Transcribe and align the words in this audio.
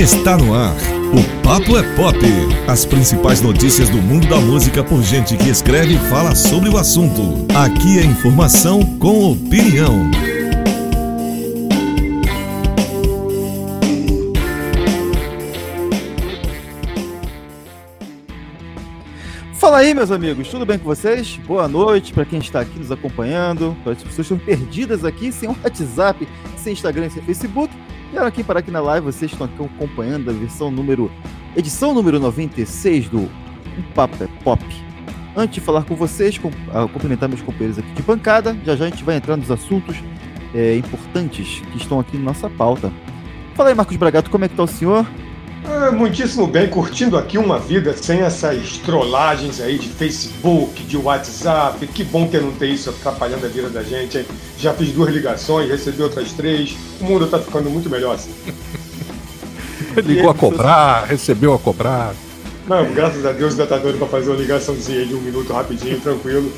Está 0.00 0.34
no 0.34 0.54
ar. 0.54 0.76
O 1.12 1.42
Papo 1.42 1.76
é 1.76 1.82
Pop. 1.94 2.16
As 2.66 2.86
principais 2.86 3.42
notícias 3.42 3.90
do 3.90 3.98
mundo 3.98 4.26
da 4.28 4.40
música 4.40 4.82
por 4.82 5.02
gente 5.02 5.36
que 5.36 5.50
escreve 5.50 5.96
e 5.96 5.98
fala 6.08 6.34
sobre 6.34 6.70
o 6.70 6.78
assunto. 6.78 7.46
Aqui 7.54 7.98
é 7.98 8.04
informação 8.06 8.80
com 8.96 9.32
opinião. 9.32 10.10
Fala 19.52 19.80
aí, 19.80 19.92
meus 19.92 20.10
amigos, 20.10 20.48
tudo 20.48 20.64
bem 20.64 20.78
com 20.78 20.86
vocês? 20.86 21.38
Boa 21.46 21.68
noite 21.68 22.14
para 22.14 22.24
quem 22.24 22.38
está 22.38 22.60
aqui 22.60 22.78
nos 22.78 22.90
acompanhando, 22.90 23.76
para 23.84 23.92
as 23.92 24.02
pessoas 24.02 24.28
que 24.28 24.34
estão 24.34 24.38
perdidas 24.38 25.04
aqui, 25.04 25.30
sem 25.30 25.50
WhatsApp, 25.50 26.26
sem 26.56 26.72
Instagram, 26.72 27.10
sem 27.10 27.22
Facebook. 27.22 27.70
Vieram 28.10 28.26
aqui 28.26 28.42
para 28.42 28.58
aqui 28.58 28.72
na 28.72 28.80
live, 28.80 29.06
vocês 29.06 29.30
estão 29.30 29.46
aqui 29.46 29.62
acompanhando 29.62 30.30
a 30.30 30.32
versão 30.32 30.68
número, 30.68 31.08
edição 31.56 31.94
número 31.94 32.18
96 32.18 33.08
do 33.08 33.20
Um 33.20 33.82
Papo 33.94 34.24
é 34.24 34.28
Pop. 34.42 34.64
Antes 35.36 35.54
de 35.54 35.60
falar 35.60 35.84
com 35.84 35.94
vocês, 35.94 36.36
com, 36.36 36.48
uh, 36.48 36.88
cumprimentar 36.92 37.28
meus 37.28 37.40
companheiros 37.40 37.78
aqui 37.78 37.92
de 37.92 38.02
bancada, 38.02 38.58
já 38.66 38.74
já 38.74 38.86
a 38.86 38.90
gente 38.90 39.04
vai 39.04 39.14
entrar 39.14 39.36
nos 39.36 39.48
assuntos 39.48 40.02
é, 40.52 40.76
importantes 40.76 41.62
que 41.70 41.76
estão 41.76 42.00
aqui 42.00 42.16
na 42.16 42.24
nossa 42.24 42.50
pauta. 42.50 42.92
Fala 43.54 43.68
aí, 43.68 43.76
Marcos 43.76 43.96
Bragato, 43.96 44.28
como 44.28 44.44
é 44.44 44.48
que 44.48 44.54
está 44.54 44.64
o 44.64 44.66
senhor? 44.66 45.06
É, 45.64 45.90
muitíssimo 45.90 46.46
bem, 46.46 46.68
curtindo 46.68 47.18
aqui 47.18 47.36
uma 47.36 47.58
vida 47.58 47.94
sem 47.94 48.20
essas 48.20 48.78
trollagens 48.78 49.60
aí 49.60 49.78
de 49.78 49.88
Facebook, 49.88 50.82
de 50.84 50.96
WhatsApp. 50.96 51.86
Que 51.88 52.02
bom 52.02 52.28
que 52.28 52.38
não 52.38 52.52
tem 52.52 52.74
isso 52.74 52.90
atrapalhando 52.90 53.44
a 53.44 53.48
vida 53.48 53.68
da 53.68 53.82
gente, 53.82 54.18
hein? 54.18 54.26
Já 54.56 54.72
fiz 54.72 54.90
duas 54.92 55.12
ligações, 55.12 55.68
recebi 55.68 56.02
outras 56.02 56.32
três. 56.32 56.76
O 57.00 57.04
mundo 57.04 57.26
tá 57.26 57.38
ficando 57.38 57.68
muito 57.68 57.90
melhor 57.90 58.14
assim. 58.14 58.32
Ligou 60.02 60.30
a 60.30 60.34
cobrar, 60.34 61.04
recebeu 61.04 61.52
a 61.52 61.58
cobrar. 61.58 62.14
Não, 62.66 62.92
graças 62.92 63.26
a 63.26 63.32
Deus 63.32 63.52
ainda 63.52 63.66
tá 63.66 63.76
dando 63.76 63.98
pra 63.98 64.06
fazer 64.06 64.30
uma 64.30 64.38
ligaçãozinha 64.38 65.04
de 65.04 65.14
um 65.14 65.20
minuto 65.20 65.52
rapidinho, 65.52 66.00
tranquilo. 66.00 66.50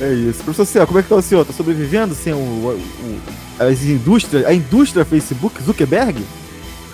É 0.00 0.12
isso. 0.12 0.42
Professor 0.42 0.64
Céu, 0.64 0.86
como 0.86 0.98
é 0.98 1.02
que 1.02 1.08
tá 1.08 1.16
o 1.16 1.22
senhor? 1.22 1.44
Tá 1.44 1.52
sobrevivendo 1.52 2.14
sem 2.14 2.32
o, 2.32 2.36
o, 2.36 2.80
o 3.02 3.20
as 3.62 3.82
indústrias, 3.82 4.46
a 4.46 4.54
indústria 4.54 5.04
Facebook, 5.04 5.62
Zuckerberg? 5.62 6.24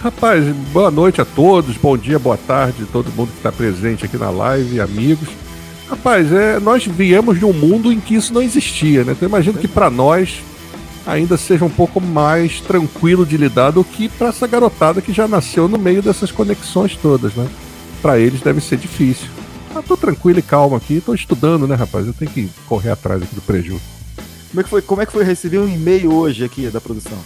Rapaz, 0.01 0.45
boa 0.73 0.91
noite 0.91 1.21
a 1.21 1.25
todos, 1.25 1.77
bom 1.77 1.97
dia, 1.97 2.19
boa 2.19 2.37
tarde, 2.37 2.87
todo 2.93 3.11
mundo 3.13 3.31
que 3.31 3.39
está 3.39 3.51
presente 3.51 4.05
aqui 4.05 4.17
na 4.19 4.31
live, 4.31 4.81
amigos. 4.81 5.29
Rapaz, 5.89 6.31
é, 6.33 6.61
nós 6.61 6.85
viemos 6.85 7.39
de 7.39 7.45
um 7.45 7.53
mundo 7.53 7.91
em 7.91 7.99
que 7.99 8.15
isso 8.15 8.33
não 8.33 8.43
existia, 8.43 9.05
né? 9.05 9.13
Então 9.13 9.29
imagino 9.29 9.59
que 9.59 9.67
para 9.67 9.89
nós 9.89 10.41
ainda 11.07 11.37
seja 11.37 11.65
um 11.65 11.71
pouco 11.71 12.01
mais 12.01 12.61
tranquilo 12.61 13.25
de 13.25 13.37
lidar 13.37 13.71
do 13.71 13.83
que 13.83 14.09
para 14.09 14.29
essa 14.29 14.47
garotada 14.47 15.01
que 15.01 15.13
já 15.13 15.27
nasceu 15.27 15.67
no 15.67 15.79
meio 15.79 16.03
dessas 16.03 16.31
conexões 16.31 16.97
todas, 16.97 17.35
né? 17.35 17.49
Para 18.03 18.19
eles 18.19 18.41
deve 18.41 18.61
ser 18.61 18.77
difícil. 18.77 19.29
Mas 19.73 19.85
tô 19.85 19.97
tranquilo 19.97 20.39
e 20.39 20.43
calmo 20.43 20.77
aqui, 20.77 21.01
tô 21.01 21.15
estudando, 21.15 21.67
né, 21.67 21.75
rapaz? 21.75 22.07
Eu 22.07 22.13
tenho 22.13 22.31
que 22.31 22.51
correr 22.67 22.91
atrás 22.91 23.23
aqui 23.23 23.35
do 23.35 23.41
prejuízo. 23.41 23.81
Como 24.51 24.61
é 24.61 24.65
que 24.65 24.71
foi, 24.71 24.83
como 24.83 25.03
é 25.03 25.07
que 25.07 25.13
foi 25.13 25.25
receber 25.25 25.59
um 25.59 25.69
e-mail 25.69 26.13
hoje 26.13 26.45
aqui 26.45 26.69
da 26.69 26.81
produção? 26.81 27.19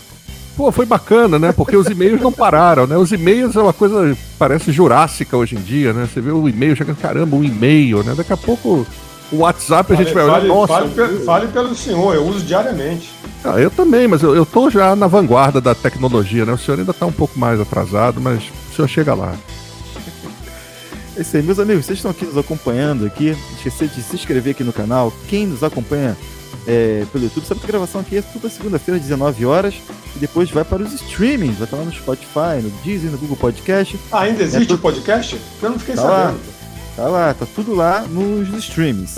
Pô, 0.60 0.70
foi 0.70 0.84
bacana, 0.84 1.38
né? 1.38 1.52
Porque 1.52 1.74
os 1.74 1.86
e-mails 1.86 2.20
não 2.20 2.30
pararam, 2.30 2.86
né? 2.86 2.94
Os 2.94 3.10
e-mails 3.10 3.56
é 3.56 3.62
uma 3.62 3.72
coisa, 3.72 4.14
parece 4.38 4.70
jurássica 4.70 5.34
hoje 5.34 5.56
em 5.56 5.58
dia, 5.58 5.94
né? 5.94 6.06
Você 6.06 6.20
vê 6.20 6.30
o 6.30 6.46
e-mail, 6.46 6.76
chega, 6.76 6.94
caramba, 6.94 7.34
um 7.34 7.42
e-mail, 7.42 8.04
né? 8.04 8.12
Daqui 8.14 8.30
a 8.30 8.36
pouco 8.36 8.86
o 9.32 9.36
WhatsApp 9.38 9.90
a 9.90 9.96
gente 9.96 10.12
vai 10.12 10.22
olhar, 10.22 10.44
nossa... 10.44 10.86
Fale, 10.86 11.24
fale, 11.24 11.48
pelo 11.48 11.74
senhor, 11.74 12.14
eu 12.14 12.26
uso 12.26 12.44
diariamente. 12.44 13.10
Ah, 13.42 13.58
eu 13.58 13.70
também, 13.70 14.06
mas 14.06 14.22
eu, 14.22 14.36
eu 14.36 14.44
tô 14.44 14.68
já 14.68 14.94
na 14.94 15.06
vanguarda 15.06 15.62
da 15.62 15.74
tecnologia, 15.74 16.44
né? 16.44 16.52
O 16.52 16.58
senhor 16.58 16.78
ainda 16.78 16.92
tá 16.92 17.06
um 17.06 17.12
pouco 17.12 17.38
mais 17.38 17.58
atrasado, 17.58 18.20
mas 18.20 18.42
o 18.70 18.76
senhor 18.76 18.86
chega 18.86 19.14
lá. 19.14 19.32
É 21.16 21.22
isso 21.22 21.38
aí, 21.38 21.42
meus 21.42 21.58
amigos, 21.58 21.86
vocês 21.86 22.00
estão 22.00 22.10
aqui 22.10 22.26
nos 22.26 22.36
acompanhando 22.36 23.06
aqui, 23.06 23.34
esquecer 23.56 23.88
de 23.88 24.02
se 24.02 24.14
inscrever 24.14 24.50
aqui 24.50 24.62
no 24.62 24.74
canal. 24.74 25.10
Quem 25.26 25.46
nos 25.46 25.64
acompanha 25.64 26.14
é, 26.66 27.04
pelo 27.12 27.24
YouTube. 27.24 27.46
Sabe 27.46 27.60
que 27.60 27.66
a 27.66 27.68
gravação 27.68 28.00
aqui 28.00 28.16
é 28.16 28.22
toda 28.22 28.48
segunda-feira, 28.48 28.96
às 28.96 29.02
19 29.02 29.44
horas. 29.46 29.74
E 30.16 30.18
depois 30.18 30.50
vai 30.50 30.64
para 30.64 30.82
os 30.82 30.92
streamings. 30.94 31.56
Vai 31.56 31.64
estar 31.64 31.76
lá 31.76 31.84
no 31.84 31.92
Spotify, 31.92 32.62
no 32.62 32.70
Deezer, 32.82 33.10
no 33.10 33.18
Google 33.18 33.36
Podcast. 33.36 33.98
Ah, 34.10 34.20
ainda 34.20 34.42
existe 34.42 34.72
é, 34.72 34.74
o 34.74 34.78
podcast? 34.78 35.38
Eu 35.62 35.70
não 35.70 35.78
fiquei 35.78 35.94
tá 35.94 36.02
sabendo. 36.02 36.38
Lá, 36.38 36.96
tá 36.96 37.08
lá, 37.08 37.34
tá 37.34 37.46
tudo 37.54 37.74
lá 37.74 38.02
nos 38.02 38.48
streamings. 38.64 39.16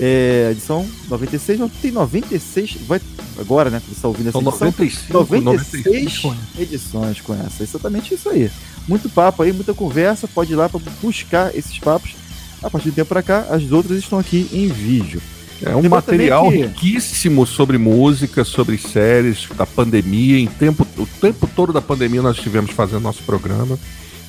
É, 0.00 0.50
edição 0.52 0.86
96, 1.08 1.58
não 1.58 1.68
tem 1.68 1.90
96, 1.90 2.76
vai 2.86 3.00
agora, 3.36 3.68
né? 3.68 3.82
Você 3.84 3.94
está 3.94 4.06
ouvindo 4.06 4.28
essa 4.28 4.38
São 4.38 4.48
edição? 4.48 4.66
95, 4.68 5.12
96, 5.12 6.22
96 6.22 6.36
edições 6.58 7.20
com 7.20 7.34
essa. 7.34 7.62
Exatamente 7.64 8.14
isso 8.14 8.28
aí. 8.28 8.50
Muito 8.86 9.08
papo 9.08 9.42
aí, 9.42 9.52
muita 9.52 9.74
conversa. 9.74 10.28
Pode 10.28 10.52
ir 10.52 10.56
lá 10.56 10.68
para 10.68 10.80
buscar 11.02 11.54
esses 11.56 11.78
papos. 11.78 12.14
A 12.62 12.70
partir 12.70 12.90
do 12.90 12.94
tempo 12.94 13.08
para 13.08 13.22
cá, 13.22 13.46
as 13.50 13.70
outras 13.70 13.98
estão 13.98 14.18
aqui 14.18 14.48
em 14.52 14.68
vídeo. 14.68 15.20
É 15.62 15.74
um 15.74 15.88
material 15.88 16.50
que... 16.50 16.58
riquíssimo 16.58 17.44
sobre 17.46 17.78
música, 17.78 18.44
sobre 18.44 18.78
séries, 18.78 19.48
da 19.56 19.66
pandemia. 19.66 20.38
Em 20.38 20.46
tempo, 20.46 20.86
o 20.96 21.06
tempo 21.06 21.48
todo 21.54 21.72
da 21.72 21.80
pandemia 21.80 22.22
nós 22.22 22.36
estivemos 22.36 22.70
fazendo 22.70 23.00
nosso 23.00 23.22
programa. 23.24 23.78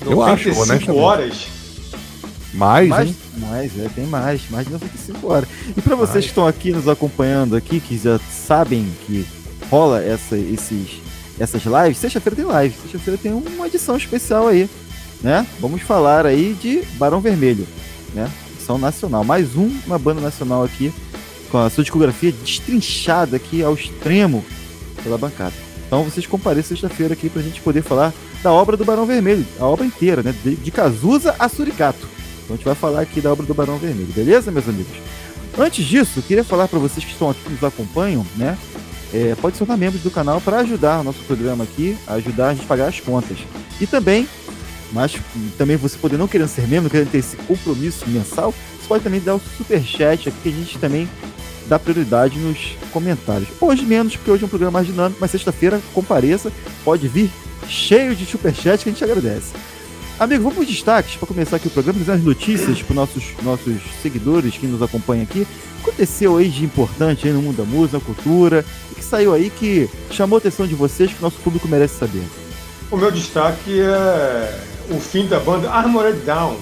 Eu 0.02 0.22
acho, 0.24 0.50
honestamente. 0.50 0.92
horas. 0.92 1.48
Mais, 2.52 2.90
mais, 2.90 3.10
hein? 3.10 3.16
mais, 3.38 3.80
é, 3.80 3.90
tem 3.94 4.08
mais, 4.08 4.42
mais 4.50 4.66
de 4.66 4.74
95 4.74 5.28
horas. 5.32 5.50
E 5.78 5.82
para 5.82 5.96
vocês 5.96 6.16
mais. 6.16 6.26
que 6.26 6.32
estão 6.32 6.48
aqui 6.48 6.72
nos 6.72 6.88
acompanhando 6.88 7.56
aqui, 7.56 7.80
que 7.80 7.96
já 7.96 8.20
sabem 8.20 8.88
que 9.06 9.24
rola 9.70 10.04
essa, 10.04 10.36
esses, 10.36 11.00
essas 11.40 11.62
lives, 11.64 12.00
sexta-feira 12.00 12.36
tem 12.36 12.46
live, 12.46 12.74
sexta-feira 12.82 13.20
tem 13.22 13.32
uma 13.32 13.68
edição 13.68 13.96
especial 13.96 14.48
aí, 14.48 14.68
né? 15.22 15.46
Vamos 15.60 15.84
falar 15.84 16.26
aí 16.26 16.58
de 16.60 16.82
Barão 16.98 17.22
Vermelho, 17.22 17.68
né? 18.16 18.28
Edição 18.56 18.80
nacional, 18.80 19.24
mais 19.24 19.56
um, 19.56 19.70
uma 19.86 20.00
banda 20.00 20.20
nacional 20.20 20.64
aqui 20.64 20.92
com 21.50 21.58
a 21.58 21.70
sua 21.70 21.84
discografia 21.84 22.32
destrinchada 22.32 23.36
aqui 23.36 23.64
ao 23.64 23.74
extremo 23.74 24.44
pela 25.04 25.18
bancada. 25.18 25.54
Então 25.88 26.04
vocês 26.04 26.26
compareçam 26.28 26.78
sexta-feira 26.78 27.14
aqui 27.14 27.30
para 27.30 27.42
a 27.42 27.44
gente 27.44 27.62
poder 27.62 27.82
falar 27.82 28.14
da 28.44 28.54
obra 28.54 28.78
do 28.78 28.86
Barão 28.86 29.06
Vermelho, 29.06 29.46
a 29.60 29.66
obra 29.66 29.86
inteira, 29.86 30.22
né? 30.22 30.34
De, 30.44 30.56
de 30.56 30.72
Cazuza 30.72 31.36
a 31.40 31.50
Suricato. 31.50 32.08
Então 32.44 32.54
a 32.54 32.58
gente 32.58 32.66
vai 32.66 32.76
falar 32.76 33.02
aqui 33.02 33.20
da 33.20 33.32
obra 33.32 33.46
do 33.46 33.54
Barão 33.54 33.78
Vermelho, 33.78 34.14
beleza, 34.14 34.52
meus 34.52 34.70
amigos? 34.70 34.94
Antes 35.58 35.86
disso, 35.86 36.20
eu 36.20 36.24
queria 36.24 36.44
falar 36.44 36.68
para 36.68 36.80
vocês 36.80 37.04
que 37.04 37.12
estão 37.12 37.30
aqui 37.30 37.50
nos 37.50 37.64
acompanham, 37.64 38.26
né? 38.38 38.58
É, 39.12 39.36
pode 39.42 39.56
se 39.56 39.60
tornar 39.60 39.78
membros 39.78 40.04
do 40.04 40.12
canal 40.12 40.40
para 40.40 40.60
ajudar 40.60 41.00
o 41.00 41.04
nosso 41.04 41.20
programa 41.24 41.64
aqui, 41.64 41.98
ajudar 42.08 42.50
a 42.50 42.54
gente 42.54 42.66
a 42.66 42.68
pagar 42.68 42.88
as 42.88 43.00
contas. 43.00 43.40
E 43.82 43.88
também, 43.88 44.28
mas 44.92 45.16
também 45.58 45.76
você 45.76 45.98
poder 45.98 46.18
não 46.18 46.28
querendo 46.28 46.48
ser 46.48 46.68
membro, 46.68 46.90
querendo 46.90 47.10
ter 47.10 47.18
esse 47.18 47.36
compromisso 47.36 48.08
mensal, 48.08 48.54
você 48.80 48.88
pode 48.88 49.04
também 49.04 49.20
dar 49.20 49.36
o 49.36 49.42
super 49.58 49.84
chat 49.84 50.30
aqui 50.30 50.38
que 50.44 50.50
a 50.50 50.52
gente 50.52 50.78
também 50.78 51.10
dá 51.70 51.78
prioridade 51.78 52.40
nos 52.40 52.76
comentários. 52.92 53.48
Hoje 53.62 53.86
menos, 53.86 54.16
porque 54.16 54.32
hoje 54.32 54.44
é 54.44 54.46
um 54.48 54.50
programa 54.50 54.72
mais 54.72 54.88
dinâmico, 54.88 55.20
mas 55.22 55.30
sexta-feira 55.30 55.80
compareça, 55.94 56.52
pode 56.84 57.08
vir 57.08 57.30
cheio 57.68 58.16
de 58.16 58.26
superchat 58.26 58.84
que 58.84 58.90
a 58.90 58.92
gente 58.92 59.04
agradece. 59.04 59.54
Amigo, 60.20 60.44
vamos 60.44 60.56
para 60.56 60.64
os 60.64 60.70
destaques 60.70 61.16
para 61.16 61.28
começar 61.28 61.56
aqui 61.56 61.68
o 61.68 61.72
programa, 61.72 62.00
trazer 62.04 62.20
as 62.20 62.26
notícias 62.26 62.82
para 62.82 62.92
os 62.92 62.96
nossos, 62.96 63.24
nossos 63.44 63.76
seguidores 64.02 64.58
que 64.58 64.68
nos 64.68 64.82
acompanham 64.82 65.24
aqui. 65.24 65.48
Aconteceu 65.82 66.36
aí 66.36 66.50
de 66.50 66.66
importante 66.66 67.28
aí 67.28 67.34
no 67.34 67.42
mundo 67.42 67.58
da 67.58 67.64
música, 67.64 68.00
cultura, 68.02 68.66
o 68.92 68.96
que 68.96 69.04
saiu 69.04 69.34
aí 69.34 69.50
que 69.50 69.88
chamou 70.12 70.36
a 70.36 70.40
atenção 70.40 70.68
de 70.68 70.76
vocês, 70.76 71.14
que 71.14 71.20
o 71.20 71.22
nosso 71.22 71.38
público 71.38 71.68
merece 71.70 72.00
saber? 72.00 72.24
O 72.92 72.98
meu 72.98 73.12
destaque 73.12 73.80
é 73.80 74.60
o 74.90 75.00
fim 75.00 75.26
da 75.28 75.40
banda 75.40 75.70
Armored 75.72 76.20
Down, 76.26 76.58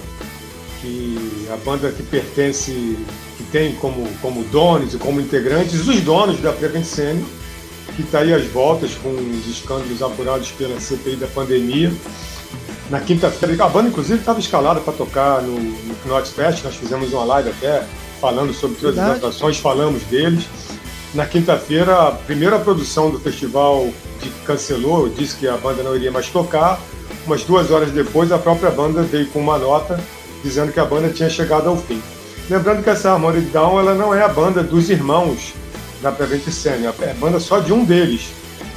que 0.82 1.48
a 1.52 1.58
banda 1.58 1.92
que 1.92 2.04
pertence 2.04 2.96
tem 3.44 3.76
como, 3.76 4.08
como 4.22 4.44
donos 4.46 4.94
e 4.94 4.98
como 4.98 5.22
integrantes 5.22 5.88
os 5.88 6.02
donos 6.02 6.40
da 6.40 6.52
Prevent 6.52 6.86
Senior, 6.86 7.26
que 7.96 8.02
está 8.02 8.20
aí 8.20 8.34
às 8.34 8.46
voltas 8.46 8.96
com 8.96 9.10
os 9.10 9.48
escândalos 9.48 10.02
apurados 10.02 10.52
pela 10.52 10.80
CPI 10.80 11.16
da 11.18 11.28
pandemia. 11.28 11.92
Na 12.90 13.00
quinta-feira, 13.00 13.66
a 13.66 13.70
banda 13.70 13.90
inclusive 13.90 14.20
estava 14.20 14.40
escalada 14.40 14.80
para 14.80 14.94
tocar 14.94 15.42
no, 15.42 15.60
no 15.60 15.96
Knot 16.06 16.30
Fest, 16.30 16.64
nós 16.64 16.76
fizemos 16.76 17.12
uma 17.12 17.26
live 17.26 17.50
até 17.50 17.86
falando 18.22 18.54
sobre 18.54 18.78
todas 18.78 18.98
as 18.98 19.18
atrações, 19.18 19.58
falamos 19.58 20.04
deles. 20.04 20.46
Na 21.14 21.26
quinta-feira, 21.26 22.08
a 22.08 22.12
primeira 22.12 22.60
produção 22.60 23.10
do 23.10 23.20
festival 23.20 23.90
cancelou, 24.46 25.10
disse 25.10 25.36
que 25.36 25.48
a 25.48 25.58
banda 25.58 25.84
não 25.84 25.96
iria 25.96 26.12
mais 26.12 26.30
tocar. 26.30 26.80
Umas 27.26 27.44
duas 27.44 27.72
horas 27.72 27.92
depois, 27.92 28.32
a 28.32 28.38
própria 28.38 28.72
banda 28.72 29.04
veio 29.04 29.28
com 29.28 29.40
uma 29.40 29.58
nota 29.58 30.00
dizendo 30.44 30.72
que 30.72 30.80
a 30.80 30.86
banda 30.86 31.10
tinha 31.10 31.30
chegado 31.30 31.68
ao 31.68 31.78
fim. 31.78 32.02
Lembrando 32.50 32.82
que 32.82 32.90
essa 32.90 33.12
Harmony 33.12 33.42
Down 33.42 33.80
ela 33.80 33.94
não 33.94 34.14
é 34.14 34.24
a 34.24 34.28
banda 34.30 34.64
dos 34.64 34.90
irmãos 34.90 35.54
da 36.02 36.12
Prevent 36.12 36.44
Senior, 36.50 36.94
é 37.02 37.12
a 37.12 37.14
banda 37.14 37.40
só 37.40 37.60
de 37.60 37.74
um 37.74 37.84
deles, 37.84 38.30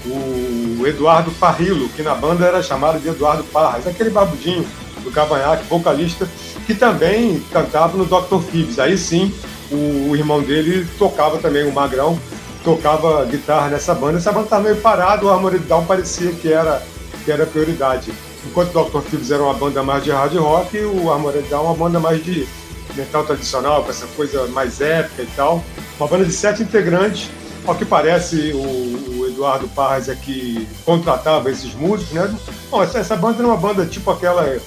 o 0.07 0.87
Eduardo 0.87 1.31
Parrilo, 1.33 1.89
que 1.91 2.03
na 2.03 2.15
banda 2.15 2.47
era 2.47 2.63
chamado 2.63 2.99
de 2.99 3.09
Eduardo 3.09 3.45
Parras, 3.45 3.87
aquele 3.87 4.11
babudinho 4.11 4.67
do 5.05 5.11
Cavanhaque, 5.11 5.65
vocalista, 5.69 6.29
que 6.67 6.75
também 6.75 7.41
cantava 7.53 7.97
no 7.97 8.05
Dr. 8.05 8.41
Phoebs. 8.51 8.79
Aí 8.79 8.97
sim, 8.99 9.33
o, 9.71 10.17
irmão 10.17 10.43
dele 10.43 10.87
tocava 10.99 11.39
também, 11.39 11.67
o 11.69 11.73
Magrão, 11.73 12.19
tocava 12.65 13.25
guitarra 13.25 13.69
nessa 13.69 13.95
banda. 13.95 14.19
Essa 14.19 14.33
banda 14.33 14.45
estava 14.45 14.65
meio 14.65 14.77
parada, 14.77 15.25
o 15.25 15.31
Harmony 15.31 15.59
Down 15.59 15.85
parecia 15.85 16.33
que 16.33 16.53
era, 16.53 16.83
que 17.25 17.31
era 17.31 17.47
prioridade. 17.47 18.13
Enquanto 18.47 18.75
o 18.75 18.85
Dr. 18.85 19.01
Phillips 19.03 19.31
era 19.31 19.43
uma 19.43 19.55
banda 19.55 19.83
mais 19.83 20.03
de 20.03 20.11
hard 20.11 20.35
rock, 20.37 20.79
o 20.79 21.13
Armored 21.13 21.47
Down 21.49 21.67
uma 21.67 21.75
banda 21.75 22.01
mais 22.01 22.25
de 22.25 22.49
metal 22.95 23.25
tradicional, 23.25 23.85
com 23.85 23.91
essa 23.91 24.07
coisa 24.09 24.47
mais 24.49 24.81
épica 24.81 25.23
e 25.23 25.29
tal. 25.37 25.65
Uma 25.99 26.09
banda 26.09 26.25
de 26.25 26.33
sete 26.33 26.63
integrantes, 26.63 27.31
ao 27.67 27.75
que 27.75 27.85
parece 27.85 28.53
o, 28.53 29.19
o 29.19 29.27
Eduardo 29.27 29.69
Parras 29.69 30.09
é 30.09 30.15
que 30.15 30.67
contratava 30.85 31.51
esses 31.51 31.75
músicos, 31.75 32.13
né? 32.13 32.35
Bom, 32.71 32.83
essa, 32.83 32.99
essa 32.99 33.17
banda 33.17 33.39
era 33.39 33.47
uma 33.47 33.57
banda 33.57 33.85
tipo 33.87 34.11
aquela 34.11 34.59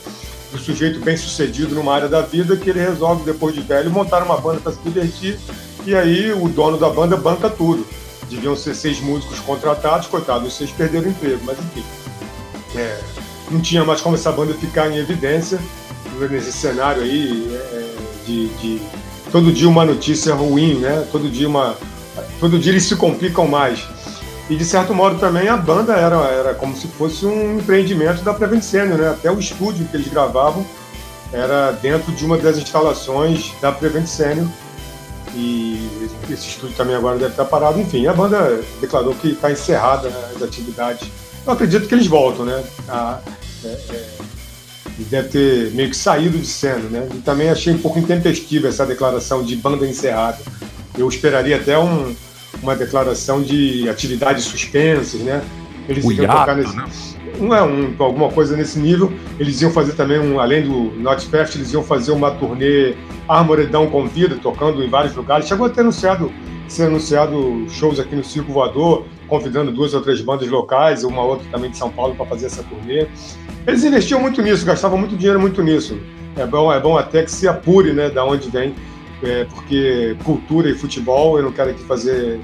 do 0.51 0.59
sujeito 0.59 0.99
bem 0.99 1.17
sucedido 1.17 1.73
numa 1.73 1.93
área 1.95 2.07
da 2.07 2.21
vida 2.21 2.55
que 2.55 2.69
ele 2.69 2.79
resolve, 2.79 3.23
depois 3.23 3.55
de 3.55 3.61
velho, 3.61 3.89
montar 3.89 4.21
uma 4.21 4.37
banda 4.37 4.61
para 4.61 4.71
se 4.71 4.79
divertir 4.83 5.39
e 5.85 5.95
aí 5.95 6.31
o 6.31 6.47
dono 6.47 6.77
da 6.77 6.89
banda 6.89 7.17
banca 7.17 7.49
tudo. 7.49 7.85
Deviam 8.29 8.55
ser 8.55 8.75
seis 8.75 8.99
músicos 8.99 9.39
contratados, 9.39 10.07
coitados, 10.07 10.47
os 10.47 10.53
seis 10.55 10.71
perderam 10.71 11.07
o 11.07 11.09
emprego, 11.09 11.41
mas 11.43 11.57
enfim. 11.59 11.83
É, 12.75 12.99
não 13.51 13.59
tinha 13.59 13.83
mais 13.83 14.01
como 14.01 14.15
essa 14.15 14.31
banda 14.31 14.53
ficar 14.53 14.89
em 14.89 14.97
evidência 14.97 15.59
nesse 16.29 16.51
cenário 16.51 17.01
aí 17.01 17.47
é, 17.51 17.72
de, 18.25 18.47
de, 18.55 18.81
todo 19.31 19.51
dia 19.51 19.67
uma 19.67 19.85
notícia 19.85 20.33
ruim, 20.33 20.75
né? 20.75 21.07
Todo 21.11 21.29
dia 21.29 21.47
uma, 21.47 21.75
todo 22.39 22.59
dia 22.59 22.71
eles 22.71 22.83
se 22.83 22.95
complicam 22.95 23.47
mais. 23.47 23.85
E 24.49 24.55
de 24.55 24.65
certo 24.65 24.93
modo 24.93 25.19
também 25.19 25.47
a 25.47 25.55
banda 25.55 25.93
era, 25.93 26.17
era 26.27 26.53
como 26.53 26.75
se 26.75 26.87
fosse 26.87 27.25
um 27.25 27.57
empreendimento 27.59 28.23
da 28.23 28.33
Prevent 28.33 28.61
Senior, 28.61 28.97
né? 28.97 29.09
Até 29.09 29.31
o 29.31 29.39
estúdio 29.39 29.85
que 29.87 29.95
eles 29.95 30.07
gravavam 30.07 30.65
era 31.31 31.71
dentro 31.71 32.11
de 32.11 32.25
uma 32.25 32.37
das 32.37 32.57
instalações 32.57 33.53
da 33.61 33.71
Prevent 33.71 34.05
Senior. 34.05 34.47
E 35.35 36.09
esse 36.29 36.49
estúdio 36.49 36.75
também 36.75 36.95
agora 36.95 37.17
deve 37.17 37.31
estar 37.31 37.45
parado. 37.45 37.79
Enfim, 37.79 38.05
a 38.05 38.13
banda 38.13 38.61
declarou 38.79 39.15
que 39.15 39.29
está 39.29 39.51
encerrada 39.51 40.09
né, 40.09 40.31
as 40.35 40.41
atividades. 40.43 41.09
Eu 41.45 41.53
acredito 41.53 41.87
que 41.87 41.95
eles 41.95 42.05
voltam, 42.05 42.45
né? 42.45 42.63
A, 42.87 43.19
é, 43.65 43.67
é, 43.67 44.09
deve 44.99 45.29
ter 45.29 45.71
meio 45.71 45.89
que 45.89 45.97
saído 45.97 46.37
de 46.37 46.45
cena, 46.45 46.89
né? 46.89 47.07
E 47.13 47.17
também 47.19 47.49
achei 47.49 47.73
um 47.73 47.77
pouco 47.77 47.97
intempestiva 47.99 48.67
essa 48.67 48.85
declaração 48.85 49.43
de 49.43 49.55
banda 49.55 49.87
encerrada. 49.87 50.37
Eu 50.97 51.07
esperaria 51.09 51.55
até 51.55 51.77
um, 51.77 52.15
uma 52.61 52.75
declaração 52.75 53.41
de 53.41 53.89
atividades 53.89 54.45
suspensas, 54.45 55.21
né? 55.21 55.43
Eles 55.87 56.05
iam 56.05 56.27
tocar 56.27 56.55
nesse. 56.55 56.75
Né? 56.75 56.85
Não 57.39 57.53
é 57.53 57.63
um, 57.63 57.93
alguma 57.99 58.29
coisa 58.29 58.55
nesse 58.55 58.79
nível. 58.79 59.11
Eles 59.39 59.61
iam 59.61 59.71
fazer 59.71 59.93
também, 59.93 60.19
um, 60.19 60.39
além 60.39 60.63
do 60.63 60.91
Notfest, 60.99 61.55
eles 61.55 61.73
iam 61.73 61.83
fazer 61.83 62.11
uma 62.11 62.31
turnê 62.31 62.93
Armoredão 63.27 63.89
Convida, 63.89 64.35
tocando 64.35 64.83
em 64.83 64.89
vários 64.89 65.15
lugares. 65.15 65.47
Chegou 65.47 65.65
a 65.65 65.69
ter 65.69 65.81
anunciado, 65.81 66.31
ser 66.67 66.83
anunciado 66.83 67.65
shows 67.69 67.99
aqui 67.99 68.15
no 68.15 68.23
Circo 68.23 68.51
Voador, 68.51 69.05
convidando 69.27 69.71
duas 69.71 69.93
ou 69.93 70.01
três 70.01 70.21
bandas 70.21 70.49
locais, 70.49 71.03
uma 71.03 71.21
outra 71.23 71.45
também 71.51 71.71
de 71.71 71.77
São 71.77 71.89
Paulo 71.89 72.15
para 72.15 72.25
fazer 72.25 72.47
essa 72.47 72.63
turnê. 72.63 73.07
Eles 73.65 73.83
investiam 73.83 74.19
muito 74.19 74.41
nisso, 74.41 74.65
gastavam 74.65 74.97
muito 74.97 75.15
dinheiro 75.15 75.39
muito 75.39 75.61
nisso. 75.61 75.99
É 76.35 76.45
bom, 76.45 76.73
é 76.73 76.79
bom 76.79 76.97
até 76.97 77.23
que 77.23 77.31
se 77.31 77.47
apure, 77.47 77.93
né, 77.93 78.09
da 78.09 78.25
onde 78.25 78.49
vem 78.49 78.73
é, 79.23 79.45
porque 79.45 80.15
cultura 80.23 80.69
e 80.69 80.73
futebol, 80.73 81.37
eu 81.37 81.43
não 81.43 81.51
quero 81.51 81.71
aqui 81.71 81.83
fazer 81.83 82.39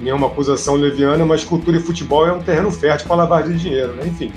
nenhuma 0.00 0.26
acusação 0.26 0.74
leviana, 0.74 1.24
mas 1.24 1.44
cultura 1.44 1.76
e 1.76 1.80
futebol 1.80 2.26
é 2.26 2.32
um 2.32 2.40
terreno 2.40 2.70
fértil 2.70 3.06
para 3.06 3.16
lavagem 3.16 3.52
de 3.52 3.62
dinheiro, 3.62 3.92
né? 3.92 4.06
Enfim, 4.06 4.32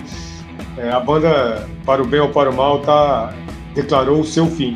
é, 0.77 0.91
a 0.91 0.99
banda, 0.99 1.67
para 1.85 2.03
o 2.03 2.05
bem 2.05 2.19
ou 2.19 2.29
para 2.29 2.49
o 2.49 2.55
mal, 2.55 2.79
tá, 2.79 3.33
declarou 3.73 4.19
o 4.19 4.25
seu 4.25 4.45
fim. 4.45 4.75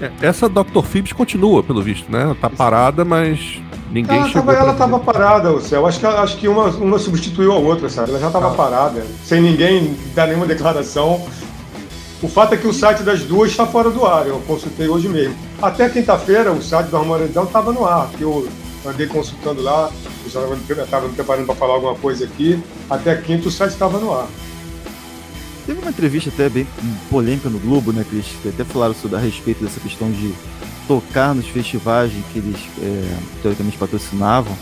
É, 0.00 0.10
essa 0.22 0.48
Dr. 0.48 0.82
Phibs 0.84 1.12
continua, 1.12 1.62
pelo 1.62 1.82
visto, 1.82 2.10
né? 2.10 2.36
Tá 2.40 2.48
parada, 2.48 3.04
mas 3.04 3.60
ninguém 3.90 4.18
ela 4.18 4.28
chegou. 4.28 4.42
Tava, 4.42 4.58
ela 4.58 4.72
estava 4.72 4.98
parada, 5.00 5.52
o 5.52 5.60
céu. 5.60 5.86
Acho 5.86 6.00
que, 6.00 6.06
acho 6.06 6.36
que 6.36 6.48
uma, 6.48 6.66
uma 6.68 6.98
substituiu 6.98 7.52
a 7.52 7.56
outra, 7.56 7.88
sabe? 7.88 8.10
Ela 8.10 8.20
já 8.20 8.28
estava 8.28 8.48
ah. 8.48 8.54
parada, 8.54 9.04
sem 9.24 9.40
ninguém 9.40 9.96
dar 10.14 10.26
nenhuma 10.26 10.46
declaração. 10.46 11.20
O 12.20 12.28
fato 12.28 12.54
é 12.54 12.56
que 12.56 12.66
o 12.66 12.72
site 12.72 13.02
das 13.02 13.22
duas 13.22 13.50
está 13.50 13.64
fora 13.64 13.90
do 13.90 14.04
ar, 14.04 14.26
eu 14.26 14.40
consultei 14.40 14.88
hoje 14.88 15.08
mesmo. 15.08 15.36
Até 15.62 15.88
quinta-feira 15.88 16.50
o 16.50 16.60
site 16.60 16.88
do 16.88 16.96
Armaredão 16.96 17.44
estava 17.44 17.72
no 17.72 17.86
ar, 17.86 18.08
que 18.10 18.22
eu 18.22 18.48
andei 18.84 19.06
consultando 19.06 19.62
lá, 19.62 19.88
eu 20.24 20.82
estava 20.82 21.06
me 21.06 21.14
preparando 21.14 21.46
para 21.46 21.54
falar 21.54 21.74
alguma 21.74 21.94
coisa 21.94 22.24
aqui. 22.24 22.60
Até 22.90 23.14
quinta 23.16 23.46
o 23.48 23.50
site 23.50 23.70
estava 23.70 23.98
no 23.98 24.12
ar. 24.12 24.26
Teve 25.68 25.80
uma 25.82 25.90
entrevista 25.90 26.30
até 26.30 26.48
bem 26.48 26.66
polêmica 27.10 27.50
no 27.50 27.58
Globo, 27.58 27.92
né, 27.92 28.02
Cris? 28.08 28.24
Que 28.42 28.48
até 28.48 28.64
falaram 28.64 28.94
sobre, 28.94 29.18
a 29.18 29.20
respeito 29.20 29.62
dessa 29.62 29.78
questão 29.78 30.10
de 30.10 30.32
tocar 30.88 31.34
nos 31.34 31.46
festivais 31.46 32.10
que 32.32 32.38
eles 32.38 32.56
é, 32.80 33.16
teoricamente 33.42 33.76
patrocinavam. 33.76 34.56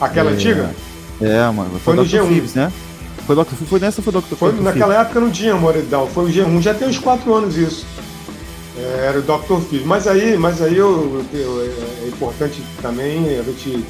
Aquela 0.00 0.30
é, 0.30 0.32
antiga? 0.32 0.74
É, 1.20 1.46
mano. 1.50 1.78
Foi, 1.84 1.94
foi 1.94 1.96
no 1.96 2.04
G1. 2.04 2.26
Phibs, 2.28 2.54
né? 2.54 2.72
Foi, 3.26 3.36
Dr. 3.36 3.54
foi 3.68 3.80
nessa 3.80 4.00
foi 4.00 4.14
Dr. 4.14 4.34
Foi, 4.34 4.52
naquela 4.62 4.98
época 4.98 5.20
não 5.20 5.30
tinha 5.30 5.54
Moredão, 5.56 6.06
foi 6.06 6.24
o 6.24 6.28
G1, 6.28 6.62
já 6.62 6.72
tem 6.72 6.88
uns 6.88 6.96
4 6.96 7.34
anos 7.34 7.54
isso. 7.58 7.84
É, 8.78 9.08
era 9.08 9.18
o 9.18 9.22
Dr. 9.22 9.60
Phil. 9.68 9.82
Mas 9.84 10.06
aí, 10.06 10.38
mas 10.38 10.62
aí 10.62 10.78
eu, 10.78 11.22
eu, 11.34 11.70
é 12.02 12.08
importante 12.08 12.62
também 12.80 13.38
a 13.38 13.42
gente 13.42 13.84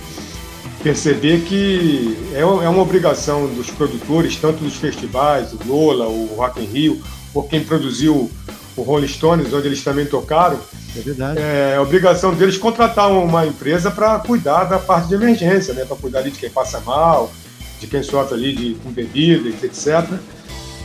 perceber 0.86 1.40
que 1.40 2.16
é, 2.32 2.42
é 2.42 2.44
uma 2.44 2.80
obrigação 2.80 3.48
dos 3.48 3.68
produtores, 3.72 4.36
tanto 4.36 4.62
dos 4.62 4.76
festivais, 4.76 5.52
o 5.52 5.58
Lola, 5.66 6.06
o 6.06 6.36
Rock 6.36 6.62
in 6.62 6.66
Rio, 6.66 7.02
ou 7.34 7.42
quem 7.42 7.64
produziu 7.64 8.30
o 8.76 8.82
Rolling 8.82 9.08
Stones, 9.08 9.52
onde 9.52 9.66
eles 9.66 9.82
também 9.82 10.06
tocaram. 10.06 10.60
É 10.96 11.00
verdade. 11.00 11.40
É 11.40 11.80
obrigação 11.80 12.32
deles 12.32 12.56
contratar 12.56 13.10
uma 13.10 13.44
empresa 13.44 13.90
para 13.90 14.16
cuidar 14.20 14.62
da 14.62 14.78
parte 14.78 15.08
de 15.08 15.16
emergência, 15.16 15.74
né? 15.74 15.84
Para 15.84 15.96
cuidar 15.96 16.20
ali 16.20 16.30
de 16.30 16.38
quem 16.38 16.50
passa 16.50 16.78
mal, 16.78 17.32
de 17.80 17.88
quem 17.88 18.04
sofre 18.04 18.34
ali 18.34 18.54
de, 18.54 18.74
com 18.74 18.90
bebida, 18.90 19.48
etc. 19.48 20.08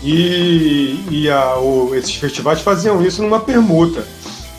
E, 0.01 1.00
e 1.12 1.30
a, 1.30 1.57
o, 1.57 1.94
esses 1.94 2.15
festivais 2.15 2.59
faziam 2.62 3.06
isso 3.06 3.21
numa 3.21 3.39
permuta. 3.39 4.03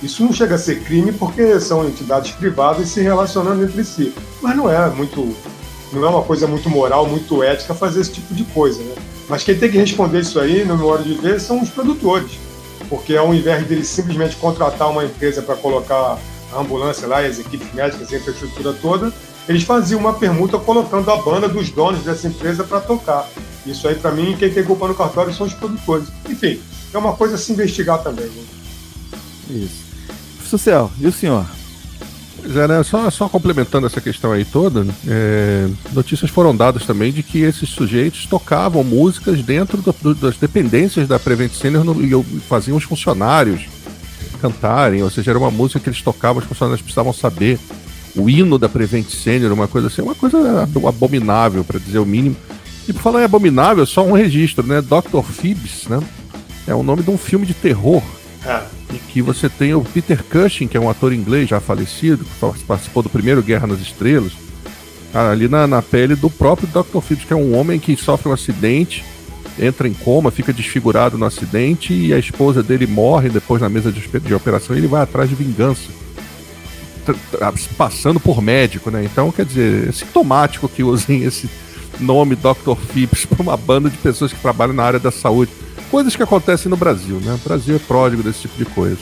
Isso 0.02 0.24
não 0.24 0.32
chega 0.32 0.56
a 0.56 0.58
ser 0.58 0.82
crime 0.82 1.12
porque 1.12 1.60
são 1.60 1.86
entidades 1.86 2.32
privadas 2.32 2.88
se 2.88 3.00
relacionando 3.00 3.62
entre 3.62 3.84
si. 3.84 4.12
Mas 4.40 4.56
não 4.56 4.70
é 4.70 4.90
muito. 4.90 5.34
Não 5.92 6.04
é 6.04 6.08
uma 6.08 6.22
coisa 6.22 6.46
muito 6.46 6.68
moral, 6.68 7.06
muito 7.06 7.42
ética 7.42 7.74
fazer 7.74 8.00
esse 8.00 8.12
tipo 8.12 8.34
de 8.34 8.44
coisa, 8.44 8.82
né? 8.82 8.94
Mas 9.28 9.44
quem 9.44 9.56
tem 9.56 9.70
que 9.70 9.78
responder 9.78 10.20
isso 10.20 10.40
aí, 10.40 10.64
no 10.64 10.76
meu 10.76 10.86
modo 10.86 11.04
de 11.04 11.14
ver, 11.14 11.40
são 11.40 11.62
os 11.62 11.70
produtores. 11.70 12.32
Porque 12.88 13.14
ao 13.14 13.32
invés 13.32 13.64
deles 13.66 13.88
simplesmente 13.88 14.36
contratar 14.36 14.90
uma 14.90 15.04
empresa 15.04 15.42
para 15.42 15.54
colocar 15.54 16.18
a 16.52 16.58
ambulância 16.58 17.06
lá, 17.06 17.20
as 17.20 17.38
equipes 17.38 17.72
médicas, 17.72 18.12
a 18.12 18.16
infraestrutura 18.16 18.72
toda, 18.72 19.12
eles 19.48 19.62
faziam 19.62 20.00
uma 20.00 20.14
permuta 20.14 20.58
colocando 20.58 21.10
a 21.10 21.16
banda 21.16 21.48
dos 21.48 21.70
donos 21.70 22.02
dessa 22.02 22.26
empresa 22.26 22.64
para 22.64 22.80
tocar. 22.80 23.28
Isso 23.64 23.86
aí, 23.86 23.94
para 23.94 24.10
mim, 24.10 24.36
quem 24.36 24.52
tem 24.52 24.64
culpa 24.64 24.88
no 24.88 24.94
cartório 24.94 25.32
são 25.32 25.46
os 25.46 25.54
produtores. 25.54 26.08
Enfim, 26.28 26.60
é 26.92 26.98
uma 26.98 27.14
coisa 27.14 27.36
a 27.36 27.38
se 27.38 27.52
investigar 27.52 28.02
também. 28.02 28.26
Né? 28.26 28.44
Isso. 29.50 29.91
Social, 30.52 30.92
e 31.00 31.06
o 31.06 31.12
senhor? 31.12 31.46
Pois 32.42 32.56
é, 32.56 32.68
né? 32.68 32.82
Só, 32.82 33.08
só 33.10 33.26
complementando 33.26 33.86
essa 33.86 34.02
questão 34.02 34.32
aí 34.32 34.44
toda, 34.44 34.86
é, 35.08 35.66
notícias 35.92 36.30
foram 36.30 36.54
dadas 36.54 36.84
também 36.84 37.10
de 37.10 37.22
que 37.22 37.40
esses 37.40 37.70
sujeitos 37.70 38.26
tocavam 38.26 38.84
músicas 38.84 39.42
dentro 39.42 39.80
do, 39.80 39.94
do, 40.02 40.14
das 40.14 40.36
dependências 40.36 41.08
da 41.08 41.18
Prevent 41.18 41.52
Senior 41.52 41.84
no, 41.84 42.04
e 42.04 42.40
faziam 42.40 42.76
os 42.76 42.84
funcionários 42.84 43.62
cantarem, 44.42 45.02
ou 45.02 45.08
seja, 45.08 45.30
era 45.30 45.38
uma 45.38 45.50
música 45.50 45.80
que 45.80 45.88
eles 45.88 46.02
tocavam, 46.02 46.42
os 46.42 46.48
funcionários 46.48 46.82
precisavam 46.82 47.14
saber 47.14 47.58
o 48.14 48.28
hino 48.28 48.58
da 48.58 48.68
Prevent 48.68 49.08
Senior, 49.08 49.52
uma 49.52 49.68
coisa 49.68 49.86
assim, 49.86 50.02
uma 50.02 50.14
coisa 50.14 50.68
abominável, 50.86 51.64
para 51.64 51.78
dizer 51.78 51.98
o 51.98 52.04
mínimo. 52.04 52.36
E 52.86 52.92
por 52.92 53.00
falar 53.00 53.22
em 53.22 53.24
abominável, 53.24 53.86
só 53.86 54.04
um 54.04 54.12
registro, 54.12 54.66
né? 54.66 54.82
Dr. 54.82 55.22
Phoebs, 55.22 55.86
né? 55.88 55.98
É 56.66 56.74
o 56.74 56.82
nome 56.82 57.02
de 57.02 57.10
um 57.10 57.16
filme 57.16 57.46
de 57.46 57.54
terror. 57.54 58.02
É. 58.44 58.62
Em 58.94 58.98
que 58.98 59.22
você 59.22 59.48
tem 59.48 59.74
o 59.74 59.82
Peter 59.82 60.22
Cushing, 60.24 60.66
que 60.66 60.76
é 60.76 60.80
um 60.80 60.90
ator 60.90 61.12
inglês 61.12 61.48
já 61.48 61.60
falecido, 61.60 62.24
que 62.24 62.64
participou 62.64 63.02
do 63.02 63.08
primeiro 63.08 63.42
Guerra 63.42 63.66
nas 63.66 63.80
Estrelas, 63.80 64.32
ali 65.14 65.48
na, 65.48 65.66
na 65.66 65.82
pele 65.82 66.14
do 66.14 66.28
próprio 66.30 66.68
Dr. 66.68 67.00
Phoebs, 67.00 67.24
que 67.24 67.32
é 67.32 67.36
um 67.36 67.56
homem 67.56 67.78
que 67.78 67.96
sofre 67.96 68.28
um 68.28 68.32
acidente, 68.32 69.04
entra 69.58 69.86
em 69.86 69.92
coma, 69.92 70.30
fica 70.30 70.52
desfigurado 70.52 71.18
no 71.18 71.26
acidente 71.26 71.92
e 71.92 72.12
a 72.12 72.18
esposa 72.18 72.62
dele 72.62 72.86
morre 72.86 73.28
depois 73.28 73.60
na 73.60 73.68
mesa 73.68 73.92
de, 73.92 74.00
de 74.00 74.34
operação 74.34 74.74
e 74.74 74.78
ele 74.78 74.86
vai 74.86 75.02
atrás 75.02 75.28
de 75.28 75.34
vingança 75.34 76.02
passando 77.76 78.20
por 78.20 78.40
médico, 78.40 78.90
né? 78.90 79.04
Então, 79.04 79.32
quer 79.32 79.44
dizer, 79.44 79.88
é 79.88 79.92
sintomático 79.92 80.68
que 80.68 80.82
usem 80.82 81.24
esse 81.24 81.50
nome 81.98 82.36
Dr. 82.36 82.76
Phipps 82.92 83.24
para 83.26 83.42
uma 83.42 83.56
banda 83.56 83.90
de 83.90 83.96
pessoas 83.98 84.32
que 84.32 84.40
trabalham 84.40 84.74
na 84.74 84.84
área 84.84 85.00
da 85.00 85.10
saúde. 85.10 85.50
Coisas 85.92 86.16
que 86.16 86.22
acontecem 86.22 86.70
no 86.70 86.76
Brasil, 86.76 87.20
né? 87.22 87.34
O 87.34 87.46
Brasil 87.46 87.76
é 87.76 87.78
pródigo 87.78 88.22
desse 88.22 88.40
tipo 88.40 88.56
de 88.56 88.64
coisa. 88.64 88.96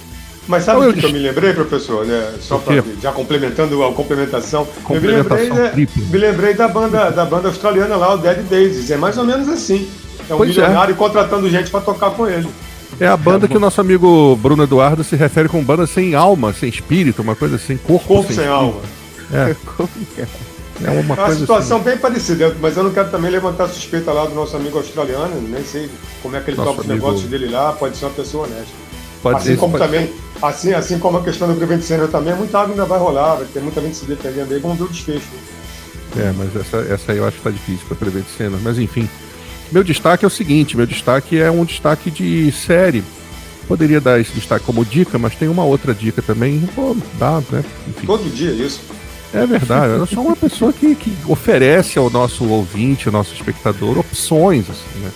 Mas 0.48 0.64
sabe 0.64 0.80
então, 0.80 0.90
o 0.90 0.92
que 0.92 1.04
eu... 1.04 1.08
eu 1.08 1.12
me 1.12 1.20
lembrei, 1.20 1.52
professor? 1.52 2.04
Né? 2.04 2.34
Só 2.40 2.58
para 2.58 2.82
já 3.00 3.12
complementando 3.12 3.80
a 3.84 3.92
complementação, 3.92 4.66
eu 4.90 5.00
me 5.00 5.06
lembrei, 5.06 5.50
né? 5.50 5.72
me 5.76 6.18
lembrei 6.18 6.52
da 6.54 6.66
banda 6.66 7.10
da 7.10 7.24
banda 7.24 7.46
australiana 7.46 7.94
lá, 7.94 8.14
o 8.14 8.18
Dead 8.18 8.38
Daisies. 8.48 8.90
É 8.90 8.96
mais 8.96 9.16
ou 9.16 9.24
menos 9.24 9.48
assim. 9.48 9.88
É 10.28 10.34
um 10.34 10.38
pois 10.38 10.50
é. 10.50 10.62
milionário 10.62 10.92
é. 10.92 10.96
contratando 10.96 11.48
gente 11.48 11.70
para 11.70 11.80
tocar 11.80 12.10
com 12.10 12.26
ele. 12.26 12.48
É 12.98 13.06
a 13.06 13.16
banda 13.16 13.46
é 13.46 13.48
que 13.48 13.56
o 13.56 13.60
nosso 13.60 13.80
amigo 13.80 14.34
Bruno 14.42 14.64
Eduardo 14.64 15.04
se 15.04 15.14
refere 15.14 15.48
com 15.48 15.62
banda 15.62 15.86
sem 15.86 16.16
alma, 16.16 16.52
sem 16.52 16.68
espírito, 16.68 17.22
uma 17.22 17.36
coisa 17.36 17.56
sem 17.56 17.76
corpo. 17.76 18.08
Corpo 18.08 18.32
sem, 18.32 18.42
sem 18.42 18.48
alma. 18.48 18.80
É. 19.32 19.54
É 20.82 20.90
uma, 20.90 21.14
uma 21.14 21.34
situação 21.34 21.76
assim. 21.76 21.84
bem 21.84 21.98
parecida, 21.98 22.56
mas 22.60 22.76
eu 22.76 22.84
não 22.84 22.90
quero 22.90 23.10
também 23.10 23.30
levantar 23.30 23.68
suspeita 23.68 24.12
lá 24.12 24.24
do 24.24 24.34
nosso 24.34 24.56
amigo 24.56 24.78
australiano, 24.78 25.40
nem 25.40 25.62
sei 25.64 25.90
como 26.22 26.36
é 26.36 26.40
que 26.40 26.50
ele 26.50 26.56
Nosso 26.56 26.70
toca 26.70 26.80
os 26.82 26.86
negócios 26.86 27.28
dele 27.28 27.48
lá, 27.48 27.72
pode 27.72 27.96
ser 27.96 28.06
uma 28.06 28.14
pessoa 28.14 28.46
honesta. 28.46 28.72
Pode 29.22 29.36
assim 29.36 29.48
ser, 29.48 29.56
como 29.58 29.72
pode... 29.76 29.84
também, 29.84 30.10
assim, 30.40 30.72
assim 30.72 30.98
como 30.98 31.18
a 31.18 31.22
questão 31.22 31.48
do 31.48 31.54
Prevent 31.54 31.82
Center 31.82 32.08
também, 32.08 32.34
muita 32.34 32.58
água 32.58 32.72
ainda 32.72 32.86
vai 32.86 32.98
rolar, 32.98 33.34
vai 33.34 33.46
ter 33.46 33.60
muita 33.60 33.80
gente 33.82 33.96
se 33.96 34.06
defendendo 34.06 34.52
aí, 34.52 34.58
vamos 34.58 34.78
ver 34.78 34.84
o 34.84 34.88
desfecho. 34.88 35.28
É, 36.16 36.32
mas 36.36 36.56
essa, 36.56 36.78
essa 36.92 37.12
aí 37.12 37.18
eu 37.18 37.26
acho 37.26 37.36
que 37.36 37.42
tá 37.42 37.50
difícil 37.50 37.86
para 37.86 37.96
Prevent 37.96 38.24
mas 38.62 38.78
enfim. 38.78 39.08
Meu 39.70 39.84
destaque 39.84 40.24
é 40.24 40.28
o 40.28 40.30
seguinte, 40.30 40.76
meu 40.76 40.86
destaque 40.86 41.38
é 41.38 41.50
um 41.50 41.64
destaque 41.64 42.10
de 42.10 42.50
série. 42.50 43.04
Poderia 43.68 44.00
dar 44.00 44.18
esse 44.18 44.32
destaque 44.32 44.64
como 44.64 44.84
dica, 44.84 45.16
mas 45.16 45.36
tem 45.36 45.48
uma 45.48 45.62
outra 45.62 45.94
dica 45.94 46.20
também. 46.20 46.68
Pô, 46.74 46.96
dá, 47.20 47.40
né? 47.52 47.64
Enfim. 47.86 48.04
Todo 48.04 48.28
dia 48.28 48.50
isso. 48.50 48.80
É 49.32 49.46
verdade, 49.46 49.92
eu 49.92 50.06
sou 50.06 50.24
uma 50.24 50.36
pessoa 50.36 50.72
que, 50.72 50.94
que 50.94 51.16
oferece 51.26 51.98
ao 51.98 52.10
nosso 52.10 52.44
ouvinte, 52.48 53.06
ao 53.06 53.12
nosso 53.12 53.32
espectador, 53.32 53.98
opções, 53.98 54.68
assim, 54.68 54.98
né? 55.00 55.10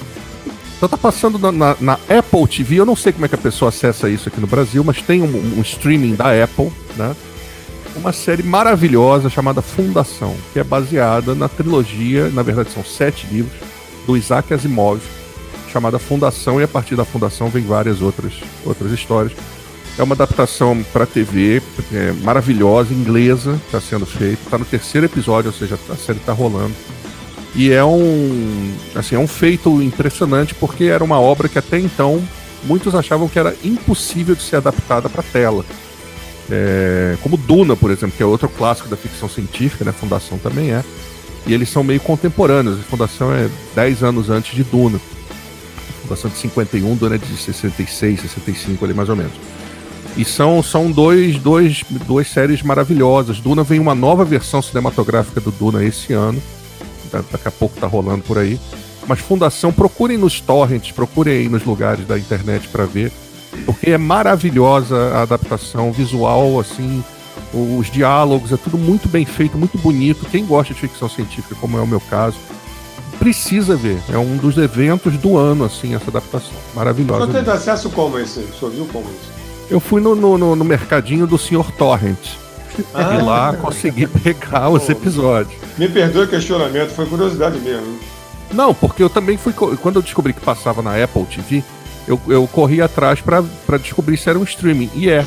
Então 0.77 0.89
tá 0.89 0.97
passando 0.97 1.39
na, 1.39 1.51
na, 1.51 1.77
na, 1.81 1.93
Apple 2.09 2.47
TV, 2.47 2.77
eu 2.77 2.87
não 2.87 2.95
sei 2.95 3.13
como 3.13 3.25
é 3.25 3.29
que 3.29 3.35
a 3.35 3.39
pessoa 3.39 3.71
acessa 3.71 4.09
isso 4.09 4.29
aqui 4.29 4.41
no 4.41 4.47
Brasil, 4.47 4.85
mas 4.85 5.01
tem 5.03 5.23
um, 5.23 5.59
um 5.59 5.63
streaming 5.63 6.15
da 6.15 6.45
Apple, 6.45 6.71
né? 6.97 7.15
Uma 7.97 8.13
série 8.13 8.43
maravilhosa 8.43 9.31
chamada 9.31 9.63
Fundação, 9.63 10.37
que 10.53 10.59
é 10.59 10.65
baseada 10.65 11.35
na 11.35 11.49
trilogia, 11.49 12.29
na 12.31 12.43
verdade 12.43 12.71
são 12.71 12.85
sete 12.85 13.27
livros, 13.29 13.57
do 14.07 14.17
Isaac 14.17 14.53
Asimov, 14.53 15.01
chamada 15.73 15.99
Fundação, 15.99 16.61
e 16.61 16.65
a 16.65 16.69
partir 16.69 16.97
da 16.97 17.05
Fundação 17.05 17.49
vem 17.49 17.65
várias 17.65 18.03
outras, 18.03 18.35
outras 18.65 18.93
histórias. 18.93 19.33
É 19.97 20.03
uma 20.03 20.15
adaptação 20.15 20.85
para 20.93 21.07
TV 21.07 21.63
é, 21.93 22.13
maravilhosa, 22.23 22.93
inglesa, 22.93 23.61
está 23.67 23.81
sendo 23.81 24.05
feita. 24.05 24.43
Está 24.45 24.59
no 24.59 24.65
terceiro 24.65 25.07
episódio, 25.07 25.51
ou 25.51 25.57
seja, 25.57 25.79
a 25.89 25.97
série 25.97 26.19
está 26.19 26.33
rolando. 26.33 26.75
E 27.55 27.71
é 27.71 27.85
um, 27.85 28.75
assim, 28.97 29.15
é 29.15 29.19
um 29.19 29.29
feito 29.29 29.81
impressionante 29.81 30.55
porque 30.55 30.85
era 30.85 31.05
uma 31.05 31.21
obra 31.21 31.49
que 31.49 31.59
até 31.59 31.79
então 31.79 32.21
muitos 32.65 32.95
achavam 32.95 33.29
que 33.29 33.39
era 33.39 33.55
impossível 33.63 34.35
de 34.35 34.43
ser 34.43 34.57
adaptada 34.57 35.09
para 35.09 35.23
tela. 35.23 35.65
É, 36.51 37.17
como 37.23 37.37
Duna, 37.37 37.77
por 37.77 37.91
exemplo, 37.93 38.17
que 38.17 38.23
é 38.23 38.27
outro 38.27 38.49
clássico 38.49 38.89
da 38.89 38.97
ficção 38.97 39.29
científica, 39.29 39.85
né? 39.85 39.93
Fundação 39.93 40.39
também 40.39 40.73
é. 40.73 40.83
E 41.47 41.55
eles 41.55 41.69
são 41.69 41.85
meio 41.85 42.01
contemporâneos. 42.01 42.81
A 42.81 42.83
Fundação 42.83 43.33
é 43.33 43.49
10 43.77 44.03
anos 44.03 44.31
antes 44.31 44.55
de 44.55 44.65
Duna. 44.65 45.01
Fundação 46.03 46.31
de 46.31 46.37
51, 46.37 46.97
Duna 46.97 47.15
é 47.15 47.19
de 47.19 47.37
66, 47.37 48.21
65 48.21 48.85
ali 48.85 48.93
mais 48.93 49.09
ou 49.09 49.17
menos. 49.17 49.33
E 50.17 50.25
são, 50.25 50.63
são 50.63 50.91
dois, 50.91 51.39
dois, 51.39 51.85
duas 52.07 52.29
séries 52.29 52.63
maravilhosas. 52.63 53.41
Duna 53.41 53.65
vem 53.65 53.81
uma 53.81 53.95
nova 53.95 54.25
versão 54.25 54.63
cinematográfica 54.63 55.41
do 55.41 55.51
Duna 55.51 55.85
esse 55.85 56.13
ano. 56.13 56.41
Daqui 57.13 57.49
a 57.49 57.51
pouco 57.51 57.77
tá 57.79 57.87
rolando 57.87 58.23
por 58.23 58.39
aí. 58.39 58.59
Mas 59.07 59.19
Fundação, 59.19 59.73
procurem 59.73 60.17
nos 60.17 60.41
torrents, 60.41 60.93
procurem 60.93 61.35
aí 61.35 61.49
nos 61.49 61.65
lugares 61.65 62.07
da 62.07 62.19
internet 62.19 62.69
para 62.69 62.87
ver. 62.87 63.13
Porque 63.67 63.91
é 63.91 63.99
maravilhosa 63.99 64.97
a 65.15 65.23
adaptação 65.23 65.93
visual, 65.93 66.59
assim, 66.59 67.03
os 67.53 67.91
diálogos, 67.91 68.53
é 68.53 68.57
tudo 68.57 68.79
muito 68.79 69.09
bem 69.09 69.25
feito, 69.25 69.57
muito 69.57 69.79
bonito. 69.79 70.27
Quem 70.31 70.45
gosta 70.45 70.75
de 70.75 70.81
ficção 70.81 71.09
científica, 71.09 71.55
como 71.61 71.79
é 71.79 71.81
o 71.81 71.87
meu 71.87 72.01
caso, 72.01 72.37
precisa 73.19 73.77
ver. 73.77 74.01
É 74.09 74.19
um 74.19 74.37
dos 74.37 74.57
eventos 74.59 75.17
do 75.19 75.37
ano, 75.37 75.65
assim, 75.65 75.95
essa 75.95 76.11
adaptação. 76.11 76.53
Maravilhosa. 76.75 77.27
Você 77.27 77.33
teve 77.33 77.51
acesso 77.51 77.91
como 77.91 78.19
esse? 78.19 78.41
Você 78.41 78.69
viu 78.71 78.87
como 78.87 79.07
esse? 79.07 79.34
Eu 79.75 79.81
fui 79.81 80.01
no, 80.01 80.15
no, 80.15 80.55
no 80.55 80.65
mercadinho 80.65 81.27
do 81.27 81.37
Sr. 81.37 81.73
Torrent. 81.77 82.37
Ah, 82.95 83.17
e 83.17 83.23
lá 83.23 83.57
consegui 83.57 84.07
pegar 84.07 84.69
os 84.69 84.89
episódios. 84.89 85.61
Me 85.77 85.89
perdoe 85.89 86.27
o 86.27 86.29
questionamento, 86.29 86.91
foi 86.91 87.07
curiosidade 87.07 87.59
mesmo. 87.59 87.99
Não, 88.53 88.73
porque 88.73 89.03
eu 89.03 89.11
também 89.11 89.37
fui. 89.37 89.53
Quando 89.53 89.97
eu 89.97 90.03
descobri 90.03 90.33
que 90.33 90.41
passava 90.41 90.81
na 90.81 91.03
Apple 91.03 91.25
TV, 91.25 91.65
eu, 92.07 92.21
eu 92.29 92.47
corri 92.47 92.81
atrás 92.81 93.21
para 93.21 93.43
descobrir 93.77 94.17
se 94.17 94.31
era 94.31 94.39
um 94.39 94.45
streaming. 94.45 94.91
E 94.95 95.11
é. 95.11 95.27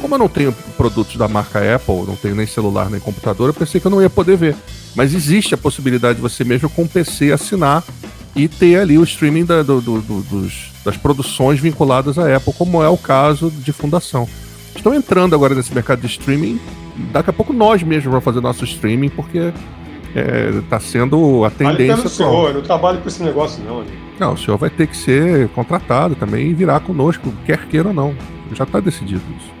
Como 0.00 0.14
eu 0.14 0.18
não 0.18 0.28
tenho 0.28 0.52
produtos 0.74 1.16
da 1.16 1.28
marca 1.28 1.58
Apple, 1.74 2.06
não 2.06 2.16
tenho 2.16 2.34
nem 2.34 2.46
celular 2.46 2.88
nem 2.88 2.98
computador, 2.98 3.50
eu 3.50 3.54
pensei 3.54 3.78
que 3.78 3.86
eu 3.86 3.90
não 3.90 4.00
ia 4.00 4.08
poder 4.08 4.38
ver. 4.38 4.56
Mas 4.96 5.12
existe 5.12 5.54
a 5.54 5.58
possibilidade 5.58 6.14
de 6.16 6.22
você 6.22 6.44
mesmo 6.44 6.70
com 6.70 6.84
o 6.84 6.88
PC 6.88 7.30
assinar 7.30 7.84
e 8.34 8.48
ter 8.48 8.78
ali 8.78 8.98
o 8.98 9.02
streaming 9.02 9.44
da, 9.44 9.62
do, 9.62 9.80
do, 9.80 10.00
do, 10.00 10.22
dos, 10.22 10.72
das 10.84 10.96
produções 10.96 11.60
vinculadas 11.60 12.18
à 12.18 12.36
Apple, 12.36 12.52
como 12.54 12.82
é 12.82 12.88
o 12.88 12.96
caso 12.96 13.50
de 13.50 13.72
Fundação. 13.72 14.28
Estão 14.74 14.94
entrando 14.94 15.34
agora 15.34 15.54
nesse 15.54 15.72
mercado 15.74 16.00
de 16.00 16.06
streaming. 16.06 16.58
Daqui 17.12 17.30
a 17.30 17.32
pouco 17.32 17.52
nós 17.52 17.82
mesmos 17.82 18.06
vamos 18.06 18.24
fazer 18.24 18.40
nosso 18.40 18.64
streaming, 18.64 19.10
porque 19.10 19.52
está 20.62 20.76
é, 20.76 20.80
sendo 20.80 21.44
a 21.44 21.50
tendência. 21.50 21.96
Vale 21.96 22.08
senhor, 22.08 22.48
eu 22.48 22.54
não 22.54 22.62
trabalho 22.62 23.00
com 23.00 23.08
esse 23.08 23.22
negócio, 23.22 23.62
não. 23.64 23.80
Amigo. 23.80 23.96
Não, 24.18 24.34
o 24.34 24.38
senhor 24.38 24.56
vai 24.56 24.70
ter 24.70 24.86
que 24.86 24.96
ser 24.96 25.48
contratado 25.48 26.14
também 26.14 26.48
e 26.48 26.54
virar 26.54 26.80
conosco, 26.80 27.32
quer 27.44 27.66
queira 27.66 27.88
ou 27.88 27.94
não. 27.94 28.14
Já 28.52 28.64
está 28.64 28.80
decidido 28.80 29.22
isso. 29.38 29.51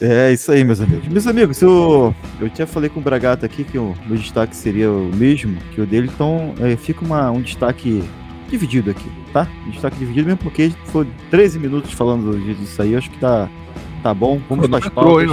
É 0.00 0.32
isso 0.32 0.52
aí, 0.52 0.62
meus 0.62 0.80
amigos. 0.80 1.08
Meus 1.08 1.26
amigos, 1.26 1.60
eu, 1.60 2.14
eu 2.40 2.48
tinha 2.50 2.66
falei 2.66 2.88
com 2.88 3.00
o 3.00 3.02
Bragato 3.02 3.44
aqui 3.44 3.64
que 3.64 3.76
o 3.76 3.94
meu 4.06 4.16
destaque 4.16 4.54
seria 4.54 4.90
o 4.90 5.10
mesmo 5.14 5.58
que 5.74 5.80
o 5.80 5.86
dele, 5.86 6.08
então 6.12 6.54
é, 6.60 6.76
fica 6.76 7.04
uma, 7.04 7.30
um 7.30 7.40
destaque 7.40 8.04
dividido 8.48 8.90
aqui, 8.90 9.10
tá? 9.32 9.48
Um 9.66 9.70
destaque 9.70 9.96
dividido 9.96 10.26
mesmo 10.26 10.42
porque 10.42 10.72
foi 10.86 11.06
13 11.30 11.58
minutos 11.58 11.92
falando 11.92 12.38
disso 12.38 12.80
aí, 12.80 12.94
acho 12.94 13.10
que 13.10 13.18
tá, 13.18 13.48
tá 14.02 14.14
bom. 14.14 14.40
Vamos 14.48 14.68
para 14.68 14.78
as 14.78 14.88
pautas. 14.88 15.22
Hein, 15.22 15.28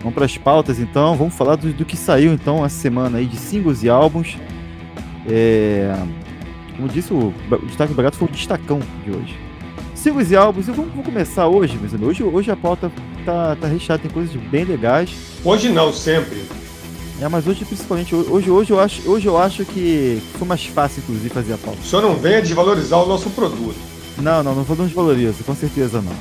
vamos 0.00 0.14
para 0.14 0.24
as 0.24 0.38
pautas 0.38 0.80
então, 0.80 1.14
vamos 1.16 1.34
falar 1.34 1.56
do, 1.56 1.72
do, 1.72 1.84
que 1.84 1.96
saiu 1.96 2.32
então 2.32 2.64
essa 2.64 2.76
semana 2.76 3.18
aí 3.18 3.26
de 3.26 3.36
singles 3.36 3.82
e 3.82 3.90
álbuns. 3.90 4.38
É, 5.28 5.94
como 6.74 6.88
disse, 6.88 7.12
o, 7.12 7.34
o 7.50 7.66
destaque 7.66 7.92
do 7.92 7.96
Bragato 7.96 8.16
foi 8.16 8.28
o 8.28 8.30
destacão 8.30 8.80
de 9.04 9.10
hoje. 9.10 9.51
Singles 10.02 10.32
e 10.32 10.36
álbuns, 10.36 10.66
e 10.66 10.72
vamos, 10.72 10.90
vamos 10.90 11.06
começar 11.06 11.46
hoje, 11.46 11.78
meus 11.78 11.94
amigos. 11.94 12.08
Hoje, 12.08 12.24
hoje 12.24 12.50
a 12.50 12.56
pauta 12.56 12.90
tá, 13.24 13.54
tá 13.54 13.68
recheado, 13.68 14.02
tem 14.02 14.10
coisas 14.10 14.34
bem 14.34 14.64
legais. 14.64 15.10
Hoje 15.44 15.68
não, 15.68 15.92
sempre. 15.92 16.42
É, 17.20 17.28
mas 17.28 17.46
hoje 17.46 17.64
principalmente, 17.64 18.12
hoje, 18.12 18.50
hoje, 18.50 18.72
eu, 18.72 18.80
acho, 18.80 19.08
hoje 19.08 19.26
eu 19.26 19.38
acho 19.38 19.64
que 19.64 20.20
foi 20.36 20.48
mais 20.48 20.66
fácil, 20.66 21.04
inclusive, 21.04 21.28
fazer 21.28 21.52
a 21.52 21.56
pauta. 21.58 21.78
O 21.80 21.84
senhor 21.84 22.02
não 22.02 22.16
venha 22.16 22.42
desvalorizar 22.42 23.00
o 23.00 23.06
nosso 23.06 23.30
produto. 23.30 23.76
Não, 24.18 24.42
não, 24.42 24.56
não 24.56 24.64
vou 24.64 24.76
desvalorizar, 24.76 25.34
com 25.46 25.54
certeza 25.54 26.02
não. 26.02 26.12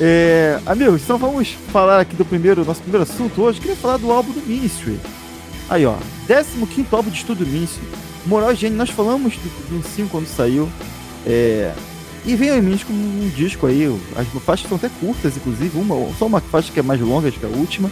É, 0.00 0.58
amigos, 0.64 1.02
então 1.02 1.18
vamos 1.18 1.50
falar 1.70 2.00
aqui 2.00 2.16
do 2.16 2.24
primeiro, 2.24 2.64
nosso 2.64 2.80
primeiro 2.80 3.02
assunto 3.02 3.42
hoje. 3.42 3.60
Queria 3.60 3.76
falar 3.76 3.98
do 3.98 4.10
álbum 4.10 4.32
do 4.32 4.40
Ministry. 4.46 4.98
Aí, 5.68 5.84
ó, 5.84 5.96
15 6.26 6.86
álbum 6.90 7.10
de 7.10 7.18
estudo 7.18 7.44
do 7.44 7.50
Ministry. 7.50 7.86
Moral 8.24 8.54
Gênio, 8.54 8.78
nós 8.78 8.88
falamos 8.88 9.34
do, 9.36 9.78
do 9.78 9.86
5 9.86 10.08
quando 10.08 10.26
saiu. 10.26 10.70
É, 11.26 11.74
e 12.24 12.36
vem 12.36 12.50
em 12.50 12.60
Ministry 12.60 12.86
com 12.86 12.92
um 12.92 13.32
disco 13.34 13.66
aí, 13.66 13.86
as 14.16 14.26
faixas 14.42 14.68
são 14.68 14.76
até 14.76 14.88
curtas, 15.00 15.36
inclusive, 15.36 15.78
uma, 15.78 15.96
só 16.18 16.26
uma 16.26 16.40
faixa 16.40 16.70
que 16.72 16.78
é 16.78 16.82
mais 16.82 17.00
longa, 17.00 17.28
acho 17.28 17.38
que 17.38 17.46
é 17.46 17.48
a 17.48 17.52
última. 17.52 17.90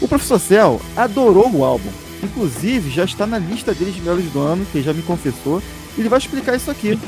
O 0.00 0.08
Professor 0.08 0.38
Cell 0.38 0.80
adorou 0.96 1.50
o 1.50 1.64
álbum. 1.64 1.90
Inclusive, 2.22 2.90
já 2.90 3.04
está 3.04 3.26
na 3.26 3.38
lista 3.38 3.72
deles 3.72 3.94
de 3.94 4.00
melhores 4.00 4.24
do 4.26 4.40
ano, 4.40 4.66
que 4.66 4.78
ele 4.78 4.84
já 4.84 4.92
me 4.92 5.02
confessou. 5.02 5.62
Ele 5.96 6.08
vai 6.08 6.18
explicar 6.18 6.56
isso 6.56 6.70
aqui. 6.70 6.98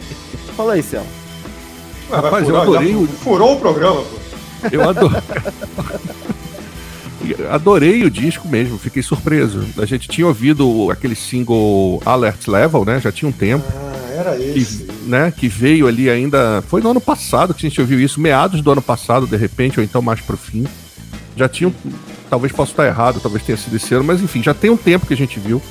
Fala 0.56 0.74
aí, 0.74 0.82
Cell. 0.82 1.06
Rapaz, 2.10 2.48
eu 2.48 2.60
adorei 2.60 2.94
o... 2.94 3.06
Furou 3.06 3.54
o 3.54 3.60
programa, 3.60 4.02
pô. 4.02 4.16
Eu 4.70 4.88
adorei. 4.88 5.20
adorei 7.50 8.04
o 8.04 8.10
disco 8.10 8.46
mesmo, 8.48 8.78
fiquei 8.78 9.02
surpreso. 9.02 9.64
A 9.78 9.86
gente 9.86 10.08
tinha 10.08 10.26
ouvido 10.26 10.90
aquele 10.90 11.14
single 11.14 12.00
Alert 12.04 12.46
Level, 12.46 12.84
né? 12.84 13.00
Já 13.00 13.10
tinha 13.10 13.28
um 13.28 13.32
tempo. 13.32 13.64
Ah, 13.74 13.85
era 14.16 14.38
esse. 14.40 14.84
Que, 14.84 14.92
né, 15.08 15.30
que 15.30 15.48
veio 15.48 15.86
ali 15.86 16.08
ainda. 16.08 16.62
Foi 16.68 16.80
no 16.80 16.90
ano 16.90 17.00
passado 17.00 17.54
que 17.54 17.66
a 17.66 17.68
gente 17.68 17.80
ouviu 17.80 18.00
isso, 18.00 18.20
meados 18.20 18.60
do 18.60 18.70
ano 18.70 18.82
passado, 18.82 19.26
de 19.26 19.36
repente, 19.36 19.78
ou 19.78 19.84
então 19.84 20.00
mais 20.00 20.20
pro 20.20 20.36
fim. 20.36 20.66
Já 21.36 21.48
tinha 21.48 21.72
Talvez 22.28 22.52
possa 22.52 22.72
estar 22.72 22.86
errado, 22.86 23.20
talvez 23.20 23.44
tenha 23.44 23.56
sido 23.56 23.76
esse 23.76 23.94
ano, 23.94 24.04
mas 24.04 24.20
enfim, 24.20 24.42
já 24.42 24.52
tem 24.52 24.70
um 24.70 24.76
tempo 24.76 25.06
que 25.06 25.14
a 25.14 25.16
gente 25.16 25.38
viu 25.38 25.62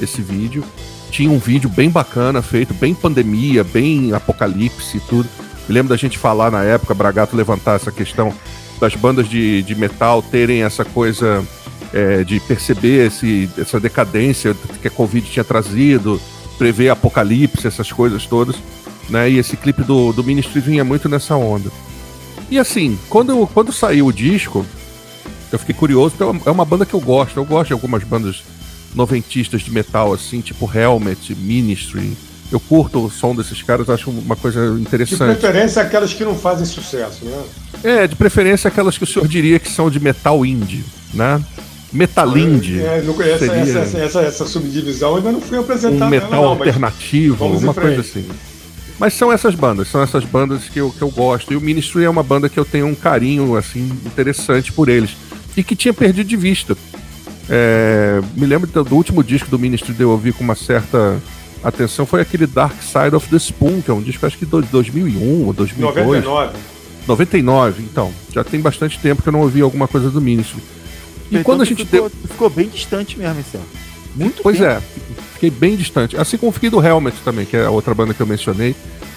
esse 0.00 0.22
vídeo. 0.22 0.64
Tinha 1.10 1.30
um 1.30 1.38
vídeo 1.38 1.68
bem 1.68 1.90
bacana, 1.90 2.40
feito 2.42 2.72
bem 2.74 2.94
pandemia, 2.94 3.64
bem 3.64 4.12
apocalipse 4.12 4.96
e 4.96 5.00
tudo. 5.00 5.28
Me 5.68 5.74
lembro 5.74 5.88
da 5.88 5.96
gente 5.96 6.18
falar 6.18 6.50
na 6.50 6.62
época, 6.62 6.94
Bragato 6.94 7.36
levantar 7.36 7.76
essa 7.76 7.90
questão 7.90 8.32
das 8.80 8.94
bandas 8.94 9.28
de, 9.28 9.62
de 9.62 9.74
metal 9.74 10.22
terem 10.22 10.62
essa 10.62 10.84
coisa 10.84 11.44
é, 11.92 12.22
de 12.24 12.38
perceber 12.40 13.06
esse, 13.06 13.48
essa 13.58 13.80
decadência 13.80 14.54
que 14.80 14.88
a 14.88 14.90
Covid 14.90 15.28
tinha 15.28 15.44
trazido, 15.44 16.20
prever 16.58 16.88
apocalipse, 16.88 17.66
essas 17.66 17.90
coisas 17.92 18.26
todas. 18.26 18.56
Né? 19.08 19.30
E 19.30 19.38
esse 19.38 19.56
clipe 19.56 19.82
do, 19.82 20.12
do 20.12 20.24
Ministry 20.24 20.60
vinha 20.60 20.84
muito 20.84 21.08
nessa 21.08 21.36
onda. 21.36 21.70
E 22.50 22.58
assim, 22.58 22.98
quando, 23.08 23.46
quando 23.48 23.72
saiu 23.72 24.06
o 24.06 24.12
disco, 24.12 24.64
eu 25.52 25.58
fiquei 25.58 25.74
curioso, 25.74 26.14
porque 26.16 26.48
é 26.48 26.52
uma 26.52 26.64
banda 26.64 26.86
que 26.86 26.94
eu 26.94 27.00
gosto. 27.00 27.38
Eu 27.38 27.44
gosto 27.44 27.68
de 27.68 27.72
algumas 27.72 28.02
bandas 28.04 28.42
noventistas 28.94 29.62
de 29.62 29.70
metal, 29.70 30.12
assim, 30.12 30.40
tipo 30.40 30.70
Helmet, 30.72 31.34
Ministry. 31.34 32.16
Eu 32.52 32.60
curto 32.60 33.04
o 33.04 33.10
som 33.10 33.34
desses 33.34 33.62
caras, 33.62 33.88
acho 33.88 34.10
uma 34.10 34.36
coisa 34.36 34.78
interessante. 34.78 35.34
De 35.34 35.40
preferência 35.40 35.82
aquelas 35.82 36.12
que 36.12 36.24
não 36.24 36.36
fazem 36.36 36.66
sucesso, 36.66 37.24
né? 37.24 37.42
É, 37.82 38.06
de 38.06 38.14
preferência 38.14 38.68
aquelas 38.68 38.96
que 38.96 39.04
o 39.04 39.06
senhor 39.06 39.26
diria 39.26 39.58
que 39.58 39.70
são 39.70 39.90
de 39.90 39.98
metal 39.98 40.44
indie, 40.44 40.84
né? 41.12 41.42
Metalind. 41.94 42.80
É, 42.80 43.02
não 43.02 43.14
conheço 43.14 43.44
essa, 43.44 43.78
essa, 43.78 43.98
essa, 43.98 44.20
essa, 44.20 44.46
subdivisão, 44.46 45.16
ainda 45.16 45.32
não 45.32 45.40
fui 45.40 45.56
apresentado. 45.56 46.08
Um 46.08 46.10
metal 46.10 46.30
não, 46.30 46.44
alternativo, 46.44 47.46
uma 47.46 47.72
coisa 47.72 48.00
assim. 48.00 48.26
Mas 48.98 49.14
são 49.14 49.32
essas 49.32 49.54
bandas, 49.54 49.88
são 49.88 50.02
essas 50.02 50.24
bandas 50.24 50.64
que 50.64 50.80
eu, 50.80 50.90
que 50.90 51.02
eu 51.02 51.10
gosto. 51.10 51.52
E 51.52 51.56
o 51.56 51.60
Ministry 51.60 52.04
é 52.04 52.10
uma 52.10 52.22
banda 52.22 52.48
que 52.48 52.58
eu 52.58 52.64
tenho 52.64 52.86
um 52.86 52.94
carinho 52.94 53.56
assim 53.56 53.90
interessante 54.04 54.72
por 54.72 54.88
eles. 54.88 55.16
E 55.56 55.62
que 55.62 55.74
tinha 55.76 55.94
perdido 55.94 56.28
de 56.28 56.36
vista. 56.36 56.76
É, 57.48 58.20
me 58.34 58.46
lembro 58.46 58.68
do 58.84 58.94
último 58.94 59.22
disco 59.22 59.50
do 59.50 59.58
Ministry 59.58 59.92
de 59.92 60.02
eu 60.02 60.10
ouvir 60.10 60.32
com 60.32 60.42
uma 60.42 60.54
certa 60.54 61.20
atenção 61.62 62.04
foi 62.04 62.20
aquele 62.20 62.46
Dark 62.46 62.82
Side 62.82 63.14
of 63.14 63.28
the 63.28 63.36
Spoon, 63.36 63.80
que 63.80 63.90
é 63.90 63.94
um 63.94 64.02
disco 64.02 64.26
acho 64.26 64.38
que 64.38 64.44
de 64.44 64.50
2001 64.50 65.46
ou 65.46 65.52
2002. 65.52 66.24
99. 66.24 66.58
99, 67.06 67.82
então. 67.82 68.12
Já 68.32 68.44
tem 68.44 68.60
bastante 68.60 68.98
tempo 68.98 69.22
que 69.22 69.28
eu 69.28 69.32
não 69.32 69.40
ouvi 69.40 69.60
alguma 69.60 69.88
coisa 69.88 70.10
do 70.10 70.20
Ministry. 70.20 70.62
E 71.30 71.34
então, 71.36 71.42
quando 71.42 71.62
a 71.62 71.64
gente 71.64 71.84
ficou, 71.84 72.08
deu... 72.08 72.28
ficou 72.28 72.50
bem 72.50 72.68
distante 72.68 73.18
mesmo 73.18 73.40
esse 73.40 73.56
ano. 73.56 73.66
Muito 74.14 74.42
Pois 74.42 74.58
tempo. 74.58 74.70
é, 74.70 74.80
fiquei 75.34 75.50
bem 75.50 75.76
distante. 75.76 76.16
Assim 76.16 76.36
como 76.36 76.52
fiquei 76.52 76.70
do 76.70 76.84
Helmet 76.84 77.16
também, 77.24 77.44
que 77.44 77.56
é 77.56 77.64
a 77.64 77.70
outra 77.70 77.94
banda 77.94 78.14
que 78.14 78.20
eu 78.20 78.26
mencionei, 78.26 78.74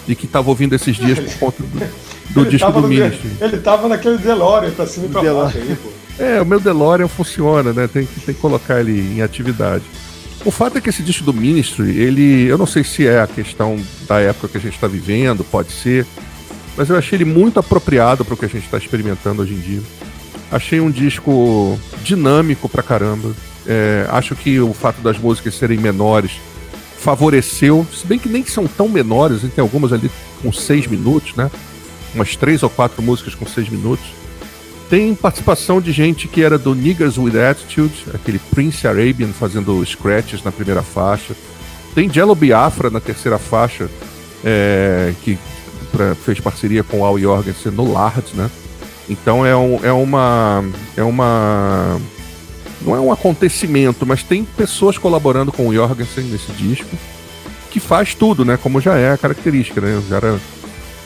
e 0.07 0.15
que 0.15 0.25
tava 0.25 0.49
ouvindo 0.49 0.73
esses 0.73 0.95
dias 0.95 1.19
por 1.19 1.39
conta 1.39 1.63
do, 1.63 2.43
do 2.43 2.45
disco 2.49 2.71
do 2.71 2.87
Ministry. 2.87 3.29
Ele 3.39 3.57
tava 3.57 3.87
naquele 3.87 4.17
DeLorean 4.17 4.71
pra 4.71 4.87
cima 4.87 5.05
e 5.07 5.09
pra 5.09 5.21
baixo 5.21 5.57
aí, 5.57 5.75
pô. 5.75 5.89
É, 6.19 6.41
o 6.41 6.45
meu 6.47 6.59
DeLorean 6.59 7.07
funciona, 7.07 7.71
né? 7.71 7.87
Tem 7.87 8.03
que, 8.03 8.19
tem 8.21 8.33
que 8.33 8.41
colocar 8.41 8.79
ele 8.79 8.99
em 8.99 9.21
atividade. 9.21 9.83
O 10.43 10.49
fato 10.49 10.75
é 10.75 10.81
que 10.81 10.89
esse 10.89 11.03
disco 11.03 11.23
do 11.23 11.31
Ministry, 11.31 11.95
ele. 11.99 12.47
Eu 12.47 12.57
não 12.57 12.65
sei 12.65 12.83
se 12.83 13.05
é 13.05 13.21
a 13.21 13.27
questão 13.27 13.79
da 14.07 14.19
época 14.19 14.47
que 14.47 14.57
a 14.57 14.59
gente 14.59 14.73
está 14.73 14.87
vivendo, 14.87 15.43
pode 15.43 15.71
ser. 15.71 16.07
Mas 16.75 16.89
eu 16.89 16.95
achei 16.97 17.17
ele 17.17 17.25
muito 17.25 17.59
apropriado 17.59 18.25
para 18.25 18.33
o 18.33 18.37
que 18.37 18.45
a 18.45 18.49
gente 18.49 18.65
está 18.65 18.79
experimentando 18.79 19.43
hoje 19.43 19.53
em 19.53 19.59
dia. 19.59 19.81
Achei 20.51 20.80
um 20.80 20.89
disco 20.89 21.77
dinâmico 22.04 22.70
pra 22.70 22.82
caramba. 22.82 23.32
É, 23.66 24.08
acho 24.10 24.36
que 24.36 24.60
o 24.60 24.74
fato 24.74 25.01
das 25.01 25.18
músicas 25.18 25.56
serem 25.56 25.77
menores 25.77 26.39
favoreceu, 27.00 27.86
se 27.94 28.08
bem 28.08 28.18
que 28.18 28.30
nem 28.30 28.46
são 28.46 28.66
tão 28.66 28.88
menores, 28.88 29.42
tem 29.42 29.62
algumas 29.62 29.94
ali 29.94 30.10
com 30.42 30.51
seis 30.51 30.88
minutos, 30.88 31.36
né? 31.36 31.51
Umas 32.13 32.36
três 32.36 32.63
ou 32.63 32.70
quatro 32.70 33.01
músicas 33.01 33.36
com 33.36 33.46
seis 33.46 33.70
minutos. 33.70 34.06
Tem 34.89 35.13
participação 35.13 35.82
de 35.82 35.92
gente 35.92 36.27
que 36.27 36.42
era 36.42 36.58
do 36.58 36.74
Niggers 36.74 37.18
with 37.18 37.38
Attitude, 37.38 38.06
aquele 38.13 38.39
Prince 38.39 38.88
Arabian 38.88 39.27
fazendo 39.27 39.86
scratches 39.86 40.42
na 40.44 40.51
primeira 40.51 40.82
faixa. 40.82 41.36
Tem 41.94 42.12
Jello 42.12 42.36
Biafra 42.36 42.89
na 42.89 43.01
terceira 43.01 43.38
faixa, 43.38 43.89
é, 44.46 45.13
que 45.24 45.38
pra, 45.92 46.16
fez 46.16 46.39
parceria 46.39 46.84
com 46.84 47.04
Al 47.04 47.20
Jorgensen 47.20 47.72
no 47.74 47.92
Lard, 47.92 48.25
né? 48.34 48.50
Então 49.09 49.45
é, 49.45 49.55
um, 49.55 49.79
é 49.83 49.91
uma. 49.91 50.63
É 50.95 51.03
uma. 51.03 51.99
Não 52.81 52.95
é 52.95 52.99
um 52.99 53.11
acontecimento, 53.11 54.05
mas 54.05 54.23
tem 54.23 54.43
pessoas 54.43 54.97
colaborando 54.97 55.51
com 55.51 55.67
o 55.67 55.73
Jorgensen 55.73 56.25
nesse 56.25 56.51
disco 56.51 56.95
que 57.71 57.79
faz 57.79 58.13
tudo, 58.13 58.45
né? 58.45 58.57
Como 58.57 58.79
já 58.79 58.95
é 58.95 59.11
a 59.11 59.17
característica, 59.17 59.81
né? 59.81 59.97
O 59.97 60.09
cara 60.09 60.39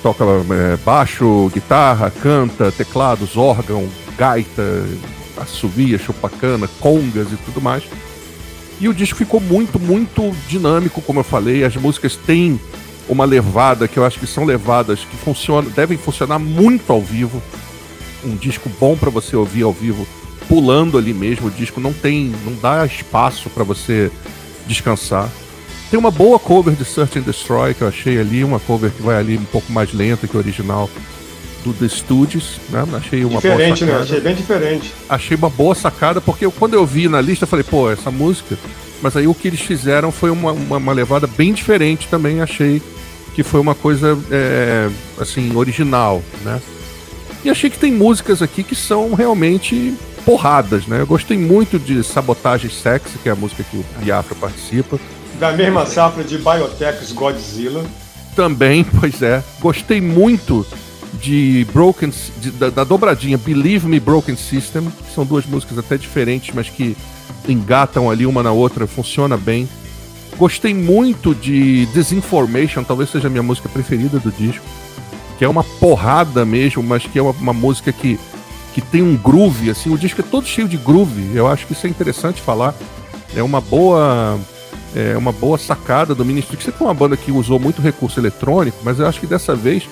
toca 0.03 0.23
é, 0.23 0.77
baixo, 0.77 1.49
guitarra, 1.53 2.11
canta, 2.11 2.71
teclados, 2.71 3.37
órgão, 3.37 3.87
gaita, 4.17 4.85
assovia, 5.37 5.97
chupacana, 5.97 6.67
congas 6.79 7.31
e 7.31 7.37
tudo 7.37 7.61
mais. 7.61 7.83
E 8.79 8.87
o 8.87 8.93
disco 8.93 9.17
ficou 9.17 9.39
muito, 9.39 9.79
muito 9.79 10.31
dinâmico, 10.47 11.01
como 11.01 11.19
eu 11.19 11.23
falei. 11.23 11.63
As 11.63 11.75
músicas 11.75 12.15
têm 12.15 12.59
uma 13.07 13.25
levada 13.25 13.87
que 13.87 13.97
eu 13.97 14.05
acho 14.05 14.19
que 14.19 14.27
são 14.27 14.43
levadas 14.43 15.01
que 15.01 15.15
funcionam, 15.17 15.69
devem 15.69 15.97
funcionar 15.97 16.39
muito 16.39 16.91
ao 16.91 17.01
vivo 17.01 17.41
um 18.23 18.35
disco 18.35 18.69
bom 18.79 18.95
para 18.95 19.09
você 19.09 19.35
ouvir 19.35 19.63
ao 19.63 19.73
vivo, 19.73 20.07
pulando 20.47 20.97
ali 20.97 21.13
mesmo. 21.13 21.47
O 21.47 21.51
disco 21.51 21.79
não 21.79 21.93
tem, 21.93 22.33
não 22.45 22.53
dá 22.53 22.85
espaço 22.85 23.49
para 23.49 23.63
você 23.63 24.11
descansar. 24.67 25.29
Tem 25.89 25.99
uma 25.99 26.11
boa 26.11 26.39
cover 26.39 26.73
de 26.73 26.85
Search 26.85 27.19
and 27.19 27.23
Destroy 27.23 27.73
que 27.73 27.81
eu 27.81 27.87
achei 27.87 28.19
ali, 28.19 28.43
uma 28.43 28.59
cover 28.59 28.91
que 28.91 29.01
vai 29.01 29.17
ali 29.17 29.37
um 29.37 29.43
pouco 29.43 29.71
mais 29.71 29.91
lenta 29.93 30.27
que 30.27 30.35
o 30.35 30.39
original 30.39 30.89
do 31.63 31.73
The 31.73 31.87
Stooges, 31.87 32.59
né? 32.69 32.85
Achei 32.93 33.23
uma 33.25 33.41
diferente, 33.41 33.85
boa 33.85 33.97
né? 33.97 34.03
Achei 34.03 34.19
bem 34.21 34.35
diferente. 34.35 34.93
Achei 35.09 35.37
uma 35.37 35.49
boa 35.49 35.75
sacada 35.75 36.21
porque 36.21 36.45
eu, 36.45 36.51
quando 36.51 36.73
eu 36.73 36.85
vi 36.85 37.07
na 37.07 37.21
lista 37.21 37.43
eu 37.43 37.47
falei, 37.47 37.63
pô, 37.63 37.91
essa 37.91 38.09
música. 38.09 38.57
Mas 39.01 39.17
aí 39.17 39.27
o 39.27 39.33
que 39.33 39.47
eles 39.47 39.61
fizeram 39.61 40.11
foi 40.11 40.29
uma, 40.29 40.51
uma, 40.51 40.77
uma 40.77 40.93
levada 40.93 41.27
bem 41.27 41.53
diferente 41.53 42.07
também. 42.07 42.41
Achei 42.41 42.81
que 43.33 43.43
foi 43.43 43.59
uma 43.59 43.75
coisa 43.75 44.17
é, 44.29 44.89
assim 45.19 45.55
original, 45.55 46.23
né? 46.43 46.61
E 47.43 47.49
achei 47.49 47.69
que 47.69 47.79
tem 47.79 47.91
músicas 47.91 48.41
aqui 48.41 48.63
que 48.63 48.75
são 48.75 49.13
realmente 49.13 49.95
porradas, 50.23 50.85
né? 50.85 51.01
Eu 51.01 51.07
gostei 51.07 51.37
muito 51.37 51.79
de 51.79 52.03
Sabotagem 52.03 52.69
Sexy, 52.69 53.17
que 53.17 53.29
é 53.29 53.31
a 53.31 53.35
música 53.35 53.63
que 53.63 53.77
o 53.77 53.85
Biafra 53.97 54.35
participa. 54.35 54.99
Da 55.39 55.51
mesma 55.51 55.85
safra 55.87 56.23
de 56.23 56.37
Biotech's 56.37 57.11
Godzilla. 57.11 57.83
Também, 58.35 58.83
pois 58.99 59.23
é. 59.23 59.43
Gostei 59.59 59.99
muito 59.99 60.65
de 61.13 61.65
Broken 61.73 62.13
de, 62.39 62.51
da, 62.51 62.69
da, 62.69 62.83
dobradinha 62.83 63.37
Believe 63.37 63.87
Me 63.87 63.99
Broken 63.99 64.35
System, 64.35 64.89
que 64.89 65.13
são 65.13 65.25
duas 65.25 65.45
músicas 65.45 65.79
até 65.79 65.97
diferentes, 65.97 66.53
mas 66.53 66.69
que 66.69 66.95
engatam 67.49 68.09
ali 68.09 68.25
uma 68.25 68.43
na 68.43 68.51
outra, 68.51 68.85
funciona 68.85 69.35
bem. 69.35 69.67
Gostei 70.37 70.73
muito 70.75 71.33
de 71.33 71.87
Disinformation, 71.87 72.83
talvez 72.83 73.09
seja 73.09 73.27
a 73.27 73.29
minha 73.31 73.43
música 73.43 73.67
preferida 73.67 74.19
do 74.19 74.31
disco 74.31 74.63
que 75.41 75.45
é 75.45 75.49
uma 75.49 75.63
porrada 75.63 76.45
mesmo, 76.45 76.83
mas 76.83 77.03
que 77.03 77.17
é 77.17 77.21
uma, 77.21 77.31
uma, 77.31 77.51
música 77.51 77.91
que, 77.91 78.19
que 78.75 78.79
tem 78.79 79.01
um 79.01 79.17
groove, 79.17 79.71
assim, 79.71 79.91
o 79.91 79.97
disco 79.97 80.21
é 80.21 80.23
todo 80.23 80.45
cheio 80.45 80.67
de 80.67 80.77
groove, 80.77 81.35
eu 81.35 81.47
acho 81.47 81.65
que 81.65 81.73
isso 81.73 81.87
é 81.87 81.89
interessante 81.89 82.39
falar. 82.39 82.75
É 83.35 83.41
uma 83.41 83.59
boa 83.59 84.39
é 84.95 85.17
uma 85.17 85.31
boa 85.31 85.57
sacada 85.57 86.13
do 86.13 86.23
Ministry, 86.23 86.57
sempre 86.57 86.77
foi 86.77 86.85
uma 86.85 86.93
banda 86.93 87.17
que 87.17 87.31
usou 87.31 87.57
muito 87.57 87.81
recurso 87.81 88.19
eletrônico, 88.19 88.77
mas 88.83 88.99
eu 88.99 89.07
acho 89.07 89.19
que 89.19 89.25
dessa 89.25 89.55
vez, 89.55 89.89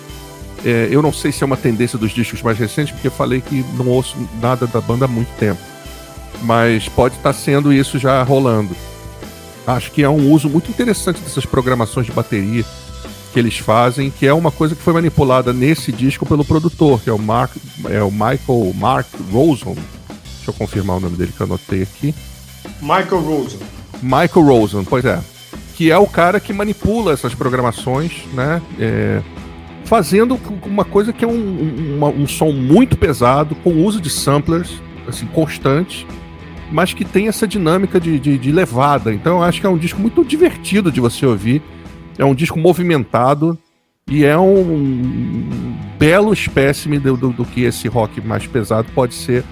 é, 0.64 0.88
eu 0.92 1.02
não 1.02 1.12
sei 1.12 1.32
se 1.32 1.42
é 1.44 1.48
uma 1.48 1.58
tendência 1.58 1.98
dos 1.98 2.12
discos 2.12 2.44
mais 2.44 2.60
recentes, 2.60 2.94
porque 2.94 3.08
eu 3.08 3.12
falei 3.12 3.42
que 3.42 3.66
não 3.74 3.88
ouço 3.88 4.16
nada 4.40 4.68
da 4.68 4.80
banda 4.80 5.06
há 5.06 5.08
muito 5.08 5.36
tempo. 5.40 5.60
Mas 6.44 6.88
pode 6.88 7.16
estar 7.16 7.34
sendo 7.34 7.74
isso 7.74 7.98
já 7.98 8.22
rolando. 8.22 8.76
Acho 9.66 9.90
que 9.90 10.04
é 10.04 10.10
um 10.10 10.32
uso 10.32 10.48
muito 10.48 10.70
interessante 10.70 11.20
dessas 11.22 11.44
programações 11.44 12.06
de 12.06 12.12
bateria 12.12 12.64
que 13.32 13.39
eles 13.39 13.58
fazem, 13.58 14.10
que 14.10 14.26
é 14.26 14.34
uma 14.34 14.52
coisa 14.52 14.76
que 14.76 14.82
foi 14.82 14.94
manipulada 14.94 15.54
nesse 15.54 15.92
disco 15.92 16.26
pelo 16.26 16.44
produtor, 16.44 17.00
que 17.02 17.10
é 17.10 17.13
o 17.13 17.20
Mark, 17.20 17.52
é 17.89 18.02
o 18.02 18.12
Michael 18.12 18.74
Mark 18.76 19.08
Rosen. 19.32 19.76
Deixa 20.36 20.50
eu 20.50 20.54
confirmar 20.54 20.98
o 20.98 21.00
nome 21.00 21.15
dele 21.15 21.32
que 21.36 21.42
eu 21.42 21.46
anotei 21.46 21.84
aqui. 21.84 22.13
Michael 22.82 23.22
Rosen. 23.22 23.60
Michael 24.02 24.46
Rosen, 24.46 24.84
pois 24.84 25.06
é. 25.06 25.20
Que 25.76 25.92
é 25.92 25.98
o 25.98 26.08
cara 26.08 26.39
que 26.39 26.52
manipula 26.52 27.13
essas 27.13 27.34
programações, 27.34 28.24
né? 28.34 28.62
É, 28.80 29.22
fazendo 29.86 30.39
uma 30.65 30.86
coisa 30.86 31.13
que 31.13 31.24
é 31.24 31.28
um, 31.28 32.00
um, 32.02 32.22
um 32.22 32.28
som 32.28 32.52
muito 32.52 32.98
pesado, 32.98 33.56
com 33.56 33.84
uso 33.84 34.02
de 34.02 34.10
samplers, 34.10 34.82
assim, 35.08 35.26
constantes, 35.28 36.06
mas 36.72 36.94
que 36.94 37.04
tem 37.04 37.28
essa 37.28 37.48
dinâmica 37.48 38.00
de, 38.00 38.20
de, 38.20 38.38
de 38.38 38.52
levada. 38.52 39.13
Então 39.13 39.38
eu 39.38 39.44
acho 39.44 39.60
que 39.60 39.65
é 39.65 39.70
um 39.70 39.78
disco 39.78 40.00
muito 40.00 40.24
divertido 40.24 40.92
de 40.92 41.00
você 41.00 41.26
ouvir 41.26 41.62
é 42.20 42.26
um 42.26 42.36
disco 42.36 42.60
movimentado 42.60 43.58
e 44.06 44.26
é 44.26 44.38
um 44.38 45.74
belo 45.98 46.34
espécime 46.34 47.00
do, 47.00 47.16
do, 47.16 47.30
do, 47.32 47.46
que 47.46 47.64
esse 47.64 47.88
rock 47.88 48.20
mais 48.20 48.46
pesado 48.46 48.90
pode 48.94 49.16
ser 49.16 49.44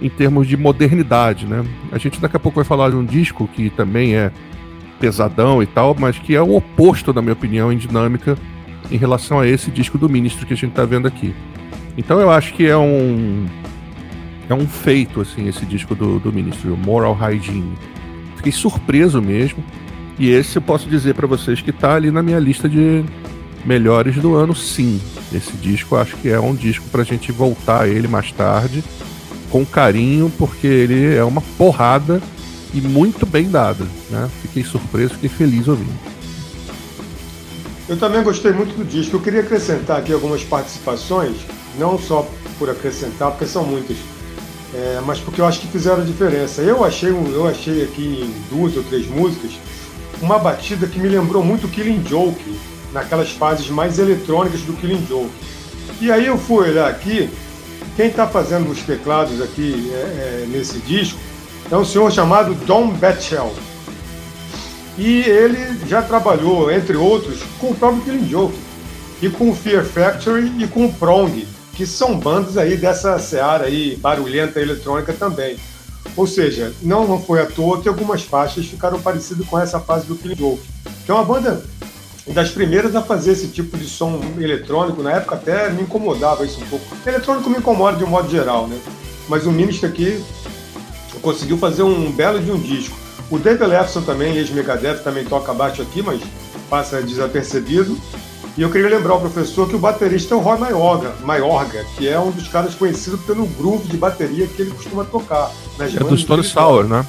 em 0.00 0.08
termos 0.08 0.48
de 0.48 0.56
modernidade, 0.56 1.44
né? 1.46 1.64
A 1.92 1.98
gente 1.98 2.20
daqui 2.20 2.36
a 2.36 2.40
pouco 2.40 2.56
vai 2.56 2.64
falar 2.64 2.90
de 2.90 2.96
um 2.96 3.04
disco 3.04 3.46
que 3.48 3.68
também 3.68 4.16
é 4.16 4.32
pesadão 4.98 5.62
e 5.62 5.66
tal, 5.66 5.94
mas 5.98 6.18
que 6.18 6.34
é 6.34 6.40
o 6.40 6.56
oposto, 6.56 7.12
na 7.12 7.20
minha 7.20 7.34
opinião, 7.34 7.70
em 7.72 7.76
dinâmica 7.76 8.36
em 8.90 8.96
relação 8.96 9.38
a 9.38 9.46
esse 9.46 9.70
disco 9.70 9.98
do 9.98 10.08
Ministro 10.08 10.46
que 10.46 10.54
a 10.54 10.56
gente 10.56 10.70
está 10.70 10.86
vendo 10.86 11.06
aqui. 11.06 11.34
Então 11.96 12.20
eu 12.20 12.30
acho 12.30 12.54
que 12.54 12.66
é 12.66 12.76
um 12.76 13.46
é 14.48 14.54
um 14.54 14.66
feito 14.66 15.20
assim 15.20 15.46
esse 15.46 15.66
disco 15.66 15.94
do, 15.94 16.18
do 16.18 16.32
Ministro, 16.32 16.74
Moral 16.74 17.12
Hygiene. 17.12 17.76
Fiquei 18.36 18.52
surpreso 18.52 19.20
mesmo. 19.20 19.62
E 20.18 20.30
esse 20.30 20.56
eu 20.56 20.62
posso 20.62 20.88
dizer 20.88 21.14
para 21.14 21.26
vocês 21.26 21.60
que 21.60 21.70
tá 21.70 21.94
ali 21.94 22.10
na 22.10 22.22
minha 22.22 22.40
lista 22.40 22.68
de 22.68 23.04
melhores 23.64 24.16
do 24.16 24.34
ano, 24.34 24.54
sim. 24.54 25.00
Esse 25.32 25.52
disco 25.52 25.94
acho 25.94 26.16
que 26.16 26.28
é 26.28 26.40
um 26.40 26.54
disco 26.54 26.84
pra 26.90 27.04
gente 27.04 27.30
voltar 27.30 27.82
a 27.82 27.88
ele 27.88 28.08
mais 28.08 28.32
tarde, 28.32 28.82
com 29.50 29.64
carinho, 29.64 30.32
porque 30.36 30.66
ele 30.66 31.14
é 31.14 31.22
uma 31.22 31.40
porrada 31.56 32.20
e 32.74 32.80
muito 32.80 33.24
bem 33.24 33.48
dada. 33.48 33.86
Né? 34.10 34.28
Fiquei 34.42 34.64
surpreso, 34.64 35.14
fiquei 35.14 35.28
feliz 35.28 35.68
ouvindo. 35.68 35.98
Eu 37.88 37.96
também 37.96 38.22
gostei 38.22 38.52
muito 38.52 38.76
do 38.76 38.84
disco. 38.84 39.16
Eu 39.16 39.20
queria 39.20 39.40
acrescentar 39.40 39.98
aqui 39.98 40.12
algumas 40.12 40.42
participações, 40.42 41.36
não 41.78 41.98
só 41.98 42.28
por 42.58 42.68
acrescentar, 42.68 43.30
porque 43.30 43.46
são 43.46 43.64
muitas, 43.64 43.96
é, 44.74 45.00
mas 45.06 45.20
porque 45.20 45.40
eu 45.40 45.46
acho 45.46 45.60
que 45.60 45.68
fizeram 45.68 46.04
diferença. 46.04 46.60
Eu 46.60 46.84
achei, 46.84 47.10
eu 47.10 47.46
achei 47.46 47.84
aqui 47.84 48.28
duas 48.50 48.76
ou 48.76 48.82
três 48.82 49.06
músicas 49.06 49.52
uma 50.20 50.38
batida 50.38 50.86
que 50.86 50.98
me 50.98 51.08
lembrou 51.08 51.44
muito 51.44 51.68
Killing 51.68 52.04
Joke, 52.06 52.58
naquelas 52.92 53.30
fases 53.30 53.68
mais 53.70 53.98
eletrônicas 53.98 54.60
do 54.62 54.72
Killing 54.74 55.06
Joke. 55.06 55.30
E 56.00 56.10
aí 56.10 56.26
eu 56.26 56.38
fui 56.38 56.68
olhar 56.68 56.88
aqui, 56.88 57.28
quem 57.96 58.06
está 58.06 58.26
fazendo 58.26 58.70
os 58.70 58.80
teclados 58.82 59.40
aqui 59.42 59.90
é, 59.92 59.96
é, 59.96 60.46
nesse 60.48 60.78
disco 60.78 61.18
é 61.70 61.76
um 61.76 61.84
senhor 61.84 62.10
chamado 62.10 62.54
Don 62.66 62.88
Betchell. 62.90 63.52
E 64.96 65.20
ele 65.22 65.78
já 65.86 66.02
trabalhou, 66.02 66.70
entre 66.70 66.96
outros, 66.96 67.40
com 67.60 67.68
o 67.68 67.74
próprio 67.74 68.02
Killing 68.02 68.28
Joke, 68.28 68.58
e 69.20 69.28
com 69.28 69.50
o 69.50 69.54
Fear 69.54 69.84
Factory 69.84 70.52
e 70.58 70.66
com 70.66 70.86
o 70.86 70.92
Prong, 70.92 71.46
que 71.74 71.86
são 71.86 72.18
bandas 72.18 72.56
aí 72.56 72.76
dessa 72.76 73.18
seara 73.18 73.66
aí 73.66 73.96
barulhenta 73.96 74.60
eletrônica 74.60 75.12
também. 75.12 75.56
Ou 76.18 76.26
seja, 76.26 76.72
não, 76.82 77.06
não 77.06 77.22
foi 77.22 77.40
à 77.40 77.46
toa 77.46 77.80
que 77.80 77.88
algumas 77.88 78.24
faixas 78.24 78.66
ficaram 78.66 79.00
parecidas 79.00 79.46
com 79.46 79.56
essa 79.56 79.78
fase 79.78 80.04
do 80.04 80.16
Killing 80.16 80.34
Joke, 80.34 80.60
que 81.06 81.12
é 81.12 81.14
uma 81.14 81.24
banda 81.24 81.64
das 82.26 82.50
primeiras 82.50 82.96
a 82.96 83.00
fazer 83.00 83.30
esse 83.32 83.46
tipo 83.46 83.78
de 83.78 83.88
som 83.88 84.20
eletrônico. 84.36 85.00
Na 85.00 85.12
época 85.12 85.36
até 85.36 85.70
me 85.70 85.82
incomodava 85.82 86.44
isso 86.44 86.60
um 86.60 86.66
pouco. 86.66 86.84
Eletrônico 87.06 87.48
me 87.48 87.58
incomoda 87.58 87.98
de 87.98 88.02
um 88.02 88.08
modo 88.08 88.28
geral, 88.28 88.66
né? 88.66 88.76
Mas 89.28 89.46
o 89.46 89.52
Ministro 89.52 89.88
aqui 89.88 90.20
conseguiu 91.22 91.56
fazer 91.56 91.84
um 91.84 92.10
belo 92.10 92.40
de 92.40 92.50
um 92.50 92.58
disco. 92.58 92.98
O 93.30 93.38
Dave 93.38 93.64
Lefson 93.64 94.02
também, 94.02 94.36
ex-Megadeth, 94.38 95.04
também 95.04 95.24
toca 95.24 95.54
baixo 95.54 95.82
aqui, 95.82 96.02
mas 96.02 96.20
passa 96.68 97.00
desapercebido. 97.00 97.96
E 98.56 98.62
eu 98.62 98.72
queria 98.72 98.88
lembrar 98.88 99.12
ao 99.12 99.20
professor 99.20 99.68
que 99.68 99.76
o 99.76 99.78
baterista 99.78 100.34
é 100.34 100.36
o 100.36 100.40
Roy 100.40 100.58
Mayorga, 100.58 101.14
Mayorga 101.22 101.84
que 101.96 102.08
é 102.08 102.18
um 102.18 102.32
dos 102.32 102.48
caras 102.48 102.74
conhecidos 102.74 103.20
pelo 103.20 103.46
groove 103.46 103.86
de 103.86 103.96
bateria 103.96 104.48
que 104.48 104.62
ele 104.62 104.72
costuma 104.72 105.04
tocar. 105.04 105.52
Nas 105.78 105.94
é 105.94 105.98
do 106.00 106.18
Stone 106.18 106.44
Sour, 106.44 106.84
né? 106.84 107.06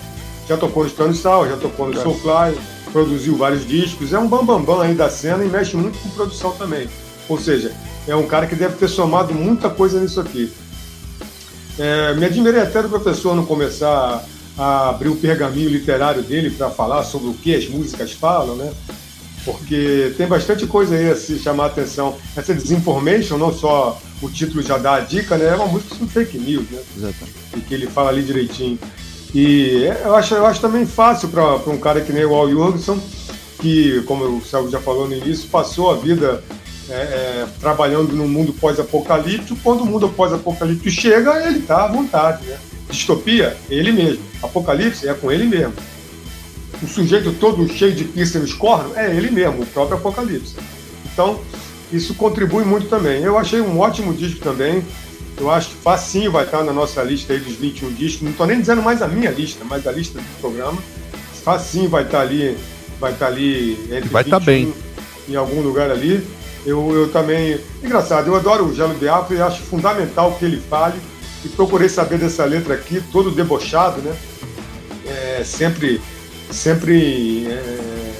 Já 0.47 0.55
tocou 0.55 0.83
no 0.83 0.89
Stone 0.89 1.15
Sour, 1.15 1.49
já 1.49 1.57
tocou 1.57 1.87
no 1.87 1.99
é. 1.99 2.01
Soulfly, 2.01 2.57
produziu 2.91 3.35
vários 3.35 3.67
discos. 3.67 4.13
É 4.13 4.19
um 4.19 4.27
bambambam 4.27 4.63
bam, 4.63 4.75
bam 4.77 4.81
aí 4.83 4.93
da 4.93 5.09
cena 5.09 5.43
e 5.43 5.49
mexe 5.49 5.75
muito 5.75 5.97
com 5.99 6.09
produção 6.09 6.51
também. 6.51 6.87
Ou 7.27 7.39
seja, 7.39 7.71
é 8.07 8.15
um 8.15 8.25
cara 8.25 8.47
que 8.47 8.55
deve 8.55 8.75
ter 8.75 8.87
somado 8.87 9.33
muita 9.33 9.69
coisa 9.69 9.99
nisso 9.99 10.19
aqui. 10.19 10.51
É, 11.77 12.13
me 12.13 12.25
admirei 12.25 12.61
até 12.61 12.81
do 12.81 12.89
professor 12.89 13.35
não 13.35 13.45
começar 13.45 14.25
a 14.57 14.89
abrir 14.89 15.09
o 15.09 15.15
pergaminho 15.15 15.69
literário 15.69 16.21
dele 16.21 16.49
para 16.49 16.69
falar 16.69 17.03
sobre 17.03 17.29
o 17.29 17.33
que 17.33 17.55
as 17.55 17.67
músicas 17.67 18.11
falam, 18.11 18.55
né? 18.55 18.71
Porque 19.45 20.13
tem 20.17 20.27
bastante 20.27 20.65
coisa 20.67 20.95
aí 20.95 21.09
a 21.09 21.15
se 21.15 21.39
chamar 21.39 21.65
a 21.65 21.67
atenção. 21.67 22.17
Essa 22.35 22.53
Disinformation, 22.53 23.37
não 23.37 23.53
só 23.53 23.99
o 24.21 24.29
título 24.29 24.61
já 24.61 24.77
dá 24.77 24.95
a 24.95 24.99
dica, 24.99 25.37
né? 25.37 25.47
É 25.47 25.55
uma 25.55 25.67
música 25.67 25.95
sobre 25.95 26.13
fake 26.13 26.37
news, 26.37 26.69
né? 26.69 26.81
Exatamente. 26.95 27.35
E 27.55 27.61
que 27.61 27.73
ele 27.73 27.87
fala 27.87 28.09
ali 28.09 28.21
direitinho. 28.21 28.77
E 29.33 29.89
eu 30.03 30.15
acho, 30.15 30.33
eu 30.33 30.45
acho 30.45 30.59
também 30.59 30.85
fácil 30.85 31.29
para 31.29 31.55
um 31.67 31.77
cara 31.77 32.01
que 32.01 32.11
nem 32.11 32.25
o 32.25 32.33
Al 32.33 32.49
Jorgensen, 32.49 33.01
que, 33.59 34.01
como 34.03 34.25
o 34.25 34.43
Celso 34.43 34.71
já 34.71 34.79
falou 34.79 35.07
no 35.07 35.15
início, 35.15 35.47
passou 35.49 35.91
a 35.91 35.95
vida 35.95 36.43
é, 36.89 36.93
é, 36.93 37.47
trabalhando 37.59 38.15
no 38.15 38.27
mundo 38.27 38.53
pós-apocalíptico. 38.53 39.59
Quando 39.63 39.81
o 39.81 39.85
mundo 39.85 40.09
pós-apocalíptico 40.09 40.89
chega, 40.89 41.45
ele 41.47 41.59
está 41.59 41.85
à 41.85 41.87
vontade, 41.87 42.45
né? 42.45 42.57
Distopia, 42.89 43.55
ele 43.69 43.91
mesmo. 43.91 44.23
Apocalipse 44.41 45.07
é 45.07 45.13
com 45.13 45.31
ele 45.31 45.45
mesmo 45.45 45.73
o 46.81 46.87
sujeito 46.87 47.33
todo 47.33 47.67
cheio 47.71 47.93
de 47.93 48.05
píceros 48.05 48.53
corno 48.53 48.93
é 48.95 49.13
ele 49.15 49.29
mesmo, 49.29 49.63
o 49.63 49.65
próprio 49.65 49.97
Apocalipse. 49.97 50.55
Então, 51.11 51.39
isso 51.91 52.13
contribui 52.13 52.63
muito 52.63 52.87
também. 52.87 53.21
Eu 53.21 53.37
achei 53.37 53.61
um 53.61 53.79
ótimo 53.79 54.13
disco 54.13 54.39
também. 54.39 54.83
Eu 55.37 55.49
acho 55.49 55.69
que 55.69 55.75
facinho 55.75 56.31
vai 56.31 56.45
estar 56.45 56.63
na 56.63 56.73
nossa 56.73 57.01
lista 57.01 57.33
aí 57.33 57.39
dos 57.39 57.55
21 57.55 57.93
discos. 57.93 58.21
Não 58.21 58.31
estou 58.31 58.45
nem 58.45 58.59
dizendo 58.59 58.81
mais 58.81 59.01
a 59.01 59.07
minha 59.07 59.31
lista, 59.31 59.63
mas 59.65 59.87
a 59.87 59.91
lista 59.91 60.19
do 60.19 60.41
programa. 60.41 60.81
Facinho 61.43 61.89
vai 61.89 62.03
estar 62.03 62.21
ali, 62.21 62.57
vai 62.99 63.13
estar 63.13 63.27
ali 63.27 63.73
entre 63.91 64.09
vai 64.09 64.23
estar 64.23 64.39
bem 64.39 64.73
em 65.27 65.35
algum 65.35 65.61
lugar 65.61 65.89
ali. 65.89 66.25
Eu, 66.65 66.91
eu 66.93 67.09
também. 67.09 67.59
Engraçado, 67.81 68.27
eu 68.27 68.35
adoro 68.35 68.65
o 68.65 68.75
Gelo 68.75 68.93
Biafra 68.93 69.35
e 69.35 69.41
acho 69.41 69.61
fundamental 69.63 70.35
que 70.37 70.45
ele 70.45 70.61
fale. 70.69 70.99
E 71.43 71.47
procurei 71.47 71.87
saber 71.87 72.19
dessa 72.19 72.43
letra 72.43 72.73
aqui, 72.73 73.01
todo 73.11 73.31
debochado, 73.31 74.01
né? 74.01 74.13
É, 75.05 75.43
sempre 75.43 76.01
sempre 76.51 77.47
é, 77.47 78.13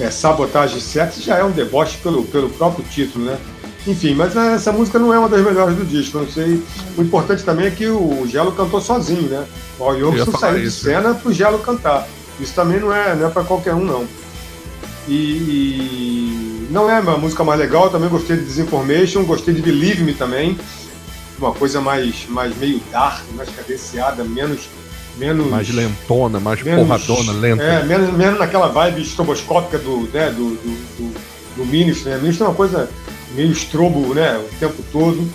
é, 0.00 0.10
sabotagem 0.10 0.80
sexo 0.80 1.22
já 1.22 1.38
é 1.38 1.44
um 1.44 1.50
deboche 1.50 1.98
pelo, 1.98 2.24
pelo 2.24 2.48
próprio 2.50 2.84
título, 2.84 3.24
né? 3.24 3.38
Enfim, 3.86 4.14
mas 4.14 4.34
essa 4.34 4.72
música 4.72 4.98
não 4.98 5.12
é 5.12 5.18
uma 5.18 5.28
das 5.28 5.44
melhores 5.44 5.76
do 5.76 5.84
disco, 5.84 6.18
não 6.18 6.26
sei. 6.26 6.62
O 6.96 7.02
importante 7.02 7.42
também 7.42 7.66
é 7.66 7.70
que 7.70 7.86
o 7.86 8.26
Gelo 8.26 8.52
cantou 8.52 8.80
sozinho, 8.80 9.28
né? 9.28 9.44
O 9.78 9.94
Jolson 9.94 10.38
saiu 10.38 10.62
de 10.62 10.70
cena 10.70 11.14
pro 11.14 11.32
Gelo 11.32 11.58
cantar. 11.58 12.08
Isso 12.40 12.54
também 12.54 12.80
não 12.80 12.92
é, 12.92 13.14
não 13.14 13.26
é 13.26 13.30
para 13.30 13.44
qualquer 13.44 13.74
um, 13.74 13.84
não. 13.84 14.06
E, 15.06 15.12
e, 15.12 16.68
não 16.70 16.88
é 16.88 16.96
a 16.96 17.02
música 17.02 17.44
mais 17.44 17.60
legal, 17.60 17.90
também 17.90 18.08
gostei 18.08 18.38
de 18.38 18.44
Disinformation, 18.44 19.22
gostei 19.24 19.52
de 19.52 19.60
Believe 19.60 20.02
Me 20.02 20.14
também. 20.14 20.58
Uma 21.38 21.52
coisa 21.52 21.78
mais, 21.80 22.26
mais 22.28 22.56
meio 22.56 22.80
dark, 22.90 23.22
mais 23.34 23.50
cadenciada, 23.50 24.24
menos 24.24 24.68
menos 25.16 25.46
mais 25.46 25.68
lentona, 25.70 26.40
mais 26.40 26.62
menos, 26.62 26.86
porradona, 26.86 27.32
lenta. 27.32 27.62
É, 27.62 27.82
menos, 27.84 28.12
menos 28.12 28.38
naquela 28.38 28.68
vibe 28.68 29.02
estroboscópica 29.02 29.78
do, 29.78 30.08
né, 30.12 30.30
do, 30.30 30.50
do, 30.50 30.96
do, 30.98 31.14
do 31.56 31.66
Ministro, 31.66 32.10
né? 32.10 32.18
Ministro 32.18 32.46
é 32.46 32.48
uma 32.48 32.54
coisa 32.54 32.88
meio 33.34 33.52
estrobo, 33.52 34.14
né, 34.14 34.38
o 34.38 34.58
tempo 34.58 34.82
todo. 34.92 35.26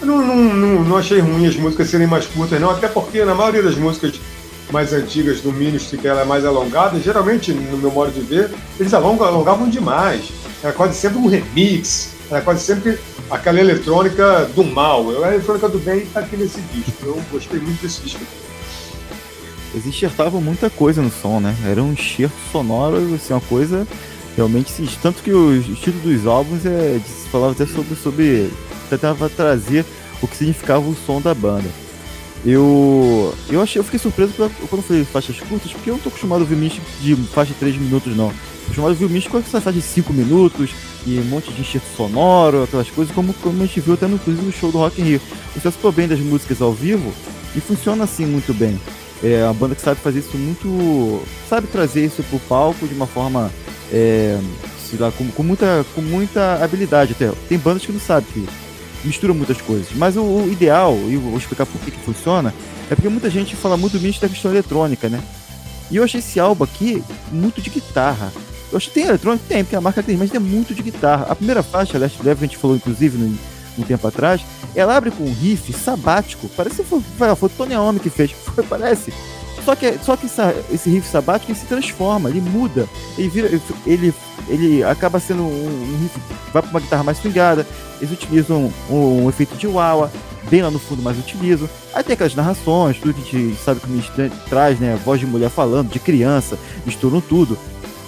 Eu 0.00 0.06
não, 0.06 0.18
não, 0.18 0.36
não, 0.36 0.84
não, 0.84 0.96
achei 0.96 1.18
ruim 1.18 1.46
as 1.46 1.56
músicas 1.56 1.90
serem 1.90 2.06
mais 2.06 2.26
curtas, 2.26 2.60
não, 2.60 2.70
até 2.70 2.86
porque 2.86 3.24
na 3.24 3.34
maioria 3.34 3.62
das 3.62 3.76
músicas 3.76 4.20
mais 4.70 4.92
antigas 4.92 5.40
do 5.40 5.50
Ministry, 5.50 5.96
que 5.96 6.06
ela 6.06 6.20
é 6.20 6.24
mais 6.24 6.44
alongada, 6.44 7.00
geralmente, 7.00 7.52
no 7.52 7.78
meu 7.78 7.90
modo 7.90 8.12
de 8.12 8.20
ver, 8.20 8.50
eles 8.78 8.92
alongam, 8.92 9.26
alongavam 9.26 9.68
demais. 9.68 10.28
Era 10.62 10.72
quase 10.74 10.94
sempre 10.94 11.18
um 11.18 11.26
remix, 11.26 12.10
era 12.30 12.42
quase 12.42 12.64
sempre 12.64 12.98
aquela 13.30 13.58
eletrônica 13.58 14.44
do 14.54 14.62
mal. 14.62 15.08
A 15.24 15.34
eletrônica 15.34 15.68
do 15.70 15.78
bem 15.78 16.00
está 16.00 16.20
aqui 16.20 16.36
nesse 16.36 16.60
disco. 16.60 17.06
Eu 17.06 17.22
gostei 17.32 17.58
muito 17.58 17.80
desse 17.80 18.02
disco 18.02 18.20
aqui 18.22 18.47
eles 19.72 19.86
enxertavam 19.86 20.40
muita 20.40 20.70
coisa 20.70 21.02
no 21.02 21.10
som, 21.10 21.40
né? 21.40 21.54
Era 21.64 21.82
um 21.82 21.92
enxerto 21.92 22.36
sonoro, 22.50 22.96
assim, 23.14 23.32
uma 23.32 23.40
coisa 23.40 23.86
realmente 24.36 24.70
sim. 24.70 24.88
Tanto 25.02 25.22
que 25.22 25.32
o 25.32 25.56
estilo 25.56 25.98
dos 26.00 26.26
álbuns 26.26 26.64
é, 26.64 27.00
falava 27.30 27.52
até 27.52 27.66
sobre, 27.66 27.96
sobre. 27.96 28.50
tentava 28.88 29.28
trazer 29.28 29.84
o 30.22 30.28
que 30.28 30.36
significava 30.36 30.88
o 30.88 30.96
som 31.06 31.20
da 31.20 31.34
banda. 31.34 31.68
Eu. 32.44 33.34
Eu 33.50 33.60
achei, 33.60 33.80
eu 33.80 33.84
fiquei 33.84 33.98
surpreso 33.98 34.32
pra, 34.32 34.48
quando 34.68 34.82
falei 34.82 35.04
faixas 35.04 35.38
curtas, 35.40 35.72
porque 35.72 35.90
eu 35.90 35.94
não 35.94 36.00
tô 36.00 36.08
acostumado 36.08 36.40
a 36.40 36.42
ouvir 36.42 36.56
Mystic 36.56 36.82
de 37.00 37.16
faixa 37.16 37.52
de 37.52 37.58
3 37.58 37.76
minutos, 37.76 38.16
não. 38.16 38.32
Acostumado 38.64 38.90
a 38.90 38.92
ouvir 38.92 39.04
o 39.06 39.10
Mystic 39.10 39.32
com 39.32 39.38
essa 39.38 39.60
faixa 39.60 39.72
de 39.72 39.82
5 39.82 40.12
minutos 40.12 40.70
e 41.06 41.18
um 41.18 41.24
monte 41.24 41.52
de 41.52 41.60
enxerto 41.60 41.86
sonoro, 41.96 42.62
aquelas 42.62 42.88
coisas, 42.90 43.14
como, 43.14 43.34
como 43.34 43.62
a 43.62 43.66
gente 43.66 43.80
viu 43.80 43.94
até 43.94 44.06
no, 44.06 44.20
no 44.24 44.52
show 44.52 44.70
do 44.70 44.78
Rock 44.78 45.00
in 45.00 45.04
Rio. 45.04 45.20
Você 45.54 45.70
se 45.70 45.92
bem 45.92 46.06
das 46.06 46.20
músicas 46.20 46.62
ao 46.62 46.72
vivo 46.72 47.12
e 47.56 47.60
funciona 47.60 48.04
assim 48.04 48.24
muito 48.24 48.54
bem. 48.54 48.78
É 49.22 49.44
uma 49.44 49.54
banda 49.54 49.74
que 49.74 49.82
sabe 49.82 50.00
fazer 50.00 50.20
isso 50.20 50.36
muito. 50.36 51.22
sabe 51.48 51.66
trazer 51.66 52.04
isso 52.04 52.22
pro 52.24 52.38
palco 52.40 52.86
de 52.86 52.94
uma 52.94 53.06
forma. 53.06 53.50
É, 53.92 54.38
sei 54.88 54.98
lá, 54.98 55.12
com, 55.12 55.26
com, 55.28 55.42
muita, 55.42 55.84
com 55.94 56.00
muita 56.00 56.62
habilidade 56.62 57.12
até. 57.12 57.30
Tem 57.48 57.58
bandas 57.58 57.84
que 57.84 57.92
não 57.92 58.00
sabem 58.00 58.28
que 58.32 58.46
mistura 59.04 59.34
muitas 59.34 59.60
coisas. 59.60 59.88
Mas 59.94 60.16
o, 60.16 60.22
o, 60.22 60.52
ideal, 60.52 60.94
e 61.08 61.14
eu 61.14 61.20
vou 61.20 61.36
explicar 61.36 61.66
por 61.66 61.80
que, 61.80 61.90
que 61.90 61.98
funciona, 61.98 62.54
é 62.90 62.94
porque 62.94 63.08
muita 63.08 63.28
gente 63.28 63.54
fala 63.54 63.76
muito 63.76 63.98
bem 63.98 64.14
da 64.20 64.28
questão 64.28 64.50
eletrônica, 64.50 65.08
né? 65.08 65.22
E 65.90 65.96
eu 65.96 66.04
achei 66.04 66.20
esse 66.20 66.38
álbum 66.38 66.64
aqui 66.64 67.02
muito 67.30 67.60
de 67.60 67.70
guitarra. 67.70 68.32
Eu 68.70 68.76
achei 68.76 68.88
que 68.88 69.00
tem 69.00 69.08
eletrônica? 69.08 69.44
Tem, 69.48 69.64
porque 69.64 69.76
a 69.76 69.80
marca 69.80 70.02
tem, 70.02 70.16
mas 70.16 70.30
tem 70.30 70.40
muito 70.40 70.74
de 70.74 70.82
guitarra. 70.82 71.26
A 71.28 71.34
primeira 71.34 71.62
faixa, 71.62 71.98
Last 71.98 72.18
Level, 72.18 72.44
a 72.44 72.46
gente 72.46 72.58
falou 72.58 72.76
inclusive 72.76 73.16
no, 73.16 73.38
um 73.80 73.84
tempo 73.84 74.06
atrás, 74.06 74.40
ela 74.74 74.96
abre 74.96 75.10
com 75.10 75.24
um 75.24 75.32
riff 75.32 75.72
sabático. 75.72 76.48
Parece 76.56 76.76
que 76.76 76.84
foi, 76.84 77.00
foi, 77.00 77.48
o 77.48 77.48
Tony 77.48 77.74
Iommi 77.74 78.00
que 78.00 78.10
fez. 78.10 78.30
Foi, 78.30 78.64
parece. 78.68 79.12
Só 79.64 79.74
que, 79.74 79.98
só 80.02 80.16
que 80.16 80.26
essa, 80.26 80.54
esse 80.70 80.88
riff 80.88 81.06
sabático 81.06 81.52
ele 81.52 81.58
se 81.58 81.66
transforma, 81.66 82.30
ele 82.30 82.40
muda. 82.40 82.88
Ele, 83.18 83.28
vira, 83.28 83.60
ele, 83.86 84.14
ele 84.48 84.82
acaba 84.84 85.20
sendo 85.20 85.42
um, 85.42 85.46
um 85.46 85.98
riff 86.00 86.18
vai 86.52 86.62
para 86.62 86.70
uma 86.70 86.80
guitarra 86.80 87.02
mais 87.02 87.18
swingada. 87.18 87.66
Eles 88.00 88.12
utilizam 88.12 88.72
um, 88.88 89.24
um, 89.24 89.28
efeito 89.28 89.56
de 89.56 89.66
wah 89.66 90.08
bem 90.48 90.62
lá 90.62 90.70
no 90.70 90.78
fundo, 90.78 91.02
mas 91.02 91.18
utilizam. 91.18 91.68
Aí 91.92 92.02
tem 92.02 92.14
aquelas 92.14 92.34
narrações, 92.34 92.98
tudo 92.98 93.12
que 93.12 93.36
a 93.36 93.40
gente 93.40 93.60
sabe 93.62 93.80
que 93.80 93.86
o 93.86 94.30
traz, 94.48 94.78
né? 94.78 94.98
Voz 95.04 95.20
de 95.20 95.26
mulher 95.26 95.50
falando, 95.50 95.90
de 95.90 95.98
criança, 95.98 96.58
misturam 96.86 97.20
tudo. 97.20 97.58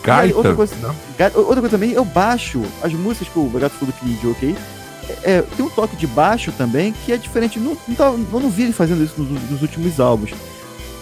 Gaita. 0.03 0.35
outra, 0.35 0.55
coisa, 0.55 0.75
outra 1.35 1.61
coisa 1.61 1.69
também, 1.69 1.91
eu 1.91 2.05
baixo 2.05 2.63
as 2.83 2.93
músicas 2.95 3.29
que 3.29 3.39
o 3.39 3.51
Gato 3.51 3.75
falou 3.75 3.93
que 3.93 4.07
de 4.07 4.27
ok 4.27 4.57
é, 5.23 5.43
tem 5.43 5.65
um 5.65 5.71
toque 5.71 5.97
de 5.97 6.07
baixo 6.07 6.53
também 6.53 6.95
que 7.05 7.13
é 7.13 7.17
diferente. 7.17 7.59
Não, 7.59 7.77
não 7.87 7.95
tá, 7.95 8.07
eu 8.07 8.41
não 8.41 8.51
vi 8.51 8.65
ele 8.65 8.73
fazendo 8.73 9.03
isso 9.03 9.15
nos, 9.21 9.51
nos 9.51 9.63
últimos 9.63 10.01
álbuns. 10.01 10.33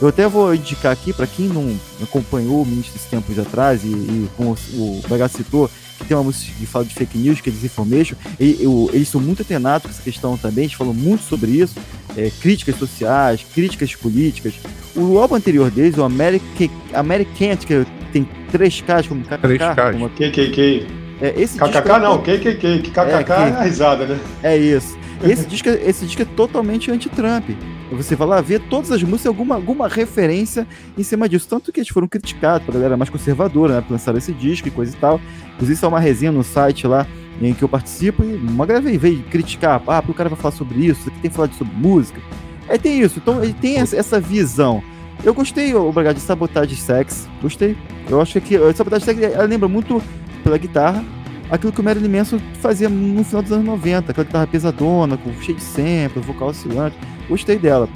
Eu 0.01 0.09
até 0.09 0.29
vou 0.29 0.55
indicar 0.55 0.93
aqui 0.93 1.13
para 1.13 1.27
quem 1.27 1.49
não 1.49 1.75
acompanhou 2.01 2.63
o 2.63 2.67
Ministro 2.67 2.95
esses 2.97 3.09
tempos 3.09 3.37
atrás 3.39 3.83
e, 3.83 3.89
e 3.89 4.29
como 4.37 4.57
o 4.75 5.03
Bagaço 5.09 5.39
citou, 5.39 5.69
que 5.99 6.05
tem 6.05 6.17
uma 6.17 6.23
música 6.23 6.53
que 6.57 6.67
fala 6.67 6.85
de 6.85 6.95
fake 6.95 7.19
news, 7.19 7.41
que 7.41 7.51
é 7.51 7.53
desinformation, 7.53 8.15
e, 8.39 8.59
eu, 8.61 8.89
eles 8.93 9.09
são 9.09 9.21
muito 9.21 9.43
atenados 9.43 9.87
com 9.87 9.91
essa 9.91 10.03
questão 10.03 10.37
também, 10.37 10.65
eles 10.65 10.77
falam 10.77 10.95
muito 10.95 11.25
sobre 11.25 11.51
isso, 11.51 11.75
é, 12.17 12.31
críticas 12.41 12.77
sociais, 12.77 13.45
críticas 13.53 13.93
políticas. 13.97 14.55
O 14.95 15.19
álbum 15.19 15.35
anterior 15.35 15.69
deles, 15.69 15.99
o 15.99 16.05
American, 16.05 16.69
American 16.95 17.57
que 17.57 17.85
tem 18.13 18.29
três 18.53 18.81
Ks 18.81 19.09
como 19.09 19.25
KKK, 19.25 19.39
três 19.39 19.61
Ks. 19.61 19.93
Como... 19.93 20.11
KKK. 20.11 20.98
É, 21.21 21.35
esse 21.41 21.59
KKK 21.59 21.79
é 21.79 21.99
não, 21.99 22.19
KKK, 22.19 22.55
que 22.83 22.91
KKK 22.91 23.01
é, 23.01 23.25
é, 23.29 23.35
a 23.35 23.63
risada, 23.63 24.07
né? 24.07 24.19
É 24.43 24.57
isso. 24.57 24.97
Esse 25.23 25.47
disco, 25.47 25.69
esse 25.69 26.07
disco 26.07 26.23
é 26.23 26.25
totalmente 26.25 26.91
anti-Trump. 26.91 27.51
Você 27.91 28.15
vai 28.15 28.29
lá 28.29 28.41
ver 28.41 28.61
todas 28.69 28.93
as 28.93 29.03
músicas, 29.03 29.27
alguma, 29.27 29.57
alguma 29.57 29.89
referência 29.89 30.67
em 30.97 31.03
cima 31.03 31.29
disso. 31.29 31.49
Tanto 31.49 31.73
que 31.73 31.81
eles 31.81 31.89
foram 31.89 32.07
criticados 32.07 32.65
pra 32.65 32.75
galera 32.75 32.97
mais 32.97 33.11
conservadora, 33.11 33.77
né? 33.77 33.81
Por 33.81 33.93
lançar 33.93 34.17
esse 34.17 34.33
disco 34.33 34.69
e 34.69 34.71
coisa 34.71 34.95
e 34.95 34.99
tal. 34.99 35.21
Inclusive, 35.55 35.73
isso 35.75 35.85
é 35.85 35.89
uma 35.89 35.99
resenha 35.99 36.31
no 36.31 36.45
site 36.45 36.87
lá 36.87 37.07
em 37.41 37.55
que 37.55 37.63
eu 37.63 37.69
participo 37.69 38.23
e 38.23 38.35
uma 38.37 38.67
galera 38.67 38.99
veio, 38.99 39.23
criticar. 39.25 39.83
Ah, 39.87 40.03
porque 40.03 40.13
o 40.13 40.15
cara 40.15 40.29
vai 40.29 40.39
falar 40.39 40.55
sobre 40.55 40.87
isso, 40.87 41.09
aqui 41.09 41.19
tem 41.21 41.31
que 41.31 41.37
falar 41.37 41.53
sobre 41.53 41.75
música. 41.75 42.21
É, 42.69 42.77
tem 42.79 43.01
isso. 43.01 43.19
Então, 43.19 43.43
ele 43.43 43.55
tem 43.55 43.79
essa, 43.79 43.97
essa 43.97 44.21
visão. 44.21 44.83
Eu 45.25 45.35
gostei, 45.35 45.75
obrigado, 45.75 46.17
de 46.17 46.23
Sabotage 46.23 46.77
Sex. 46.77 47.29
Gostei. 47.43 47.77
Eu 48.09 48.21
acho 48.21 48.41
que 48.41 48.57
a 48.57 48.73
Sabotage 48.73 49.05
Sex 49.05 49.21
ela 49.21 49.45
lembra 49.45 49.69
muito 49.69 50.03
pela 50.49 50.59
guitarra 50.59 51.05
aquilo 51.51 51.73
que 51.73 51.81
o 51.81 51.85
Marilyn 51.85 52.09
Manson 52.09 52.39
fazia 52.61 52.89
no 52.89 53.25
final 53.25 53.43
dos 53.43 53.53
anos 53.53 53.65
90, 53.65 54.11
aquela 54.11 54.25
guitarra 54.25 54.47
pesadona, 54.47 55.17
com 55.17 55.33
cheio 55.41 55.57
de 55.57 55.65
sample, 55.65 56.23
vocal 56.23 56.49
oscilante. 56.49 56.97
Gostei 57.29 57.59
dela. 57.59 57.89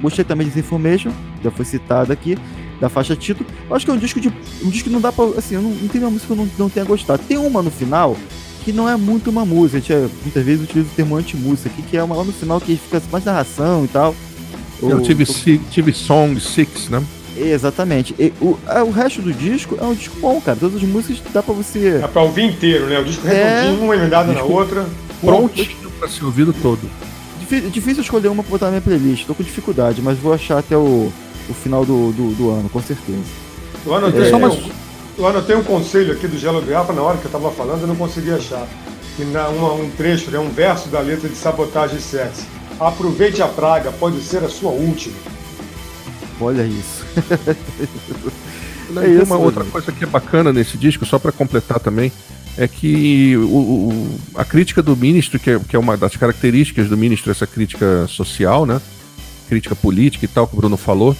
Gostei 0.00 0.24
também 0.24 0.48
de 0.48 0.58
Information, 0.58 1.10
já 1.42 1.50
foi 1.50 1.64
citada 1.64 2.12
aqui, 2.12 2.38
da 2.80 2.88
faixa 2.88 3.16
título. 3.16 3.48
Eu 3.68 3.74
acho 3.74 3.84
que 3.84 3.90
é 3.90 3.94
um 3.94 3.98
disco 3.98 4.20
de. 4.20 4.28
Um 4.62 4.70
disco 4.70 4.88
que 4.88 4.94
não 4.94 5.00
dá 5.00 5.10
pra. 5.10 5.24
Assim, 5.36 5.56
eu 5.56 5.62
não, 5.62 5.70
não 5.70 5.88
tem 5.88 6.00
uma 6.00 6.10
música 6.10 6.32
que 6.32 6.40
eu 6.40 6.44
não, 6.44 6.50
não 6.58 6.68
tenha 6.68 6.86
gostado. 6.86 7.22
Tem 7.26 7.36
uma 7.36 7.62
no 7.62 7.70
final 7.70 8.16
que 8.64 8.72
não 8.72 8.88
é 8.88 8.96
muito 8.96 9.30
uma 9.30 9.44
música. 9.44 9.78
A 9.78 9.80
gente 9.80 9.92
é, 9.92 10.08
muitas 10.22 10.44
vezes 10.44 10.64
utiliza 10.64 10.88
o 10.88 10.94
termo 10.94 11.16
anti-música 11.16 11.68
aqui, 11.68 11.82
que 11.82 11.96
é 11.96 12.02
uma 12.02 12.14
lá 12.14 12.24
no 12.24 12.32
final 12.32 12.60
que 12.60 12.76
fica 12.76 13.02
mais 13.10 13.24
narração 13.24 13.84
e 13.84 13.88
tal. 13.88 14.14
Eu 14.80 15.02
tive, 15.02 15.24
tive 15.70 15.92
Song 15.92 16.38
Six, 16.40 16.88
né? 16.88 17.02
Exatamente. 17.40 18.14
E, 18.18 18.32
o, 18.40 18.58
o 18.86 18.90
resto 18.90 19.22
do 19.22 19.32
disco 19.32 19.76
é 19.80 19.84
um 19.84 19.94
disco 19.94 20.16
bom, 20.20 20.40
cara. 20.40 20.58
Todas 20.58 20.76
as 20.76 20.88
músicas 20.88 21.22
dá 21.32 21.42
pra 21.42 21.54
você. 21.54 21.98
Dá 21.98 22.08
pra 22.08 22.22
ouvir 22.22 22.44
inteiro, 22.44 22.86
né? 22.86 22.98
O 22.98 23.04
disco 23.04 23.26
é... 23.26 23.60
redondinho, 23.60 23.84
uma 23.84 23.96
emendada 23.96 24.32
na 24.32 24.42
outra. 24.42 24.86
Prontinho 25.20 25.90
pra 25.98 26.08
ser 26.08 26.24
ouvido 26.24 26.54
todo. 26.62 26.80
Difícil, 27.40 27.70
difícil 27.70 28.02
escolher 28.02 28.28
uma 28.28 28.42
pra 28.42 28.50
botar 28.50 28.66
na 28.66 28.72
minha 28.72 28.82
playlist. 28.82 29.26
Tô 29.26 29.34
com 29.34 29.42
dificuldade, 29.42 30.00
mas 30.02 30.18
vou 30.18 30.32
achar 30.32 30.58
até 30.58 30.76
o, 30.76 31.10
o 31.48 31.54
final 31.54 31.84
do, 31.84 32.12
do, 32.12 32.34
do 32.34 32.50
ano, 32.50 32.68
com 32.68 32.82
certeza. 32.82 33.18
Eu 33.84 33.94
anotei, 33.94 34.30
é... 34.30 34.36
uma... 34.36 34.56
eu 35.16 35.26
anotei 35.26 35.56
um 35.56 35.64
conselho 35.64 36.12
aqui 36.12 36.28
do 36.28 36.38
Gelo 36.38 36.60
Garrafa 36.62 36.92
na 36.92 37.02
hora 37.02 37.18
que 37.18 37.24
eu 37.24 37.30
tava 37.30 37.50
falando, 37.50 37.82
eu 37.82 37.88
não 37.88 37.96
consegui 37.96 38.32
achar. 38.32 38.66
Que 39.16 39.24
na, 39.24 39.48
uma, 39.48 39.72
um 39.72 39.90
trecho, 39.90 40.30
né, 40.30 40.38
um 40.38 40.50
verso 40.50 40.88
da 40.88 41.00
letra 41.00 41.28
de 41.28 41.34
Sabotagem 41.34 41.98
Sexo. 41.98 42.46
Aproveite 42.78 43.42
a 43.42 43.48
praga, 43.48 43.90
pode 43.90 44.20
ser 44.20 44.44
a 44.44 44.48
sua 44.48 44.70
última. 44.70 45.16
Olha 46.40 46.62
isso. 46.62 47.04
Não, 48.90 49.02
é 49.02 49.08
isso, 49.10 49.24
uma 49.24 49.36
outra 49.36 49.64
coisa 49.64 49.92
que 49.92 50.02
é 50.02 50.06
bacana 50.06 50.52
nesse 50.52 50.78
disco, 50.78 51.04
só 51.04 51.18
para 51.18 51.30
completar 51.30 51.78
também, 51.78 52.10
é 52.56 52.66
que 52.66 53.36
o, 53.36 53.40
o, 53.40 54.20
a 54.34 54.44
crítica 54.44 54.82
do 54.82 54.96
ministro, 54.96 55.38
que 55.38 55.50
é, 55.50 55.58
que 55.58 55.76
é 55.76 55.78
uma 55.78 55.96
das 55.96 56.16
características 56.16 56.88
do 56.88 56.96
ministro, 56.96 57.30
essa 57.30 57.46
crítica 57.46 58.06
social, 58.08 58.66
né? 58.66 58.80
Crítica 59.48 59.76
política 59.76 60.24
e 60.24 60.28
tal, 60.28 60.46
que 60.46 60.54
o 60.54 60.56
Bruno 60.56 60.76
falou. 60.76 61.16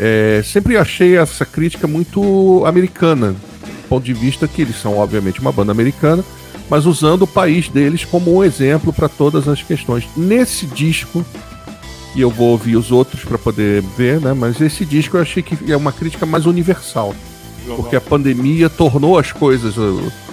É, 0.00 0.42
sempre 0.44 0.76
achei 0.76 1.16
essa 1.16 1.44
crítica 1.44 1.86
muito 1.86 2.64
americana, 2.66 3.32
do 3.32 3.88
ponto 3.88 4.04
de 4.04 4.14
vista 4.14 4.48
que 4.48 4.62
eles 4.62 4.80
são, 4.80 4.96
obviamente, 4.96 5.40
uma 5.40 5.52
banda 5.52 5.70
americana, 5.70 6.24
mas 6.68 6.86
usando 6.86 7.22
o 7.22 7.26
país 7.26 7.68
deles 7.68 8.04
como 8.04 8.34
um 8.34 8.42
exemplo 8.42 8.92
para 8.92 9.08
todas 9.08 9.46
as 9.46 9.62
questões. 9.62 10.04
Nesse 10.16 10.66
disco, 10.66 11.24
e 12.14 12.20
eu 12.20 12.30
vou 12.30 12.48
ouvir 12.48 12.76
os 12.76 12.92
outros 12.92 13.24
para 13.24 13.38
poder 13.38 13.82
ver, 13.96 14.20
né? 14.20 14.32
Mas 14.32 14.60
esse 14.60 14.84
disco 14.84 15.16
eu 15.16 15.22
achei 15.22 15.42
que 15.42 15.72
é 15.72 15.76
uma 15.76 15.92
crítica 15.92 16.26
mais 16.26 16.46
universal. 16.46 17.14
Porque 17.76 17.96
a 17.96 18.00
pandemia 18.00 18.68
tornou 18.68 19.18
as 19.18 19.32
coisas, 19.32 19.74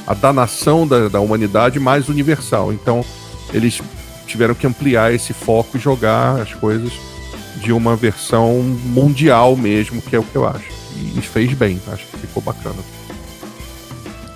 a 0.05 0.13
danação 0.13 0.87
da, 0.87 1.07
da 1.07 1.19
humanidade 1.19 1.79
mais 1.79 2.09
universal. 2.09 2.73
Então, 2.73 3.05
eles 3.53 3.81
tiveram 4.25 4.55
que 4.55 4.67
ampliar 4.67 5.13
esse 5.13 5.31
foco 5.31 5.77
e 5.77 5.79
jogar 5.79 6.41
as 6.41 6.53
coisas 6.53 6.91
de 7.61 7.71
uma 7.71 7.95
versão 7.95 8.61
mundial 8.61 9.55
mesmo, 9.55 10.01
que 10.01 10.15
é 10.15 10.19
o 10.19 10.23
que 10.23 10.35
eu 10.35 10.47
acho. 10.47 10.67
E 11.15 11.21
fez 11.21 11.53
bem, 11.53 11.79
acho 11.87 12.05
que 12.07 12.17
ficou 12.17 12.41
bacana. 12.41 12.77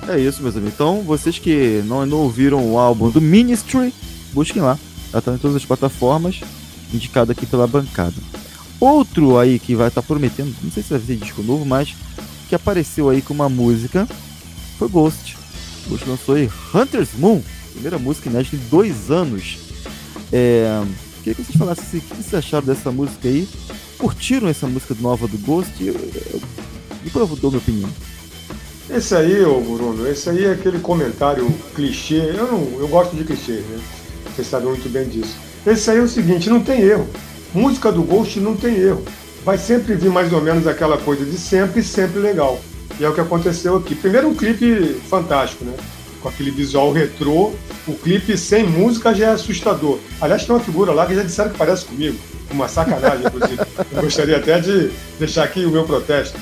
É 0.08 0.20
isso, 0.20 0.42
meus 0.42 0.56
amigos. 0.56 0.74
Então, 0.74 1.02
vocês 1.02 1.40
que 1.40 1.82
não, 1.86 2.06
não 2.06 2.20
ouviram 2.20 2.72
o 2.72 2.78
álbum 2.78 3.10
do 3.10 3.20
Ministry, 3.20 3.94
busquem 4.34 4.62
lá. 4.62 4.78
Já 5.12 5.22
tá 5.22 5.34
em 5.34 5.38
todas 5.38 5.56
as 5.56 5.66
plataformas 5.66 6.42
indicado 6.96 7.32
aqui 7.32 7.46
pela 7.46 7.68
bancada. 7.68 8.16
Outro 8.80 9.38
aí 9.38 9.60
que 9.60 9.76
vai 9.76 9.88
estar 9.88 10.02
tá 10.02 10.08
prometendo, 10.08 10.54
não 10.62 10.72
sei 10.72 10.84
se 10.84 10.90
vai 10.90 11.00
ser 11.00 11.16
disco 11.16 11.42
novo, 11.42 11.66
mas 11.66 11.96
que 12.50 12.56
apareceu 12.56 13.10
aí 13.10 13.22
com 13.22 13.34
uma 13.34 13.50
música 13.50 14.08
foi 14.78 14.90
Ghost. 14.90 15.38
Ghost 15.88 16.10
lançou 16.10 16.36
aí 16.36 16.50
Hunter's 16.74 17.10
Moon, 17.18 17.42
primeira 17.72 17.98
música 17.98 18.30
inédita 18.30 18.56
em 18.56 18.70
dois 18.70 19.10
anos. 19.10 19.58
É, 20.32 20.84
queria 21.24 21.36
que 21.36 21.44
vocês 21.44 21.58
falassem 21.58 22.00
o 22.00 22.02
que 22.02 22.16
vocês 22.16 22.34
acharam 22.34 22.66
dessa 22.66 22.92
música 22.92 23.28
aí. 23.28 23.48
Curtiram 23.98 24.48
essa 24.48 24.68
música 24.68 24.96
nova 25.00 25.28
do 25.28 25.38
Ghost? 25.38 25.72
Eu, 25.80 25.94
eu, 25.94 26.42
eu 27.16 27.36
dou 27.38 27.52
minha 27.52 27.62
opinião. 27.62 27.90
Esse 28.90 29.16
aí, 29.16 29.42
ô 29.44 29.62
Bruno, 29.62 30.06
esse 30.08 30.30
aí 30.30 30.44
é 30.44 30.52
aquele 30.52 30.80
comentário 30.80 31.50
clichê. 31.74 32.32
Eu, 32.36 32.52
não, 32.52 32.80
eu 32.80 32.88
gosto 32.88 33.16
de 33.16 33.24
clichê, 33.24 33.54
né? 33.54 33.80
Você 34.36 34.44
sabe 34.44 34.66
muito 34.66 34.90
bem 34.90 35.08
disso. 35.08 35.38
Esse 35.66 35.92
aí 35.92 35.98
é 35.98 36.02
o 36.02 36.08
seguinte, 36.08 36.50
não 36.50 36.62
tem 36.62 36.82
erro. 36.82 37.08
Música 37.54 37.92
do 37.92 38.04
Ghost 38.04 38.40
não 38.40 38.56
tem 38.56 38.76
erro. 38.76 39.04
Vai 39.46 39.58
sempre 39.58 39.96
vir 39.96 40.10
mais 40.10 40.32
ou 40.34 40.42
menos 40.42 40.68
aquela 40.68 40.98
coisa 40.98 41.26
de 41.26 41.38
sempre 41.38 41.82
e 41.82 41.84
sempre 41.84 42.20
legal. 42.20 42.60
E 43.00 43.04
é 43.04 43.10
o 43.10 43.14
que 43.14 43.22
aconteceu 43.22 43.78
aqui. 43.78 43.96
Primeiro 43.96 44.28
um 44.28 44.36
clipe 44.36 45.02
fantástico, 45.10 45.64
né? 45.64 45.74
Com 46.22 46.30
aquele 46.30 46.52
visual 46.52 46.92
retrô. 46.92 47.54
O 47.88 47.94
clipe 47.94 48.38
sem 48.38 48.66
música 48.66 49.14
já 49.14 49.28
é 49.28 49.32
assustador. 49.32 50.00
Aliás, 50.20 50.46
tem 50.46 50.56
uma 50.56 50.62
figura 50.62 50.92
lá 50.92 51.06
que 51.06 51.16
já 51.16 51.24
disseram 51.24 51.52
que 51.52 51.58
parece 51.58 51.86
comigo. 51.86 52.18
Uma 52.52 52.68
sacanagem, 52.68 53.26
inclusive. 53.26 53.62
Eu 53.92 54.02
gostaria 54.02 54.38
até 54.38 54.60
de 54.60 54.92
deixar 55.18 55.44
aqui 55.44 55.66
o 55.66 55.72
meu 55.72 55.84
protesto. 55.86 56.38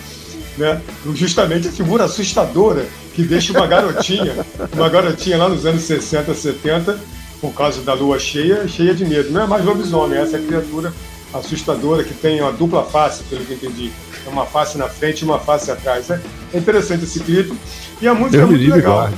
Né? 0.57 0.81
Justamente 1.13 1.67
a 1.67 1.71
figura 1.71 2.05
assustadora 2.05 2.85
que 3.13 3.23
deixa 3.23 3.53
uma 3.53 3.67
garotinha, 3.67 4.33
uma 4.73 4.89
garotinha 4.89 5.37
lá 5.37 5.49
nos 5.49 5.65
anos 5.65 5.83
60, 5.83 6.33
70, 6.33 6.99
por 7.41 7.51
causa 7.53 7.81
da 7.81 7.93
lua 7.93 8.19
cheia, 8.19 8.67
cheia 8.67 8.93
de 8.93 9.03
medo. 9.03 9.31
Não 9.31 9.41
é 9.41 9.47
mais 9.47 9.65
lobisomem, 9.65 10.19
essa 10.19 10.37
é 10.37 10.39
criatura 10.39 10.93
assustadora 11.33 12.03
que 12.03 12.13
tem 12.13 12.41
uma 12.41 12.51
dupla 12.51 12.83
face, 12.83 13.23
pelo 13.23 13.43
que 13.43 13.53
entendi. 13.53 13.91
É 14.25 14.29
uma 14.29 14.45
face 14.45 14.77
na 14.77 14.87
frente 14.87 15.21
e 15.21 15.25
uma 15.25 15.39
face 15.39 15.71
atrás. 15.71 16.09
É, 16.09 16.19
interessante 16.53 17.03
esse 17.03 17.19
clipe. 17.21 17.53
E 17.99 18.07
a 18.07 18.13
música 18.13 18.37
Eu 18.37 18.43
é 18.43 18.45
muito 18.45 18.69
legal. 18.69 19.09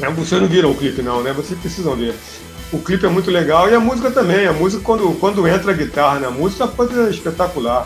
É, 0.00 0.10
vocês 0.10 0.40
não 0.40 0.48
viram 0.48 0.70
o 0.70 0.76
clipe, 0.76 1.02
não, 1.02 1.22
né? 1.22 1.32
Vocês 1.32 1.58
precisam 1.58 1.96
ver. 1.96 2.14
O 2.72 2.78
clipe 2.78 3.04
é 3.04 3.08
muito 3.08 3.30
legal 3.30 3.68
e 3.68 3.74
a 3.74 3.80
música 3.80 4.10
também. 4.10 4.46
A 4.46 4.52
música, 4.52 4.82
quando, 4.82 5.12
quando 5.18 5.46
entra 5.48 5.72
a 5.72 5.74
guitarra 5.74 6.20
na 6.20 6.30
música, 6.30 6.64
a 6.64 6.68
coisa 6.68 7.08
é 7.08 7.10
espetacular. 7.10 7.84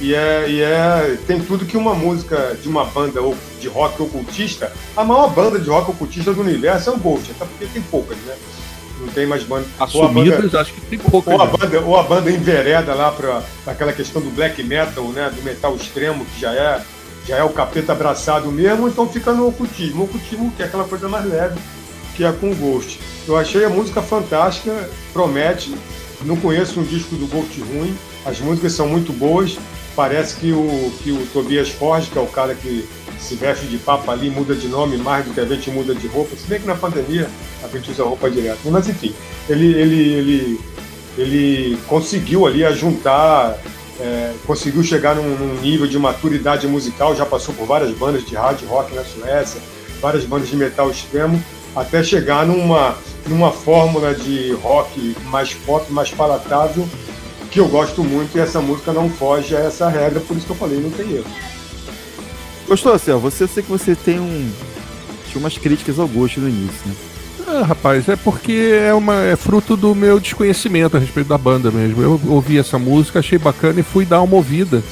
E, 0.00 0.14
é, 0.14 0.50
e 0.50 0.60
é, 0.60 1.18
tem 1.26 1.40
tudo 1.40 1.66
que 1.66 1.76
uma 1.76 1.94
música 1.94 2.56
de 2.60 2.68
uma 2.68 2.84
banda 2.84 3.20
de 3.60 3.68
rock 3.68 4.02
ocultista, 4.02 4.72
a 4.96 5.04
maior 5.04 5.28
banda 5.28 5.60
de 5.60 5.68
rock 5.68 5.90
ocultista 5.90 6.32
do 6.32 6.40
universo 6.40 6.90
é 6.90 6.92
o 6.92 6.96
Ghost, 6.96 7.30
até 7.30 7.44
porque 7.44 7.66
tem 7.66 7.82
poucas, 7.82 8.16
né? 8.18 8.34
Não 9.02 9.12
tem 9.12 9.26
mais 9.26 9.42
banda. 9.42 9.66
Assumidas, 9.78 10.40
banda, 10.40 10.60
acho 10.60 10.72
que 10.72 10.80
tem 10.82 10.98
pouco. 10.98 11.30
Ou 11.30 11.40
a, 11.40 11.46
banda, 11.46 11.80
ou 11.80 11.96
a 11.96 12.02
banda 12.02 12.30
envereda 12.30 12.94
lá 12.94 13.10
para 13.10 13.42
aquela 13.66 13.92
questão 13.92 14.22
do 14.22 14.30
black 14.30 14.62
metal, 14.62 15.04
né? 15.08 15.30
Do 15.34 15.42
metal 15.42 15.74
extremo, 15.76 16.24
que 16.24 16.40
já 16.40 16.52
é, 16.52 16.82
já 17.26 17.36
é 17.36 17.42
o 17.42 17.50
capeta 17.50 17.92
abraçado 17.92 18.50
mesmo, 18.50 18.88
então 18.88 19.08
fica 19.08 19.32
no 19.32 19.48
ocultismo. 19.48 20.02
O 20.02 20.04
ocultismo 20.04 20.52
que 20.56 20.62
é 20.62 20.66
aquela 20.66 20.84
coisa 20.84 21.08
mais 21.08 21.24
leve, 21.26 21.58
que 22.14 22.24
é 22.24 22.32
com 22.32 22.54
Ghost. 22.54 23.00
Eu 23.26 23.36
achei 23.36 23.64
a 23.64 23.68
música 23.68 24.00
fantástica, 24.00 24.88
promete. 25.12 25.74
Não 26.24 26.36
conheço 26.36 26.78
um 26.78 26.84
disco 26.84 27.16
do 27.16 27.26
Ghost 27.26 27.60
ruim. 27.60 27.96
As 28.24 28.38
músicas 28.40 28.72
são 28.72 28.88
muito 28.88 29.12
boas. 29.12 29.58
Parece 29.94 30.36
que 30.36 30.52
o, 30.52 30.92
que 31.02 31.10
o 31.10 31.26
Tobias 31.32 31.68
Forge, 31.68 32.10
que 32.10 32.18
é 32.18 32.20
o 32.20 32.26
cara 32.26 32.54
que 32.54 32.88
se 33.22 33.36
veste 33.36 33.66
de 33.66 33.78
papa 33.78 34.12
ali, 34.12 34.28
muda 34.28 34.54
de 34.54 34.68
nome 34.68 34.96
mais 34.96 35.24
do 35.24 35.32
que 35.32 35.40
a 35.40 35.46
gente 35.46 35.70
muda 35.70 35.94
de 35.94 36.06
roupa. 36.08 36.36
Se 36.36 36.46
bem 36.46 36.60
que 36.60 36.66
na 36.66 36.74
pandemia 36.74 37.28
a 37.62 37.68
gente 37.68 37.90
usa 37.90 38.04
roupa 38.04 38.30
direto. 38.30 38.58
Mas 38.64 38.88
enfim, 38.88 39.14
ele, 39.48 39.72
ele, 39.74 40.12
ele, 40.12 40.60
ele 41.16 41.78
conseguiu 41.86 42.46
ali 42.46 42.62
juntar, 42.74 43.58
é, 44.00 44.32
conseguiu 44.46 44.82
chegar 44.82 45.14
num, 45.14 45.36
num, 45.36 45.60
nível 45.60 45.86
de 45.86 45.98
maturidade 45.98 46.66
musical, 46.66 47.14
já 47.14 47.24
passou 47.24 47.54
por 47.54 47.66
várias 47.66 47.92
bandas 47.96 48.24
de 48.24 48.34
hard 48.34 48.60
rock 48.66 48.94
na 48.94 49.04
Suécia, 49.04 49.60
várias 50.00 50.24
bandas 50.24 50.48
de 50.48 50.56
metal 50.56 50.90
extremo, 50.90 51.42
até 51.76 52.02
chegar 52.02 52.44
numa, 52.44 52.96
numa 53.26 53.52
fórmula 53.52 54.14
de 54.14 54.52
rock 54.62 55.16
mais 55.26 55.54
pop, 55.54 55.90
mais 55.92 56.10
palatável, 56.10 56.86
que 57.50 57.60
eu 57.60 57.68
gosto 57.68 58.02
muito 58.02 58.36
e 58.36 58.40
essa 58.40 58.60
música 58.60 58.92
não 58.92 59.08
foge 59.08 59.54
a 59.54 59.60
essa 59.60 59.88
regra, 59.88 60.20
por 60.20 60.36
isso 60.36 60.46
que 60.46 60.52
eu 60.52 60.56
falei, 60.56 60.80
não 60.80 60.90
tem 60.90 61.12
erro. 61.12 61.51
Gostou, 62.72 62.98
Céu? 62.98 63.20
Você, 63.20 63.46
sei 63.46 63.62
que 63.62 63.68
você 63.68 63.94
tem 63.94 64.18
um. 64.18 64.50
Tinha 65.28 65.38
umas 65.38 65.58
críticas 65.58 65.98
ao 65.98 66.08
gosto 66.08 66.40
no 66.40 66.48
início, 66.48 66.80
né? 66.86 66.94
Ah, 67.46 67.64
rapaz, 67.66 68.08
é 68.08 68.16
porque 68.16 68.80
é, 68.82 68.94
uma, 68.94 69.22
é 69.24 69.36
fruto 69.36 69.76
do 69.76 69.94
meu 69.94 70.18
desconhecimento 70.18 70.96
a 70.96 71.00
respeito 71.00 71.28
da 71.28 71.36
banda 71.36 71.70
mesmo. 71.70 72.00
Eu 72.00 72.18
ouvi 72.28 72.56
essa 72.56 72.78
música, 72.78 73.18
achei 73.18 73.36
bacana 73.36 73.80
e 73.80 73.82
fui 73.82 74.06
dar 74.06 74.22
uma 74.22 74.36
ouvida 74.36 74.82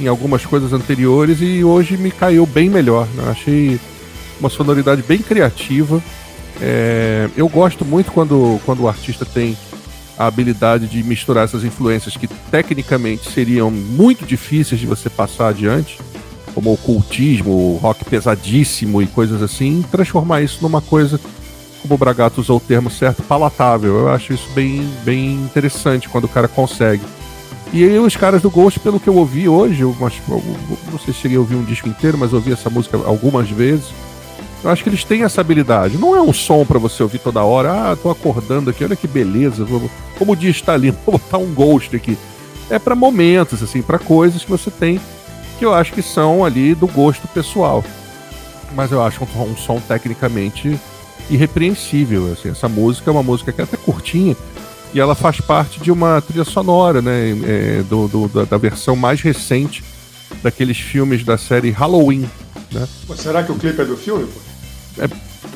em 0.00 0.08
algumas 0.08 0.44
coisas 0.44 0.72
anteriores 0.72 1.38
e 1.40 1.62
hoje 1.62 1.96
me 1.96 2.10
caiu 2.10 2.44
bem 2.44 2.68
melhor. 2.68 3.06
Né? 3.14 3.30
Achei 3.30 3.78
uma 4.40 4.50
sonoridade 4.50 5.00
bem 5.02 5.18
criativa. 5.18 6.02
É, 6.60 7.28
eu 7.36 7.48
gosto 7.48 7.84
muito 7.84 8.10
quando, 8.10 8.60
quando 8.66 8.80
o 8.80 8.88
artista 8.88 9.24
tem 9.24 9.56
a 10.18 10.26
habilidade 10.26 10.88
de 10.88 11.04
misturar 11.04 11.44
essas 11.44 11.62
influências 11.62 12.16
que 12.16 12.26
tecnicamente 12.26 13.30
seriam 13.30 13.70
muito 13.70 14.26
difíceis 14.26 14.80
de 14.80 14.88
você 14.88 15.08
passar 15.08 15.50
adiante, 15.50 16.00
como 16.54 16.72
ocultismo, 16.72 17.78
rock 17.82 18.04
pesadíssimo 18.04 19.02
e 19.02 19.06
coisas 19.06 19.42
assim, 19.42 19.84
transformar 19.90 20.42
isso 20.42 20.58
numa 20.62 20.80
coisa, 20.80 21.18
como 21.80 21.94
o 21.94 21.98
Bragato 21.98 22.40
usou 22.40 22.58
o 22.58 22.60
termo 22.60 22.90
certo, 22.90 23.22
palatável. 23.22 23.96
Eu 23.96 24.08
acho 24.08 24.32
isso 24.32 24.48
bem, 24.54 24.88
bem 25.04 25.34
interessante 25.34 26.08
quando 26.08 26.24
o 26.24 26.28
cara 26.28 26.48
consegue. 26.48 27.02
E 27.72 27.84
aí 27.84 27.98
os 27.98 28.16
caras 28.16 28.42
do 28.42 28.50
Ghost, 28.50 28.78
pelo 28.80 29.00
que 29.00 29.08
eu 29.08 29.16
ouvi 29.16 29.48
hoje, 29.48 29.80
eu, 29.80 29.96
eu, 29.98 30.42
não 30.90 30.98
sei 30.98 31.14
se 31.14 31.20
cheguei 31.20 31.38
a 31.38 31.40
ouvir 31.40 31.56
um 31.56 31.64
disco 31.64 31.88
inteiro, 31.88 32.18
mas 32.18 32.32
ouvi 32.32 32.52
essa 32.52 32.68
música 32.68 32.98
algumas 32.98 33.48
vezes. 33.48 33.86
Eu 34.62 34.70
acho 34.70 34.82
que 34.82 34.90
eles 34.90 35.02
têm 35.02 35.24
essa 35.24 35.40
habilidade. 35.40 35.98
Não 35.98 36.14
é 36.14 36.20
um 36.20 36.32
som 36.32 36.64
para 36.64 36.78
você 36.78 37.02
ouvir 37.02 37.18
toda 37.18 37.42
hora. 37.42 37.72
Ah, 37.72 37.96
tô 37.96 38.10
acordando 38.10 38.70
aqui, 38.70 38.84
olha 38.84 38.94
que 38.94 39.08
beleza. 39.08 39.64
Vou, 39.64 39.90
como 40.18 40.32
o 40.32 40.36
dia 40.36 40.50
está 40.50 40.76
lindo, 40.76 40.98
vou 41.04 41.18
botar 41.18 41.38
um 41.38 41.52
Ghost 41.52 41.96
aqui. 41.96 42.16
É 42.70 42.78
para 42.78 42.94
momentos, 42.94 43.62
assim, 43.62 43.82
para 43.82 43.98
coisas 43.98 44.44
que 44.44 44.50
você 44.50 44.70
tem 44.70 45.00
que 45.62 45.66
eu 45.66 45.72
acho 45.72 45.92
que 45.92 46.02
são 46.02 46.44
ali 46.44 46.74
do 46.74 46.88
gosto 46.88 47.28
pessoal. 47.28 47.84
Mas 48.74 48.90
eu 48.90 49.00
acho 49.00 49.22
um, 49.22 49.42
um 49.44 49.56
som 49.56 49.78
tecnicamente 49.78 50.76
irrepreensível. 51.30 52.32
Assim. 52.32 52.48
Essa 52.48 52.68
música 52.68 53.08
é 53.08 53.12
uma 53.12 53.22
música 53.22 53.52
que 53.52 53.60
é 53.60 53.64
até 53.64 53.76
curtinha, 53.76 54.36
e 54.92 54.98
ela 54.98 55.14
faz 55.14 55.40
parte 55.40 55.78
de 55.78 55.92
uma 55.92 56.20
trilha 56.20 56.42
sonora, 56.42 57.00
né? 57.00 57.30
É, 57.44 57.82
do, 57.88 58.08
do 58.08 58.26
da, 58.26 58.42
da, 58.42 58.58
versão 58.58 58.96
mais 58.96 59.20
recente 59.20 59.84
daqueles 60.42 60.80
filmes 60.80 61.22
da 61.22 61.38
série 61.38 61.70
Halloween. 61.70 62.28
Né? 62.72 62.88
será 63.14 63.44
que 63.44 63.52
o 63.52 63.54
clipe 63.54 63.80
é 63.80 63.84
do 63.84 63.96
filme? 63.96 64.26
É, 64.98 65.08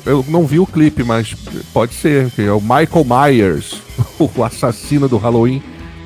eu 0.09 0.25
não 0.29 0.47
vi 0.47 0.61
o 0.61 0.67
clipe, 0.69 1.03
mas 1.03 1.35
pode 1.73 1.95
ser. 1.95 2.31
Que 2.31 2.43
é 2.43 2.53
o 2.53 2.61
Michael 2.61 3.05
Myers, 3.05 3.83
o 4.21 4.45
assassino 4.45 5.09
do 5.09 5.17
Halloween, 5.17 5.61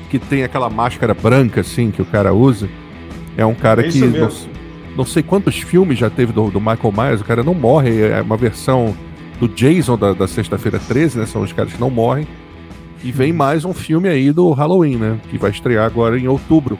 que 0.09 0.17
tem 0.17 0.43
aquela 0.43 0.71
máscara 0.71 1.13
branca 1.13 1.61
assim 1.61 1.91
que 1.91 2.01
o 2.01 2.05
cara 2.05 2.33
usa. 2.33 2.67
É 3.37 3.45
um 3.45 3.53
cara 3.53 3.85
é 3.85 3.89
que 3.89 3.99
não, 3.99 4.29
não, 4.97 5.05
sei 5.05 5.23
quantos 5.23 5.55
filmes 5.55 5.97
já 5.97 6.09
teve 6.09 6.33
do, 6.33 6.49
do, 6.49 6.59
Michael 6.59 6.93
Myers. 6.95 7.21
O 7.21 7.25
cara 7.25 7.43
não 7.43 7.53
morre. 7.53 8.01
É 8.01 8.21
uma 8.21 8.37
versão 8.37 8.95
do 9.39 9.47
Jason 9.47 9.97
da, 9.97 10.13
da 10.13 10.27
Sexta-feira 10.27 10.79
13, 10.79 11.19
né? 11.19 11.25
São 11.25 11.41
os 11.41 11.53
caras 11.53 11.73
que 11.73 11.79
não 11.79 11.89
morrem. 11.89 12.27
E 13.03 13.11
vem 13.11 13.33
mais 13.33 13.65
um 13.65 13.73
filme 13.73 14.07
aí 14.07 14.31
do 14.31 14.51
Halloween, 14.51 14.97
né? 14.97 15.19
Que 15.29 15.37
vai 15.37 15.51
estrear 15.51 15.85
agora 15.85 16.19
em 16.19 16.27
outubro. 16.27 16.77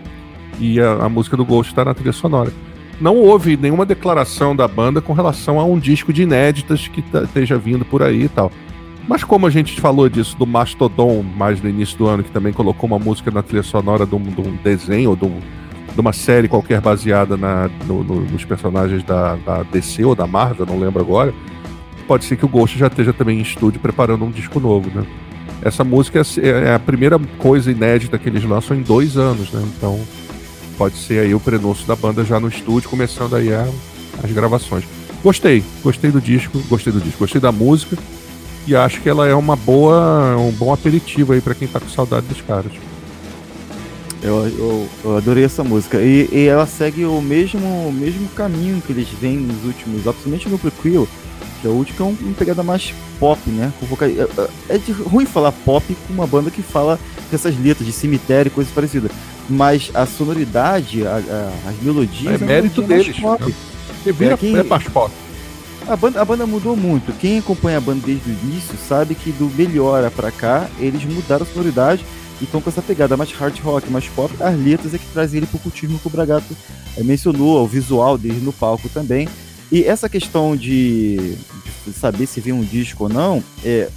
E 0.60 0.80
a, 0.80 1.06
a 1.06 1.10
música 1.10 1.36
do 1.36 1.46
Ghost 1.46 1.72
está 1.72 1.84
na 1.84 1.94
trilha 1.94 2.14
sonora. 2.14 2.52
Não 3.00 3.18
houve 3.18 3.58
nenhuma 3.58 3.84
declaração 3.84 4.56
da 4.56 4.68
banda 4.68 5.02
com 5.02 5.14
relação 5.14 5.60
a 5.60 5.64
um 5.66 5.80
disco 5.80 6.14
de 6.14 6.22
inéditas 6.22 6.88
que 6.88 7.02
tá, 7.02 7.24
esteja 7.24 7.58
vindo 7.58 7.84
por 7.84 8.04
aí 8.04 8.26
e 8.26 8.30
tal. 8.30 8.52
Mas 9.08 9.24
como 9.24 9.48
a 9.48 9.50
gente 9.50 9.82
falou 9.82 10.08
disso 10.08 10.38
do 10.38 10.46
Mastodon 10.46 11.24
mais 11.24 11.60
no 11.62 11.68
início 11.68 11.98
do 11.98 12.08
ano, 12.08 12.24
que 12.24 12.30
também 12.30 12.54
colocou 12.54 12.88
uma 12.88 13.00
música 13.00 13.32
na 13.32 13.42
trilha 13.42 13.64
sonora 13.64 14.06
de 14.06 14.14
um, 14.14 14.22
de 14.22 14.42
um 14.42 14.56
desenho 14.64 15.16
de, 15.16 15.26
um, 15.26 15.40
de, 15.94 16.02
uma 16.02 16.14
série 16.14 16.48
qualquer 16.48 16.82
baseada 16.82 17.38
na, 17.38 17.70
no, 17.86 18.04
no, 18.04 18.22
nos 18.22 18.46
personagens 18.46 19.04
da, 19.04 19.36
da, 19.36 19.64
DC 19.64 20.04
ou 20.04 20.16
da 20.16 20.28
Marvel, 20.28 20.66
não 20.66 20.80
lembro 20.80 21.02
agora, 21.02 21.34
pode 22.08 22.26
ser 22.26 22.36
que 22.36 22.46
o 22.46 22.50
Ghost 22.50 22.78
já 22.78 22.88
esteja 22.88 23.14
também 23.14 23.40
em 23.40 23.42
estúdio 23.42 23.80
preparando 23.80 24.26
um 24.26 24.32
disco 24.32 24.60
novo, 24.60 24.90
né? 24.94 25.06
Essa 25.62 25.84
música 25.84 26.22
é, 26.42 26.70
é 26.70 26.74
a 26.74 26.80
primeira 26.80 27.20
coisa 27.38 27.72
inédita 27.72 28.18
que 28.18 28.28
eles 28.28 28.44
lançam 28.44 28.76
em 28.76 28.82
dois 28.82 29.16
anos, 29.16 29.52
né? 29.52 29.62
Então 29.78 30.00
pode 30.78 30.98
ser 30.98 31.20
aí 31.20 31.36
o 31.36 31.40
prenúncio 31.40 31.86
da 31.86 31.96
banda 31.96 32.24
já 32.26 32.40
no 32.40 32.48
estúdio, 32.48 32.90
começando 32.90 33.36
aí 33.36 33.54
a, 33.54 33.68
as 34.24 34.32
gravações. 34.32 34.84
Gostei, 35.24 35.64
gostei 35.84 36.10
do 36.10 36.20
disco, 36.20 36.60
gostei 36.68 36.92
do 36.92 37.00
disco, 37.00 37.20
gostei 37.20 37.40
da 37.40 37.52
música 37.52 37.96
e 38.68 38.76
acho 38.76 39.02
que 39.02 39.10
ela 39.10 39.28
é 39.28 39.36
uma 39.36 39.56
boa, 39.56 40.36
um 40.38 40.52
bom 40.52 40.74
aperitivo 40.74 41.34
aí 41.34 41.42
para 41.42 41.54
quem 41.54 41.68
tá 41.68 41.80
com 41.80 41.88
saudade 41.88 42.26
dos 42.28 42.42
caras. 42.42 42.72
Eu, 44.22 44.48
eu, 44.48 44.90
eu, 45.04 45.18
adorei 45.18 45.44
essa 45.44 45.64
música. 45.64 46.00
E, 46.00 46.30
e, 46.32 46.48
ela 46.48 46.68
segue 46.68 47.06
o 47.06 47.22
mesmo, 47.22 47.88
o 47.88 47.92
mesmo 47.92 48.28
caminho 48.30 48.82
que 48.82 48.92
eles 48.92 49.08
vêm 49.10 49.38
nos 49.38 49.66
últimos, 49.66 50.04
principalmente 50.04 50.48
no 50.48 50.60
Prequel, 50.60 51.08
que 51.60 51.68
é 51.68 51.70
o 51.70 51.74
último, 51.74 51.96
que 51.96 52.04
é 52.04 52.06
um, 52.06 52.18
uma 52.22 52.34
pegada 52.36 52.62
mais 52.62 52.94
pop, 53.20 53.40
né? 53.50 53.74
É, 54.70 54.74
é, 54.74 54.76
é 54.76 54.80
ruim 55.10 55.26
falar 55.26 55.52
pop 55.52 55.84
com 56.08 56.14
uma 56.14 56.28
banda 56.28 56.52
que 56.52 56.62
fala 56.62 57.00
dessas 57.32 57.60
letras 57.60 57.86
de 57.86 57.92
cemitério 57.92 58.50
e 58.50 58.54
coisas 58.54 58.72
parecidas. 58.72 59.12
Mas 59.50 59.90
a 59.94 60.06
sonoridade, 60.06 61.06
a, 61.06 61.16
a, 61.16 61.70
as 61.70 61.82
melodias. 61.82 62.42
É, 62.42 62.46
mérito 62.46 62.82
deles. 62.84 63.20
Pop. 63.20 63.44
Né? 63.44 63.54
Vira, 64.12 64.36
é, 64.36 64.38
quem... 64.38 64.56
é 64.56 64.64
mais 64.64 64.84
pop. 64.84 65.12
A 65.88 65.96
banda, 65.96 66.22
a 66.22 66.26
banda 66.26 66.46
mudou 66.46 66.76
muito. 66.76 67.12
Quem 67.14 67.40
acompanha 67.40 67.80
a 67.80 67.82
banda 67.82 68.02
desde 68.06 68.30
o 68.30 68.34
início 68.44 68.76
sabe 68.88 69.16
que 69.16 69.32
do 69.32 69.46
Melhora 69.56 70.12
pra 70.12 70.32
cá, 70.32 70.70
eles 70.80 71.04
mudaram 71.04 71.44
a 71.44 71.46
sonoridade 71.46 72.06
e 72.42 72.46
estão 72.46 72.60
com 72.60 72.70
essa 72.70 72.82
pegada 72.82 73.16
mais 73.16 73.32
hard 73.32 73.58
rock, 73.60 73.90
mais 73.90 74.08
pop. 74.08 74.34
As 74.40 74.58
letras 74.60 74.94
é 74.94 74.98
que 74.98 75.06
traz 75.14 75.34
ele 75.34 75.46
pro 75.46 75.60
cultismo 75.60 76.00
que 76.00 76.08
o 76.08 76.10
Bragato 76.10 76.58
é, 76.98 77.04
mencionou, 77.04 77.64
o 77.64 77.68
visual 77.68 78.18
dele 78.18 78.42
no 78.42 78.52
palco 78.52 78.90
também. 78.90 79.30
E 79.72 79.84
essa 79.84 80.10
questão 80.10 80.56
de, 80.58 81.36
de 81.86 81.94
saber 81.94 82.26
se 82.26 82.42
vem 82.42 82.52
um 82.52 82.64
disco 82.64 83.04
ou 83.04 83.10
não, 83.10 83.44
é, 83.64 83.88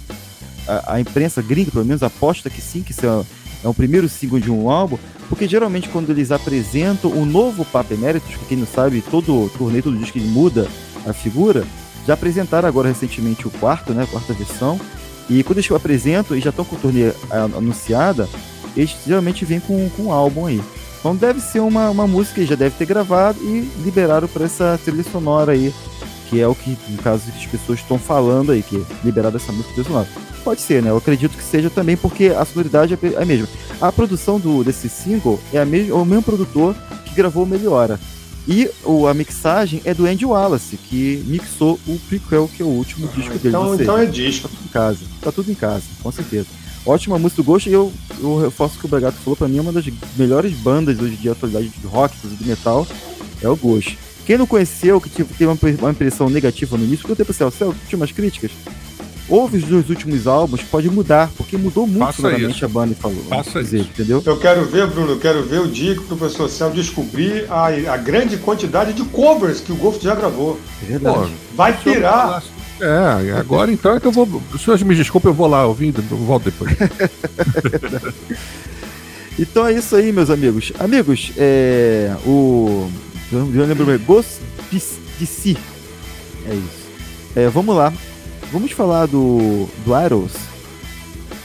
a, 0.67 0.93
a, 0.93 1.01
imprensa 1.01 1.41
gringa, 1.41 1.71
pelo 1.71 1.83
menos, 1.83 2.03
aposta 2.03 2.49
que 2.49 2.61
sim, 2.61 2.81
que 2.81 2.91
isso 2.91 3.05
é, 3.05 3.25
é 3.63 3.67
um 3.67 3.73
primeiro 3.73 4.07
single 4.07 4.39
de 4.39 4.51
um 4.51 4.69
álbum, 4.69 4.97
porque 5.27 5.47
geralmente 5.47 5.89
quando 5.89 6.11
eles 6.11 6.31
apresentam 6.31 7.11
o 7.11 7.25
novo 7.25 7.65
Papa 7.65 7.93
Emeritus, 7.93 8.35
que 8.35 8.45
quem 8.45 8.57
não 8.57 8.67
sabe, 8.67 9.01
todo 9.01 9.51
turnê, 9.57 9.81
todo 9.81 9.97
disco 9.97 10.17
ele 10.17 10.27
muda 10.27 10.67
a 11.05 11.11
figura, 11.11 11.65
já 12.05 12.13
apresentaram 12.13 12.69
agora 12.69 12.89
recentemente 12.89 13.47
o 13.47 13.51
quarto, 13.51 13.93
né, 13.93 14.03
a 14.03 14.07
quarta 14.07 14.33
versão, 14.33 14.79
e 15.29 15.43
quando 15.43 15.57
eles 15.57 15.71
apresentam 15.71 16.37
e 16.37 16.41
já 16.41 16.49
estão 16.49 16.65
com 16.65 16.75
turnê 16.75 17.11
anunciada, 17.29 18.27
eles 18.75 18.95
geralmente 19.05 19.45
vêm 19.45 19.59
com, 19.59 19.89
com 19.89 20.03
um 20.03 20.11
álbum 20.11 20.45
aí. 20.45 20.61
Então 20.99 21.15
deve 21.15 21.39
ser 21.39 21.59
uma, 21.59 21.89
uma 21.89 22.07
música 22.07 22.41
que 22.41 22.47
já 22.47 22.55
deve 22.55 22.75
ter 22.77 22.85
gravado 22.85 23.39
e 23.41 23.69
liberaram 23.83 24.27
para 24.27 24.45
essa 24.45 24.79
trilha 24.83 25.03
sonora 25.03 25.51
aí, 25.51 25.73
que 26.29 26.41
é 26.41 26.47
o 26.47 26.55
que, 26.55 26.77
no 26.89 26.97
caso, 26.97 27.23
as 27.29 27.45
pessoas 27.45 27.79
estão 27.79 27.99
falando 27.99 28.51
aí, 28.51 28.63
que 28.63 28.83
liberaram 29.03 29.35
essa 29.35 29.51
música 29.51 29.73
trilha 29.73 29.87
sonora. 29.87 30.07
Pode 30.43 30.61
ser, 30.61 30.81
né? 30.81 30.89
Eu 30.89 30.97
acredito 30.97 31.35
que 31.35 31.43
seja 31.43 31.69
também 31.69 31.97
porque 31.97 32.27
a 32.27 32.45
sonoridade 32.45 32.93
é 32.93 33.21
a 33.21 33.25
mesma. 33.25 33.47
A 33.81 33.91
produção 33.91 34.39
do, 34.39 34.63
desse 34.63 34.87
single 34.89 35.39
é, 35.51 35.59
a 35.59 35.65
mesma, 35.65 35.91
é 35.91 35.93
o 35.93 36.05
mesmo 36.05 36.23
produtor 36.23 36.75
que 37.05 37.15
gravou 37.15 37.45
Melhora. 37.45 37.99
E 38.47 38.69
o, 38.83 39.07
a 39.07 39.13
mixagem 39.13 39.81
é 39.83 39.93
do 39.93 40.05
Andy 40.05 40.25
Wallace, 40.25 40.77
que 40.77 41.23
mixou 41.25 41.79
o 41.87 41.99
prequel, 42.07 42.49
que 42.55 42.61
é 42.61 42.65
o 42.65 42.69
último 42.69 43.07
disco 43.07 43.33
dele. 43.39 43.49
Então, 43.49 43.75
então 43.75 43.97
é 43.97 44.05
disco. 44.05 44.47
Tá 44.47 44.53
tudo 44.55 44.65
em 44.65 44.71
casa. 44.71 44.99
Tá 45.21 45.31
tudo 45.31 45.51
em 45.51 45.55
casa, 45.55 45.83
com 46.03 46.11
certeza. 46.11 46.47
Ótima 46.85 47.17
música 47.17 47.41
do 47.41 47.45
Ghost 47.45 47.67
e 47.67 47.73
eu, 47.73 47.91
eu 48.21 48.39
reforço 48.39 48.77
que 48.77 48.85
o 48.85 48.87
Bragato 48.87 49.17
falou 49.17 49.35
pra 49.35 49.47
mim, 49.47 49.57
é 49.57 49.61
uma 49.61 49.71
das 49.71 49.85
melhores 50.15 50.53
bandas 50.53 50.99
hoje 50.99 51.15
de 51.15 51.27
atualidade 51.27 51.69
de 51.69 51.87
rock, 51.87 52.15
de 52.27 52.47
metal, 52.47 52.87
é 53.41 53.49
o 53.49 53.55
Ghost. 53.55 53.97
Quem 54.23 54.37
não 54.37 54.45
conheceu, 54.45 55.01
que 55.01 55.09
teve 55.09 55.45
uma, 55.45 55.57
uma 55.79 55.91
impressão 55.91 56.29
negativa 56.29 56.77
no 56.77 56.83
início, 56.83 56.99
porque 56.99 57.13
eu 57.13 57.25
tenho 57.25 57.37
pro 57.37 57.51
céu, 57.51 57.73
tinha 57.87 57.97
umas 57.97 58.11
críticas. 58.11 58.51
Ouve 59.27 59.57
os 59.57 59.89
últimos 59.89 60.27
álbuns, 60.27 60.61
pode 60.61 60.87
mudar, 60.89 61.31
porque 61.35 61.57
mudou 61.57 61.87
muito 61.87 62.13
sonoramente 62.13 62.63
a 62.63 62.67
banda 62.67 62.93
e 62.93 62.95
falou. 62.95 63.23
Faça 63.27 63.63
dizer, 63.63 63.79
isso. 63.79 63.89
entendeu? 63.89 64.21
Eu 64.23 64.37
quero 64.37 64.65
ver, 64.65 64.85
Bruno, 64.87 65.13
eu 65.13 65.19
quero 65.19 65.43
ver 65.43 65.61
o 65.61 65.67
dia 65.67 65.95
que 65.95 66.01
o 66.01 66.03
professor 66.03 66.47
Céu 66.47 66.69
descobrir 66.69 67.47
a, 67.49 67.67
a 67.93 67.97
grande 67.97 68.37
quantidade 68.37 68.93
de 68.93 69.03
covers 69.05 69.59
que 69.61 69.71
o 69.71 69.75
Ghost 69.75 70.03
já 70.03 70.13
gravou. 70.13 70.59
É 70.83 70.85
verdade. 70.85 71.17
Pô, 71.17 71.27
vai 71.55 71.75
pirar. 71.75 72.43
É, 72.79 73.31
agora 73.39 73.71
então 73.71 73.95
é 73.95 73.99
que 73.99 74.05
eu 74.05 74.11
vou. 74.11 74.41
Os 74.53 74.61
senhores 74.61 74.83
me 74.83 74.93
desculpem, 74.93 75.31
eu 75.31 75.35
vou 75.35 75.47
lá 75.47 75.65
ouvindo, 75.65 76.03
eu 76.11 76.17
volto 76.17 76.43
depois. 76.43 76.75
então 79.39 79.65
é 79.65 79.73
isso 79.73 79.95
aí, 79.95 80.11
meus 80.11 80.29
amigos. 80.29 80.71
Amigos, 80.77 81.31
é. 81.37 82.15
O. 82.27 82.87
Eu 83.31 83.65
lembro 83.65 83.85
bem, 83.85 83.97
Ghost 83.97 84.39
DC. 85.19 85.57
É 86.47 86.53
isso. 86.53 86.85
É, 87.35 87.49
vamos 87.49 87.75
lá. 87.75 87.91
Vamos 88.55 88.71
falar 88.71 89.05
do. 89.05 89.67
do 89.83 89.93
Aeros. 89.93 90.31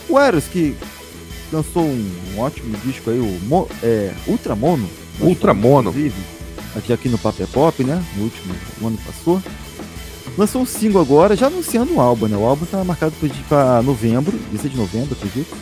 O 0.08 0.16
Aeros 0.16 0.44
que 0.44 0.76
lançou 1.52 1.82
um, 1.82 2.12
um 2.36 2.38
ótimo 2.38 2.76
disco 2.84 3.10
aí, 3.10 3.18
o 3.18 3.40
Mo, 3.48 3.68
é, 3.82 4.14
Ultramono. 4.28 4.88
Ultramono. 5.18 5.92
Aqui, 6.76 6.92
aqui 6.92 7.08
no 7.08 7.18
Paper 7.18 7.48
Pop, 7.48 7.82
né? 7.82 8.00
No 8.14 8.22
último 8.22 8.54
no 8.80 8.86
ano 8.86 8.98
passou. 9.04 9.42
Lançou 10.38 10.62
um 10.62 10.64
single 10.64 11.02
agora, 11.02 11.34
já 11.34 11.48
anunciando 11.48 11.92
um 11.92 12.00
álbum, 12.00 12.28
né? 12.28 12.36
O 12.36 12.46
álbum 12.46 12.64
tá 12.64 12.84
marcado 12.84 13.12
para 13.48 13.82
novembro, 13.82 14.38
isso 14.52 14.68
é 14.68 14.70
de 14.70 14.76
novembro, 14.76 15.14
acredito. 15.14 15.56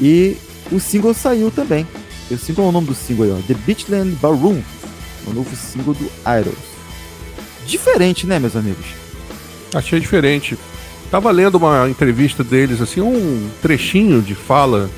E 0.00 0.36
o 0.70 0.78
single 0.78 1.12
saiu 1.12 1.50
também. 1.50 1.84
O 2.30 2.38
single 2.38 2.66
é 2.66 2.68
o 2.68 2.72
nome 2.72 2.86
do 2.86 2.94
single 2.94 3.24
aí, 3.24 3.32
ó. 3.32 3.46
The 3.48 3.54
Beachland 3.66 4.14
Ballroom. 4.22 4.62
O 5.26 5.32
novo 5.32 5.56
single 5.56 5.94
do 5.94 6.08
Idols. 6.38 6.56
Diferente, 7.66 8.28
né, 8.28 8.38
meus 8.38 8.54
amigos? 8.54 9.01
Achei 9.74 10.00
diferente. 10.00 10.58
Tava 11.10 11.30
lendo 11.30 11.56
uma 11.56 11.88
entrevista 11.88 12.42
deles, 12.42 12.80
assim, 12.80 13.00
um 13.00 13.50
trechinho 13.60 14.22
de 14.22 14.34
fala 14.34 14.88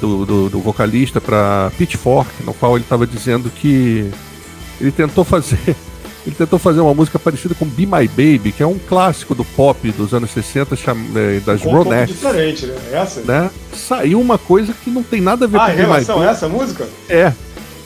do, 0.00 0.26
do, 0.26 0.48
do 0.50 0.60
vocalista 0.60 1.20
para 1.20 1.70
Pitchfork, 1.78 2.30
no 2.44 2.52
qual 2.54 2.76
ele 2.76 2.84
estava 2.84 3.06
dizendo 3.06 3.50
que 3.50 4.10
ele 4.80 4.90
tentou 4.92 5.24
fazer 5.24 5.58
Ele 6.26 6.34
tentou 6.36 6.58
fazer 6.58 6.80
uma 6.80 6.92
música 6.92 7.18
parecida 7.18 7.54
com 7.54 7.64
Be 7.64 7.86
My 7.86 8.06
Baby, 8.06 8.52
que 8.54 8.62
é 8.62 8.66
um 8.66 8.78
clássico 8.78 9.34
do 9.34 9.46
pop 9.46 9.90
dos 9.92 10.12
anos 10.12 10.30
60, 10.30 10.76
cham... 10.76 10.94
é, 11.14 11.40
das 11.40 11.62
Um 11.62 11.64
pouco 11.70 11.84
Ronettes. 11.84 12.16
diferente, 12.16 12.66
né? 12.66 12.76
Essa? 12.92 13.20
Né? 13.22 13.50
Saiu 13.72 14.20
uma 14.20 14.36
coisa 14.36 14.74
que 14.74 14.90
não 14.90 15.02
tem 15.02 15.22
nada 15.22 15.46
a 15.46 15.48
ver 15.48 15.56
Ah, 15.58 15.60
com 15.60 15.70
Be 15.70 15.76
My 15.76 15.82
relação 15.84 16.16
a 16.16 16.18
Baby. 16.18 16.30
essa 16.32 16.48
música? 16.48 16.86
É. 17.08 17.32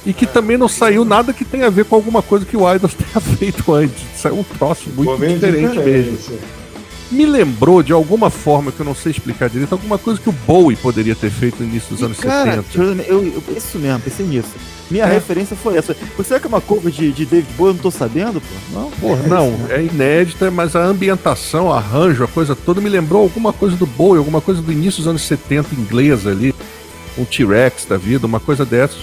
E 0.05 0.13
que 0.13 0.27
também 0.27 0.57
não 0.57 0.67
saiu 0.69 1.05
nada 1.05 1.33
que 1.33 1.45
tenha 1.45 1.67
a 1.67 1.71
ver 1.71 1.85
com 1.85 1.95
alguma 1.95 2.23
coisa 2.23 2.45
que 2.45 2.57
o 2.57 2.73
Idols 2.75 2.95
tenha 2.99 3.21
feito 3.21 3.73
antes. 3.73 4.03
Saiu 4.17 4.39
um 4.39 4.43
troço 4.43 4.91
muito 4.91 5.17
bem 5.17 5.35
diferente 5.35 5.79
mesmo. 5.79 6.19
Me 7.11 7.27
lembrou, 7.27 7.83
de 7.83 7.93
alguma 7.93 8.31
forma 8.31 8.73
que 8.73 8.81
eu 8.81 8.87
não 8.87 8.95
sei 8.95 9.13
explicar 9.13 9.51
direito, 9.51 9.73
alguma 9.73 9.99
coisa 9.99 10.19
que 10.19 10.31
o 10.31 10.33
Bowie 10.33 10.77
poderia 10.77 11.15
ter 11.15 11.31
feito 11.31 11.63
no 11.63 11.69
início 11.69 11.91
dos 11.91 12.01
E, 12.01 12.05
anos 12.07 12.19
cara, 12.19 12.65
70. 12.73 13.03
eu, 13.03 13.23
eu, 13.23 13.43
isso 13.55 13.79
mesmo, 13.79 14.01
pensei 14.01 14.25
nisso. 14.25 14.49
Minha 14.91 15.05
É. 15.05 15.13
referência 15.13 15.55
foi 15.55 15.77
essa. 15.77 15.95
Porque 15.95 16.25
será 16.25 16.41
que 16.41 16.47
é 16.47 16.49
uma 16.49 16.61
cover 16.63 16.91
de, 16.91 17.13
de 17.13 17.27
David 17.27 17.53
Bowie? 17.55 17.71
Eu 17.73 17.75
não 17.75 17.83
tô 17.83 17.91
sabendo, 17.91 18.41
pô. 18.41 18.81
Não, 18.81 18.91
Porra, 18.93 19.23
não, 19.29 19.55
é 19.69 19.83
inédita, 19.83 20.51
mas 20.51 20.75
a 20.75 20.83
ambientação, 20.85 21.67
o 21.67 21.73
arranjo, 21.73 22.25
a 22.25 22.29
coisa 22.29 22.57
toda 22.57 22.81
me 22.81 22.89
lembrou 22.89 23.21
alguma 23.23 23.53
coisa 23.53 23.77
do 23.77 23.85
Bowie, 23.87 24.17
alguma 24.19 24.41
coisa 24.41 24.63
do 24.63 24.73
início 24.73 24.99
dos 25.01 25.07
anos 25.07 25.23
70 25.23 25.75
inglesa 25.75 26.31
ali. 26.31 26.55
Um 27.19 27.27
T-Rex 27.27 27.85
da 27.85 27.99
vida, 27.99 28.27
uma 28.27 28.41
coisa 28.41 28.65
dessas. 28.65 28.99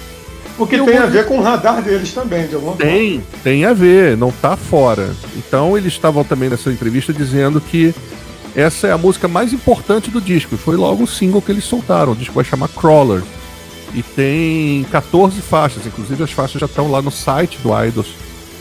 Porque 0.59 0.75
Eu 0.75 0.85
tem 0.85 0.95
vou- 0.97 1.03
a 1.03 1.07
ver 1.07 1.25
com 1.25 1.39
o 1.39 1.41
radar 1.41 1.81
deles 1.81 2.11
também, 2.13 2.45
de 2.47 2.53
alguma 2.55 2.75
forma. 2.75 2.91
Tem, 2.91 3.23
tem 3.43 3.65
a 3.65 3.73
ver, 3.73 4.15
não 4.17 4.31
tá 4.31 4.55
fora. 4.55 5.09
Então 5.35 5.75
eles 5.77 5.93
estavam 5.93 6.23
também 6.23 6.49
nessa 6.49 6.69
entrevista 6.71 7.11
dizendo 7.11 7.59
que 7.59 7.95
essa 8.55 8.87
é 8.87 8.91
a 8.91 8.97
música 8.97 9.27
mais 9.27 9.53
importante 9.53 10.11
do 10.11 10.19
disco. 10.21 10.53
e 10.55 10.57
Foi 10.57 10.75
logo 10.75 11.03
o 11.03 11.07
single 11.07 11.41
que 11.41 11.51
eles 11.51 11.63
soltaram. 11.63 12.11
O 12.11 12.15
disco 12.15 12.33
vai 12.35 12.43
chamar 12.43 12.67
Crawler. 12.67 13.23
E 13.95 14.03
tem 14.03 14.83
14 14.91 15.41
faixas, 15.41 15.85
inclusive 15.87 16.21
as 16.23 16.31
faixas 16.31 16.59
já 16.59 16.65
estão 16.67 16.91
lá 16.91 17.01
no 17.01 17.09
site 17.09 17.57
do 17.63 17.69
Idols 17.83 18.09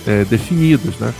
é, 0.06 0.24
definidas, 0.24 0.94
né? 0.98 1.12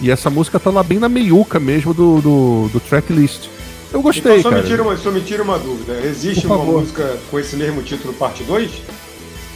E 0.00 0.10
essa 0.10 0.30
música 0.30 0.58
tá 0.58 0.70
lá 0.70 0.82
bem 0.82 0.98
na 0.98 1.08
meiuca 1.08 1.60
mesmo 1.60 1.92
do, 1.92 2.20
do, 2.22 2.70
do 2.72 2.80
tracklist. 2.80 3.46
Eu 3.92 4.00
gostei, 4.00 4.32
Então 4.38 4.42
só 4.44 4.48
cara. 4.50 4.62
me, 4.62 4.68
tira 4.68 4.82
uma, 4.82 4.96
só 4.96 5.10
me 5.10 5.20
tira 5.20 5.42
uma 5.42 5.58
dúvida. 5.58 5.92
Existe 6.04 6.46
uma 6.46 6.56
música 6.56 7.18
com 7.30 7.38
esse 7.38 7.56
mesmo 7.56 7.82
título, 7.82 8.14
parte 8.14 8.42
2? 8.44 8.70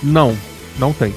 Não, 0.03 0.37
não 0.79 0.93
tem. 0.93 1.15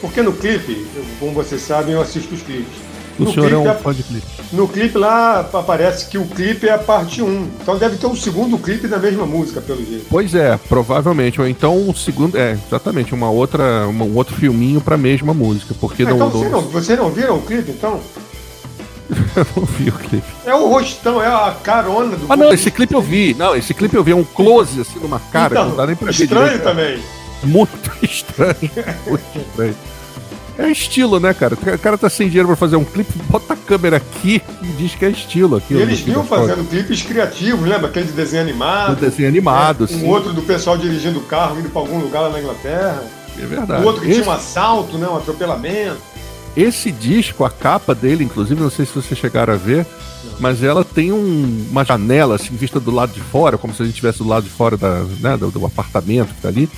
Porque 0.00 0.20
no 0.22 0.32
clipe, 0.32 0.86
como 1.20 1.32
vocês 1.32 1.62
sabem, 1.62 1.94
eu 1.94 2.00
assisto 2.00 2.34
os 2.34 2.42
clipes. 2.42 2.74
O 3.18 3.24
No 3.24 3.32
senhor 3.32 3.46
é 3.46 3.50
clipe, 3.50 3.68
um 3.68 3.70
a- 3.70 3.74
fã 3.74 3.92
de 3.94 4.02
clipe. 4.02 4.26
No 4.52 4.66
clipe 4.66 4.98
lá 4.98 5.40
aparece 5.52 6.06
que 6.08 6.16
o 6.16 6.24
clipe 6.26 6.66
é 6.66 6.72
a 6.72 6.78
parte 6.78 7.22
1. 7.22 7.48
Então 7.60 7.76
deve 7.76 7.96
ter 7.96 8.06
um 8.06 8.16
segundo 8.16 8.56
clipe 8.58 8.88
da 8.88 8.98
mesma 8.98 9.26
música, 9.26 9.60
pelo 9.60 9.84
jeito. 9.84 10.06
Pois 10.08 10.34
é, 10.34 10.58
provavelmente. 10.68 11.38
Ou 11.40 11.46
então 11.46 11.76
um 11.76 11.94
segundo. 11.94 12.36
É, 12.38 12.56
exatamente, 12.66 13.12
uma 13.14 13.30
outra, 13.30 13.86
uma- 13.86 14.04
um 14.06 14.16
outro 14.16 14.34
filminho 14.34 14.80
pra 14.80 14.96
mesma 14.96 15.34
música. 15.34 15.74
Porque 15.78 16.02
Ah, 16.04 16.06
não, 16.06 16.16
então 16.16 16.26
não, 16.30 16.32
vocês 16.38 16.50
não, 16.52 16.60
vocês 16.62 16.98
não 16.98 17.10
viram 17.10 17.36
o 17.36 17.42
clipe, 17.42 17.70
então? 17.70 18.00
eu 19.36 19.46
não 19.56 19.64
vi 19.66 19.90
o 19.90 19.92
clipe. 19.92 20.26
É 20.46 20.54
o 20.54 20.68
rostão, 20.68 21.22
é 21.22 21.26
a 21.26 21.54
carona 21.62 22.16
do 22.16 22.26
Ah, 22.32 22.36
não, 22.36 22.52
esse 22.52 22.70
clipe 22.70 22.94
eu 22.94 23.02
vi. 23.02 23.34
Não, 23.34 23.54
esse 23.54 23.74
clipe 23.74 23.94
eu 23.94 24.02
vi. 24.02 24.12
É 24.12 24.16
um 24.16 24.24
close 24.24 24.80
assim 24.80 24.98
numa 24.98 25.20
cara 25.20 25.54
que 25.54 25.62
não 25.68 25.76
dá 25.76 25.86
nem 25.86 25.94
pra 25.96 26.10
ver. 26.10 26.22
Estranho 26.22 26.44
direito. 26.46 26.62
também. 26.64 26.98
Muito 27.42 27.90
estranho. 28.02 28.70
Muito 29.06 29.38
estranho. 29.38 29.76
É 30.58 30.70
estilo, 30.70 31.18
né, 31.18 31.32
cara? 31.32 31.54
O 31.54 31.78
cara 31.78 31.96
tá 31.96 32.10
sem 32.10 32.28
dinheiro 32.28 32.46
pra 32.46 32.56
fazer 32.56 32.76
um 32.76 32.84
clipe, 32.84 33.10
bota 33.30 33.54
a 33.54 33.56
câmera 33.56 33.96
aqui 33.96 34.42
e 34.62 34.66
diz 34.66 34.94
que 34.94 35.04
é 35.04 35.10
estilo 35.10 35.56
E 35.56 35.58
aquilo. 35.58 35.80
eles 35.80 36.00
vinham 36.00 36.24
fazendo 36.24 36.68
clipes 36.68 37.02
criativos, 37.02 37.66
lembra? 37.66 37.88
Aquele 37.88 38.06
de 38.06 38.12
desenho 38.12 38.42
animado. 38.42 38.94
Do 38.94 39.00
desenho 39.00 39.28
animado, 39.28 39.84
um 39.84 39.88
sim. 39.88 40.06
outro 40.06 40.32
do 40.32 40.42
pessoal 40.42 40.76
dirigindo 40.76 41.20
o 41.20 41.22
carro, 41.22 41.58
indo 41.58 41.70
pra 41.70 41.80
algum 41.80 41.98
lugar 41.98 42.20
lá 42.20 42.30
na 42.30 42.40
Inglaterra. 42.40 43.02
É 43.38 43.46
verdade. 43.46 43.82
O 43.82 43.86
outro 43.86 44.02
que 44.02 44.10
esse, 44.10 44.20
tinha 44.20 44.30
um 44.30 44.34
assalto, 44.36 44.98
né? 44.98 45.08
Um 45.08 45.16
atropelamento. 45.16 46.11
Esse 46.56 46.90
disco, 46.92 47.44
a 47.44 47.50
capa 47.50 47.94
dele, 47.94 48.24
inclusive, 48.24 48.60
não 48.60 48.70
sei 48.70 48.84
se 48.84 48.94
vocês 48.94 49.18
chegaram 49.18 49.54
a 49.54 49.56
ver, 49.56 49.86
mas 50.38 50.62
ela 50.62 50.84
tem 50.84 51.12
um- 51.12 51.66
uma 51.70 51.84
janela 51.84 52.34
assim 52.36 52.54
vista 52.56 52.78
do 52.78 52.90
lado 52.90 53.12
de 53.12 53.20
fora, 53.20 53.56
como 53.58 53.72
se 53.74 53.82
a 53.82 53.84
gente 53.84 53.94
estivesse 53.94 54.18
do 54.18 54.28
lado 54.28 54.44
de 54.44 54.50
fora 54.50 54.76
da, 54.76 55.04
né, 55.20 55.36
do, 55.36 55.50
do 55.50 55.64
apartamento 55.66 56.34
que 56.34 56.40
tá 56.42 56.48
ali. 56.48 56.68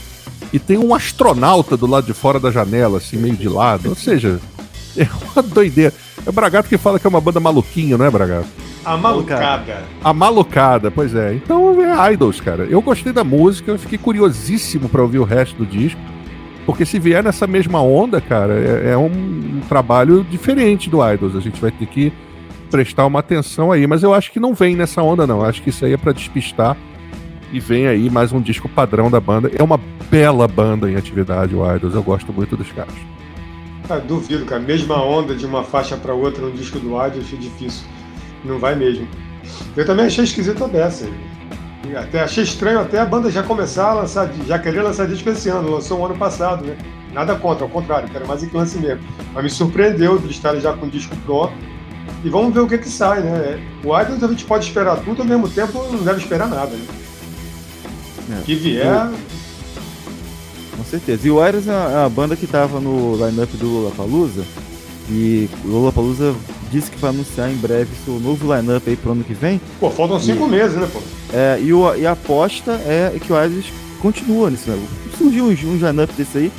E 0.52 0.58
tem 0.58 0.78
um 0.78 0.94
astronauta 0.94 1.76
do 1.76 1.86
lado 1.86 2.06
de 2.06 2.12
fora 2.12 2.38
da 2.38 2.50
janela, 2.50 2.98
assim, 2.98 3.16
meio 3.16 3.36
de 3.36 3.48
lado. 3.48 3.88
Ou 3.88 3.96
seja, 3.96 4.38
é 4.96 5.06
uma 5.34 5.42
doideira. 5.42 5.92
É 6.24 6.30
o 6.30 6.32
Bragato 6.32 6.68
que 6.68 6.78
fala 6.78 6.98
que 6.98 7.06
é 7.06 7.10
uma 7.10 7.20
banda 7.20 7.40
maluquinha, 7.40 7.98
não 7.98 8.04
é, 8.06 8.10
Bragato? 8.10 8.46
A 8.84 8.96
malucada. 8.96 9.82
A 10.02 10.12
malucada, 10.12 10.90
pois 10.90 11.14
é. 11.14 11.34
Então 11.34 11.74
é 11.80 12.12
Idols, 12.12 12.40
cara. 12.40 12.64
Eu 12.64 12.80
gostei 12.82 13.12
da 13.12 13.24
música, 13.24 13.70
eu 13.70 13.78
fiquei 13.78 13.96
curiosíssimo 13.98 14.88
pra 14.88 15.02
ouvir 15.02 15.18
o 15.18 15.24
resto 15.24 15.56
do 15.56 15.66
disco. 15.66 16.00
Porque 16.66 16.86
se 16.86 16.98
vier 16.98 17.22
nessa 17.22 17.46
mesma 17.46 17.82
onda, 17.82 18.20
cara, 18.20 18.54
é, 18.54 18.92
é 18.92 18.96
um, 18.96 19.60
trabalho 19.68 20.24
diferente 20.24 20.88
do 20.88 21.06
Idols. 21.06 21.36
A 21.36 21.40
gente 21.40 21.60
vai 21.60 21.70
ter 21.70 21.86
que 21.86 22.12
prestar 22.70 23.06
uma 23.06 23.20
atenção 23.20 23.70
aí. 23.70 23.86
Mas 23.86 24.02
eu 24.02 24.14
acho 24.14 24.32
que 24.32 24.40
não 24.40 24.54
vem 24.54 24.74
nessa 24.74 25.02
onda, 25.02 25.26
não. 25.26 25.40
Eu 25.40 25.46
acho 25.46 25.62
que 25.62 25.70
isso 25.70 25.84
aí 25.84 25.92
é 25.92 25.96
pra 25.96 26.12
despistar. 26.12 26.76
E 27.52 27.60
vem 27.60 27.86
aí 27.86 28.10
mais 28.10 28.32
um 28.32 28.40
disco 28.40 28.68
padrão 28.68 29.10
da 29.10 29.20
banda. 29.20 29.50
É 29.56 29.62
uma 29.62 29.78
bela 30.10 30.48
banda 30.48 30.90
em 30.90 30.96
atividade, 30.96 31.54
o 31.54 31.74
Idols. 31.74 31.94
Eu 31.94 32.02
gosto 32.02 32.32
muito 32.32 32.56
dos 32.56 32.70
caras. 32.72 32.94
Ah, 33.88 33.98
duvido, 33.98 34.46
cara. 34.46 34.60
Mesma 34.60 35.02
onda 35.04 35.34
de 35.34 35.44
uma 35.44 35.62
faixa 35.62 35.96
pra 35.96 36.14
outra 36.14 36.42
no 36.42 36.52
disco 36.52 36.78
do 36.78 36.90
eu 36.90 37.00
achei 37.00 37.38
difícil. 37.38 37.86
Não 38.44 38.58
vai 38.58 38.74
mesmo. 38.74 39.06
Eu 39.76 39.84
também 39.84 40.06
achei 40.06 40.24
esquisito 40.24 40.64
a 40.64 40.66
dessa. 40.66 41.06
E 41.88 41.96
até 41.96 42.22
achei 42.22 42.44
estranho 42.44 42.80
até 42.80 42.98
a 42.98 43.04
banda 43.04 43.30
já 43.30 43.42
começar 43.42 43.90
a 43.90 43.94
lançar, 43.94 44.30
já 44.46 44.58
querer 44.58 44.82
lançar 44.82 45.06
disco 45.06 45.28
esse 45.28 45.48
ano, 45.48 45.70
lançou 45.70 46.00
o 46.00 46.06
ano 46.06 46.16
passado, 46.16 46.64
né? 46.64 46.76
Nada 47.12 47.36
contra, 47.36 47.64
ao 47.64 47.70
contrário, 47.70 48.08
quero 48.08 48.26
mais 48.26 48.42
que 48.42 48.56
lance 48.56 48.78
mesmo. 48.78 49.02
Mas 49.32 49.44
me 49.44 49.50
surpreendeu 49.50 50.18
de 50.18 50.30
estarem 50.30 50.60
já 50.60 50.72
com 50.72 50.86
o 50.86 50.90
disco 50.90 51.14
pronto. 51.24 51.52
E 52.24 52.28
vamos 52.28 52.54
ver 52.54 52.60
o 52.60 52.66
que 52.66 52.78
que 52.78 52.88
sai, 52.88 53.20
né? 53.20 53.62
O 53.84 53.98
Idols 53.98 54.22
a 54.22 54.28
gente 54.28 54.44
pode 54.44 54.64
esperar 54.66 54.96
tudo, 54.96 55.22
ao 55.22 55.28
mesmo 55.28 55.48
tempo 55.48 55.84
não 55.92 56.02
deve 56.02 56.20
esperar 56.20 56.48
nada, 56.48 56.70
né? 56.70 56.86
É. 58.30 58.40
O 58.40 58.42
que 58.42 58.54
vier, 58.54 59.10
Com 60.76 60.84
certeza. 60.84 61.28
E 61.28 61.30
o 61.30 61.46
Iris 61.46 61.68
é 61.68 61.72
a, 61.72 62.06
é 62.06 62.08
banda 62.08 62.34
que 62.34 62.46
tava 62.46 62.80
no 62.80 63.14
line-up 63.16 63.54
do 63.56 63.68
Lollapalooza. 63.68 64.44
E 65.08 65.48
o 65.64 65.68
Lollapalooza 65.68 66.34
disse 66.72 66.90
que 66.90 66.98
vai 66.98 67.10
anunciar 67.10 67.50
em 67.50 67.56
breve 67.56 67.90
seu 68.04 68.18
novo 68.18 68.52
line-up 68.54 68.88
aí 68.88 68.96
pro 68.96 69.12
ano 69.12 69.22
que 69.22 69.34
vem. 69.34 69.60
pô, 69.78 69.90
faltam 69.90 70.18
cinco 70.18 70.46
meses, 70.46 70.76
né, 70.76 70.88
pô? 70.92 71.00
É, 71.32 71.60
e, 71.60 71.72
o- 71.72 71.94
e 71.94 72.06
a 72.06 72.12
aposta 72.12 72.72
é 72.86 73.16
que 73.20 73.32
o 73.32 73.44
Iris 73.44 73.66
continua 74.00 74.50
nesse 74.50 74.68
line 74.70 74.86
Surgiu 75.18 75.44
um, 75.44 75.48
um 75.48 75.76
line-up 75.76 76.12
desse 76.14 76.38
aí. 76.38 76.52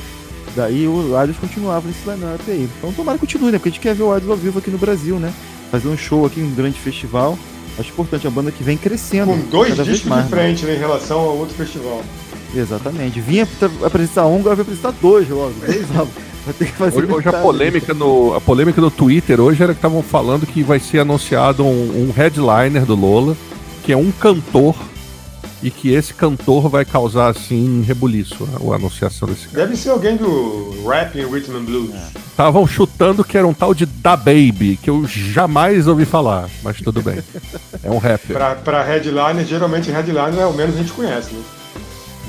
Daí 0.54 0.86
o 0.86 1.12
Iris 1.22 1.36
continuava 1.36 1.86
nesse 1.88 2.08
line-up 2.08 2.42
aí. 2.48 2.68
Então 2.78 2.92
tomara 2.92 3.18
que 3.18 3.26
continue, 3.26 3.50
né? 3.52 3.58
Porque 3.58 3.68
a 3.68 3.72
gente 3.72 3.80
quer 3.80 3.94
ver 3.94 4.04
o 4.04 4.16
Iris 4.16 4.28
ao 4.30 4.36
vivo 4.36 4.58
aqui 4.58 4.70
no 4.70 4.78
Brasil, 4.78 5.18
né? 5.18 5.32
Fazer 5.70 5.88
um 5.88 5.96
show 5.96 6.24
aqui, 6.24 6.40
um 6.40 6.54
grande 6.54 6.78
festival. 6.78 7.36
Acho 7.78 7.90
importante, 7.90 8.26
a 8.26 8.30
banda 8.30 8.50
que 8.50 8.62
vem 8.62 8.76
crescendo. 8.78 9.26
Com 9.32 9.38
dois 9.50 9.74
discos 9.76 10.04
mais, 10.04 10.24
de 10.26 10.30
né? 10.34 10.36
frente, 10.40 10.64
né, 10.64 10.76
em 10.76 10.78
relação 10.78 11.18
ao 11.18 11.36
outro 11.36 11.54
festival. 11.54 12.02
Exatamente. 12.54 13.20
Vinha 13.20 13.46
apresentar 13.84 14.26
um, 14.26 14.36
agora 14.38 14.54
vai 14.54 14.62
apresentar 14.62 14.92
dois 15.02 15.28
logo. 15.28 15.52
Dois 15.66 15.84
álbuns. 15.94 16.14
Vai 16.46 16.54
ter 16.54 16.66
que 16.66 16.72
fazer 16.72 16.98
Hoje, 16.98 17.12
hoje 17.12 17.28
a 17.28 17.32
polêmica 17.32 17.92
no 17.92 18.32
a 18.32 18.40
polêmica 18.40 18.80
no 18.80 18.88
Twitter 18.88 19.40
hoje 19.40 19.60
era 19.60 19.72
que 19.72 19.78
estavam 19.78 20.00
falando 20.00 20.46
que 20.46 20.62
vai 20.62 20.78
ser 20.78 21.00
anunciado 21.00 21.64
um, 21.64 22.06
um 22.08 22.12
headliner 22.16 22.86
do 22.86 22.94
Lola, 22.94 23.36
que 23.82 23.92
é 23.92 23.96
um 23.96 24.12
cantor 24.12 24.76
e 25.60 25.72
que 25.72 25.92
esse 25.92 26.14
cantor 26.14 26.68
vai 26.68 26.84
causar 26.84 27.30
assim 27.30 27.82
rebuliço 27.82 28.48
a, 28.54 28.72
a 28.72 28.76
anunciação 28.76 29.26
desse 29.26 29.48
cara. 29.48 29.66
Deve 29.66 29.76
ser 29.76 29.90
alguém 29.90 30.16
do 30.16 30.86
rap 30.86 31.18
em 31.18 31.26
rhythm 31.26 31.56
and 31.56 31.64
blues. 31.64 31.90
Estavam 32.14 32.64
chutando 32.64 33.24
que 33.24 33.36
era 33.36 33.46
um 33.46 33.54
tal 33.54 33.74
de 33.74 33.84
Da 33.84 34.16
Baby, 34.16 34.78
que 34.80 34.88
eu 34.88 35.04
jamais 35.04 35.88
ouvi 35.88 36.04
falar, 36.04 36.48
mas 36.62 36.80
tudo 36.80 37.02
bem. 37.02 37.18
É 37.82 37.90
um 37.90 37.98
rapper. 37.98 38.36
Pra, 38.36 38.54
pra 38.56 38.82
headliner, 38.82 39.44
geralmente 39.44 39.90
headliner 39.90 40.40
é 40.40 40.46
o 40.46 40.52
menos 40.52 40.74
a 40.74 40.78
gente 40.78 40.92
conhece, 40.92 41.34
né? 41.34 41.40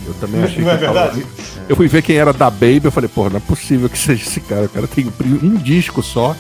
Eu 0.08 0.14
também 0.16 0.44
achei 0.44 0.64
Não 0.64 0.72
é 0.72 0.78
que 0.78 0.84
eu 0.86 0.94
tava- 0.94 1.12
verdade? 1.12 1.26
Eu 1.68 1.76
fui 1.76 1.88
ver 1.88 2.02
quem 2.02 2.16
era 2.18 2.32
Da 2.32 2.50
Baby, 2.50 2.82
eu 2.86 2.92
falei, 2.92 3.10
porra, 3.10 3.30
não 3.32 3.38
é 3.38 3.42
possível 3.42 3.90
que 3.90 3.98
seja 4.00 4.24
esse 4.26 4.40
cara. 4.40 4.66
O 4.66 4.70
cara 4.70 4.88
tem 4.88 5.06
um 5.44 5.56
disco 5.56 6.02
só. 6.02 6.36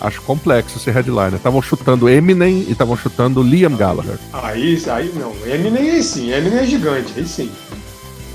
Acho 0.00 0.20
complexo 0.22 0.78
ser 0.78 0.90
headliner. 0.92 1.34
Estavam 1.34 1.60
chutando 1.62 2.08
Eminem 2.08 2.64
e 2.68 2.72
estavam 2.72 2.96
chutando 2.96 3.42
Liam 3.42 3.74
Gallagher. 3.74 4.18
Aí, 4.32 4.80
aí 4.88 5.10
não. 5.14 5.32
Eminem 5.50 5.90
aí 5.90 6.02
sim, 6.02 6.30
Eminem 6.32 6.58
é 6.58 6.66
gigante, 6.66 7.12
aí 7.16 7.26
sim. 7.26 7.50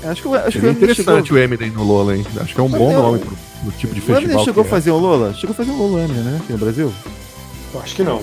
Acho 0.04 0.22
que, 0.22 0.28
o- 0.28 0.34
acho 0.34 0.50
que 0.50 0.58
o 0.58 0.68
Eminem 0.68 0.72
interessante 0.90 1.26
chegou, 1.28 1.38
o 1.40 1.42
Eminem 1.42 1.70
no 1.70 1.84
Lola, 1.84 2.16
hein? 2.16 2.26
Acho 2.40 2.52
que 2.54 2.60
é 2.60 2.64
um 2.64 2.68
bom 2.68 2.90
eu- 2.92 3.02
nome 3.02 3.18
pro, 3.20 3.36
pro 3.62 3.70
tipo 3.78 3.94
de 3.94 4.00
o 4.00 4.04
Eminem 4.04 4.20
festival. 4.22 4.44
chegou 4.44 4.62
a 4.64 4.66
é. 4.66 4.70
fazer 4.70 4.90
um 4.90 4.98
Lola? 4.98 5.34
Chegou 5.34 5.52
a 5.52 5.56
fazer 5.56 5.70
um 5.70 5.76
Lola 5.78 5.92
o 5.92 6.04
Eminem, 6.04 6.24
né? 6.24 6.40
Aqui 6.42 6.52
no 6.52 6.58
Brasil? 6.58 6.92
Eu 7.74 7.80
acho 7.80 7.94
que 7.94 8.02
não. 8.02 8.20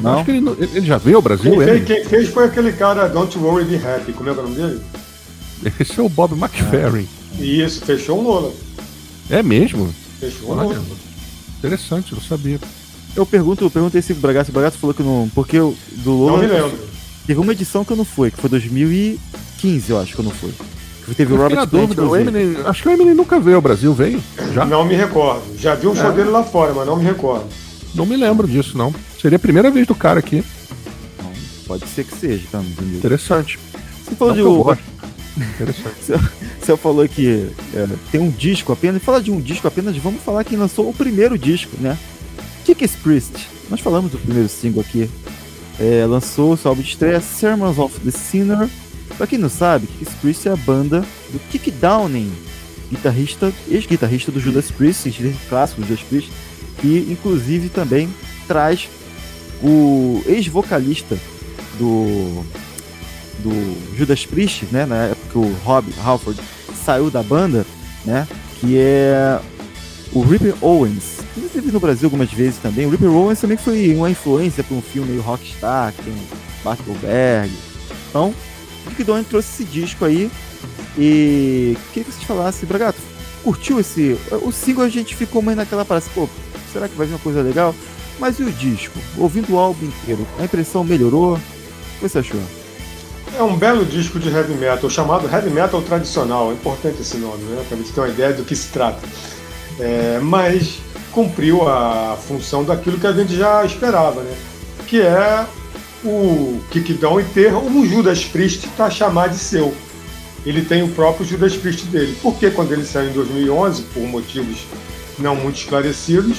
Não? 0.00 0.14
Acho 0.14 0.24
que 0.24 0.30
ele, 0.30 0.40
não- 0.40 0.56
ele 0.58 0.86
já 0.86 0.98
veio 0.98 1.16
ao 1.16 1.22
Brasil, 1.22 1.50
Quem 1.50 1.58
fez, 1.58 1.68
Eminem? 1.68 1.84
quem 1.84 2.04
fez 2.04 2.28
foi 2.28 2.44
aquele 2.44 2.72
cara 2.72 3.08
Don't 3.08 3.36
Worry 3.38 3.64
Be 3.64 3.76
Happy, 3.84 4.12
como 4.12 4.28
é 4.28 4.32
é 4.32 4.36
o 4.36 4.42
nome 4.42 4.54
dele? 4.54 4.80
Esse 5.80 5.98
é 5.98 6.02
o 6.02 6.08
Bob 6.08 6.34
McFerrin. 6.38 7.06
E 7.38 7.62
isso, 7.62 7.84
fechou 7.84 8.20
um 8.20 8.22
Lola. 8.24 8.52
É 9.30 9.42
mesmo? 9.42 9.92
Fechou 10.18 10.50
Olha, 10.50 10.62
Lola. 10.68 10.82
interessante, 11.58 12.14
não 12.14 12.20
sabia. 12.22 12.58
Eu 13.16 13.26
pergunto, 13.26 13.64
eu 13.64 13.70
perguntei 13.70 14.00
se 14.02 14.12
o 14.12 14.16
Bragato, 14.16 14.50
o 14.50 14.54
Bragato 14.54 14.78
falou 14.78 14.94
que 14.94 15.02
não. 15.02 15.30
Porque 15.34 15.58
o 15.58 15.74
do 15.96 16.10
Não 16.10 16.16
Lola. 16.18 16.38
me 16.42 16.46
lembro. 16.46 16.78
Teve 17.26 17.40
uma 17.40 17.52
edição 17.52 17.84
que 17.84 17.92
eu 17.92 17.96
não 17.96 18.04
fui, 18.04 18.30
que 18.30 18.38
foi 18.40 18.48
2015, 18.50 19.90
eu 19.90 19.98
acho 20.00 20.14
que 20.14 20.18
eu 20.20 20.24
não 20.24 20.30
fui. 20.32 20.52
Que 21.04 21.14
teve 21.14 21.32
o 21.32 21.36
Eu 21.36 21.42
fiquei 21.42 21.56
Robert 21.58 21.66
dúvida, 21.80 22.04
o. 22.04 22.16
Eminem, 22.16 22.56
acho 22.64 22.82
que 22.82 22.88
o 22.88 22.92
Eminem 22.92 23.14
nunca 23.14 23.38
veio 23.40 23.56
ao 23.56 23.62
Brasil, 23.62 23.92
veio? 23.94 24.22
Já? 24.52 24.64
Não 24.64 24.84
me 24.84 24.94
recordo. 24.94 25.42
Já 25.58 25.74
vi 25.74 25.86
um 25.86 25.94
show 25.94 26.10
É. 26.10 26.12
dele 26.12 26.30
lá 26.30 26.42
fora, 26.44 26.72
mas 26.74 26.86
não 26.86 26.96
me 26.96 27.04
recordo. 27.04 27.44
Não 27.94 28.04
me 28.06 28.16
lembro 28.16 28.46
disso, 28.46 28.76
não. 28.76 28.94
Seria 29.20 29.36
a 29.36 29.38
primeira 29.40 29.70
vez 29.70 29.86
do 29.86 29.94
cara 29.94 30.18
aqui. 30.20 30.44
Não, 31.22 31.30
pode 31.66 31.86
ser 31.88 32.04
que 32.04 32.14
seja, 32.16 32.46
tá? 32.52 32.60
Entendeu? 32.60 32.98
Interessante. 32.98 33.58
Você 34.04 34.14
falou 34.14 34.34
Não 34.34 34.42
de. 34.42 34.48
eu 34.48 34.78
Você 36.60 36.76
falou 36.76 37.08
que 37.08 37.48
é, 37.74 37.86
tem 38.10 38.20
um 38.20 38.30
disco 38.30 38.72
apenas. 38.72 39.02
Falar 39.02 39.20
de 39.20 39.30
um 39.30 39.40
disco 39.40 39.66
apenas, 39.66 39.96
vamos 39.96 40.22
falar 40.22 40.44
quem 40.44 40.58
lançou 40.58 40.88
o 40.88 40.94
primeiro 40.94 41.38
disco, 41.38 41.76
né? 41.80 41.98
Kicks 42.64 42.96
Priest. 42.96 43.48
Nós 43.70 43.80
falamos 43.80 44.10
do 44.10 44.18
primeiro 44.18 44.48
single 44.48 44.82
aqui. 44.82 45.08
É, 45.80 46.04
lançou 46.06 46.56
seu 46.56 46.70
álbum 46.70 46.82
de 46.82 46.88
estreia 46.88 47.20
Sermons 47.20 47.78
of 47.78 47.98
the 48.00 48.10
Sinner. 48.10 48.68
Pra 49.16 49.26
quem 49.26 49.38
não 49.38 49.48
sabe, 49.48 49.86
Kicks 49.86 50.14
Priest 50.14 50.48
é 50.48 50.52
a 50.52 50.56
banda 50.56 51.04
do 51.32 51.38
Kick 51.50 51.70
Downing, 51.70 52.30
guitarrista, 52.90 53.52
ex-guitarrista 53.68 54.30
do 54.30 54.40
Judas 54.40 54.70
Priest, 54.70 55.10
clássico 55.48 55.80
do 55.80 55.86
Judas 55.86 56.04
Priest, 56.04 56.30
que 56.80 57.06
inclusive 57.10 57.68
também 57.68 58.08
traz 58.46 58.88
o 59.62 60.22
ex-vocalista 60.26 61.18
do 61.78 62.44
do 63.38 63.96
Judas 63.96 64.26
Priest, 64.26 64.66
né, 64.70 64.86
na 64.86 65.04
época 65.06 65.28
que 65.32 65.38
o 65.38 65.52
Rob 65.64 65.86
Halford 66.02 66.40
saiu 66.84 67.10
da 67.10 67.22
banda, 67.22 67.66
né, 68.04 68.26
que 68.60 68.76
é 68.78 69.40
o 70.12 70.22
Ripper 70.22 70.54
Owens. 70.60 71.18
já 71.36 71.48
teve 71.48 71.70
no 71.70 71.80
Brasil 71.80 72.06
algumas 72.06 72.32
vezes 72.32 72.58
também. 72.58 72.86
O 72.86 72.90
Ripper 72.90 73.10
Owens 73.10 73.40
também 73.40 73.56
foi 73.56 73.94
uma 73.94 74.10
influência 74.10 74.64
para 74.64 74.76
um 74.76 74.82
filme 74.82 75.10
meio 75.10 75.22
rockstar, 75.22 75.92
que 75.92 76.02
tem 76.02 76.14
Goldberg. 76.84 77.52
Então, 78.08 78.34
o 78.86 78.90
Kick 78.90 79.04
Down 79.04 79.22
trouxe 79.24 79.48
esse 79.62 79.64
disco 79.64 80.04
aí 80.04 80.30
e 80.96 81.76
queria 81.92 82.04
que 82.04 82.12
vocês 82.12 82.24
falassem, 82.24 82.68
Bragato, 82.68 82.98
curtiu 83.42 83.78
esse... 83.80 84.18
O 84.42 84.50
single 84.50 84.84
a 84.84 84.88
gente 84.88 85.14
ficou 85.14 85.40
meio 85.40 85.56
naquela 85.56 85.84
parada, 85.84 86.06
pô, 86.14 86.28
será 86.72 86.88
que 86.88 86.96
vai 86.96 87.06
vir 87.06 87.14
uma 87.14 87.20
coisa 87.20 87.42
legal? 87.42 87.74
Mas 88.18 88.38
e 88.38 88.42
o 88.42 88.50
disco? 88.50 88.98
Ouvindo 89.16 89.54
o 89.54 89.58
álbum 89.58 89.86
inteiro, 89.86 90.26
a 90.38 90.44
impressão 90.44 90.82
melhorou? 90.82 91.34
O 91.34 91.40
que 92.00 92.08
você 92.08 92.18
achou? 92.18 92.40
É 93.36 93.42
um 93.42 93.56
belo 93.56 93.84
disco 93.84 94.18
de 94.18 94.28
heavy 94.28 94.54
metal, 94.54 94.88
chamado 94.88 95.28
heavy 95.28 95.50
metal 95.50 95.82
tradicional. 95.82 96.50
É 96.50 96.54
importante 96.54 97.00
esse 97.00 97.16
nome, 97.18 97.42
né? 97.44 97.64
Para 97.68 97.76
gente 97.76 97.92
ter 97.92 98.00
uma 98.00 98.08
ideia 98.08 98.32
do 98.32 98.44
que 98.44 98.54
se 98.54 98.68
trata. 98.68 99.00
É, 99.78 100.18
mas 100.20 100.78
cumpriu 101.12 101.68
a 101.68 102.16
função 102.26 102.64
daquilo 102.64 102.98
que 102.98 103.06
a 103.06 103.12
gente 103.12 103.36
já 103.36 103.64
esperava, 103.64 104.22
né? 104.22 104.34
Que 104.86 105.00
é 105.02 105.46
o 106.04 106.60
Kickdown 106.70 107.20
e 107.20 107.24
ter 107.24 107.54
um 107.54 107.86
Judas 107.86 108.24
Priest 108.24 108.68
para 108.68 108.90
chamar 108.90 109.28
de 109.28 109.38
seu. 109.38 109.74
Ele 110.44 110.62
tem 110.62 110.82
o 110.82 110.88
próprio 110.88 111.26
Judas 111.26 111.56
Priest 111.56 111.86
dele. 111.86 112.16
Porque 112.22 112.50
quando 112.50 112.72
ele 112.72 112.84
saiu 112.84 113.10
em 113.10 113.12
2011, 113.12 113.82
por 113.94 114.02
motivos 114.04 114.66
não 115.18 115.36
muito 115.36 115.58
esclarecidos, 115.58 116.38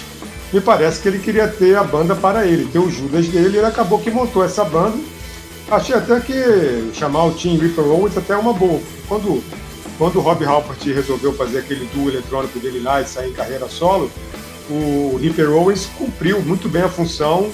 me 0.52 0.60
parece 0.60 1.02
que 1.02 1.08
ele 1.08 1.20
queria 1.20 1.48
ter 1.48 1.78
a 1.78 1.84
banda 1.84 2.16
para 2.16 2.46
ele, 2.46 2.70
ter 2.72 2.80
o 2.80 2.90
Judas 2.90 3.28
dele. 3.28 3.58
Ele 3.58 3.66
acabou 3.66 4.00
que 4.00 4.10
montou 4.10 4.44
essa 4.44 4.64
banda 4.64 4.98
Achei 5.72 5.96
até 5.96 6.20
que 6.20 6.34
chamar 6.94 7.26
o 7.26 7.32
Team 7.32 7.58
Reaper 7.58 7.86
Owens 7.86 8.18
até 8.18 8.34
é 8.34 8.38
uma 8.38 8.54
boa. 8.54 8.82
Quando, 9.08 9.44
quando 10.00 10.16
o 10.18 10.20
Rob 10.20 10.44
Halpert 10.44 10.84
resolveu 10.84 11.32
fazer 11.34 11.60
aquele 11.60 11.86
duo 11.94 12.10
eletrônico 12.10 12.58
dele 12.58 12.80
lá 12.80 13.02
e 13.02 13.06
sair 13.06 13.30
em 13.30 13.34
carreira 13.34 13.70
solo, 13.70 14.10
o 14.68 15.20
Reaper 15.22 15.52
Owens 15.52 15.86
cumpriu 15.96 16.42
muito 16.42 16.68
bem 16.68 16.82
a 16.82 16.90
função, 16.90 17.52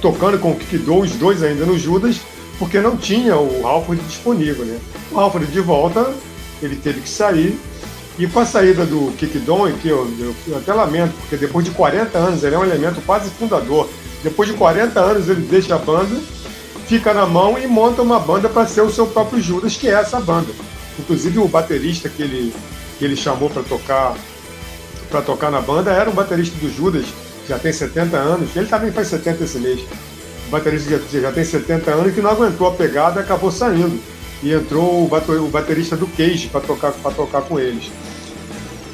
tocando 0.00 0.38
com 0.38 0.52
o 0.52 0.54
Kick 0.54 0.78
Doe, 0.78 1.08
os 1.08 1.16
dois 1.16 1.42
ainda 1.42 1.66
no 1.66 1.76
Judas, 1.76 2.20
porque 2.56 2.78
não 2.78 2.96
tinha 2.96 3.36
o 3.36 3.66
Halford 3.66 4.00
disponível. 4.04 4.64
Né? 4.64 4.78
O 5.10 5.18
Halford 5.18 5.50
de 5.50 5.60
volta, 5.60 6.14
ele 6.62 6.76
teve 6.76 7.00
que 7.00 7.08
sair. 7.08 7.58
E 8.16 8.28
com 8.28 8.38
a 8.38 8.46
saída 8.46 8.86
do 8.86 9.12
Kick 9.16 9.40
Doe, 9.40 9.72
que 9.72 9.88
eu, 9.88 10.08
eu 10.46 10.56
até 10.56 10.72
lamento, 10.72 11.14
porque 11.18 11.36
depois 11.36 11.64
de 11.64 11.72
40 11.72 12.16
anos 12.16 12.44
ele 12.44 12.54
é 12.54 12.58
um 12.58 12.64
elemento 12.64 13.00
quase 13.04 13.28
fundador. 13.28 13.88
Depois 14.22 14.48
de 14.48 14.54
40 14.54 15.00
anos 15.00 15.28
ele 15.28 15.42
deixa 15.42 15.74
a 15.74 15.78
banda 15.78 16.16
fica 16.86 17.12
na 17.12 17.26
mão 17.26 17.58
e 17.58 17.66
monta 17.66 18.02
uma 18.02 18.18
banda 18.18 18.48
para 18.48 18.66
ser 18.66 18.82
o 18.82 18.90
seu 18.90 19.06
próprio 19.06 19.42
Judas, 19.42 19.76
que 19.76 19.88
é 19.88 19.92
essa 19.92 20.20
banda. 20.20 20.52
Inclusive 20.98 21.38
o 21.38 21.48
baterista 21.48 22.08
que 22.08 22.22
ele, 22.22 22.54
que 22.98 23.04
ele 23.04 23.16
chamou 23.16 23.50
para 23.50 23.62
tocar 23.62 24.14
para 25.10 25.22
tocar 25.22 25.50
na 25.50 25.60
banda 25.60 25.92
era 25.92 26.10
um 26.10 26.12
baterista 26.12 26.56
do 26.58 26.68
Judas, 26.68 27.06
já 27.48 27.58
tem 27.58 27.72
70 27.72 28.16
anos, 28.16 28.56
ele 28.56 28.66
também 28.66 28.90
faz 28.90 29.06
70 29.08 29.44
esse 29.44 29.58
mês. 29.58 29.80
O 30.48 30.50
baterista 30.50 30.90
já, 30.90 31.20
já 31.20 31.32
tem 31.32 31.44
70 31.44 31.90
anos 31.90 32.14
que 32.14 32.20
não 32.20 32.30
aguentou 32.30 32.66
a 32.66 32.72
pegada 32.72 33.20
e 33.20 33.22
acabou 33.22 33.50
saindo. 33.50 34.00
E 34.42 34.52
entrou 34.52 35.04
o, 35.04 35.08
bater, 35.08 35.38
o 35.40 35.48
baterista 35.48 35.96
do 35.96 36.06
Cage 36.08 36.48
para 36.48 36.60
tocar, 36.60 36.92
tocar 36.92 37.42
com 37.42 37.58
eles. 37.58 37.90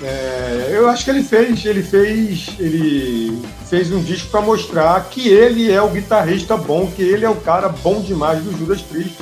É, 0.02 0.70
eu 0.72 0.88
acho 0.88 1.04
que 1.04 1.10
ele 1.10 1.22
fez, 1.22 1.64
ele 1.64 1.82
fez, 1.82 2.48
ele 2.58 3.40
fez 3.68 3.92
um 3.92 4.02
disco 4.02 4.30
para 4.30 4.40
mostrar 4.40 5.00
que 5.04 5.28
ele 5.28 5.70
é 5.70 5.80
o 5.80 5.90
guitarrista 5.90 6.56
bom, 6.56 6.90
que 6.90 7.02
ele 7.02 7.24
é 7.24 7.30
o 7.30 7.36
cara 7.36 7.68
bom 7.68 8.00
demais 8.00 8.42
do 8.42 8.56
Judas 8.58 8.82
Priest. 8.82 9.16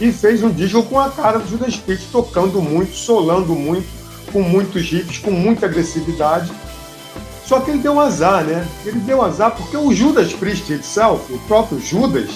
E 0.00 0.12
fez 0.12 0.42
um 0.42 0.50
disco 0.50 0.82
com 0.84 0.98
a 0.98 1.10
cara 1.10 1.40
do 1.40 1.48
Judas 1.48 1.76
Priest, 1.76 2.06
tocando 2.12 2.62
muito, 2.62 2.94
solando 2.94 3.54
muito, 3.54 3.86
com 4.32 4.40
muitos 4.40 4.88
riffs, 4.88 5.18
com 5.18 5.32
muita 5.32 5.66
agressividade. 5.66 6.50
Só 7.44 7.58
que 7.58 7.72
ele 7.72 7.80
deu 7.80 7.94
um 7.94 8.00
azar, 8.00 8.44
né? 8.44 8.66
Ele 8.86 9.00
deu 9.00 9.18
um 9.18 9.22
azar 9.22 9.50
porque 9.50 9.76
o 9.76 9.92
Judas 9.92 10.32
Priest 10.32 10.72
itself, 10.72 11.32
o 11.32 11.38
próprio 11.40 11.80
Judas, 11.80 12.30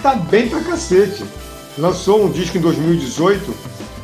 tá 0.00 0.14
bem 0.14 0.48
pra 0.48 0.60
cacete. 0.60 1.24
Lançou 1.76 2.24
um 2.24 2.30
disco 2.30 2.56
em 2.56 2.60
2018 2.60 3.52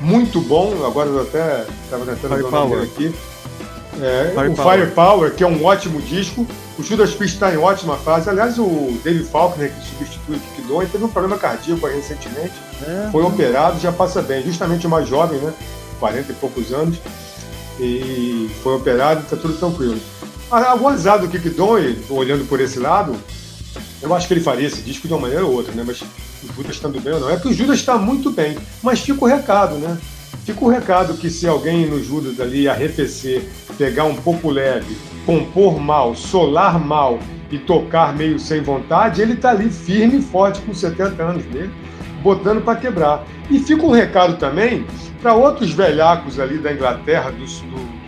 muito 0.00 0.40
bom, 0.40 0.84
agora 0.84 1.08
eu 1.08 1.22
até 1.22 1.66
estava 1.84 2.06
tentando 2.06 2.36
ver 2.36 2.44
o 2.44 2.50
nome 2.50 2.76
dele 2.76 2.90
aqui. 2.94 3.14
É, 4.02 4.32
o 4.48 4.56
Firepower, 4.56 5.34
que 5.34 5.44
é 5.44 5.46
um 5.46 5.64
ótimo 5.64 6.00
disco. 6.00 6.46
O 6.78 6.82
Judas 6.82 7.12
Priest 7.12 7.36
está 7.36 7.52
em 7.52 7.58
ótima 7.58 7.96
fase. 7.96 8.30
Aliás, 8.30 8.58
o 8.58 8.98
David 9.04 9.24
Faulkner, 9.24 9.70
que 9.70 9.88
substitui 9.88 10.36
o 10.36 10.40
Kick 10.40 10.62
Doe, 10.62 10.86
teve 10.86 11.04
um 11.04 11.08
problema 11.08 11.36
cardíaco 11.36 11.86
aí 11.86 11.96
recentemente. 11.96 12.54
É. 12.82 13.08
Foi 13.12 13.22
operado, 13.22 13.78
já 13.78 13.92
passa 13.92 14.22
bem. 14.22 14.42
Justamente 14.42 14.86
o 14.86 14.90
mais 14.90 15.06
jovem, 15.06 15.38
né? 15.40 15.52
40 15.98 16.32
e 16.32 16.34
poucos 16.36 16.72
anos. 16.72 16.96
E 17.78 18.50
foi 18.62 18.76
operado, 18.76 19.22
está 19.22 19.36
tudo 19.36 19.54
tranquilo. 19.54 19.98
O 20.80 20.88
azar 20.88 21.18
do 21.18 21.28
Kick 21.28 21.50
Doe, 21.50 22.02
olhando 22.08 22.48
por 22.48 22.60
esse 22.60 22.78
lado, 22.78 23.14
eu 24.00 24.14
acho 24.14 24.26
que 24.26 24.34
ele 24.34 24.40
faria 24.40 24.66
esse 24.66 24.80
disco 24.80 25.06
de 25.06 25.12
uma 25.12 25.20
maneira 25.20 25.44
ou 25.44 25.52
outra, 25.52 25.72
né? 25.74 25.84
Mas 25.86 26.02
o 26.44 26.54
Judas 26.54 26.76
estando 26.76 27.00
bem 27.00 27.12
ou 27.14 27.20
não. 27.20 27.30
É 27.30 27.36
que 27.36 27.48
o 27.48 27.52
Judas 27.52 27.78
está 27.78 27.96
muito 27.96 28.30
bem, 28.30 28.56
mas 28.82 29.00
fica 29.00 29.24
o 29.24 29.28
recado, 29.28 29.76
né? 29.76 29.98
Fica 30.44 30.64
o 30.64 30.68
recado 30.68 31.14
que 31.14 31.30
se 31.30 31.46
alguém 31.46 31.86
no 31.86 32.02
Judas 32.02 32.40
ali 32.40 32.68
arrefecer, 32.68 33.42
pegar 33.76 34.04
um 34.04 34.16
pouco 34.16 34.50
leve, 34.50 34.96
compor 35.26 35.78
mal, 35.78 36.14
solar 36.14 36.78
mal 36.78 37.18
e 37.50 37.58
tocar 37.58 38.16
meio 38.16 38.38
sem 38.38 38.62
vontade, 38.62 39.20
ele 39.20 39.36
tá 39.36 39.50
ali 39.50 39.70
firme 39.70 40.18
e 40.18 40.22
forte 40.22 40.60
com 40.62 40.72
70 40.72 41.22
anos 41.22 41.44
dele, 41.44 41.70
botando 42.22 42.62
para 42.62 42.78
quebrar. 42.78 43.24
E 43.50 43.58
fica 43.58 43.84
um 43.84 43.90
recado 43.90 44.36
também 44.38 44.86
para 45.20 45.34
outros 45.34 45.72
velhacos 45.72 46.38
ali 46.38 46.58
da 46.58 46.72
Inglaterra, 46.72 47.30
do, 47.30 47.44
do 47.44 47.99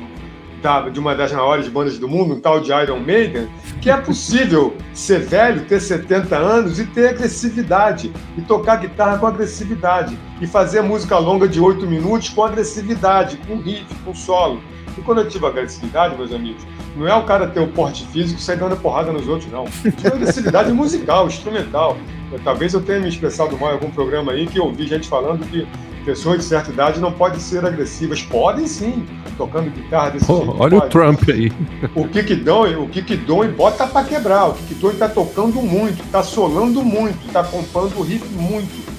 da, 0.63 0.89
de 0.89 1.01
uma 1.01 1.15
das 1.15 1.33
maiores 1.33 1.69
bandas 1.69 1.99
do 1.99 2.09
mundo, 2.09 2.35
um 2.35 2.41
tal 2.41 2.61
de 2.61 2.73
Iron 2.73 3.01
Maiden, 3.01 3.49
que 3.81 3.91
é 3.91 3.97
possível 3.97 4.77
ser 4.95 5.21
velho, 5.21 5.65
ter 5.65 5.81
70 5.81 6.37
anos 6.37 6.79
e 6.79 6.87
ter 6.87 7.11
agressividade, 7.11 8.13
e 8.39 8.41
tocar 8.43 8.77
guitarra 8.77 9.19
com 9.19 9.27
agressividade, 9.27 10.17
e 10.41 10.47
fazer 10.47 10.81
música 10.83 11.19
longa 11.19 11.49
de 11.49 11.61
8 11.61 11.87
minutos 11.87 12.29
com 12.29 12.45
agressividade, 12.45 13.37
com 13.39 13.57
riff, 13.57 13.93
com 14.05 14.15
solo. 14.15 14.63
E 14.97 15.01
quando 15.01 15.23
eu 15.23 15.29
digo 15.29 15.47
agressividade, 15.47 16.17
meus 16.17 16.33
amigos, 16.33 16.65
não 16.97 17.09
é 17.09 17.15
o 17.15 17.25
cara 17.25 17.49
ter 17.49 17.61
o 17.61 17.69
porte 17.69 18.07
físico 18.07 18.39
e 18.39 18.43
sair 18.43 18.59
dando 18.59 18.77
porrada 18.77 19.11
nos 19.11 19.27
outros, 19.27 19.51
não. 19.51 19.65
É 20.05 20.07
agressividade 20.09 20.73
musical, 20.73 21.27
instrumental. 21.27 21.97
Talvez 22.45 22.73
eu 22.73 22.81
tenha 22.81 23.01
me 23.01 23.09
expressado 23.09 23.59
mal 23.59 23.71
em 23.71 23.75
algum 23.75 23.91
programa 23.91 24.33
aí 24.33 24.47
que 24.47 24.59
eu 24.59 24.65
ouvi 24.65 24.87
gente 24.87 25.09
falando 25.09 25.45
que 25.47 25.67
pessoas 26.03 26.39
de 26.39 26.45
certa 26.45 26.71
idade 26.71 27.01
não 27.01 27.13
podem 27.13 27.41
ser 27.41 27.65
agressivas. 27.65 28.23
Podem 28.23 28.67
sim, 28.67 29.07
tocando 29.37 29.71
guitarra 29.71 30.11
desse 30.11 30.27
jeito. 30.27 30.57
olha 30.59 30.77
o 30.77 30.81
pode. 30.81 30.91
Trump 30.93 31.23
aí. 31.29 31.53
O 31.95 32.07
Kickdown, 32.09 32.83
o 32.83 32.89
Kickdown 32.89 33.53
bota 33.53 33.87
pra 33.87 34.05
quebrar. 34.05 34.49
O 34.49 34.55
Kickdown 34.55 34.95
tá 34.95 35.09
tocando 35.09 35.63
muito, 35.63 36.03
tá 36.11 36.23
solando 36.23 36.83
muito, 36.83 37.33
tá 37.33 37.43
compondo 37.45 37.99
o 37.99 38.03
riff 38.03 38.27
muito. 38.35 38.93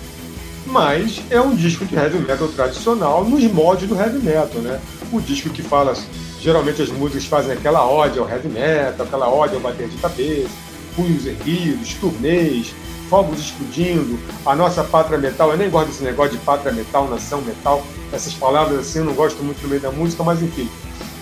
Mas 0.65 1.21
é 1.29 1.39
um 1.39 1.53
disco 1.53 1.85
de 1.85 1.95
heavy 1.95 2.19
metal 2.19 2.47
tradicional 2.47 3.23
nos 3.23 3.43
moldes 3.43 3.87
do 3.87 3.95
heavy 3.95 4.19
metal, 4.19 4.61
né? 4.61 4.79
O 5.11 5.21
disco 5.21 5.49
que 5.49 5.61
fala, 5.61 5.93
geralmente 6.39 6.81
as 6.81 6.89
músicas 6.89 7.25
fazem 7.25 7.51
aquela 7.51 7.87
ode 7.87 8.17
ao 8.17 8.27
heavy 8.27 8.47
metal, 8.47 9.05
aquela 9.05 9.29
ode 9.31 9.53
ao 9.53 9.61
bater 9.61 9.87
de 9.87 9.97
cabeça, 9.97 10.49
punhos 10.95 11.25
erguidos, 11.25 11.93
turnês, 11.95 12.73
fogos 13.09 13.39
explodindo, 13.39 14.19
a 14.45 14.55
nossa 14.55 14.83
pátria 14.83 15.17
metal. 15.17 15.51
Eu 15.51 15.57
nem 15.57 15.69
gosto 15.69 15.87
desse 15.87 16.03
negócio 16.03 16.37
de 16.37 16.43
pátria 16.43 16.71
metal, 16.71 17.07
nação 17.09 17.41
metal, 17.41 17.83
essas 18.11 18.33
palavras 18.33 18.79
assim 18.79 18.99
eu 18.99 19.05
não 19.05 19.13
gosto 19.13 19.43
muito 19.43 19.61
no 19.63 19.69
meio 19.69 19.81
da 19.81 19.91
música, 19.91 20.23
mas 20.23 20.41
enfim, 20.41 20.69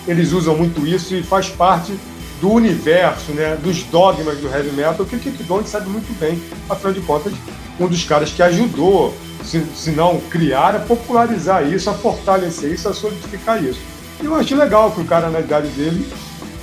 eles 0.06 0.32
usam 0.32 0.56
muito 0.56 0.86
isso 0.86 1.14
e 1.14 1.22
faz 1.22 1.48
parte 1.48 1.92
do 2.40 2.50
universo, 2.50 3.30
né, 3.32 3.56
dos 3.62 3.84
dogmas 3.84 4.38
do 4.38 4.48
heavy 4.48 4.72
metal, 4.72 5.06
que 5.06 5.14
o 5.14 5.18
Kick 5.18 5.44
Down 5.44 5.64
sabe 5.64 5.88
muito 5.88 6.12
bem, 6.18 6.42
afinal 6.68 6.92
de 6.92 7.00
contas, 7.02 7.32
um 7.78 7.86
dos 7.86 8.02
caras 8.04 8.30
que 8.30 8.42
ajudou, 8.42 9.14
se, 9.44 9.64
se 9.76 9.92
não 9.92 10.20
criar, 10.28 10.74
a 10.74 10.80
popularizar 10.80 11.64
isso, 11.64 11.88
a 11.88 11.94
fortalecer 11.94 12.72
isso, 12.72 12.88
a 12.88 12.92
solidificar 12.92 13.62
isso. 13.62 13.80
E 14.20 14.26
eu 14.26 14.34
acho 14.34 14.56
legal 14.56 14.90
que 14.90 15.00
o 15.00 15.04
cara 15.04 15.30
na 15.30 15.38
idade 15.38 15.68
dele 15.68 16.04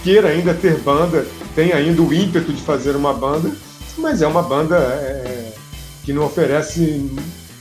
queira 0.03 0.29
ainda 0.29 0.53
ter 0.53 0.77
banda, 0.79 1.25
tem 1.55 1.71
ainda 1.71 2.01
o 2.01 2.13
ímpeto 2.13 2.51
de 2.51 2.61
fazer 2.61 2.95
uma 2.95 3.13
banda, 3.13 3.51
mas 3.99 4.21
é 4.21 4.27
uma 4.27 4.41
banda 4.41 4.77
é, 4.77 5.51
que 6.03 6.13
não 6.13 6.25
oferece 6.25 7.11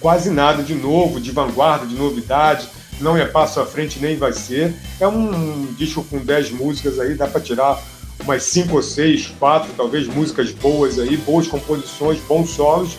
quase 0.00 0.30
nada 0.30 0.62
de 0.62 0.74
novo, 0.74 1.20
de 1.20 1.30
vanguarda, 1.30 1.86
de 1.86 1.94
novidade, 1.94 2.68
não 3.00 3.16
é 3.16 3.24
passo 3.24 3.60
à 3.60 3.66
frente 3.66 3.98
nem 3.98 4.16
vai 4.16 4.32
ser. 4.32 4.74
É 5.00 5.06
um 5.06 5.72
disco 5.76 6.02
com 6.04 6.18
10 6.18 6.52
músicas 6.52 6.98
aí, 6.98 7.14
dá 7.14 7.26
para 7.26 7.40
tirar 7.40 7.80
umas 8.24 8.42
5 8.44 8.74
ou 8.74 8.82
6, 8.82 9.34
4, 9.38 9.72
talvez 9.76 10.06
músicas 10.06 10.50
boas 10.50 10.98
aí, 10.98 11.16
boas 11.16 11.46
composições, 11.46 12.18
bons 12.20 12.50
solos 12.50 12.96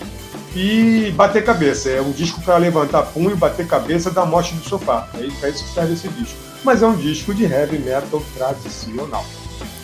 e 0.55 1.11
bater 1.15 1.43
cabeça. 1.43 1.89
É 1.89 2.01
um 2.01 2.11
disco 2.11 2.41
para 2.41 2.57
levantar 2.57 3.03
punho, 3.03 3.35
bater 3.35 3.67
cabeça 3.67 4.09
da 4.09 4.25
morte 4.25 4.53
do 4.53 4.63
sofá. 4.63 5.09
É 5.15 5.49
isso 5.49 5.63
que 5.63 5.73
serve 5.73 5.93
esse 5.93 6.07
disco. 6.09 6.37
Mas 6.63 6.81
é 6.81 6.87
um 6.87 6.95
disco 6.95 7.33
de 7.33 7.45
heavy 7.45 7.79
metal 7.79 8.21
tradicional. 8.35 9.25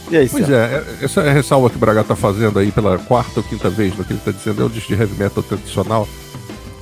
E 0.09 0.17
aí, 0.17 0.29
pois 0.29 0.49
é, 0.49 0.53
é, 1.01 1.05
essa 1.05 1.21
é 1.21 1.33
ressalva 1.33 1.69
que 1.69 1.77
o 1.77 1.79
Braga 1.79 2.01
está 2.01 2.15
fazendo 2.15 2.59
aí 2.59 2.71
pela 2.71 2.97
quarta 2.97 3.39
ou 3.39 3.43
quinta 3.43 3.69
vez, 3.69 3.95
no 3.97 4.03
que 4.03 4.13
ele 4.13 4.19
está 4.19 4.31
dizendo, 4.31 4.61
é 4.61 4.65
um 4.65 4.69
disco 4.69 4.93
de 4.93 4.99
heavy 4.99 5.17
metal 5.17 5.41
tradicional. 5.41 6.07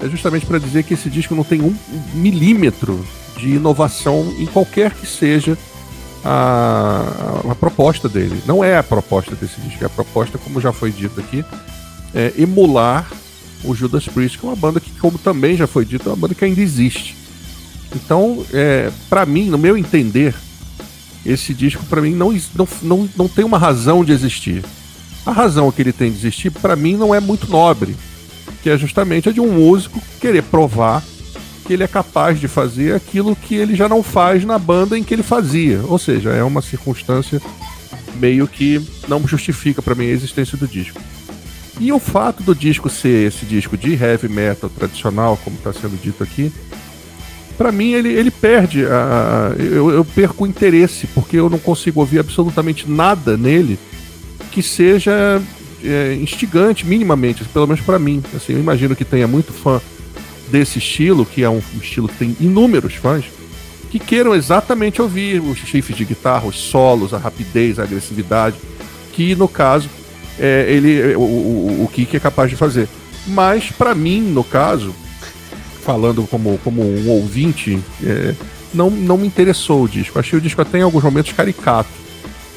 É 0.01 0.09
justamente 0.09 0.45
para 0.45 0.59
dizer 0.59 0.83
que 0.83 0.93
esse 0.93 1.09
disco 1.09 1.33
não 1.33 1.43
tem 1.43 1.61
um 1.61 1.73
milímetro 2.13 3.03
de 3.37 3.55
inovação 3.55 4.33
em 4.37 4.45
qualquer 4.45 4.91
que 4.93 5.07
seja 5.07 5.57
a, 6.23 7.41
a, 7.45 7.51
a, 7.51 7.55
proposta 7.55 8.09
dele. 8.09 8.41
Não 8.45 8.63
é 8.63 8.77
a 8.77 8.83
proposta 8.83 9.35
desse 9.35 9.59
disco, 9.61 9.83
é 9.83 9.87
a 9.87 9.89
proposta, 9.89 10.37
como 10.37 10.59
já 10.59 10.73
foi 10.73 10.91
dito 10.91 11.19
aqui, 11.19 11.45
é 12.13 12.33
emular 12.37 13.09
o 13.63 13.73
Judas 13.73 14.05
Priest, 14.05 14.37
que 14.37 14.45
é 14.45 14.49
uma 14.49 14.55
banda 14.55 14.79
que, 14.79 14.91
como 14.99 15.17
também 15.17 15.55
já 15.55 15.65
foi 15.65 15.85
dito, 15.85 16.09
é 16.09 16.11
uma 16.11 16.17
banda 16.17 16.35
que 16.35 16.43
ainda 16.43 16.61
existe. 16.61 17.15
Então, 17.95 18.45
é, 18.51 18.91
para 19.09 19.25
mim, 19.25 19.49
no 19.49 19.57
meu 19.57 19.77
entender, 19.77 20.35
esse 21.25 21.53
disco 21.53 21.85
para 21.85 22.01
mim 22.01 22.13
não, 22.13 22.31
não, 22.55 22.67
não, 22.81 23.09
não 23.15 23.27
tem 23.27 23.45
uma 23.45 23.57
razão 23.57 24.03
de 24.03 24.11
existir. 24.11 24.63
A 25.25 25.31
razão 25.31 25.71
que 25.71 25.81
ele 25.81 25.93
tem 25.93 26.11
de 26.11 26.17
existir, 26.17 26.51
para 26.51 26.75
mim, 26.75 26.97
não 26.97 27.15
é 27.15 27.19
muito 27.19 27.49
nobre, 27.49 27.95
que 28.61 28.69
é 28.69 28.77
justamente 28.77 29.29
a 29.29 29.31
de 29.31 29.39
um 29.39 29.53
músico 29.53 30.01
querer 30.19 30.43
provar 30.43 31.01
que 31.65 31.73
ele 31.73 31.83
é 31.83 31.87
capaz 31.87 32.39
de 32.39 32.47
fazer 32.47 32.93
aquilo 32.93 33.35
que 33.35 33.55
ele 33.55 33.73
já 33.73 33.87
não 33.87 34.03
faz 34.03 34.43
na 34.43 34.59
banda 34.59 34.97
em 34.97 35.03
que 35.03 35.13
ele 35.13 35.23
fazia. 35.23 35.81
Ou 35.87 35.97
seja, 35.97 36.31
é 36.31 36.43
uma 36.43 36.61
circunstância 36.61 37.41
meio 38.15 38.47
que 38.47 38.81
não 39.07 39.25
justifica 39.25 39.81
para 39.81 39.95
mim 39.95 40.05
a 40.05 40.11
existência 40.11 40.57
do 40.57 40.67
disco. 40.67 41.01
E 41.79 41.91
o 41.91 41.99
fato 41.99 42.43
do 42.43 42.53
disco 42.53 42.89
ser 42.89 43.27
esse 43.27 43.45
disco 43.45 43.77
de 43.77 43.93
heavy 43.93 44.27
metal 44.27 44.69
tradicional, 44.69 45.37
como 45.43 45.55
está 45.55 45.73
sendo 45.73 45.99
dito 45.99 46.21
aqui, 46.21 46.51
para 47.57 47.71
mim 47.71 47.93
ele, 47.93 48.09
ele 48.09 48.31
perde, 48.31 48.85
a, 48.85 49.53
eu, 49.57 49.89
eu 49.89 50.05
perco 50.05 50.43
o 50.43 50.47
interesse, 50.47 51.07
porque 51.07 51.37
eu 51.37 51.49
não 51.49 51.59
consigo 51.59 51.99
ouvir 51.99 52.19
absolutamente 52.19 52.89
nada 52.89 53.37
nele 53.37 53.79
que 54.51 54.61
seja 54.61 55.41
é, 55.83 56.17
instigante, 56.21 56.85
minimamente, 56.85 57.43
pelo 57.45 57.67
menos 57.67 57.81
para 57.81 57.97
mim. 57.97 58.23
Assim, 58.35 58.53
eu 58.53 58.59
imagino 58.59 58.95
que 58.95 59.05
tenha 59.05 59.27
muito 59.27 59.51
fã 59.51 59.81
desse 60.49 60.79
estilo, 60.79 61.25
que 61.25 61.43
é 61.43 61.49
um 61.49 61.61
estilo 61.81 62.07
que 62.07 62.17
tem 62.17 62.37
inúmeros 62.39 62.93
fãs, 62.95 63.25
que 63.89 63.99
queiram 63.99 64.35
exatamente 64.35 65.01
ouvir 65.01 65.41
os 65.41 65.57
chifres 65.59 65.97
de 65.97 66.05
guitarra, 66.05 66.47
os 66.47 66.55
solos, 66.55 67.13
a 67.13 67.17
rapidez, 67.17 67.79
a 67.79 67.83
agressividade, 67.83 68.55
que 69.11 69.35
no 69.35 69.47
caso 69.47 69.89
é, 70.39 70.65
ele, 70.67 71.15
o, 71.15 71.21
o, 71.21 71.83
o 71.83 71.87
Kik 71.87 72.17
é 72.17 72.19
capaz 72.19 72.49
de 72.49 72.55
fazer. 72.55 72.87
Mas 73.27 73.71
para 73.71 73.95
mim, 73.95 74.21
no 74.21 74.43
caso, 74.43 74.93
falando 75.83 76.27
como, 76.27 76.57
como 76.63 76.81
um 76.81 77.09
ouvinte, 77.09 77.79
é, 78.03 78.33
não, 78.73 78.89
não 78.89 79.17
me 79.17 79.27
interessou 79.27 79.83
o 79.83 79.87
disco. 79.87 80.17
Achei 80.17 80.37
o 80.37 80.41
disco 80.41 80.61
até 80.61 80.79
em 80.79 80.81
alguns 80.81 81.03
momentos 81.03 81.31
caricato. 81.33 82.03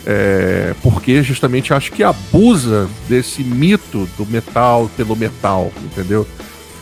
É, 0.09 0.73
porque 0.83 1.21
justamente 1.21 1.75
acho 1.75 1.91
que 1.91 2.05
abusa 2.05 2.89
desse 3.09 3.43
mito 3.43 4.09
do 4.17 4.25
metal 4.25 4.89
pelo 4.97 5.17
metal, 5.17 5.73
entendeu? 5.85 6.25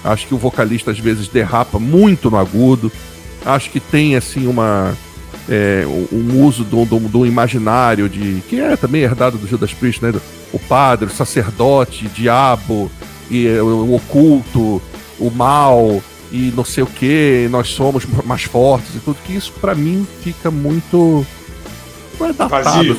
Acho 0.04 0.26
que 0.26 0.34
o 0.34 0.38
vocalista 0.38 0.90
às 0.90 0.98
vezes 0.98 1.28
derrapa 1.28 1.78
muito 1.78 2.30
no 2.30 2.36
agudo. 2.36 2.92
Acho 3.44 3.70
que 3.70 3.80
tem 3.80 4.14
assim 4.14 4.46
uma 4.46 4.94
é, 5.48 5.84
um 6.12 6.44
uso 6.44 6.64
do, 6.64 6.84
do, 6.84 6.98
do, 7.00 7.26
imaginário 7.26 8.10
de 8.10 8.42
que 8.48 8.60
é 8.60 8.76
também 8.76 9.02
herdado 9.02 9.38
do 9.38 9.46
Judas 9.46 9.72
Priest, 9.72 10.04
né? 10.04 10.12
O 10.52 10.58
padre, 10.58 11.06
o 11.06 11.10
sacerdote, 11.10 12.06
o 12.06 12.10
diabo 12.10 12.90
e 13.30 13.48
o 13.58 13.94
oculto, 13.94 14.82
o 15.18 15.30
mal 15.30 16.02
e 16.34 16.52
não 16.56 16.64
sei 16.64 16.82
o 16.82 16.86
que, 16.86 17.46
nós 17.48 17.68
somos 17.68 18.04
mais 18.24 18.42
fortes 18.42 18.96
e 18.96 18.98
tudo, 18.98 19.16
que 19.24 19.36
isso 19.36 19.52
para 19.60 19.72
mim 19.72 20.04
fica 20.20 20.50
muito. 20.50 21.24
Não 22.18 22.26
é 22.26 22.32
datado. 22.32 22.80
Assim. 22.80 22.96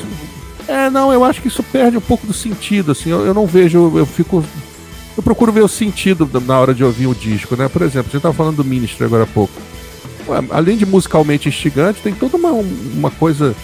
É, 0.66 0.88
não, 0.88 1.12
eu 1.12 1.22
acho 1.22 1.42
que 1.42 1.48
isso 1.48 1.62
perde 1.62 1.98
um 1.98 2.00
pouco 2.00 2.26
do 2.26 2.32
sentido, 2.32 2.92
assim, 2.92 3.10
eu, 3.10 3.26
eu 3.26 3.34
não 3.34 3.46
vejo, 3.46 3.92
eu 3.94 4.06
fico. 4.06 4.42
Eu 5.14 5.22
procuro 5.22 5.52
ver 5.52 5.62
o 5.62 5.68
sentido 5.68 6.28
na 6.46 6.58
hora 6.58 6.74
de 6.74 6.82
ouvir 6.82 7.06
o 7.06 7.14
disco, 7.14 7.56
né? 7.56 7.68
Por 7.68 7.82
exemplo, 7.82 8.08
a 8.08 8.12
gente 8.12 8.22
tava 8.22 8.34
falando 8.34 8.56
do 8.56 8.64
Ministry 8.64 9.04
agora 9.04 9.24
há 9.24 9.26
pouco. 9.26 9.52
Além 10.50 10.76
de 10.76 10.86
musicalmente 10.86 11.48
instigante, 11.48 12.00
tem 12.00 12.14
toda 12.14 12.38
uma, 12.38 12.50
uma 12.50 13.10
coisa 13.10 13.54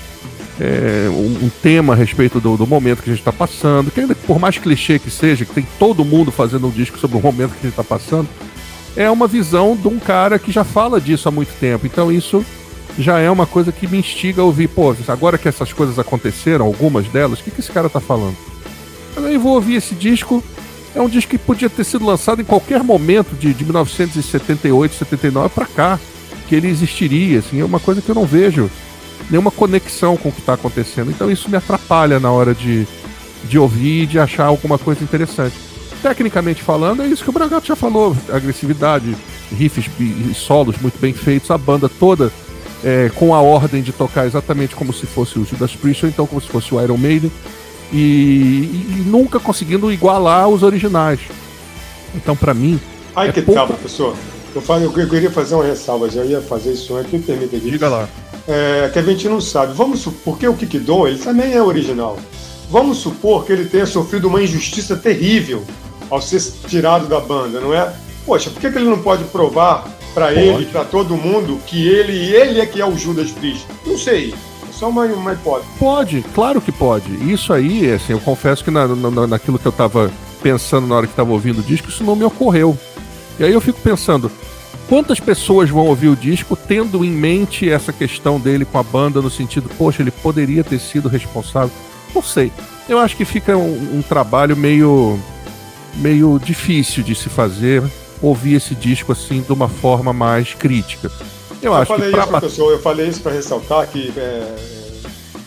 é, 0.61 1.09
um, 1.09 1.47
um, 1.47 1.51
tema 1.63 1.95
a 1.95 1.97
respeito 1.97 2.41
do, 2.41 2.57
do, 2.57 2.67
momento 2.67 3.03
que 3.03 3.11
a 3.11 3.13
gente 3.13 3.21
está 3.21 3.33
passando, 3.33 3.91
que 3.91 4.01
ainda 4.01 4.15
por 4.15 4.39
mais 4.39 4.59
clichê 4.59 4.99
que 4.99 5.11
seja, 5.11 5.45
que 5.45 5.53
tem 5.53 5.67
todo 5.79 6.05
mundo 6.05 6.31
fazendo 6.31 6.67
um 6.67 6.71
disco 6.71 6.99
sobre 6.99 7.17
o 7.17 7.21
momento 7.21 7.53
que 7.53 7.67
a 7.67 7.71
gente 7.71 7.71
está 7.71 7.85
passando, 7.85 8.29
é 8.97 9.11
uma 9.11 9.27
visão 9.27 9.77
de 9.77 9.89
um 9.89 9.99
cara 9.99 10.39
que 10.39 10.53
já 10.53 10.65
fala 10.65 11.01
disso 11.01 11.29
há 11.29 11.33
muito 11.33 11.53
tempo. 11.59 11.87
Então 11.87 12.13
isso 12.13 12.45
já 12.99 13.19
é 13.19 13.31
uma 13.31 13.47
coisa 13.47 13.73
que 13.73 13.87
me 13.87 13.99
instiga 13.99 14.43
a 14.43 14.45
ouvir, 14.45 14.69
pô, 14.69 14.95
agora 15.09 15.39
que 15.39 15.49
essas 15.49 15.73
coisas 15.73 15.99
aconteceram, 15.99 16.67
algumas 16.67 17.07
delas, 17.09 17.41
o 17.41 17.45
que, 17.45 17.51
que 17.51 17.61
esse 17.61 17.73
cara 17.73 17.89
tá 17.89 18.01
falando? 18.01 18.37
Aí 19.17 19.39
vou 19.39 19.55
ouvir 19.55 19.77
esse 19.77 19.95
disco. 19.95 20.43
É 20.95 21.01
um 21.01 21.09
disco 21.09 21.31
que 21.31 21.39
podia 21.39 21.71
ter 21.71 21.85
sido 21.85 22.05
lançado 22.05 22.43
em 22.43 22.45
qualquer 22.45 22.83
momento 22.83 23.35
de, 23.35 23.55
de 23.55 23.65
1978, 23.65 24.95
79 24.95 25.49
para 25.49 25.67
cá, 25.67 26.01
que 26.47 26.55
ele 26.55 26.69
existiria, 26.69 27.39
assim, 27.39 27.61
é 27.61 27.65
uma 27.65 27.81
coisa 27.81 28.03
que 28.03 28.11
eu 28.11 28.15
não 28.15 28.27
vejo 28.27 28.71
nenhuma 29.31 29.51
conexão 29.51 30.19
com 30.19 30.29
o 30.29 30.33
que 30.33 30.41
está 30.41 30.53
acontecendo. 30.53 31.11
Então 31.11 31.31
isso 31.31 31.49
me 31.49 31.57
atrapalha 31.57 32.21
na 32.21 32.31
hora 32.31 32.55
de, 32.55 32.87
de 33.45 33.59
ouvir 33.59 34.03
e 34.03 34.07
de 34.07 34.19
achar 34.19 34.45
alguma 34.45 34.77
coisa 34.77 35.03
interessante. 35.03 35.55
Tecnicamente 36.03 36.63
falando, 36.63 37.03
é 37.03 37.07
isso 37.07 37.23
que 37.23 37.31
o 37.31 37.33
Bragato 37.33 37.67
já 37.67 37.77
falou: 37.77 38.17
agressividade, 38.29 39.17
riffs 39.57 39.89
e 40.01 40.35
solos 40.35 40.77
muito 40.81 40.99
bem 40.99 41.13
feitos, 41.13 41.51
a 41.51 41.57
banda 41.57 41.89
toda 41.89 42.33
é, 42.85 43.11
com 43.15 43.35
a 43.35 43.41
ordem 43.41 43.83
de 43.83 43.93
tocar 43.93 44.27
exatamente 44.27 44.75
como 44.75 44.93
se 44.93 45.07
fosse 45.07 45.39
o 45.39 45.45
Judas 45.45 45.75
Priest 45.77 46.05
ou 46.05 46.11
então 46.11 46.27
como 46.27 46.41
se 46.41 46.49
fosse 46.49 46.75
o 46.75 46.83
Iron 46.83 46.97
Maiden 46.97 47.31
e, 47.93 47.97
e, 47.97 48.97
e 48.99 49.05
nunca 49.07 49.39
conseguindo 49.39 49.93
igualar 49.93 50.49
os 50.49 50.63
originais. 50.63 51.21
Então, 52.15 52.35
para 52.35 52.53
mim. 52.53 52.81
Ai, 53.15 53.29
é 53.29 53.33
que 53.33 53.43
pouco... 53.43 53.59
tal, 53.59 53.69
professor? 53.69 54.17
Eu, 54.55 54.61
falei, 54.61 54.87
eu 54.87 55.09
queria 55.09 55.31
fazer 55.31 55.55
uma 55.55 55.65
ressalva, 55.65 56.11
já 56.11 56.25
ia 56.25 56.41
fazer 56.41 56.73
isso 56.73 56.95
antes, 56.97 57.13
me 57.13 57.21
permita 57.21 57.57
aqui. 57.57 57.71
Diga 57.71 57.89
lá. 57.89 58.09
É, 58.47 58.91
que 58.93 58.99
a 58.99 59.03
gente 59.03 59.29
não 59.29 59.41
sabe. 59.41 59.73
Vamos 59.73 60.01
supor, 60.01 60.21
porque 60.25 60.49
o 60.49 60.55
Kikidon, 60.55 61.07
ele 61.07 61.19
também 61.19 61.53
é 61.53 61.63
original. 61.63 62.19
Vamos 62.71 62.99
supor 62.99 63.45
que 63.45 63.53
ele 63.53 63.67
tenha 63.67 63.87
sofrido 63.87 64.29
uma 64.29 64.43
injustiça 64.43 64.97
terrível 64.97 65.65
ao 66.13 66.21
ser 66.21 66.43
tirado 66.69 67.07
da 67.09 67.19
banda, 67.19 67.59
não 67.59 67.73
é? 67.73 67.91
Poxa, 68.27 68.51
por 68.51 68.61
que, 68.61 68.71
que 68.71 68.77
ele 68.77 68.89
não 68.89 68.99
pode 68.99 69.25
provar 69.25 69.89
para 70.13 70.31
ele, 70.35 70.67
para 70.67 70.85
todo 70.85 71.17
mundo, 71.17 71.59
que 71.67 71.89
ele 71.89 72.13
ele 72.35 72.61
é 72.61 72.67
que 72.67 72.83
é 72.83 72.87
o 72.87 72.95
Judas 72.95 73.31
Priest? 73.31 73.67
Não 73.87 73.97
sei. 73.97 74.35
É 74.69 74.73
só 74.73 74.91
uma, 74.91 75.07
uma 75.07 75.33
hipótese. 75.33 75.71
Pode, 75.79 76.23
claro 76.35 76.61
que 76.61 76.71
pode. 76.71 77.11
Isso 77.33 77.51
aí, 77.51 77.91
assim, 77.91 78.13
eu 78.13 78.21
confesso 78.21 78.63
que 78.63 78.71
na, 78.71 78.87
na, 78.89 79.27
naquilo 79.27 79.59
que 79.59 79.65
eu 79.65 79.71
estava 79.71 80.13
pensando 80.43 80.87
na 80.87 80.97
hora 80.97 81.07
que 81.07 81.15
estava 81.15 81.33
ouvindo 81.33 81.61
o 81.61 81.63
disco, 81.63 81.89
isso 81.89 82.05
não 82.05 82.15
me 82.15 82.25
ocorreu. 82.25 82.77
E 83.41 83.45
aí 83.45 83.53
eu 83.55 83.61
fico 83.63 83.81
pensando, 83.81 84.31
quantas 84.91 85.19
pessoas 85.19 85.71
vão 85.71 85.87
ouvir 85.87 86.09
o 86.09 86.17
disco 86.17 86.55
tendo 86.55 87.03
em 87.03 87.11
mente 87.11 87.71
essa 87.71 87.91
questão 87.91 88.39
dele 88.39 88.67
com 88.67 88.77
a 88.77 88.83
banda 88.83 89.23
no 89.23 89.31
sentido, 89.31 89.71
poxa, 89.79 90.03
ele 90.03 90.11
poderia 90.11 90.63
ter 90.63 90.79
sido 90.79 91.09
responsável? 91.09 91.73
Não 92.15 92.23
sei. 92.23 92.53
Eu 92.87 92.99
acho 92.99 93.17
que 93.17 93.25
fica 93.25 93.57
um, 93.57 93.97
um 93.97 94.03
trabalho 94.03 94.55
meio 94.55 95.19
meio 95.95 96.39
difícil 96.39 97.03
de 97.03 97.15
se 97.15 97.29
fazer 97.29 97.83
ouvir 98.21 98.55
esse 98.55 98.75
disco 98.75 99.13
assim 99.13 99.43
de 99.43 99.53
uma 99.53 99.69
forma 99.69 100.13
mais 100.13 100.55
crítica. 100.55 101.11
Eu, 101.61 101.73
eu 101.73 101.75
acho 101.75 101.87
falei 101.87 102.11
que 102.11 102.13
pra... 102.13 102.23
isso, 102.23 102.31
professor, 102.31 102.73
eu 102.73 102.81
falei 102.81 103.09
isso 103.09 103.21
para 103.21 103.33
ressaltar 103.33 103.87
que, 103.89 104.13
é, 104.17 104.21
é 104.21 104.57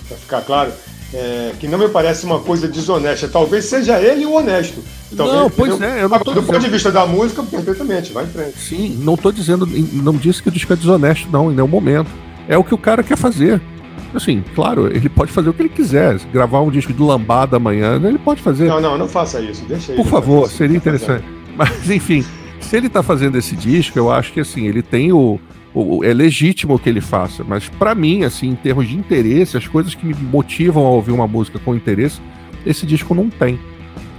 para 0.07 0.17
ficar 0.17 0.41
claro, 0.41 0.71
é, 1.13 1.53
que 1.59 1.67
não 1.67 1.77
me 1.77 1.87
parece 1.89 2.25
uma 2.25 2.39
coisa 2.39 2.67
desonesta. 2.67 3.27
Talvez 3.27 3.65
seja 3.65 3.99
ele 3.99 4.25
o 4.25 4.33
honesto. 4.33 4.83
Talvez, 5.15 5.39
não, 5.39 5.49
pois 5.49 5.81
é, 5.81 6.03
eu 6.03 6.09
não 6.09 6.19
tô 6.19 6.33
Do 6.33 6.41
dizendo... 6.41 6.53
ponto 6.53 6.63
de 6.63 6.69
vista 6.69 6.91
da 6.91 7.05
música, 7.05 7.43
perfeitamente, 7.43 8.11
vai 8.11 8.25
em 8.25 8.27
frente. 8.27 8.59
Sim, 8.59 8.99
não 9.01 9.15
estou 9.15 9.31
dizendo, 9.31 9.65
não 9.65 10.13
disse 10.13 10.43
que 10.43 10.49
o 10.49 10.51
disco 10.51 10.73
é 10.73 10.75
desonesto, 10.75 11.29
não, 11.31 11.51
em 11.51 11.55
nenhum 11.55 11.67
momento. 11.67 12.09
É 12.47 12.57
o 12.57 12.63
que 12.63 12.73
o 12.73 12.77
cara 12.77 13.01
quer 13.01 13.17
fazer. 13.17 13.61
Assim, 14.15 14.43
claro, 14.53 14.87
ele 14.87 15.09
pode 15.09 15.31
fazer 15.31 15.49
o 15.49 15.53
que 15.53 15.61
ele 15.61 15.69
quiser. 15.69 16.17
Gravar 16.31 16.61
um 16.61 16.69
disco 16.69 16.93
de 16.93 17.01
lambada 17.01 17.57
amanhã, 17.57 17.99
ele 18.03 18.17
pode 18.17 18.41
fazer. 18.41 18.67
Não, 18.67 18.81
não, 18.81 18.97
não 18.97 19.07
faça 19.07 19.41
isso. 19.41 19.65
Deixa 19.65 19.91
ele. 19.91 20.01
Por 20.01 20.09
favor, 20.09 20.49
seria 20.49 20.77
interessante. 20.77 21.25
Mas, 21.55 21.89
enfim, 21.89 22.23
se 22.59 22.75
ele 22.75 22.87
está 22.87 23.01
fazendo 23.01 23.37
esse 23.37 23.55
disco, 23.55 23.97
eu 23.97 24.11
acho 24.11 24.33
que 24.33 24.39
assim, 24.39 24.67
ele 24.67 24.81
tem 24.81 25.13
o, 25.13 25.39
o 25.73 26.03
é 26.03 26.13
legítimo 26.13 26.77
que 26.77 26.89
ele 26.89 26.99
faça, 26.99 27.45
mas 27.45 27.69
para 27.69 27.95
mim, 27.95 28.23
assim, 28.23 28.49
em 28.49 28.55
termos 28.55 28.89
de 28.89 28.97
interesse, 28.97 29.55
as 29.55 29.65
coisas 29.65 29.95
que 29.95 30.05
me 30.05 30.13
motivam 30.13 30.85
a 30.85 30.89
ouvir 30.89 31.13
uma 31.13 31.27
música 31.27 31.57
com 31.59 31.73
interesse 31.73 32.19
esse 32.65 32.85
disco 32.85 33.13
não 33.13 33.29
tem. 33.29 33.59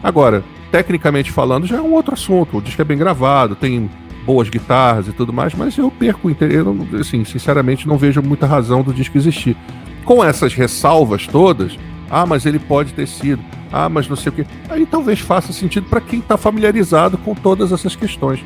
Agora, 0.02 0.44
tecnicamente 0.70 1.32
falando, 1.32 1.66
já 1.66 1.78
é 1.78 1.80
um 1.80 1.92
outro 1.92 2.14
assunto. 2.14 2.58
O 2.58 2.62
disco 2.62 2.80
é 2.80 2.84
bem 2.84 2.96
gravado, 2.96 3.56
tem 3.56 3.90
boas 4.26 4.50
guitarras 4.50 5.06
e 5.06 5.12
tudo 5.12 5.32
mais, 5.32 5.54
mas 5.54 5.78
eu 5.78 5.90
perco 5.90 6.26
o 6.26 6.30
interesse. 6.30 6.66
Assim, 7.00 7.24
sinceramente, 7.24 7.86
não 7.86 7.96
vejo 7.96 8.20
muita 8.20 8.46
razão 8.46 8.82
do 8.82 8.92
disco 8.92 9.16
existir. 9.16 9.56
Com 10.04 10.22
essas 10.22 10.52
ressalvas 10.52 11.26
todas, 11.26 11.78
ah, 12.10 12.26
mas 12.26 12.44
ele 12.44 12.58
pode 12.58 12.92
ter 12.92 13.06
sido. 13.06 13.42
Ah, 13.72 13.88
mas 13.88 14.08
não 14.08 14.16
sei 14.16 14.30
o 14.30 14.32
quê. 14.32 14.46
Aí 14.68 14.84
talvez 14.84 15.20
faça 15.20 15.52
sentido 15.52 15.86
para 15.88 16.00
quem 16.00 16.18
está 16.18 16.36
familiarizado 16.36 17.16
com 17.16 17.34
todas 17.34 17.72
essas 17.72 17.94
questões. 17.94 18.44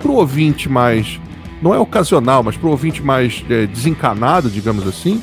Para 0.00 0.10
o 0.10 0.16
ouvinte 0.16 0.68
mais. 0.68 1.20
Não 1.62 1.74
é 1.74 1.78
ocasional, 1.78 2.42
mas 2.42 2.56
para 2.56 2.68
o 2.68 2.70
ouvinte 2.70 3.02
mais 3.02 3.44
é, 3.50 3.66
desencanado, 3.66 4.48
digamos 4.48 4.86
assim, 4.86 5.22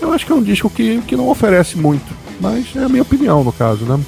eu 0.00 0.12
acho 0.12 0.24
que 0.24 0.32
é 0.32 0.34
um 0.34 0.42
disco 0.42 0.70
que, 0.70 1.02
que 1.02 1.14
não 1.14 1.28
oferece 1.28 1.76
muito. 1.76 2.14
Mas 2.40 2.74
é 2.74 2.84
a 2.84 2.88
minha 2.88 3.02
opinião, 3.02 3.44
no 3.44 3.52
caso, 3.52 3.84
né? 3.84 4.00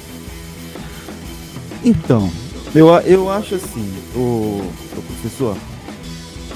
Então, 1.83 2.29
eu, 2.73 2.87
eu 3.01 3.29
acho 3.29 3.55
assim, 3.55 3.87
o, 4.15 4.67
o 4.99 5.03
professor, 5.03 5.57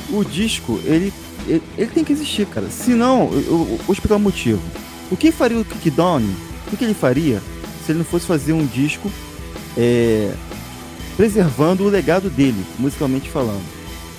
o 0.10 0.24
disco, 0.24 0.80
ele, 0.84 1.14
ele, 1.48 1.64
ele, 1.78 1.92
tem 1.92 2.04
que 2.04 2.14
existir, 2.14 2.46
cara. 2.48 2.70
Senão, 2.70 3.30
eu, 3.32 3.42
eu 3.42 3.80
vou 3.86 3.94
explicar 3.94 4.16
o 4.16 4.20
motivo. 4.20 4.62
O 5.10 5.18
que 5.18 5.32
faria 5.32 5.60
o 5.60 5.66
Kickdown? 5.66 6.24
O 6.72 6.78
que 6.78 6.84
ele 6.84 6.94
faria 6.94 7.42
se 7.86 7.92
ele 7.92 8.00
não 8.00 8.06
fosse 8.06 8.26
fazer 8.26 8.54
um 8.54 8.66
disco 8.66 9.12
é, 9.78 10.34
preservando 11.18 11.84
o 11.84 11.90
legado 11.90 12.30
dele, 12.30 12.64
musicalmente 12.78 13.30
falando? 13.30 13.64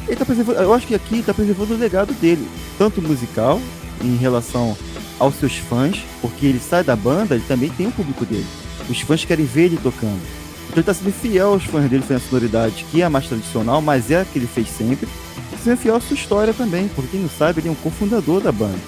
Ele 0.06 0.16
tá 0.16 0.24
preservando, 0.24 0.60
eu 0.60 0.74
acho 0.74 0.86
que 0.86 0.94
aqui 0.94 1.18
está 1.18 1.32
preservando 1.32 1.74
o 1.74 1.78
legado 1.78 2.12
dele, 2.14 2.46
tanto 2.76 3.00
musical, 3.00 3.60
em 4.02 4.16
relação 4.16 4.76
aos 5.18 5.36
seus 5.36 5.56
fãs, 5.56 6.04
porque 6.20 6.46
ele 6.46 6.58
sai 6.58 6.82
da 6.82 6.96
banda, 6.96 7.34
ele 7.34 7.44
também 7.46 7.70
tem 7.70 7.86
um 7.86 7.92
público 7.92 8.24
dele. 8.24 8.46
Os 8.88 9.00
fãs 9.00 9.24
querem 9.24 9.46
ver 9.46 9.66
ele 9.66 9.78
tocando. 9.80 10.20
Ele 10.72 10.80
está 10.80 10.94
sendo 10.94 11.12
fiel 11.12 11.52
aos 11.52 11.64
fãs 11.64 11.88
dele, 11.88 12.02
fazendo 12.02 12.24
a 12.24 12.28
sonoridade 12.28 12.86
que 12.90 13.02
é 13.02 13.04
a 13.04 13.10
mais 13.10 13.26
tradicional, 13.26 13.82
mas 13.82 14.10
é 14.10 14.22
a 14.22 14.24
que 14.24 14.38
ele 14.38 14.46
fez 14.46 14.68
sempre. 14.68 15.06
E 15.52 15.62
sendo 15.62 15.76
fiel 15.76 15.96
à 15.96 16.00
sua 16.00 16.14
história 16.14 16.54
também, 16.54 16.88
porque 16.88 17.10
quem 17.12 17.20
não 17.20 17.28
sabe, 17.28 17.60
ele 17.60 17.68
é 17.68 17.70
um 17.70 17.76
cofundador 17.76 18.40
da 18.40 18.50
banda. 18.50 18.78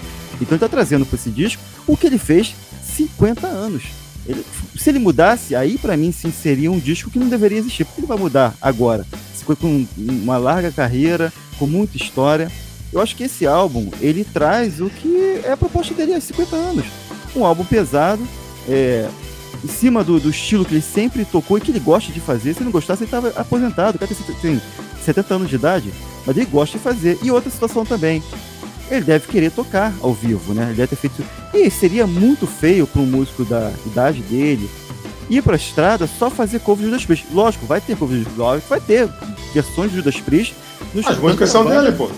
Então 0.40 0.48
ele 0.48 0.56
está 0.56 0.68
trazendo 0.68 1.04
para 1.04 1.16
esse 1.16 1.30
disco 1.30 1.62
o 1.86 1.96
que 1.96 2.06
ele 2.06 2.18
fez 2.18 2.54
50 2.82 3.46
anos. 3.46 3.84
Ele, 4.26 4.42
se 4.74 4.88
ele 4.88 4.98
mudasse, 4.98 5.54
aí 5.54 5.76
para 5.76 5.96
mim 5.96 6.10
sim 6.10 6.32
seria 6.32 6.72
um 6.72 6.78
disco 6.78 7.10
que 7.10 7.18
não 7.18 7.28
deveria 7.28 7.58
existir. 7.58 7.84
Porque 7.84 8.00
ele 8.00 8.06
vai 8.06 8.18
mudar 8.18 8.54
agora? 8.60 9.06
Com 9.44 9.86
uma 9.98 10.38
larga 10.38 10.72
carreira, 10.72 11.30
com 11.58 11.66
muita 11.66 11.98
história. 11.98 12.50
Eu 12.90 13.00
acho 13.00 13.14
que 13.14 13.24
esse 13.24 13.46
álbum, 13.46 13.90
ele 14.00 14.24
traz 14.24 14.80
o 14.80 14.88
que 14.88 15.42
é 15.44 15.52
a 15.52 15.56
proposta 15.56 15.92
dele 15.92 16.14
há 16.14 16.20
50 16.20 16.56
anos. 16.56 16.86
Um 17.36 17.44
álbum 17.44 17.64
pesado, 17.64 18.26
é, 18.66 19.06
em 19.64 19.68
cima 19.68 20.04
do, 20.04 20.20
do, 20.20 20.28
estilo 20.28 20.64
que 20.64 20.74
ele 20.74 20.82
sempre 20.82 21.24
tocou 21.24 21.56
e 21.56 21.60
que 21.60 21.70
ele 21.70 21.80
gosta 21.80 22.12
de 22.12 22.20
fazer. 22.20 22.52
Se 22.52 22.58
ele 22.58 22.66
não 22.66 22.72
gostasse, 22.72 23.02
ele 23.02 23.08
estava 23.08 23.28
aposentado. 23.30 23.96
O 23.96 23.98
cara 23.98 24.14
tem 24.40 24.60
70 25.02 25.34
anos 25.34 25.48
de 25.48 25.54
idade, 25.54 25.92
mas 26.26 26.36
ele 26.36 26.46
gosta 26.46 26.76
de 26.76 26.84
fazer. 26.84 27.18
E 27.22 27.30
outra 27.30 27.50
situação 27.50 27.84
também 27.84 28.22
ele 28.90 29.04
deve 29.04 29.26
querer 29.26 29.50
tocar 29.50 29.94
ao 30.02 30.12
vivo, 30.12 30.52
né? 30.52 30.66
Ele 30.66 30.74
deve 30.74 30.88
ter 30.88 30.96
feito. 30.96 31.24
E 31.54 31.70
seria 31.70 32.06
muito 32.06 32.46
feio 32.46 32.86
para 32.86 33.00
um 33.00 33.06
músico 33.06 33.44
da 33.44 33.72
idade 33.86 34.20
dele 34.22 34.68
ir 35.30 35.42
para 35.42 35.54
a 35.54 35.56
estrada 35.56 36.06
só 36.06 36.28
fazer 36.28 36.60
cover 36.60 36.84
de 36.84 36.90
Judas 36.90 37.06
Priest. 37.06 37.26
Lógico, 37.32 37.64
vai 37.64 37.80
ter 37.80 37.96
cover 37.96 38.18
de 38.18 38.24
Judas 38.24 38.36
Priest, 38.36 38.68
vai 38.68 38.80
ter 38.80 39.08
versões 39.54 39.90
de 39.90 39.96
Judas 39.96 40.20
Priest. 40.20 40.54
Nos 40.92 41.06
As 41.06 41.18
músicas 41.18 41.48
são 41.48 41.64
banda, 41.64 41.82
dele, 41.82 41.96
pô. 41.96 42.10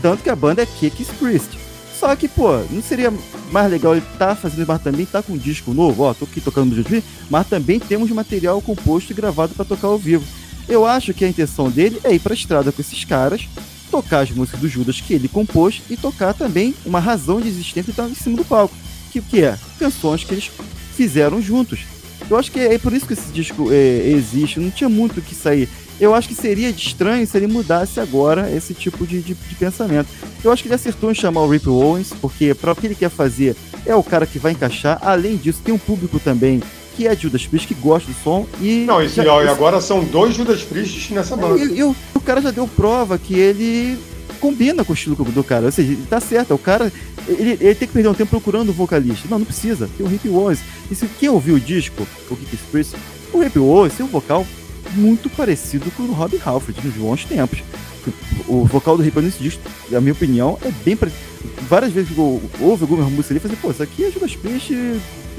Tanto 0.00 0.22
que 0.22 0.30
a 0.30 0.36
banda 0.36 0.62
é 0.62 0.66
Kick 0.66 1.04
Priest. 1.18 1.63
Só 2.04 2.14
que, 2.14 2.28
pô, 2.28 2.58
não 2.70 2.82
seria 2.82 3.10
mais 3.50 3.70
legal 3.70 3.96
ele 3.96 4.04
tá 4.18 4.36
fazendo, 4.36 4.66
mas 4.66 4.82
também 4.82 5.06
tá 5.06 5.22
com 5.22 5.32
um 5.32 5.38
disco 5.38 5.72
novo, 5.72 6.02
ó, 6.02 6.12
tô 6.12 6.26
aqui 6.26 6.38
tocando 6.38 6.76
no 6.76 6.84
Priest, 6.84 7.08
mas 7.30 7.48
também 7.48 7.80
temos 7.80 8.10
material 8.10 8.60
composto 8.60 9.10
e 9.10 9.14
gravado 9.14 9.54
para 9.54 9.64
tocar 9.64 9.88
ao 9.88 9.96
vivo. 9.96 10.22
Eu 10.68 10.84
acho 10.84 11.14
que 11.14 11.24
a 11.24 11.28
intenção 11.30 11.70
dele 11.70 11.98
é 12.04 12.12
ir 12.12 12.18
para 12.18 12.34
a 12.34 12.36
estrada 12.36 12.70
com 12.70 12.82
esses 12.82 13.02
caras, 13.06 13.48
tocar 13.90 14.20
as 14.20 14.30
músicas 14.30 14.60
do 14.60 14.68
Judas 14.68 15.00
que 15.00 15.14
ele 15.14 15.28
compôs 15.28 15.80
e 15.88 15.96
tocar 15.96 16.34
também 16.34 16.74
uma 16.84 17.00
razão 17.00 17.40
de 17.40 17.48
existência 17.48 17.90
estar 17.90 18.06
em 18.06 18.14
cima 18.14 18.36
do 18.36 18.44
palco, 18.44 18.76
que, 19.10 19.22
que 19.22 19.42
é 19.42 19.58
canções 19.78 20.24
que 20.24 20.34
eles 20.34 20.50
fizeram 20.94 21.40
juntos. 21.40 21.86
Eu 22.28 22.36
acho 22.36 22.52
que 22.52 22.60
é, 22.60 22.76
por 22.76 22.92
isso 22.92 23.06
que 23.06 23.14
esse 23.14 23.32
disco 23.32 23.72
é, 23.72 24.10
existe, 24.10 24.60
não 24.60 24.70
tinha 24.70 24.90
muito 24.90 25.20
o 25.20 25.22
que 25.22 25.34
sair. 25.34 25.70
Eu 26.04 26.14
acho 26.14 26.28
que 26.28 26.34
seria 26.34 26.68
estranho 26.68 27.26
se 27.26 27.34
ele 27.34 27.46
mudasse 27.46 27.98
agora 27.98 28.50
esse 28.54 28.74
tipo 28.74 29.06
de, 29.06 29.22
de, 29.22 29.32
de 29.32 29.54
pensamento. 29.54 30.06
Eu 30.44 30.52
acho 30.52 30.62
que 30.62 30.68
ele 30.68 30.74
acertou 30.74 31.10
em 31.10 31.14
chamar 31.14 31.40
o 31.40 31.48
Rip 31.48 31.66
Owens, 31.66 32.12
porque 32.20 32.52
para 32.52 32.72
o 32.72 32.76
que 32.76 32.86
ele 32.86 32.94
quer 32.94 33.08
fazer 33.08 33.56
é 33.86 33.96
o 33.96 34.02
cara 34.02 34.26
que 34.26 34.38
vai 34.38 34.52
encaixar. 34.52 34.98
Além 35.00 35.36
disso, 35.36 35.62
tem 35.64 35.72
um 35.72 35.78
público 35.78 36.20
também 36.20 36.62
que 36.94 37.06
é 37.06 37.16
Judas 37.16 37.46
Priest, 37.46 37.66
que 37.66 37.74
gosta 37.74 38.12
do 38.12 38.16
som. 38.22 38.46
E 38.60 38.84
não, 38.86 39.00
esse, 39.00 39.16
já, 39.16 39.24
e 39.24 39.48
agora 39.48 39.80
são 39.80 40.04
dois 40.04 40.34
Judas 40.34 40.62
Priest 40.62 41.14
nessa 41.14 41.36
banda. 41.36 41.58
E, 41.58 41.78
e, 41.78 41.82
o, 41.82 41.96
o 42.14 42.20
cara 42.20 42.42
já 42.42 42.50
deu 42.50 42.68
prova 42.68 43.16
que 43.16 43.34
ele 43.34 43.98
combina 44.38 44.84
com 44.84 44.92
o 44.92 44.94
estilo 44.94 45.16
do 45.16 45.42
cara. 45.42 45.64
Ou 45.64 45.72
seja, 45.72 45.90
ele 45.90 46.06
tá 46.08 46.20
certo, 46.20 46.52
o 46.52 46.58
cara. 46.58 46.92
Ele, 47.26 47.52
ele 47.52 47.74
tem 47.74 47.88
que 47.88 47.94
perder 47.94 48.10
um 48.10 48.14
tempo 48.14 48.30
procurando 48.30 48.68
o 48.68 48.72
um 48.72 48.74
vocalista. 48.74 49.26
Não, 49.30 49.38
não 49.38 49.46
precisa. 49.46 49.88
Tem 49.96 50.04
o 50.04 50.08
Rip 50.08 50.28
Owens. 50.28 50.60
E 50.90 50.94
se 50.94 51.06
quem 51.18 51.30
ouviu 51.30 51.54
o 51.54 51.60
disco, 51.60 52.06
o 52.30 52.36
Kick 52.36 52.58
Priest, 52.70 52.94
o 53.32 53.40
Rip 53.40 53.58
Owens 53.58 53.94
tem 53.94 54.04
um 54.04 54.10
vocal 54.10 54.46
muito 54.94 55.28
parecido 55.30 55.90
com 55.92 56.04
o 56.04 56.12
Rob 56.12 56.40
Halford 56.44 56.80
nos 56.84 56.94
bons 56.94 57.24
tempos. 57.24 57.62
O 58.46 58.64
vocal 58.64 58.96
do 58.96 59.02
Rip 59.02 59.18
nesse 59.20 59.42
disco, 59.42 59.62
na 59.90 60.00
minha 60.00 60.12
opinião, 60.12 60.58
é 60.62 60.70
bem 60.84 60.96
parecido. 60.96 61.22
Várias 61.68 61.92
vezes 61.92 62.16
eu 62.16 62.42
ouvo 62.60 62.84
alguma 62.84 63.08
música 63.08 63.32
ali 63.32 63.38
e 63.38 63.40
falei, 63.40 63.56
pô, 63.60 63.70
isso 63.70 63.82
aqui 63.82 64.04
é 64.04 64.10
Judas 64.10 64.36
Priest 64.36 64.72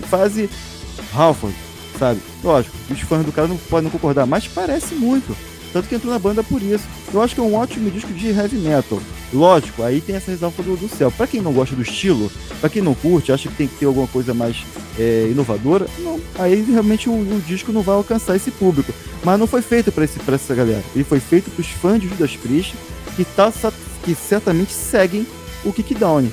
fase 0.09 0.49
Halford, 1.13 1.55
sabe? 1.97 2.19
Lógico, 2.43 2.75
os 2.89 2.99
fãs 3.01 3.25
do 3.25 3.31
cara 3.31 3.47
não 3.47 3.57
podem 3.57 3.89
concordar, 3.89 4.25
mas 4.25 4.47
parece 4.47 4.95
muito. 4.95 5.35
Tanto 5.75 5.89
que 5.89 5.95
entrou 5.95 6.13
na 6.13 6.17
banda 6.17 6.41
por 6.41 6.63
isso. 6.63 6.85
Eu 7.13 7.21
acho 7.21 7.35
que 7.35 7.41
é 7.41 7.43
um 7.43 7.53
ótimo 7.53 7.91
disco 7.91 8.13
de 8.13 8.29
heavy 8.29 8.55
metal. 8.59 8.97
Lógico, 9.33 9.83
aí 9.83 9.99
tem 9.99 10.15
essa 10.15 10.31
ressalva 10.31 10.63
do, 10.63 10.77
do 10.77 10.87
céu. 10.87 11.11
Pra 11.11 11.27
quem 11.27 11.41
não 11.41 11.51
gosta 11.51 11.75
do 11.75 11.81
estilo, 11.81 12.31
pra 12.61 12.69
quem 12.69 12.81
não 12.81 12.95
curte, 12.95 13.33
acha 13.33 13.49
que 13.49 13.55
tem 13.55 13.67
que 13.67 13.75
ter 13.75 13.85
alguma 13.85 14.07
coisa 14.07 14.33
mais 14.33 14.63
é, 14.97 15.27
inovadora, 15.29 15.85
não, 15.99 16.17
aí 16.39 16.61
realmente 16.61 17.09
o, 17.09 17.11
o, 17.11 17.43
disco 17.45 17.73
não 17.73 17.81
vai 17.81 17.93
alcançar 17.93 18.37
esse 18.37 18.51
público. 18.51 18.93
Mas 19.21 19.37
não 19.37 19.45
foi 19.45 19.61
feito 19.61 19.91
para 19.91 20.05
essa 20.05 20.55
galera. 20.55 20.81
Ele 20.95 21.03
foi 21.03 21.19
feito 21.19 21.51
pros 21.51 21.67
fãs 21.67 21.99
de 21.99 22.07
Judas 22.07 22.37
Priest, 22.37 22.73
que, 23.17 23.25
tá, 23.25 23.51
que 24.05 24.15
certamente 24.15 24.71
seguem 24.71 25.27
o 25.65 25.73
Kickdown. 25.73 26.25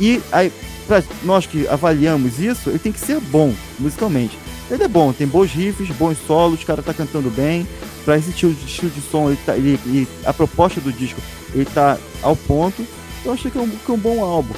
E 0.00 0.20
aí, 0.32 0.52
pra 0.88 1.04
nós 1.22 1.46
que 1.46 1.68
avaliamos 1.68 2.40
isso, 2.40 2.68
ele 2.68 2.80
tem 2.80 2.90
que 2.90 2.98
ser 2.98 3.20
bom 3.20 3.54
musicalmente. 3.78 4.36
Ele 4.70 4.82
é 4.82 4.88
bom, 4.88 5.12
tem 5.12 5.26
bons 5.26 5.50
riffs, 5.50 5.88
bons 5.96 6.18
solos, 6.26 6.62
o 6.62 6.66
cara 6.66 6.82
tá 6.82 6.92
cantando 6.92 7.30
bem. 7.30 7.66
Pra 8.04 8.16
esse 8.16 8.30
estilo 8.30 8.54
de, 8.54 8.64
estilo 8.64 8.90
de 8.90 9.00
som, 9.00 9.28
ele 9.28 9.38
tá, 9.44 9.56
ele, 9.56 9.78
ele, 9.86 10.08
a 10.24 10.32
proposta 10.32 10.80
do 10.80 10.92
disco, 10.92 11.20
ele 11.54 11.64
tá 11.66 11.98
ao 12.22 12.36
ponto. 12.36 12.86
Eu 13.24 13.32
achei 13.32 13.50
que 13.50 13.58
é 13.58 13.60
um, 13.60 13.68
que 13.68 13.90
é 13.90 13.94
um 13.94 13.98
bom 13.98 14.22
álbum. 14.22 14.54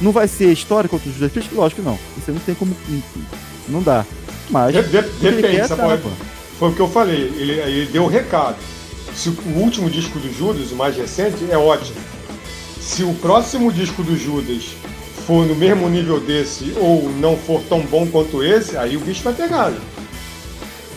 Não 0.00 0.12
vai 0.12 0.26
ser 0.26 0.52
histórico 0.52 0.96
contra 0.96 1.08
os 1.08 1.14
Judas 1.14 1.32
Priest? 1.32 1.54
Lógico 1.54 1.80
que 1.80 1.86
não. 1.86 1.98
Isso 2.18 2.32
não 2.32 2.40
tem 2.40 2.54
como. 2.54 2.76
Não 3.68 3.82
dá. 3.82 4.04
Mas. 4.50 4.74
De, 4.74 4.82
de, 4.82 5.00
depende, 5.00 5.56
quer, 5.56 5.68
tá, 5.68 5.98
Foi 6.58 6.70
o 6.70 6.74
que 6.74 6.80
eu 6.80 6.88
falei. 6.88 7.32
Ele, 7.36 7.52
ele 7.52 7.86
deu 7.86 8.04
o 8.04 8.08
recado. 8.08 8.56
Se 9.14 9.28
o 9.28 9.58
último 9.58 9.90
disco 9.90 10.18
do 10.18 10.32
Judas, 10.32 10.72
o 10.72 10.76
mais 10.76 10.96
recente, 10.96 11.36
é 11.50 11.56
ótimo. 11.56 11.96
Se 12.80 13.04
o 13.04 13.14
próximo 13.14 13.72
disco 13.72 14.02
do 14.02 14.16
Judas 14.16 14.74
for 15.26 15.46
no 15.46 15.54
mesmo 15.54 15.88
nível 15.88 16.20
desse 16.20 16.74
ou 16.76 17.08
não 17.18 17.36
for 17.36 17.62
tão 17.68 17.80
bom 17.80 18.06
quanto 18.06 18.42
esse, 18.42 18.76
aí 18.76 18.96
o 18.96 19.00
bicho 19.00 19.22
vai 19.22 19.32
pegar. 19.32 19.70
Né? 19.70 19.78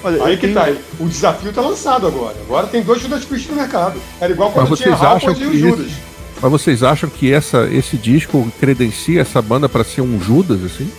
Olha, 0.03 0.23
aí 0.23 0.37
que 0.37 0.47
tenho... 0.47 0.53
tá. 0.53 0.71
O 0.99 1.07
desafio 1.07 1.51
tá 1.51 1.61
lançado 1.61 2.05
agora. 2.05 2.35
Agora 2.45 2.67
tem 2.67 2.83
dois 2.83 3.01
Judas 3.01 3.25
Priest 3.25 3.49
no 3.49 3.55
mercado. 3.55 3.99
Era 4.19 4.31
igual 4.31 4.51
quando 4.51 4.69
Mas 4.69 4.79
tinha 4.79 4.95
Halford 4.95 5.43
e 5.43 5.47
o 5.47 5.57
Judas. 5.57 5.91
Mas 6.41 6.51
vocês 6.51 6.83
acham 6.83 7.09
que 7.09 7.33
essa, 7.33 7.67
esse 7.71 7.97
disco 7.97 8.51
credencia 8.59 9.21
essa 9.21 9.41
banda 9.41 9.67
para 9.67 9.83
ser 9.83 10.01
um 10.01 10.21
Judas, 10.21 10.63
assim? 10.63 10.91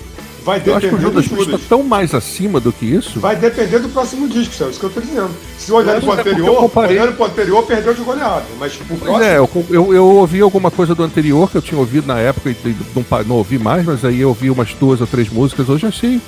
Vai 0.47 0.61
depender 0.61 0.71
eu 0.71 0.77
acho 0.77 0.89
que 0.89 0.95
o 0.95 1.01
Judas 1.01 1.27
Priest 1.27 1.55
está 1.55 1.69
tão 1.69 1.83
mais 1.83 2.15
acima 2.15 2.61
do 2.61 2.73
que 2.73 2.87
isso. 2.87 3.19
Vai 3.19 3.35
depender 3.35 3.81
do 3.81 3.89
próximo 3.89 4.29
disco, 4.29 4.55
Céu, 4.55 4.71
isso 4.71 4.79
que 4.79 4.87
eu 4.87 4.91
tô 4.91 5.01
dizendo. 5.01 5.31
Se 5.59 5.73
olhando 5.73 6.03
pro 6.03 6.13
é 6.13 6.21
anterior, 6.21 6.57
comparei... 6.59 7.01
olhando 7.01 7.17
pro 7.17 7.25
anterior, 7.25 7.67
perdeu 7.67 7.93
de 7.93 8.03
goleada. 8.03 8.45
Mas 8.57 8.77
o 8.77 8.85
próximo. 8.85 9.21
É, 9.25 9.39
eu, 9.39 9.51
eu, 9.69 9.93
eu, 9.93 10.05
ouvi 10.05 10.41
alguma 10.41 10.71
coisa 10.71 10.95
do 10.95 11.03
anterior 11.03 11.51
que 11.51 11.57
eu 11.57 11.63
tinha 11.63 11.77
ouvido 11.77 12.07
na 12.07 12.21
época 12.21 12.49
e 12.51 12.77
não, 12.95 13.05
não 13.27 13.37
ouvi 13.37 13.59
mais, 13.59 13.85
mas 13.85 14.05
aí 14.05 14.21
eu 14.21 14.29
ouvi 14.29 14.49
umas 14.49 14.73
duas 14.75 15.01
ou 15.01 15.07
três 15.09 15.29
músicas. 15.29 15.69
Hoje 15.69 15.85
achei 15.85 16.21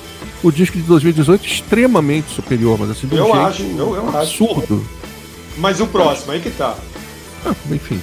o 0.43 0.51
disco 0.51 0.77
de 0.77 0.83
2018 0.83 1.45
extremamente 1.45 2.29
superior, 2.29 2.77
mas 2.77 2.89
assim, 2.89 3.07
de 3.07 3.15
um 3.15 3.19
eu 3.19 3.23
jeito 3.23 3.39
acho, 3.39 3.63
eu, 3.63 3.95
eu 3.95 4.09
absurdo. 4.09 4.85
Acho. 4.85 4.99
Mas 5.57 5.79
o 5.79 5.87
próximo, 5.87 6.33
aí 6.33 6.41
que 6.41 6.49
tá. 6.49 6.75
Ah, 7.45 7.55
enfim. 7.71 8.01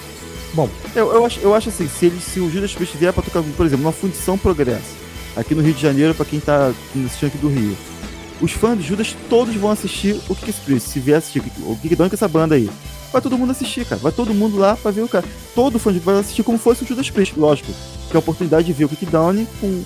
Bom. 0.55 0.71
Eu, 0.95 1.13
eu, 1.13 1.27
acho, 1.27 1.41
eu 1.41 1.55
acho 1.55 1.69
assim, 1.69 1.87
se, 1.87 2.07
ele, 2.07 2.19
se 2.23 2.41
o 2.41 2.51
Judas 2.51 2.73
Priest 2.73 2.97
vier 2.97 3.13
pra 3.13 3.23
tocar, 3.23 3.43
por 3.43 3.67
exemplo, 3.67 3.85
uma 3.85 3.93
fundição 3.93 4.39
progresso 4.39 5.05
aqui 5.37 5.55
no 5.55 5.63
Rio 5.63 5.75
de 5.75 5.81
Janeiro, 5.81 6.15
para 6.15 6.25
quem 6.25 6.41
tá 6.41 6.73
assistindo 7.05 7.29
aqui 7.29 7.39
do 7.39 7.49
Rio. 7.49 7.77
Os 8.41 8.53
fãs 8.53 8.79
de 8.79 8.85
Judas 8.87 9.17
todos 9.31 9.55
vão 9.55 9.71
assistir 9.71 10.21
o 10.29 10.35
Kick 10.35 10.53
Priest, 10.61 10.89
se 10.89 11.01
vier 11.01 11.19
assistir 11.19 11.43
o 11.59 11.77
Kick 11.77 11.97
com 11.97 12.05
essa 12.05 12.29
banda 12.29 12.55
aí. 12.55 12.69
Vai 13.13 13.23
todo 13.23 13.39
mundo 13.39 13.53
assistir, 13.53 13.87
cara. 13.87 14.01
Vai 14.01 14.13
todo 14.13 14.35
mundo 14.35 14.59
lá 14.59 14.77
pra 14.77 14.91
ver 14.91 15.03
o 15.03 15.09
cara. 15.09 15.25
Todo 15.55 15.79
fã 15.79 15.93
de 15.93 15.99
vai 15.99 16.19
assistir 16.19 16.43
como 16.43 16.59
fosse 16.59 16.85
o 16.85 16.87
Judas 16.87 17.09
Priest, 17.09 17.39
lógico. 17.39 17.73
Que 18.11 18.13
é 18.13 18.17
a 18.17 18.19
oportunidade 18.19 18.67
de 18.67 18.73
ver 18.73 18.85
o 18.85 18.89
Kick 18.89 19.07
Down 19.07 19.47
com 19.61 19.83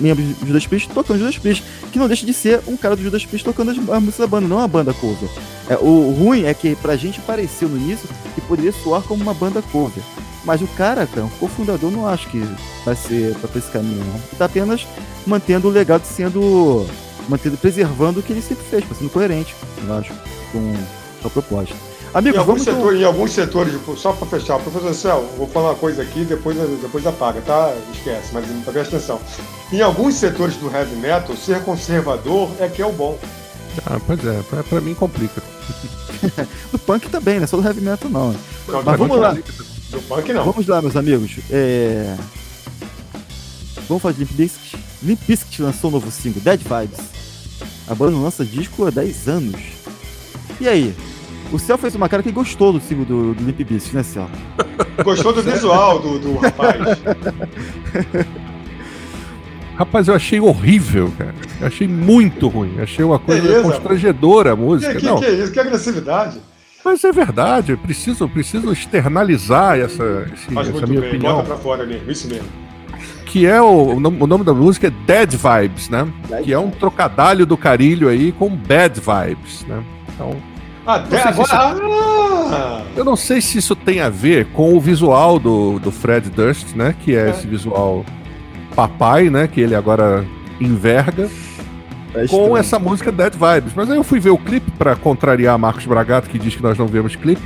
membros 0.00 0.26
do 0.26 0.46
Judas 0.46 0.66
Priest 0.66 0.88
tocando 0.90 1.18
Judas 1.18 1.38
Priest, 1.38 1.62
que 1.92 1.98
não 1.98 2.08
deixa 2.08 2.26
de 2.26 2.32
ser 2.32 2.60
um 2.66 2.76
cara 2.76 2.96
do 2.96 3.02
Judas 3.02 3.24
Priest 3.24 3.44
tocando 3.44 3.70
as, 3.70 3.76
a 3.88 4.00
música 4.00 4.24
da 4.24 4.26
banda, 4.26 4.48
não 4.48 4.58
a 4.58 4.66
banda 4.66 4.92
cover. 4.92 5.28
É, 5.68 5.76
o 5.76 6.10
ruim 6.10 6.44
é 6.44 6.54
que 6.54 6.74
pra 6.76 6.96
gente 6.96 7.20
pareceu 7.20 7.68
no 7.68 7.76
início 7.76 8.08
que 8.34 8.40
poderia 8.40 8.72
soar 8.72 9.02
como 9.02 9.22
uma 9.22 9.34
banda 9.34 9.62
cover. 9.62 10.02
Mas 10.44 10.60
o 10.60 10.66
cara, 10.68 11.06
cara, 11.06 11.26
o 11.26 11.30
cofundador, 11.30 11.90
não 11.90 12.06
acho 12.06 12.28
que 12.28 12.46
vai 12.84 12.94
ser 12.94 13.34
pra 13.36 13.58
esse 13.58 13.70
caminho, 13.70 14.04
não. 14.04 14.14
Ele 14.14 14.38
tá 14.38 14.44
apenas 14.44 14.86
mantendo 15.26 15.68
o 15.68 15.70
legado 15.70 16.04
sendo. 16.04 16.86
mantendo, 17.28 17.56
preservando 17.56 18.20
o 18.20 18.22
que 18.22 18.32
ele 18.32 18.42
sempre 18.42 18.64
fez, 18.64 18.84
sendo 18.96 19.10
coerente, 19.10 19.54
eu 19.86 19.94
acho, 19.94 20.12
com 20.52 20.74
a 21.24 21.30
proposta. 21.30 21.74
Amigo, 22.12 22.36
em, 22.36 22.38
alguns 22.38 22.62
setores, 22.62 23.00
em 23.00 23.04
alguns 23.04 23.32
setores, 23.32 23.74
só 23.96 24.12
para 24.12 24.26
fechar, 24.28 24.60
professor 24.60 24.94
Céu, 24.94 25.28
vou 25.36 25.48
falar 25.48 25.70
uma 25.70 25.74
coisa 25.74 26.02
aqui, 26.02 26.24
depois, 26.24 26.56
depois 26.80 27.04
apaga, 27.04 27.40
tá? 27.40 27.74
Esquece, 27.92 28.28
mas 28.32 28.46
presta 28.64 28.96
atenção. 28.96 29.20
Em 29.72 29.80
alguns 29.80 30.14
setores 30.14 30.54
do 30.56 30.70
heavy 30.70 30.94
metal, 30.94 31.34
ser 31.34 31.64
conservador 31.64 32.50
é 32.60 32.68
que 32.68 32.80
é 32.80 32.86
o 32.86 32.92
bom. 32.92 33.18
Ah, 33.84 33.98
pois 34.06 34.24
é, 34.24 34.42
pra, 34.48 34.62
pra 34.62 34.80
mim 34.80 34.94
complica. 34.94 35.42
do 36.70 36.78
punk 36.78 37.08
também, 37.08 37.40
né? 37.40 37.48
Só 37.48 37.56
do 37.56 37.66
heavy 37.66 37.80
metal 37.80 38.08
não. 38.08 38.32
não 38.68 38.82
mas 38.84 38.96
vamos 38.96 39.18
lá. 39.18 39.36
Do 39.94 40.02
punk 40.02 40.32
não. 40.32 40.44
Vamos 40.44 40.66
lá, 40.66 40.82
meus 40.82 40.96
amigos. 40.96 41.36
É... 41.50 42.16
Vamos 43.88 44.02
falar 44.02 44.12
de 44.12 44.20
Limp 44.20 44.32
Bizkit. 44.32 44.76
Limp 45.02 45.20
Bizkit 45.26 45.62
lançou 45.62 45.88
um 45.88 45.92
novo 45.92 46.10
single, 46.10 46.42
Dead 46.42 46.60
Vibes. 46.60 46.98
A 47.86 47.94
banda 47.94 48.16
lança 48.16 48.44
disco 48.44 48.84
há 48.86 48.90
10 48.90 49.28
anos. 49.28 49.60
E 50.60 50.66
aí, 50.66 50.92
o 51.52 51.58
Céu 51.60 51.78
fez 51.78 51.94
uma 51.94 52.08
cara 52.08 52.24
que 52.24 52.32
gostou 52.32 52.72
do 52.72 52.80
single 52.80 53.04
do, 53.04 53.34
do 53.34 53.44
Limp 53.44 53.60
Bizkit, 53.60 53.94
né, 53.94 54.02
Céu? 54.02 54.28
Gostou 55.04 55.32
do 55.32 55.42
visual 55.42 56.00
do, 56.00 56.18
do 56.18 56.36
rapaz. 56.38 56.80
Rapaz, 59.76 60.06
eu 60.06 60.14
achei 60.14 60.40
horrível, 60.40 61.12
cara. 61.18 61.34
Eu 61.60 61.66
achei 61.66 61.88
muito 61.88 62.46
ruim. 62.46 62.80
Achei 62.80 63.04
uma 63.04 63.18
coisa 63.18 63.42
Beleza, 63.42 63.62
constrangedora 63.62 64.52
a 64.52 64.56
música. 64.56 64.92
Que, 64.94 65.00
que, 65.00 65.06
Não. 65.06 65.18
que 65.18 65.24
é 65.24 65.32
isso? 65.32 65.52
Que 65.52 65.58
agressividade. 65.58 66.40
Mas 66.84 67.02
é 67.04 67.10
verdade, 67.12 67.72
eu 67.72 67.78
preciso, 67.78 68.28
preciso 68.28 68.70
externalizar 68.72 69.78
essa, 69.78 70.28
esse, 70.34 70.58
essa 70.58 70.86
minha 70.86 71.00
bem. 71.00 71.10
opinião. 71.10 71.36
Bota 71.36 71.48
pra 71.48 71.56
fora 71.56 71.86
mesmo, 71.86 72.10
isso 72.10 72.28
mesmo. 72.28 72.46
Que 73.26 73.46
é 73.46 73.60
o, 73.60 73.96
o 73.96 74.26
nome 74.26 74.44
da 74.44 74.52
música 74.54 74.86
é 74.88 74.90
Dead 74.90 75.32
Vibes, 75.34 75.88
né? 75.88 76.06
Dead 76.28 76.44
que 76.44 76.52
é 76.52 76.58
um 76.58 76.70
trocadalho 76.70 77.44
do 77.46 77.56
carilho 77.56 78.08
aí 78.08 78.30
com 78.32 78.48
Bad 78.54 79.00
Vibes, 79.00 79.64
né? 79.66 79.82
Então, 80.14 80.36
Até 80.86 81.16
Não 81.16 81.32
sei 81.34 81.44
se 81.46 81.54
agora. 81.54 81.74
Ah! 82.56 82.82
eu 82.94 83.04
não 83.04 83.16
sei 83.16 83.40
se 83.40 83.58
isso 83.58 83.74
tem 83.74 84.00
a 84.00 84.08
ver 84.08 84.46
com 84.52 84.76
o 84.76 84.80
visual 84.80 85.38
do, 85.40 85.80
do 85.80 85.90
Fred 85.90 86.30
Durst, 86.30 86.74
né? 86.76 86.94
Que 87.04 87.16
é, 87.16 87.26
É. 87.26 87.30
esse 87.30 87.46
visual 87.46 88.04
papai, 88.76 89.30
né? 89.30 89.48
Que 89.48 89.60
ele 89.60 89.74
agora 89.74 90.24
enverga. 90.60 91.28
É 92.14 92.26
com 92.26 92.56
essa 92.56 92.78
música 92.78 93.10
Dead 93.10 93.32
Vibes. 93.32 93.72
Mas 93.74 93.90
aí 93.90 93.96
eu 93.96 94.04
fui 94.04 94.20
ver 94.20 94.30
o 94.30 94.38
clipe 94.38 94.70
pra 94.72 94.94
contrariar 94.94 95.58
Marcos 95.58 95.84
Bragato, 95.84 96.30
que 96.30 96.38
diz 96.38 96.54
que 96.54 96.62
nós 96.62 96.78
não 96.78 96.86
vemos 96.86 97.16
clipe. 97.16 97.42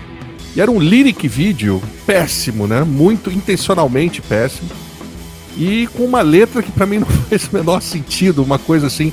E 0.55 0.61
era 0.61 0.71
um 0.71 0.79
lyric 0.79 1.27
vídeo 1.29 1.83
péssimo, 2.07 2.67
né? 2.67 2.83
Muito 2.85 3.31
intencionalmente 3.31 4.21
péssimo. 4.21 4.71
E 5.57 5.89
com 5.89 6.05
uma 6.05 6.21
letra 6.21 6.63
que 6.63 6.71
pra 6.71 6.87
mim 6.87 6.99
não 7.01 7.07
fez 7.07 7.49
o 7.49 7.55
menor 7.55 7.81
sentido, 7.81 8.43
uma 8.43 8.59
coisa 8.59 8.87
assim. 8.87 9.13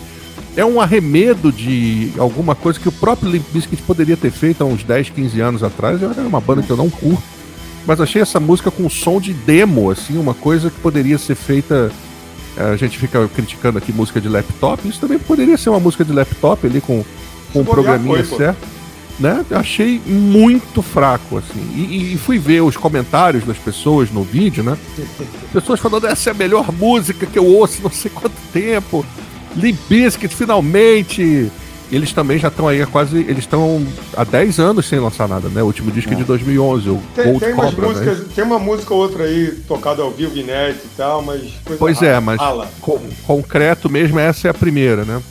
É 0.57 0.63
um 0.63 0.79
arremedo 0.79 1.51
de 1.51 2.11
alguma 2.17 2.55
coisa 2.55 2.79
que 2.79 2.87
o 2.87 2.91
próprio 2.91 3.29
Limp 3.29 3.45
Bizkit 3.51 3.81
poderia 3.81 4.15
ter 4.15 4.31
feito 4.31 4.63
há 4.63 4.65
uns 4.65 4.83
10, 4.83 5.09
15 5.09 5.41
anos 5.41 5.63
atrás. 5.63 6.01
Era 6.01 6.21
uma 6.21 6.39
banda 6.39 6.61
que 6.61 6.69
eu 6.69 6.77
não 6.77 6.89
curto. 6.89 7.23
Mas 7.85 8.01
achei 8.01 8.21
essa 8.21 8.39
música 8.39 8.71
com 8.71 8.89
som 8.89 9.19
de 9.19 9.33
demo, 9.33 9.91
assim, 9.91 10.17
uma 10.17 10.33
coisa 10.33 10.69
que 10.69 10.79
poderia 10.79 11.17
ser 11.17 11.35
feita. 11.35 11.91
A 12.57 12.75
gente 12.75 12.97
fica 12.97 13.27
criticando 13.27 13.77
aqui 13.77 13.91
música 13.91 14.21
de 14.21 14.29
laptop. 14.29 14.87
Isso 14.87 14.99
também 14.99 15.19
poderia 15.19 15.57
ser 15.57 15.69
uma 15.69 15.79
música 15.79 16.05
de 16.05 16.13
laptop 16.13 16.65
ali 16.65 16.81
com, 16.81 17.03
com 17.51 17.61
um 17.61 17.65
programinha 17.65 18.23
foi, 18.23 18.25
pô. 18.25 18.37
certo. 18.37 18.75
Né? 19.17 19.45
Achei 19.51 20.01
muito 20.05 20.81
fraco, 20.81 21.37
assim. 21.37 21.61
E, 21.75 22.13
e 22.13 22.17
fui 22.17 22.37
ver 22.37 22.61
os 22.61 22.75
comentários 22.75 23.45
das 23.45 23.57
pessoas 23.57 24.11
no 24.11 24.23
vídeo, 24.23 24.61
né? 24.63 24.77
Pessoas 25.53 25.79
falando, 25.79 26.05
essa 26.05 26.29
é 26.29 26.31
a 26.31 26.33
melhor 26.33 26.69
música 26.71 27.25
que 27.25 27.39
eu 27.39 27.45
ouço 27.45 27.81
não 27.81 27.91
sei 27.91 28.11
quanto 28.11 28.35
tempo. 28.51 29.05
Limp 29.55 29.79
Bizkit, 29.87 30.35
finalmente! 30.35 31.49
Eles 31.91 32.11
também 32.11 32.39
já 32.39 32.47
estão 32.47 32.67
aí 32.67 32.81
há 32.81 32.87
quase. 32.87 33.17
Eles 33.17 33.39
estão 33.39 33.85
há 34.17 34.23
10 34.23 34.59
anos 34.59 34.87
sem 34.87 34.99
lançar 34.99 35.27
nada, 35.27 35.49
né? 35.49 35.61
O 35.61 35.67
último 35.67 35.91
disco 35.91 36.11
é 36.13 36.15
de 36.15 36.23
2011, 36.23 36.89
o 36.89 37.01
Tem, 37.13 37.25
Gold 37.25 37.39
tem 37.39 37.53
umas 37.53 37.73
Cobra, 37.73 37.87
né? 37.87 37.93
músicas, 37.93 38.33
tem 38.33 38.43
uma 38.43 38.57
música 38.59 38.93
ou 38.93 38.99
outra 39.01 39.23
aí 39.25 39.51
tocada 39.67 40.01
ao 40.01 40.09
vivo, 40.11 40.35
inédita 40.35 40.83
e 40.85 40.97
tal, 40.97 41.21
mas. 41.21 41.53
Pois 41.77 42.01
é, 42.01 42.19
mas 42.19 42.39
con- 42.81 42.99
concreto 43.27 43.89
mesmo, 43.89 44.17
essa 44.19 44.47
é 44.47 44.51
a 44.51 44.53
primeira, 44.53 45.05
né? 45.05 45.21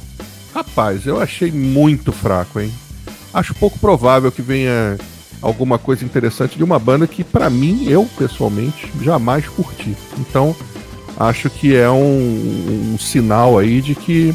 Rapaz, 0.54 1.04
eu 1.06 1.20
achei 1.20 1.50
muito 1.50 2.12
fraco, 2.12 2.60
hein? 2.60 2.72
Acho 3.32 3.52
pouco 3.54 3.76
provável 3.78 4.30
que 4.30 4.40
venha 4.40 4.96
alguma 5.42 5.76
coisa 5.78 6.04
interessante 6.04 6.56
de 6.56 6.62
uma 6.62 6.78
banda 6.78 7.06
que, 7.08 7.24
pra 7.24 7.50
mim, 7.50 7.86
eu 7.88 8.08
pessoalmente, 8.16 8.88
jamais 9.02 9.48
curti. 9.48 9.96
Então, 10.18 10.54
acho 11.18 11.50
que 11.50 11.74
é 11.74 11.90
um, 11.90 12.92
um 12.94 12.98
sinal 12.98 13.58
aí 13.58 13.80
de 13.80 13.96
que 13.96 14.32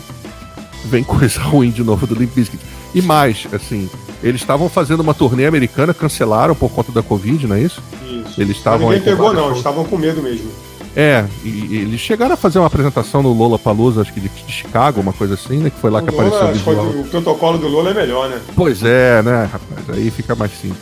vem 0.85 1.03
coisa 1.03 1.41
ruim 1.41 1.71
de 1.71 1.83
novo 1.83 2.05
do 2.07 2.15
Limp 2.15 2.33
Bizkit. 2.33 2.63
E 2.93 3.01
mais, 3.01 3.47
assim, 3.53 3.89
eles 4.23 4.41
estavam 4.41 4.67
fazendo 4.69 5.01
uma 5.01 5.13
turnê 5.13 5.45
americana, 5.45 5.93
cancelaram 5.93 6.55
por 6.55 6.69
conta 6.69 6.91
da 6.91 7.03
Covid, 7.03 7.47
não 7.47 7.55
é 7.55 7.61
isso? 7.61 7.81
Isso. 8.03 8.41
Eles 8.41 8.57
estavam 8.57 8.89
Ninguém 8.89 9.01
pegou, 9.01 9.33
não, 9.33 9.53
estavam 9.53 9.83
com 9.83 9.97
medo 9.97 10.21
mesmo. 10.21 10.49
É, 10.95 11.23
e, 11.45 11.47
e 11.47 11.77
eles 11.77 11.99
chegaram 11.99 12.33
a 12.33 12.37
fazer 12.37 12.57
uma 12.57 12.65
apresentação 12.67 13.21
no 13.21 13.31
Lola 13.31 13.59
Palusa, 13.59 14.01
acho 14.01 14.11
que 14.11 14.19
de, 14.19 14.27
de 14.27 14.51
Chicago, 14.51 14.99
uma 14.99 15.13
coisa 15.13 15.35
assim, 15.35 15.57
né? 15.57 15.69
Que 15.69 15.79
foi 15.79 15.91
lá 15.91 16.01
que 16.01 16.09
O 16.09 16.13
Lola, 16.15 16.27
apareceu 16.27 16.47
o 16.47 16.51
que 16.51 16.57
visual. 16.57 16.87
o 16.87 17.03
protocolo 17.05 17.57
do 17.59 17.67
Lola 17.67 17.91
é 17.91 17.93
melhor, 17.93 18.29
né? 18.29 18.41
Pois 18.55 18.83
é, 18.83 19.21
né, 19.21 19.49
rapaz? 19.51 19.89
Aí 19.97 20.09
fica 20.09 20.33
mais 20.35 20.51
simples. 20.59 20.81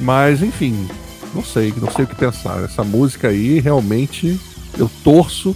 Mas, 0.00 0.42
enfim, 0.42 0.86
não 1.34 1.44
sei, 1.44 1.72
não 1.80 1.90
sei 1.90 2.04
o 2.04 2.08
que 2.08 2.14
pensar. 2.16 2.62
Essa 2.64 2.82
música 2.82 3.28
aí, 3.28 3.60
realmente, 3.60 4.38
eu 4.76 4.90
torço 5.04 5.54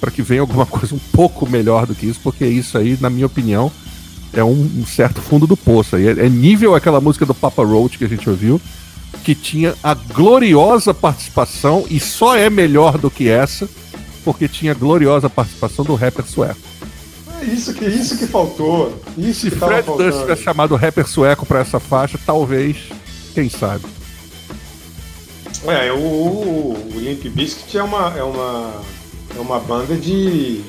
para 0.00 0.10
que 0.10 0.22
venha 0.22 0.40
alguma 0.40 0.64
coisa 0.66 0.94
um 0.94 1.00
pouco 1.12 1.48
melhor 1.48 1.86
do 1.86 1.94
que 1.94 2.06
isso, 2.06 2.20
porque 2.22 2.46
isso 2.46 2.78
aí, 2.78 2.96
na 3.00 3.10
minha 3.10 3.26
opinião, 3.26 3.70
é 4.32 4.42
um, 4.42 4.84
certo 4.86 5.20
fundo 5.20 5.46
do 5.46 5.56
poço. 5.56 5.96
Aí 5.96 6.06
é, 6.06 6.12
é 6.12 6.28
nível 6.28 6.74
aquela 6.74 7.00
música 7.00 7.26
do 7.26 7.34
Papa 7.34 7.64
Roach 7.64 7.98
que 7.98 8.04
a 8.04 8.08
gente 8.08 8.28
ouviu, 8.28 8.60
que 9.24 9.34
tinha 9.34 9.74
a 9.82 9.92
gloriosa 9.94 10.94
participação, 10.94 11.84
e 11.90 12.00
só 12.00 12.36
é 12.36 12.48
melhor 12.48 12.96
do 12.96 13.10
que 13.10 13.28
essa, 13.28 13.68
porque 14.24 14.48
tinha 14.48 14.72
a 14.72 14.74
gloriosa 14.74 15.28
participação 15.28 15.84
do 15.84 15.94
rapper 15.94 16.24
sueco. 16.26 16.60
É 17.40 17.44
isso 17.44 17.72
que, 17.72 17.86
isso 17.86 18.18
que 18.18 18.26
faltou. 18.26 19.00
Isso 19.16 19.40
Se 19.40 19.50
que 19.50 19.56
Fred 19.56 19.86
Durst 19.86 20.20
tivesse 20.20 20.42
chamado 20.42 20.76
rapper 20.76 21.06
sueco 21.06 21.46
pra 21.46 21.60
essa 21.60 21.80
faixa, 21.80 22.18
talvez, 22.24 22.76
quem 23.34 23.48
sabe. 23.48 23.84
É, 25.66 25.92
o, 25.92 25.96
o, 25.96 26.92
o 26.94 27.00
Limp 27.00 27.24
Bizkit 27.26 27.76
é 27.76 27.82
uma, 27.82 28.14
é, 28.16 28.22
uma, 28.22 28.82
é 29.36 29.40
uma 29.40 29.58
banda 29.58 29.94
de 29.96 30.62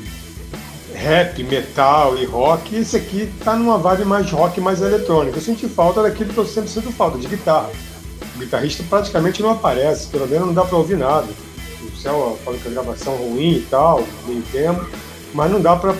rap, 0.94 1.44
metal 1.44 2.18
e 2.18 2.26
rock. 2.26 2.76
E 2.76 2.80
esse 2.80 2.98
aqui 2.98 3.32
tá 3.44 3.56
numa 3.56 3.78
vibe 3.78 4.06
mais 4.06 4.30
rock, 4.32 4.62
mais 4.62 4.82
eletrônica. 4.82 5.38
Eu 5.38 5.42
senti 5.42 5.68
falta 5.68 6.02
daquilo 6.04 6.34
que 6.34 6.38
eu 6.38 6.46
sempre 6.46 6.70
sinto 6.70 6.92
falta, 6.92 7.18
de 7.18 7.28
guitarra. 7.28 7.70
O 8.36 8.40
guitarrista 8.40 8.84
praticamente 8.90 9.42
não 9.42 9.52
aparece, 9.52 10.08
pelo 10.08 10.28
menos 10.28 10.48
não 10.48 10.54
dá 10.54 10.64
pra 10.64 10.78
ouvir 10.78 10.98
nada. 10.98 11.28
O 11.82 11.96
céu 11.98 12.40
fala 12.44 12.58
que 12.58 12.68
a 12.68 12.72
gravação 12.72 13.14
é 13.14 13.18
ruim 13.18 13.56
e 13.56 13.68
tal, 13.70 14.04
meio 14.26 14.42
tempo, 14.52 14.88
mas 15.34 15.52
não 15.52 15.60
dá 15.62 15.76
pra 15.76 15.94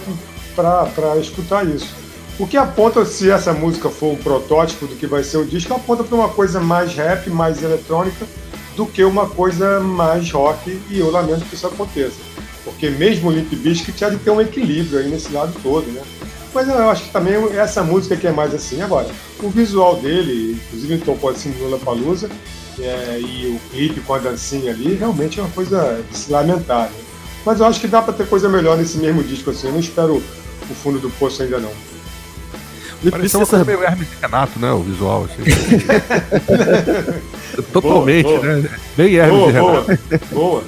escutar 1.20 1.68
isso. 1.68 1.94
O 2.40 2.48
que 2.48 2.58
aponta, 2.58 3.06
se 3.06 3.30
essa 3.30 3.54
música 3.54 3.90
for 3.90 4.14
um 4.14 4.16
protótipo 4.16 4.88
do 4.88 4.96
que 4.96 5.06
vai 5.06 5.24
ser 5.24 5.38
o 5.38 5.46
disco, 5.46 5.74
aponta 5.74 6.04
para 6.04 6.16
uma 6.16 6.30
coisa 6.30 6.60
mais 6.60 6.96
rap, 6.96 7.30
mais 7.30 7.62
eletrônica, 7.62 8.26
do 8.76 8.86
que 8.86 9.04
uma 9.04 9.30
coisa 9.30 9.80
mais 9.80 10.32
rock, 10.32 10.80
e 10.90 11.00
eu 11.00 11.12
lamento 11.12 11.46
que 11.46 11.56
isso 11.56 11.68
aconteça. 11.68 12.16
Porque 12.64 12.90
mesmo 12.90 13.30
o 13.30 13.32
Limp 13.32 13.52
Bizkit 13.54 13.98
tinha 13.98 14.12
de 14.12 14.18
ter 14.18 14.30
um 14.32 14.42
equilíbrio 14.42 15.00
aí 15.00 15.10
nesse 15.10 15.32
lado 15.32 15.54
todo, 15.64 15.88
né? 15.92 16.02
Mas 16.54 16.68
eu 16.68 16.90
acho 16.90 17.06
que 17.06 17.12
também 17.12 17.34
essa 17.58 17.82
música 17.82 18.16
que 18.16 18.28
é 18.28 18.32
mais 18.32 18.54
assim. 18.54 18.82
Agora, 18.82 19.08
o 19.42 19.50
visual 19.50 19.96
dele, 19.98 20.60
inclusive 20.68 20.94
ele 20.96 21.04
tocou 21.04 21.30
assim 21.30 21.50
no 21.50 21.64
Lollapalooza, 21.66 22.30
é, 22.80 23.20
e 23.20 23.56
o 23.56 23.60
clipe 23.72 24.02
com 24.02 24.14
a 24.14 24.18
dancinha 24.20 24.72
ali, 24.72 24.96
realmente 24.96 25.40
é 25.40 25.44
uma 25.44 25.52
coisa 25.52 26.04
de 26.12 26.18
se 26.18 26.32
lamentar. 26.32 26.90
né? 26.90 26.96
Mas 27.46 27.60
eu 27.60 27.66
acho 27.66 27.80
que 27.80 27.88
dá 27.88 28.02
para 28.02 28.14
ter 28.14 28.28
coisa 28.28 28.48
melhor 28.50 28.78
nesse 28.78 28.98
mesmo 28.98 29.24
disco, 29.24 29.50
assim. 29.50 29.68
Eu 29.68 29.74
não 29.74 29.80
espero 29.80 30.16
o 30.18 30.76
fundo 30.76 31.00
do 31.00 31.10
poço 31.12 31.42
ainda 31.42 31.60
não. 31.60 31.72
Bizkit, 33.02 33.36
uma 33.36 33.46
coisa 33.48 33.56
essa- 33.58 33.66
meio 33.66 33.84
Hermes 33.84 34.08
Renato, 34.22 34.60
né? 34.60 34.72
O 34.72 34.84
visual, 34.84 35.26
assim. 35.26 35.42
Totalmente, 37.74 38.24
Boa, 38.28 38.40
boa. 38.40 38.56
né? 38.58 38.70
Bem 38.96 39.16
Hermes 39.16 39.40
Boa, 39.40 39.52
Renato. 39.52 39.86
boa, 40.32 40.32
boa. 40.32 40.64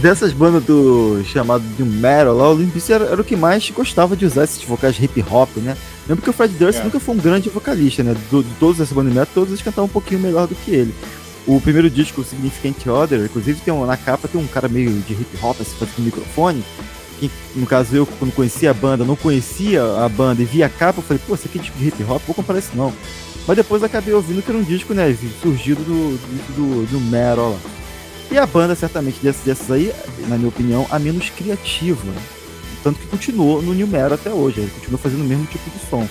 Dessas 0.00 0.32
bandas 0.32 0.64
do 0.64 1.22
chamado 1.24 1.62
de 1.76 1.82
metal 1.84 2.34
lá, 2.34 2.50
o 2.50 2.56
Limp 2.56 2.72
Bizkit 2.74 2.92
era, 2.92 3.04
era 3.04 3.20
o 3.20 3.24
que 3.24 3.36
mais 3.36 3.70
gostava 3.70 4.16
de 4.16 4.26
usar 4.26 4.44
esses 4.44 4.62
vocais 4.64 4.96
hip 5.00 5.24
hop, 5.30 5.48
né? 5.58 5.76
Lembra 6.08 6.24
que 6.24 6.30
o 6.30 6.32
Fred 6.32 6.52
Durst 6.54 6.80
É. 6.80 6.84
nunca 6.84 6.98
foi 6.98 7.14
um 7.14 7.18
grande 7.18 7.48
vocalista, 7.48 8.02
né? 8.02 8.14
Do- 8.30 8.42
de 8.42 8.50
todas 8.58 8.80
essas 8.80 8.92
bandas 8.92 9.12
de 9.12 9.18
metal, 9.18 9.32
todos 9.34 9.50
eles 9.50 9.62
cantavam 9.62 9.84
um 9.84 9.88
pouquinho 9.88 10.20
melhor 10.20 10.48
do 10.48 10.54
que 10.54 10.72
ele. 10.72 10.94
O 11.46 11.60
primeiro 11.60 11.88
disco, 11.88 12.22
o 12.22 12.24
Significant 12.24 12.86
Other, 12.86 13.20
inclusive 13.24 13.60
tem 13.60 13.72
um, 13.72 13.86
na 13.86 13.96
capa 13.96 14.26
tem 14.26 14.40
um 14.40 14.46
cara 14.46 14.66
meio 14.68 14.90
de 14.90 15.12
hip 15.12 15.28
hop 15.42 15.60
assim, 15.60 15.76
fazendo 15.78 16.00
microfone. 16.04 16.64
que, 17.20 17.30
no 17.54 17.64
caso 17.64 17.94
eu, 17.94 18.04
quando 18.04 18.32
conhecia 18.34 18.72
a 18.72 18.74
banda, 18.74 19.04
não 19.04 19.14
conhecia 19.14 19.80
a 20.04 20.08
banda 20.08 20.42
e 20.42 20.44
via 20.44 20.66
a 20.66 20.68
capa, 20.68 20.98
eu 20.98 21.02
falei, 21.04 21.22
pô, 21.24 21.34
isso 21.36 21.46
aqui 21.46 21.58
é 21.58 21.62
disco 21.62 21.78
de 21.78 21.86
hip 21.86 22.02
hop, 22.02 22.20
vou 22.26 22.34
comprar 22.34 22.58
isso 22.58 22.70
não. 22.74 22.92
Mas 23.46 23.56
depois 23.56 23.84
acabei 23.84 24.12
ouvindo 24.12 24.42
que 24.42 24.50
era 24.50 24.58
um 24.58 24.64
disco, 24.64 24.92
né, 24.92 25.16
surgido 25.40 25.80
do, 25.84 26.18
do, 26.56 26.86
do 26.90 27.00
Metal 27.00 27.50
lá. 27.52 27.58
E 28.30 28.38
a 28.38 28.46
banda, 28.46 28.74
certamente, 28.74 29.18
dessas, 29.22 29.42
dessas 29.44 29.70
aí, 29.70 29.92
na 30.28 30.36
minha 30.36 30.48
opinião, 30.48 30.86
a 30.90 30.98
menos 30.98 31.30
criativa. 31.30 32.12
Tanto 32.82 32.98
que 32.98 33.06
continuou 33.06 33.62
no 33.62 33.72
New 33.72 33.86
Metal 33.86 34.14
até 34.14 34.30
hoje, 34.30 34.60
ele 34.60 34.70
continua 34.70 34.98
fazendo 34.98 35.22
o 35.22 35.24
mesmo 35.24 35.46
tipo 35.46 35.70
de 35.70 35.78
som. 35.88 36.06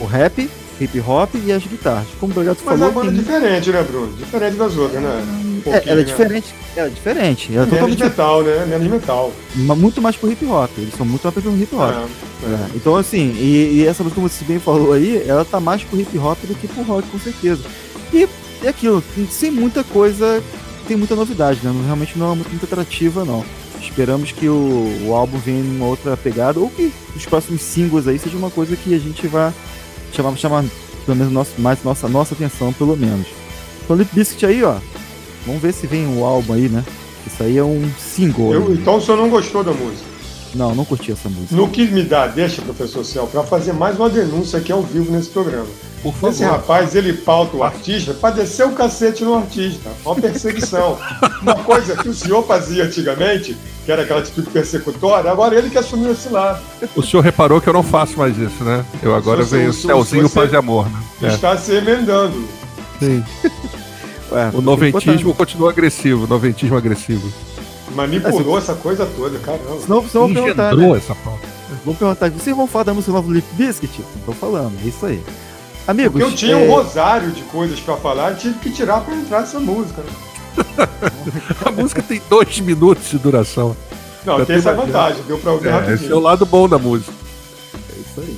O 0.00 0.04
rap, 0.04 0.48
hip 0.80 1.00
hop 1.00 1.34
e 1.44 1.52
as 1.52 1.64
guitarras. 1.64 2.06
Como 2.18 2.32
o 2.32 2.44
Mas 2.44 2.58
falou. 2.58 2.86
é 2.86 2.90
uma 2.90 2.90
banda 2.90 3.12
tem... 3.12 3.20
diferente, 3.20 3.70
né, 3.70 3.82
Bruno? 3.82 4.12
Diferente 4.16 4.56
das 4.56 4.76
outras, 4.76 5.02
né? 5.02 5.24
Um 5.44 5.62
É, 5.66 5.82
ela 5.86 5.92
é 5.92 5.94
né? 5.96 6.02
diferente. 6.02 6.54
Ela 6.76 6.86
é 6.86 6.90
diferente. 6.90 7.48
Ela 7.52 7.62
é 7.62 7.66
Menos 7.66 7.70
totalmente 7.70 8.02
metal, 8.04 8.42
né? 8.42 8.66
Menos 8.66 8.88
metal. 8.88 9.32
muito 9.54 10.02
mais 10.02 10.16
pro 10.16 10.30
hip 10.30 10.44
hop. 10.46 10.70
Eles 10.78 10.94
são 10.94 11.06
muito 11.06 11.22
mais 11.24 11.34
pro 11.34 11.56
hip 11.56 11.74
hop. 11.74 11.90
É, 11.90 12.46
é. 12.46 12.54
É, 12.54 12.66
Então, 12.74 12.96
assim, 12.96 13.34
e, 13.38 13.78
e 13.80 13.86
essa 13.86 14.02
música, 14.02 14.20
como 14.20 14.28
você 14.28 14.44
bem 14.44 14.58
falou 14.58 14.92
aí, 14.92 15.22
ela 15.26 15.44
tá 15.44 15.60
mais 15.60 15.82
pro 15.82 16.00
hip 16.00 16.16
hop 16.18 16.38
do 16.44 16.54
que 16.54 16.68
pro 16.68 16.82
rock, 16.82 17.08
com 17.08 17.18
certeza. 17.18 17.62
E 18.12 18.28
é 18.62 18.68
aquilo, 18.68 19.02
sem 19.30 19.50
muita 19.50 19.82
coisa, 19.84 20.42
tem 20.86 20.96
muita 20.96 21.14
novidade, 21.16 21.60
né? 21.62 21.70
Não- 21.72 21.84
Realmente 21.84 22.18
não 22.18 22.32
é 22.32 22.34
muito, 22.34 22.50
muito 22.50 22.64
atrativa, 22.64 23.24
não. 23.24 23.44
Esperamos 23.80 24.32
que 24.32 24.48
o, 24.48 25.04
o 25.06 25.14
álbum 25.14 25.38
venha 25.38 25.60
em 25.60 25.76
uma 25.76 25.86
outra 25.86 26.16
pegada, 26.16 26.58
ou 26.58 26.68
que 26.70 26.92
os 27.14 27.24
próximos 27.26 27.60
singles 27.62 28.06
aí 28.08 28.18
seja 28.18 28.36
uma 28.36 28.50
coisa 28.50 28.74
que 28.76 28.94
a 28.94 28.98
gente 28.98 29.26
vá 29.26 29.52
chamar, 30.12 30.36
chamar 30.36 30.64
pelo 31.04 31.16
menos 31.16 31.32
nosso, 31.32 31.50
mais 31.58 31.82
nossa, 31.84 32.08
nossa 32.08 32.34
atenção, 32.34 32.72
pelo 32.72 32.96
menos. 32.96 33.26
Então, 33.84 33.96
Lip 33.96 34.10
Biscuit 34.14 34.44
aí, 34.46 34.62
ó. 34.64 34.76
Vamos 35.46 35.62
ver 35.62 35.72
se 35.72 35.86
vem 35.86 36.06
o 36.18 36.24
álbum 36.24 36.54
aí, 36.54 36.68
né? 36.68 36.84
Isso 37.26 37.42
aí 37.42 37.56
é 37.58 37.62
um 37.62 37.88
single. 37.98 38.52
Eu- 38.54 38.68
né? 38.68 38.76
então 38.80 38.96
o 38.96 39.00
senhor 39.00 39.16
não 39.16 39.28
gostou 39.28 39.62
da 39.62 39.72
música. 39.72 40.15
Não, 40.56 40.74
não 40.74 40.84
curti 40.84 41.12
essa 41.12 41.28
música. 41.28 41.54
No 41.54 41.68
que 41.68 41.86
me 41.86 42.02
dá, 42.02 42.26
deixa, 42.26 42.62
professor 42.62 43.04
Céu, 43.04 43.26
para 43.26 43.42
fazer 43.42 43.72
mais 43.74 43.96
uma 43.98 44.08
denúncia 44.08 44.58
aqui 44.58 44.72
ao 44.72 44.82
vivo 44.82 45.12
nesse 45.12 45.28
programa. 45.28 45.66
Por 46.02 46.30
Esse 46.30 46.40
favor. 46.44 46.56
rapaz, 46.58 46.94
ele 46.94 47.12
pauta 47.12 47.56
o 47.56 47.62
artista 47.64 48.14
para 48.14 48.36
descer 48.36 48.64
o 48.66 48.70
cacete 48.72 49.24
no 49.24 49.34
artista. 49.36 49.90
Uma 50.04 50.14
perseguição. 50.14 50.96
Uma 51.42 51.56
coisa 51.56 51.96
que 51.96 52.08
o 52.08 52.14
senhor 52.14 52.42
fazia 52.46 52.84
antigamente, 52.84 53.56
que 53.84 53.90
era 53.92 54.02
aquela 54.02 54.20
atitude 54.20 54.48
persecutória, 54.50 55.30
agora 55.30 55.56
ele 55.56 55.68
que 55.68 55.78
assumiu 55.78 56.12
esse 56.12 56.28
lado. 56.28 56.60
O 56.94 57.02
senhor 57.02 57.22
reparou 57.22 57.60
que 57.60 57.68
eu 57.68 57.72
não 57.72 57.82
faço 57.82 58.16
mais 58.18 58.36
isso, 58.38 58.62
né? 58.64 58.84
Eu 59.02 59.14
agora 59.14 59.44
Sou- 59.44 59.58
venho 59.58 59.72
Celzinho 59.72 60.28
você- 60.28 60.34
Paz 60.34 60.52
e 60.52 60.56
Amor, 60.56 60.86
né? 60.88 61.02
É. 61.22 61.26
Está 61.28 61.56
se 61.56 61.72
emendando. 61.74 62.46
Sim. 63.00 63.22
Ué, 64.30 64.50
O 64.54 64.60
noventismo 64.60 65.34
continua 65.34 65.70
agressivo, 65.70 66.26
noventismo 66.26 66.76
agressivo. 66.76 67.30
Manipulou 67.96 68.58
essa 68.58 68.74
coisa 68.74 69.06
toda, 69.16 69.38
caramba. 69.38 69.80
Senão, 69.80 70.08
senão 70.08 70.26
vão 70.26 70.34
perguntar, 70.34 70.76
né? 70.76 70.96
essa 70.96 71.14
pauta. 71.14 71.46
Vão 71.84 71.94
perguntar, 71.94 72.30
vocês 72.30 72.56
vão 72.56 72.66
falar 72.66 72.84
da 72.84 72.94
música 72.94 73.12
nova 73.12 73.26
do 73.26 73.34
Lip 73.34 73.46
Biscuit? 73.52 74.00
Não 74.16 74.22
tô 74.26 74.32
falando, 74.32 74.76
é 74.84 74.88
isso 74.88 75.06
aí. 75.06 75.22
Amigos, 75.88 76.12
Porque 76.20 76.24
eu 76.24 76.36
tinha 76.36 76.52
é, 76.52 76.56
um 76.56 76.70
rosário 76.70 77.30
de 77.30 77.42
coisas 77.44 77.78
para 77.80 77.96
falar 77.96 78.34
tive 78.34 78.58
que 78.58 78.70
tirar 78.70 79.00
para 79.00 79.14
entrar 79.14 79.40
nessa 79.40 79.60
música. 79.60 80.02
né? 80.02 80.10
A 81.64 81.70
música 81.70 82.02
tem 82.02 82.20
dois 82.28 82.58
minutos 82.60 83.08
de 83.10 83.18
duração. 83.18 83.76
Não, 84.24 84.44
tem 84.44 84.56
essa 84.56 84.74
vantagem, 84.74 85.22
deu 85.28 85.38
para 85.38 85.52
ouvir 85.52 85.68
É, 85.68 85.70
esse 85.70 85.76
é 85.76 85.84
o 85.84 85.90
rapidinho. 85.90 86.18
lado 86.20 86.44
bom 86.46 86.68
da 86.68 86.78
música. 86.78 87.12
é 87.74 88.00
isso 88.00 88.20
aí. 88.20 88.36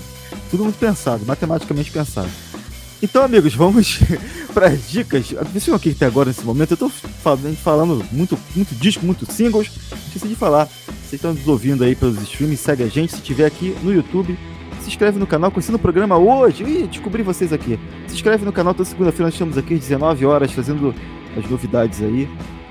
Tudo 0.51 0.65
muito 0.65 0.79
pensado, 0.79 1.25
matematicamente 1.27 1.91
pensado. 1.91 2.29
Então, 3.03 3.23
amigos, 3.23 3.55
vamos 3.55 4.01
para 4.53 4.67
as 4.69 4.91
dicas. 4.91 5.33
Vocês 5.53 5.69
aqui 5.75 5.91
até 5.91 6.07
agora 6.07 6.29
nesse 6.29 6.45
momento, 6.45 6.73
eu 6.73 6.77
tô 6.77 6.89
falando, 6.89 7.57
falando 7.57 8.05
muito, 8.11 8.37
muito 8.57 8.75
disco, 8.75 9.07
muito 9.07 9.31
singles. 9.31 9.71
Esqueci 10.07 10.27
de 10.29 10.35
falar. 10.35 10.67
Vocês 10.67 11.15
estão 11.15 11.33
nos 11.33 11.47
ouvindo 11.47 11.85
aí 11.85 11.95
pelos 11.95 12.21
streams, 12.23 12.57
segue 12.57 12.83
a 12.83 12.89
gente. 12.89 13.15
Se 13.15 13.23
tiver 13.23 13.47
aqui 13.47 13.75
no 13.83 13.93
YouTube, 13.95 14.37
se 14.81 14.89
inscreve 14.89 15.19
no 15.19 15.27
canal, 15.29 15.51
conhecendo 15.51 15.77
o 15.77 15.79
programa 15.79 16.19
hoje. 16.19 16.65
Ih, 16.65 16.87
descobri 16.89 17.23
vocês 17.23 17.53
aqui. 17.53 17.79
Se 18.09 18.15
inscreve 18.15 18.45
no 18.45 18.53
canal, 18.53 18.75
toda 18.75 18.89
segunda-feira 18.89 19.27
nós 19.27 19.35
estamos 19.35 19.57
aqui 19.57 19.75
às 19.75 19.81
19 19.81 20.27
horas 20.27 20.51
fazendo 20.53 20.93
as 21.37 21.49
novidades 21.49 22.03
aí. 22.03 22.29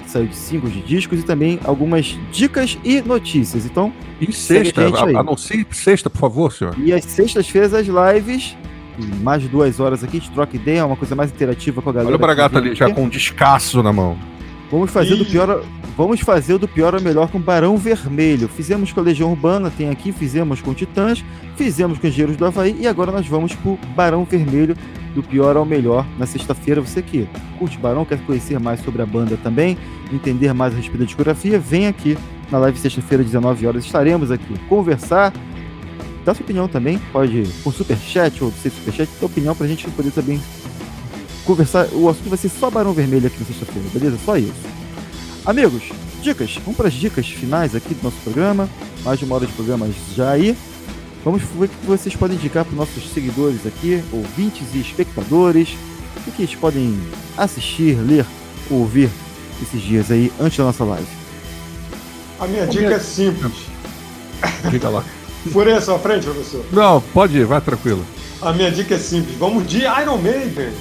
Saiu 0.07 0.28
de 0.28 0.36
singles 0.36 0.73
de 0.73 0.82
discos 0.82 1.19
e 1.19 1.23
também 1.23 1.59
algumas 1.63 2.17
dicas 2.32 2.78
e 2.84 3.01
notícias. 3.01 3.65
Então, 3.65 3.93
E 4.21 4.32
sexta, 4.32 4.82
a 4.82 5.19
anuncie 5.19 5.65
sexta, 5.71 6.09
por 6.09 6.19
favor, 6.19 6.51
senhor. 6.51 6.75
e 6.80 6.93
às 6.93 7.03
sextas-feiras 7.05 7.73
as 7.73 7.88
lives, 7.88 8.55
mais 9.22 9.41
de 9.41 9.48
duas 9.48 9.80
horas 9.80 10.04
aqui, 10.04 10.18
a 10.18 10.20
gente 10.20 10.32
troca 10.32 10.56
ideia, 10.56 10.86
uma 10.86 10.95
coisa 10.95 11.16
mais 11.16 11.32
interativa 11.32 11.82
com 11.82 11.89
a 11.89 11.93
galera. 11.93 12.10
Olha 12.10 12.16
o 12.16 12.20
vem 12.20 12.58
ali, 12.58 12.76
já 12.76 12.86
aqui. 12.86 12.95
com 12.95 13.04
um 13.04 13.10
descasso 13.10 13.82
na 13.84 13.93
mão. 13.93 14.18
Vamos 14.70 14.91
fazer 14.91 15.16
do 15.16 15.26
pior, 15.26 15.64
vamos 15.95 16.20
fazer 16.20 16.56
o 16.56 16.60
do 16.60 16.68
pior 16.68 16.93
ao 16.93 17.02
melhor 17.02 17.30
com 17.30 17.39
Barão 17.39 17.78
Vermelho. 17.78 18.50
Fizemos 18.50 18.91
com 18.91 19.00
a 19.00 19.04
Legião 19.04 19.30
Urbana, 19.30 19.72
tem 19.72 19.89
aqui, 19.89 20.12
fizemos 20.12 20.62
com 20.62 20.74
Titãs, 20.74 21.24
fizemos 21.56 21.98
com 21.98 22.08
Engenheiros 22.08 22.36
do 22.36 22.45
Havaí 22.45 22.76
e 22.78 22.86
agora 22.86 23.12
nós 23.12 23.26
vamos 23.26 23.56
pro 23.56 23.80
Barão 23.95 24.26
Vermelho, 24.26 24.76
do 25.16 25.24
pior 25.24 25.56
ao 25.56 25.66
melhor, 25.66 26.06
na 26.20 26.26
sexta-feira. 26.26 26.82
Você 26.82 27.02
que 27.02 27.30
curte 27.58 27.78
Barão, 27.78 28.04
quer 28.04 28.20
conhecer 28.20 28.60
mais 28.60 28.82
sobre 28.82 29.02
a 29.02 29.06
banda 29.06 29.38
também, 29.41 29.78
entender 30.12 30.54
mais 30.54 30.74
a 30.74 30.76
respeito 30.78 31.00
da 31.00 31.06
discografia, 31.06 31.58
vem 31.58 31.88
aqui 31.88 32.18
na 32.52 32.58
live 32.58 32.78
sexta-feira, 32.78 33.24
19 33.24 33.68
horas. 33.68 33.86
Estaremos 33.86 34.32
aqui 34.32 34.54
conversar, 34.68 35.32
dá 36.28 36.34
sua 36.34 36.43
opinião 36.43 36.67
também, 36.67 36.99
pode 37.13 37.43
por 37.63 37.73
superchat 37.73 38.43
ou 38.43 38.51
sem 38.61 38.69
superchat, 38.69 39.09
dá 39.17 39.25
opinião 39.25 39.55
pra 39.55 39.65
gente 39.65 39.89
poder 39.91 40.11
também 40.11 40.41
conversar. 41.45 41.88
O 41.93 42.09
assunto 42.09 42.28
vai 42.28 42.38
ser 42.38 42.49
só 42.49 42.69
Barão 42.69 42.91
Vermelho 42.91 43.28
aqui 43.28 43.39
na 43.39 43.45
sexta-feira, 43.45 43.88
beleza? 43.93 44.19
Só 44.25 44.38
isso. 44.38 44.51
Amigos, 45.45 45.84
dicas. 46.21 46.55
Vamos 46.57 46.75
para 46.75 46.89
as 46.89 46.93
dicas 46.93 47.25
finais 47.28 47.73
aqui 47.73 47.93
do 47.93 48.03
nosso 48.03 48.17
programa. 48.25 48.69
Mais 49.05 49.17
de 49.17 49.23
uma 49.23 49.36
hora 49.36 49.45
de 49.45 49.53
programa 49.53 49.88
já 50.13 50.32
aí. 50.32 50.57
Vamos 51.23 51.43
ver 51.43 51.65
o 51.65 51.69
que 51.69 51.86
vocês 51.86 52.13
podem 52.13 52.36
indicar 52.36 52.65
para 52.65 52.73
os 52.73 52.78
nossos 52.78 53.09
seguidores 53.13 53.65
aqui, 53.65 54.03
ouvintes 54.11 54.67
e 54.73 54.80
espectadores. 54.80 55.69
O 56.28 56.32
que 56.32 56.41
eles 56.41 56.55
podem 56.55 56.99
assistir, 57.38 57.95
ler, 58.05 58.25
ouvir 58.69 59.09
esses 59.61 59.82
dias 59.82 60.11
aí 60.11 60.30
antes 60.41 60.57
da 60.57 60.65
nossa 60.65 60.84
live. 60.84 61.07
A 62.38 62.47
minha 62.47 62.67
dica 62.67 62.95
é 62.95 62.99
simples. 62.99 63.53
Diga 64.69 64.89
lá. 64.89 65.05
Furei 65.48 65.74
a 65.74 65.82
sua 65.82 66.00
frente, 66.00 66.26
professor? 66.26 66.64
Não, 66.72 67.02
pode 67.14 67.38
ir, 67.38 67.45
vai 67.45 67.62
tranquilo. 67.62 68.06
A 68.41 68.54
minha 68.54 68.72
dica 68.72 68.95
é 68.95 69.00
simples. 69.00 69.38
Vamos 69.38 69.68
de 69.68 69.80
Iron 69.80 70.18
Maiden. 70.18 70.72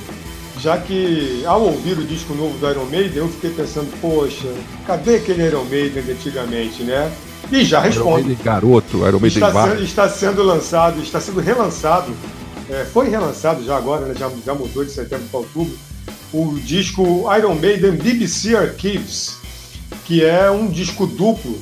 Já 0.58 0.78
que 0.78 1.44
ao 1.44 1.62
ouvir 1.62 1.98
o 1.98 2.04
disco 2.04 2.34
novo 2.34 2.56
do 2.58 2.70
Iron 2.70 2.86
Maiden, 2.86 3.18
eu 3.18 3.28
fiquei 3.28 3.50
pensando, 3.50 3.90
poxa, 4.00 4.48
cadê 4.86 5.16
aquele 5.16 5.46
Iron 5.46 5.64
Maiden 5.64 6.02
de 6.02 6.12
antigamente, 6.12 6.82
né? 6.82 7.12
E 7.52 7.64
já 7.64 7.80
Iron 7.80 7.88
respondo. 7.88 8.10
Maiden 8.14 8.38
garoto, 8.42 8.96
Iron 9.06 9.20
Maiden 9.20 9.42
Está, 9.42 9.68
sendo, 9.68 9.82
está 9.82 10.08
sendo 10.08 10.42
lançado, 10.42 11.02
está 11.02 11.20
sendo 11.20 11.40
relançado, 11.40 12.12
é, 12.70 12.84
foi 12.84 13.08
relançado 13.08 13.64
já 13.64 13.76
agora, 13.76 14.06
né, 14.06 14.14
já, 14.18 14.30
já 14.44 14.54
mudou 14.54 14.84
de 14.84 14.90
setembro 14.90 15.26
para 15.30 15.40
outubro, 15.40 15.76
o 16.32 16.58
disco 16.58 17.26
Iron 17.36 17.54
Maiden 17.54 17.92
BBC 17.92 18.56
Archives, 18.56 19.36
que 20.04 20.24
é 20.24 20.50
um 20.50 20.66
disco 20.66 21.06
duplo 21.06 21.58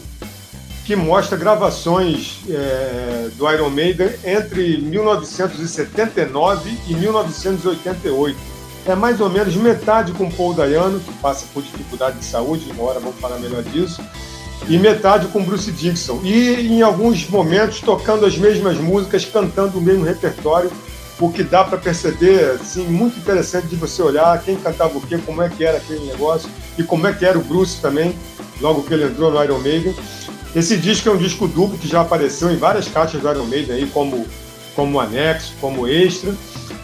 que 0.84 0.94
mostra 0.94 1.36
gravações 1.36 2.40
é, 2.48 3.28
do 3.36 3.50
Iron 3.50 3.70
Maiden 3.70 4.10
entre 4.22 4.76
1979 4.78 6.78
e 6.86 6.94
1988. 6.94 8.54
É 8.86 8.94
mais 8.94 9.18
ou 9.18 9.30
menos 9.30 9.56
metade 9.56 10.12
com 10.12 10.30
Paul 10.30 10.52
Dayano, 10.52 11.00
que 11.00 11.10
passa 11.14 11.46
por 11.54 11.62
dificuldade 11.62 12.18
de 12.18 12.24
saúde, 12.24 12.70
uma 12.70 12.84
hora 12.84 13.00
vamos 13.00 13.18
falar 13.18 13.38
melhor 13.38 13.62
disso, 13.62 14.02
e 14.68 14.76
metade 14.76 15.26
com 15.28 15.42
Bruce 15.42 15.72
Dixon. 15.72 16.20
E 16.22 16.68
em 16.68 16.82
alguns 16.82 17.26
momentos 17.30 17.80
tocando 17.80 18.26
as 18.26 18.36
mesmas 18.36 18.76
músicas, 18.76 19.24
cantando 19.24 19.78
o 19.78 19.80
mesmo 19.80 20.04
repertório, 20.04 20.70
o 21.18 21.30
que 21.30 21.42
dá 21.42 21.64
para 21.64 21.78
perceber, 21.78 22.58
assim, 22.60 22.86
muito 22.86 23.18
interessante 23.18 23.68
de 23.68 23.76
você 23.76 24.02
olhar 24.02 24.38
quem 24.42 24.56
cantava 24.56 24.98
o 24.98 25.00
quê, 25.00 25.18
como 25.24 25.40
é 25.40 25.48
que 25.48 25.64
era 25.64 25.78
aquele 25.78 26.04
negócio 26.04 26.50
e 26.76 26.82
como 26.82 27.06
é 27.06 27.12
que 27.14 27.24
era 27.24 27.38
o 27.38 27.42
Bruce 27.42 27.80
também, 27.80 28.14
logo 28.60 28.82
que 28.82 28.92
ele 28.92 29.04
entrou 29.04 29.30
no 29.30 29.42
Iron 29.42 29.60
Maiden. 29.60 29.94
Esse 30.54 30.76
disco 30.76 31.08
é 31.08 31.12
um 31.12 31.16
disco 31.16 31.48
duplo 31.48 31.76
que 31.76 31.88
já 31.88 32.00
apareceu 32.00 32.50
em 32.50 32.56
várias 32.56 32.86
caixas 32.86 33.20
do 33.20 33.28
Iron 33.28 33.46
Maiden 33.46 33.74
aí, 33.74 33.86
como, 33.86 34.24
como 34.76 35.00
anexo, 35.00 35.52
como 35.60 35.88
extra. 35.88 36.32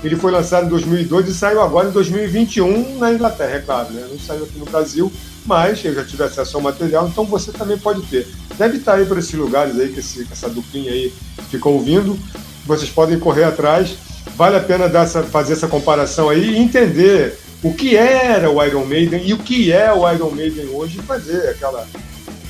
Ele 0.02 0.16
foi 0.16 0.32
lançado 0.32 0.66
em 0.66 0.68
2002 0.70 1.28
e 1.28 1.34
saiu 1.34 1.60
agora 1.60 1.88
em 1.88 1.92
2021 1.92 2.98
na 2.98 3.12
Inglaterra, 3.12 3.56
é 3.56 3.60
claro, 3.60 3.92
né? 3.92 4.06
Não 4.10 4.18
saiu 4.18 4.44
aqui 4.44 4.58
no 4.58 4.64
Brasil, 4.64 5.12
mas 5.46 5.84
eu 5.84 5.94
já 5.94 6.04
tive 6.04 6.24
acesso 6.24 6.56
ao 6.56 6.62
material, 6.62 7.06
então 7.06 7.24
você 7.24 7.52
também 7.52 7.78
pode 7.78 8.02
ter. 8.02 8.26
Deve 8.58 8.78
estar 8.78 8.94
aí 8.94 9.04
por 9.04 9.18
esses 9.18 9.34
lugares 9.34 9.78
aí 9.78 9.92
que, 9.92 10.00
esse, 10.00 10.24
que 10.24 10.32
essa 10.32 10.48
duplinha 10.48 10.90
aí 10.90 11.12
ficou 11.50 11.74
ouvindo. 11.74 12.18
Vocês 12.66 12.90
podem 12.90 13.18
correr 13.18 13.44
atrás. 13.44 13.96
Vale 14.36 14.56
a 14.56 14.60
pena 14.60 14.86
essa, 14.86 15.22
fazer 15.22 15.52
essa 15.52 15.68
comparação 15.68 16.28
aí 16.28 16.54
e 16.54 16.58
entender 16.58 17.38
o 17.62 17.74
que 17.74 17.96
era 17.96 18.50
o 18.50 18.64
Iron 18.64 18.84
Maiden 18.86 19.22
e 19.24 19.32
o 19.34 19.38
que 19.38 19.70
é 19.70 19.92
o 19.92 20.10
Iron 20.10 20.30
Maiden 20.30 20.68
hoje 20.72 20.98
e 20.98 21.02
fazer 21.02 21.50
aquela, 21.50 21.86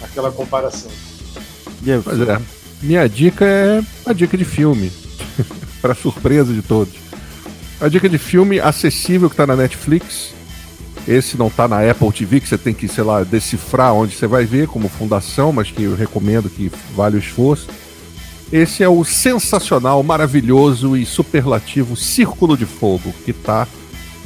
aquela 0.03 0.31
comparação. 0.31 0.91
Pois 2.05 2.21
é. 2.21 2.41
Minha 2.83 3.09
dica 3.09 3.45
é 3.45 3.83
a 4.07 4.13
dica 4.13 4.37
de 4.37 4.45
filme. 4.45 4.91
para 5.81 5.95
surpresa 5.95 6.53
de 6.53 6.63
todos. 6.63 6.95
A 7.81 7.89
dica 7.89 8.09
de 8.09 8.19
filme 8.19 8.61
acessível 8.61 9.31
que 9.31 9.37
tá 9.37 9.47
na 9.47 9.57
Netflix. 9.57 10.35
Esse 11.09 11.37
não 11.37 11.49
tá 11.49 11.67
na 11.67 11.91
Apple 11.91 12.13
TV, 12.13 12.41
que 12.41 12.49
você 12.49 12.59
tem 12.59 12.75
que, 12.75 12.87
sei 12.87 13.03
lá, 13.03 13.25
decifrar 13.25 13.95
onde 13.95 14.15
você 14.15 14.27
vai 14.27 14.45
ver 14.45 14.69
como 14.69 14.89
fundação, 14.89 15.51
mas 15.51 15.71
que 15.71 15.83
eu 15.83 15.97
recomendo 15.97 16.51
que 16.51 16.71
vale 16.95 17.17
o 17.17 17.19
esforço. 17.19 17.69
Esse 18.53 18.83
é 18.83 18.89
o 18.89 19.03
sensacional, 19.05 20.03
maravilhoso 20.03 20.97
e 20.97 21.07
superlativo 21.07 21.97
Círculo 21.97 22.57
de 22.57 22.67
Fogo, 22.67 23.15
que 23.25 23.33
tá 23.33 23.67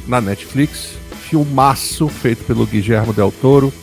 na 0.05 0.19
Netflix. 0.19 0.89
Filmaço 1.29 2.07
feito 2.07 2.43
pelo 2.43 2.65
Guillermo 2.65 3.13
Del 3.13 3.31
Toro, 3.31 3.73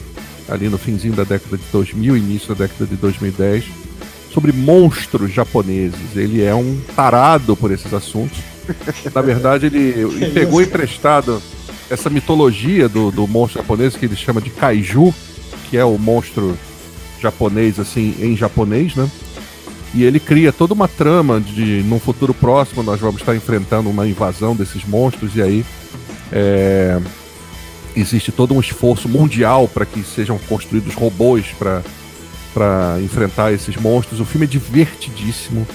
ali 0.48 0.68
no 0.68 0.78
finzinho 0.78 1.14
da 1.14 1.24
década 1.24 1.56
de 1.56 1.64
2000, 1.72 2.16
início 2.16 2.54
da 2.54 2.66
década 2.66 2.86
de 2.86 2.96
2010, 2.96 3.64
sobre 4.32 4.52
monstros 4.52 5.32
japoneses. 5.32 6.16
Ele 6.16 6.42
é 6.42 6.54
um 6.54 6.80
tarado 6.96 7.56
por 7.56 7.70
esses 7.70 7.92
assuntos. 7.92 8.38
Na 9.14 9.20
verdade, 9.20 9.66
ele, 9.66 10.06
pegou 10.32 10.62
emprestado 10.62 11.42
essa 11.90 12.08
mitologia 12.08 12.88
do, 12.88 13.10
do 13.10 13.26
monstro 13.26 13.60
japonês 13.60 13.96
que 13.96 14.06
ele 14.06 14.16
chama 14.16 14.40
de 14.40 14.50
kaiju, 14.50 15.12
que 15.68 15.76
é 15.76 15.84
o 15.84 15.98
monstro 15.98 16.56
japonês, 17.20 17.78
assim, 17.78 18.14
em 18.20 18.36
japonês, 18.36 18.94
né? 18.94 19.08
E 19.94 20.04
ele 20.04 20.18
cria 20.18 20.52
toda 20.52 20.72
uma 20.72 20.88
trama 20.88 21.38
de, 21.38 21.82
num 21.82 22.00
futuro 22.00 22.32
próximo, 22.32 22.82
nós 22.82 22.98
vamos 22.98 23.20
estar 23.20 23.36
enfrentando 23.36 23.90
uma 23.90 24.08
invasão 24.08 24.56
desses 24.56 24.84
monstros, 24.86 25.36
e 25.36 25.42
aí 25.42 25.64
é, 26.32 26.98
existe 27.96 28.32
todo 28.32 28.54
um 28.54 28.60
esforço 28.60 29.08
mundial 29.08 29.68
para 29.68 29.86
que 29.86 30.02
sejam 30.02 30.38
construídos 30.48 30.94
robôs 30.94 31.46
para 31.58 33.00
enfrentar 33.02 33.52
esses 33.52 33.76
monstros. 33.76 34.20
O 34.20 34.24
filme 34.24 34.46
é 34.46 34.48
divertidíssimo, 34.48 35.66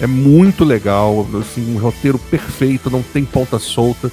é 0.00 0.06
muito 0.06 0.64
legal, 0.64 1.26
assim, 1.40 1.74
um 1.74 1.78
roteiro 1.78 2.18
perfeito, 2.18 2.90
não 2.90 3.02
tem 3.02 3.24
ponta 3.24 3.58
solta. 3.58 4.10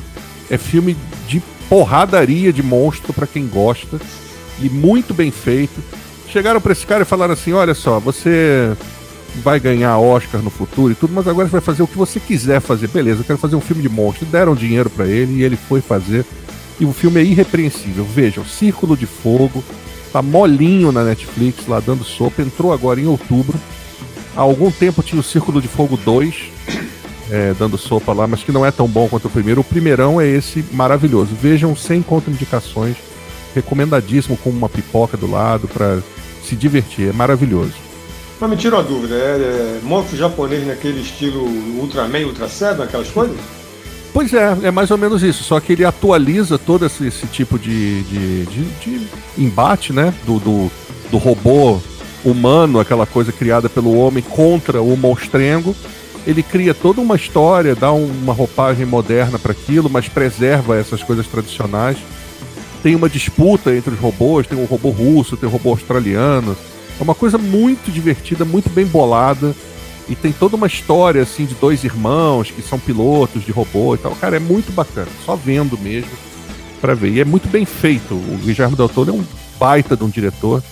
É 0.49 0.57
filme 0.57 0.97
de 1.27 1.41
porradaria 1.69 2.51
de 2.51 2.63
monstro 2.63 3.13
para 3.13 3.27
quem 3.27 3.47
gosta 3.47 3.99
e 4.61 4.69
muito 4.69 5.13
bem 5.13 5.31
feito. 5.31 5.81
Chegaram 6.31 6.59
para 6.59 6.73
esse 6.73 6.85
cara 6.85 7.03
e 7.03 7.05
falaram 7.05 7.33
assim: 7.33 7.53
olha 7.53 7.73
só, 7.73 7.99
você 7.99 8.75
vai 9.43 9.59
ganhar 9.59 9.97
Oscar 9.99 10.41
no 10.41 10.49
futuro 10.49 10.91
e 10.91 10.95
tudo, 10.95 11.13
mas 11.13 11.27
agora 11.27 11.47
você 11.47 11.53
vai 11.53 11.61
fazer 11.61 11.83
o 11.83 11.87
que 11.87 11.97
você 11.97 12.19
quiser 12.19 12.59
fazer. 12.59 12.87
Beleza, 12.87 13.21
eu 13.21 13.25
quero 13.25 13.37
fazer 13.39 13.55
um 13.55 13.61
filme 13.61 13.81
de 13.81 13.89
monstro. 13.89 14.25
Deram 14.25 14.55
dinheiro 14.55 14.89
para 14.89 15.07
ele 15.07 15.39
e 15.39 15.43
ele 15.43 15.55
foi 15.55 15.81
fazer. 15.81 16.25
E 16.79 16.85
o 16.85 16.93
filme 16.93 17.19
é 17.19 17.23
irrepreensível. 17.23 18.05
Vejam, 18.05 18.45
Círculo 18.45 18.95
de 18.95 19.05
Fogo, 19.05 19.63
tá 20.13 20.21
molinho 20.21 20.91
na 20.91 21.03
Netflix, 21.03 21.67
lá 21.67 21.79
dando 21.79 22.03
sopa. 22.03 22.41
Entrou 22.41 22.71
agora 22.71 22.99
em 22.99 23.05
outubro. 23.05 23.59
Há 24.35 24.41
algum 24.41 24.71
tempo 24.71 25.03
tinha 25.03 25.19
o 25.19 25.23
Círculo 25.23 25.61
de 25.61 25.67
Fogo 25.67 25.97
2, 25.97 26.35
é, 27.29 27.53
dando 27.59 27.77
sopa 27.77 28.13
lá, 28.13 28.25
mas 28.25 28.43
que 28.43 28.51
não 28.51 28.65
é 28.65 28.71
tão 28.71 28.87
bom 28.87 29.09
quanto 29.09 29.27
o 29.27 29.31
primeiro. 29.31 29.61
O 29.61 29.63
primeirão 29.63 30.21
é 30.21 30.27
esse 30.27 30.63
maravilhoso. 30.71 31.35
Vejam 31.35 31.75
sem 31.75 32.01
contraindicações. 32.01 32.95
Recomendadíssimo 33.53 34.37
com 34.37 34.49
uma 34.49 34.69
pipoca 34.69 35.17
do 35.17 35.29
lado 35.29 35.67
para 35.67 36.01
se 36.43 36.55
divertir. 36.55 37.09
É 37.09 37.11
maravilhoso. 37.11 37.73
Mas 38.39 38.49
me 38.49 38.55
tira 38.55 38.77
uma 38.77 38.83
dúvida, 38.83 39.15
é, 39.15 39.19
é 39.19 39.79
monstro 39.83 40.15
japonês 40.15 40.65
naquele 40.65 41.01
estilo 41.01 41.43
Ultraman, 41.77 42.25
Ultra 42.25 42.47
Seven, 42.47 42.85
aquelas 42.85 43.09
coisas? 43.09 43.37
Pois 44.13 44.33
é, 44.33 44.57
é 44.63 44.71
mais 44.71 44.91
ou 44.91 44.97
menos 44.97 45.23
isso. 45.23 45.43
Só 45.43 45.59
que 45.59 45.73
ele 45.73 45.85
atualiza 45.85 46.57
todo 46.57 46.85
esse, 46.85 47.07
esse 47.07 47.27
tipo 47.27 47.59
de, 47.59 48.03
de, 48.03 48.45
de, 48.45 48.63
de, 48.63 49.07
embate, 49.37 49.93
né? 49.93 50.13
Do, 50.25 50.39
do, 50.39 50.71
do 51.11 51.17
robô 51.17 51.79
humano, 52.23 52.79
aquela 52.79 53.05
coisa 53.05 53.31
criada 53.31 53.69
pelo 53.69 53.97
homem 53.97 54.23
contra 54.23 54.81
o 54.81 54.97
monstrengo 54.97 55.75
ele 56.25 56.43
cria 56.43 56.73
toda 56.73 57.01
uma 57.01 57.15
história, 57.15 57.75
dá 57.75 57.91
uma 57.91 58.33
roupagem 58.33 58.85
moderna 58.85 59.39
para 59.39 59.51
aquilo, 59.51 59.89
mas 59.89 60.07
preserva 60.07 60.77
essas 60.77 61.01
coisas 61.01 61.25
tradicionais. 61.27 61.97
Tem 62.83 62.95
uma 62.95 63.09
disputa 63.09 63.75
entre 63.75 63.93
os 63.93 63.99
robôs, 63.99 64.47
tem 64.47 64.57
um 64.57 64.65
robô 64.65 64.89
russo, 64.89 65.35
tem 65.35 65.49
um 65.49 65.51
robô 65.51 65.71
australiano. 65.71 66.55
É 66.99 67.03
uma 67.03 67.15
coisa 67.15 67.37
muito 67.37 67.91
divertida, 67.91 68.45
muito 68.45 68.69
bem 68.69 68.85
bolada. 68.85 69.55
E 70.09 70.15
tem 70.15 70.31
toda 70.31 70.55
uma 70.55 70.67
história 70.67 71.21
assim 71.21 71.45
de 71.45 71.53
dois 71.55 71.83
irmãos 71.83 72.49
que 72.49 72.61
são 72.61 72.79
pilotos 72.79 73.45
de 73.45 73.51
robô 73.51 73.93
e 73.95 73.97
tal. 73.99 74.15
Cara, 74.15 74.37
é 74.37 74.39
muito 74.39 74.71
bacana. 74.71 75.07
Só 75.23 75.35
vendo 75.35 75.77
mesmo 75.77 76.09
para 76.81 76.95
ver. 76.95 77.11
E 77.11 77.19
é 77.19 77.25
muito 77.25 77.47
bem 77.47 77.63
feito. 77.65 78.15
O 78.15 78.39
Guilherme 78.43 78.75
Del 78.75 78.89
Toro 78.89 79.11
é 79.11 79.13
um 79.13 79.23
baita 79.59 79.95
de 79.95 80.03
um 80.03 80.09
diretor 80.09 80.63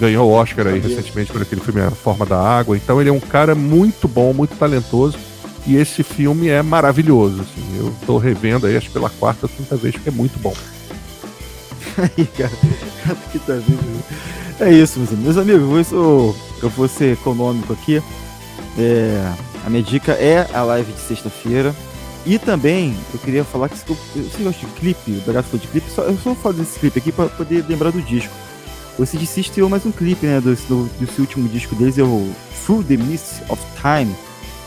ganhou 0.00 0.28
o 0.28 0.32
Oscar 0.32 0.66
aí 0.66 0.78
recentemente 0.78 1.32
por 1.32 1.42
aquele 1.42 1.60
filme 1.60 1.80
A 1.80 1.90
Forma 1.90 2.26
da 2.26 2.40
Água. 2.40 2.76
Então 2.76 3.00
ele 3.00 3.10
é 3.10 3.12
um 3.12 3.20
cara 3.20 3.54
muito 3.54 4.06
bom, 4.06 4.32
muito 4.32 4.56
talentoso. 4.56 5.18
E 5.66 5.76
esse 5.76 6.02
filme 6.02 6.48
é 6.48 6.62
maravilhoso. 6.62 7.40
Assim. 7.40 7.78
Eu 7.78 7.92
tô 8.06 8.18
revendo 8.18 8.66
aí, 8.66 8.76
acho 8.76 8.90
pela 8.90 9.10
quarta 9.10 9.46
ou 9.46 9.48
quinta 9.48 9.76
vez, 9.76 9.94
porque 9.94 10.10
é 10.10 10.12
muito 10.12 10.38
bom. 10.38 10.54
aí, 11.98 12.26
cara, 12.26 12.52
quinta 13.32 13.54
vez. 13.54 13.80
É 14.60 14.70
isso, 14.70 14.98
meus 14.98 15.12
amigos. 15.12 15.24
Meus 15.24 15.38
amigos, 15.38 15.92
eu 16.62 16.70
vou 16.70 16.88
ser 16.88 17.14
econômico 17.14 17.72
aqui. 17.72 18.02
É, 18.78 19.32
a 19.64 19.70
minha 19.70 19.82
dica 19.82 20.12
é 20.12 20.48
a 20.52 20.62
live 20.62 20.92
de 20.92 21.00
sexta-feira. 21.00 21.74
E 22.24 22.38
também, 22.38 22.96
eu 23.14 23.20
queria 23.20 23.44
falar 23.44 23.68
que 23.68 23.78
você 23.78 24.42
gosta 24.42 24.66
de 24.66 24.72
clipe, 24.72 25.12
o 25.12 25.20
Bagaço 25.24 25.56
de 25.56 25.68
clipe, 25.68 25.88
só, 25.88 26.02
eu 26.02 26.16
só 26.16 26.32
vou 26.32 26.34
fazer 26.34 26.62
esse 26.62 26.78
clipe 26.78 26.98
aqui 26.98 27.12
para 27.12 27.28
poder 27.28 27.64
lembrar 27.68 27.92
do 27.92 28.02
disco. 28.02 28.34
O 28.98 29.06
CDC 29.06 29.42
estreou 29.42 29.68
mais 29.68 29.86
um 29.86 29.92
clipe, 29.92 30.26
né, 30.26 30.40
do, 30.40 30.54
do, 30.54 31.12
seu 31.12 31.20
último 31.20 31.48
disco 31.48 31.76
deles, 31.76 31.98
é 31.98 32.02
o 32.02 32.28
Through 32.64 32.82
the 32.84 32.96
Mist 32.96 33.42
of 33.48 33.62
Time. 33.80 34.12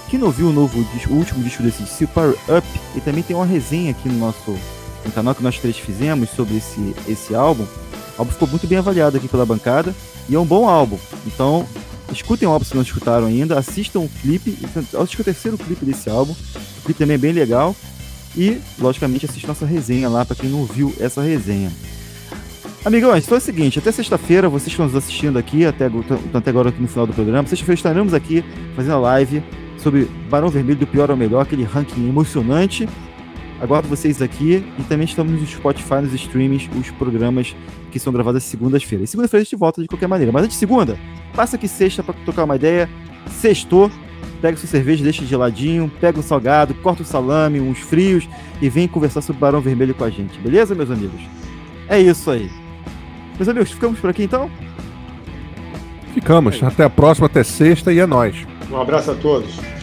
Quem 0.09 0.19
não 0.19 0.27
ouviu 0.27 0.47
o 0.47 0.53
novo 0.53 0.81
disco, 0.93 1.13
o 1.13 1.17
último 1.17 1.43
disco 1.43 1.61
desse 1.61 1.79
CDC, 1.79 2.07
Power 2.07 2.35
Up, 2.47 2.65
e 2.95 3.01
também 3.01 3.23
tem 3.23 3.35
uma 3.35 3.45
resenha 3.45 3.91
aqui 3.91 4.07
no 4.07 4.17
nosso 4.17 4.57
no 5.05 5.11
canal 5.11 5.33
que 5.33 5.43
nós 5.43 5.57
três 5.57 5.77
fizemos 5.77 6.29
sobre 6.29 6.57
esse, 6.57 6.95
esse 7.07 7.35
álbum. 7.35 7.63
O 7.63 8.21
álbum 8.21 8.31
ficou 8.31 8.47
muito 8.47 8.67
bem 8.67 8.77
avaliado 8.77 9.17
aqui 9.17 9.27
pela 9.27 9.45
bancada 9.45 9.93
e 10.27 10.35
é 10.35 10.39
um 10.39 10.45
bom 10.45 10.67
álbum. 10.67 10.97
Então, 11.25 11.67
escutem 12.11 12.47
o 12.47 12.51
álbum 12.51 12.65
se 12.65 12.75
não 12.75 12.81
escutaram 12.81 13.27
ainda, 13.27 13.57
assistam 13.57 13.99
o 13.99 14.09
clipe, 14.21 14.57
acho 14.75 15.15
que 15.15 15.21
é 15.21 15.21
o 15.21 15.25
terceiro 15.25 15.57
clipe 15.57 15.85
desse 15.85 16.09
álbum. 16.09 16.33
O 16.33 16.81
clipe 16.85 16.99
também 16.99 17.15
é 17.15 17.17
bem 17.17 17.31
legal. 17.31 17.75
E, 18.37 18.59
logicamente, 18.79 19.25
assista 19.25 19.47
nossa 19.47 19.65
resenha 19.65 20.07
lá 20.07 20.23
para 20.23 20.35
quem 20.35 20.49
não 20.49 20.63
viu 20.65 20.93
essa 20.99 21.21
resenha. 21.21 21.71
Amigões, 22.85 23.25
foi 23.25 23.39
o 23.39 23.41
seguinte, 23.41 23.77
até 23.79 23.91
sexta-feira, 23.91 24.47
vocês 24.47 24.65
que 24.65 24.69
estão 24.69 24.85
nos 24.85 24.95
assistindo 24.95 25.37
aqui, 25.37 25.65
até, 25.65 25.89
até 26.33 26.49
agora 26.49 26.73
no 26.79 26.87
final 26.87 27.05
do 27.05 27.13
programa, 27.13 27.47
sexta-feira 27.47 27.77
estaremos 27.77 28.13
aqui 28.13 28.43
fazendo 28.75 28.93
a 28.93 28.99
live 28.99 29.43
sobre 29.77 30.05
Barão 30.29 30.47
Vermelho 30.47 30.79
do 30.79 30.87
Pior 30.87 31.11
ao 31.11 31.17
Melhor, 31.17 31.41
aquele 31.41 31.63
ranking 31.63 32.07
emocionante. 32.07 32.87
Aguardo 33.61 33.89
vocês 33.89 34.21
aqui 34.21 34.65
e 34.77 34.83
também 34.83 35.05
estamos 35.05 35.33
no 35.33 35.45
Spotify, 35.45 35.95
nos 35.95 36.13
streams, 36.13 36.69
os 36.79 36.89
programas 36.91 37.55
que 37.91 37.99
são 37.99 38.13
gravados 38.13 38.43
às 38.43 38.49
segundas-feiras. 38.49 39.09
Segunda-feira 39.09 39.41
a 39.41 39.43
gente 39.43 39.55
volta 39.55 39.81
de 39.81 39.87
qualquer 39.87 40.07
maneira, 40.07 40.31
mas 40.31 40.43
antes 40.43 40.55
de 40.55 40.59
segunda, 40.59 40.97
passa 41.35 41.57
aqui 41.57 41.67
sexta 41.67 42.01
para 42.01 42.15
tocar 42.25 42.45
uma 42.45 42.55
ideia. 42.55 42.89
Sextou, 43.27 43.91
pega 44.41 44.55
sua 44.55 44.69
cerveja, 44.69 45.03
deixa 45.03 45.25
geladinho, 45.25 45.91
pega 45.99 46.19
um 46.19 46.23
salgado, 46.23 46.73
corta 46.75 47.03
o 47.03 47.05
salame, 47.05 47.59
uns 47.59 47.79
frios 47.79 48.29
e 48.61 48.69
vem 48.69 48.87
conversar 48.87 49.21
sobre 49.21 49.41
Barão 49.41 49.59
Vermelho 49.59 49.93
com 49.93 50.05
a 50.05 50.09
gente, 50.09 50.39
beleza, 50.39 50.73
meus 50.73 50.89
amigos? 50.89 51.21
É 51.89 51.99
isso 51.99 52.31
aí. 52.31 52.49
Meus 53.35 53.49
amigos, 53.49 53.71
ficamos 53.71 53.99
por 53.99 54.09
aqui 54.09 54.23
então? 54.23 54.49
Ficamos. 56.13 56.61
É 56.61 56.65
até 56.65 56.83
a 56.85 56.89
próxima, 56.89 57.27
até 57.27 57.43
sexta 57.43 57.91
e 57.91 57.99
é 57.99 58.05
nóis. 58.05 58.35
Um 58.71 58.77
abraço 58.77 59.11
a 59.11 59.15
todos. 59.15 59.78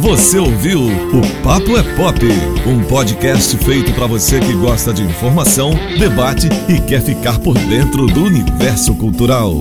Você 0.00 0.38
ouviu 0.38 0.80
o 0.86 1.42
Papo 1.42 1.76
é 1.76 1.82
Pop, 1.96 2.20
um 2.66 2.84
podcast 2.84 3.56
feito 3.56 3.92
para 3.94 4.06
você 4.06 4.38
que 4.38 4.52
gosta 4.52 4.92
de 4.92 5.02
informação, 5.02 5.72
debate 5.98 6.48
e 6.68 6.80
quer 6.80 7.02
ficar 7.02 7.40
por 7.40 7.58
dentro 7.58 8.06
do 8.06 8.24
universo 8.24 8.94
cultural. 8.94 9.60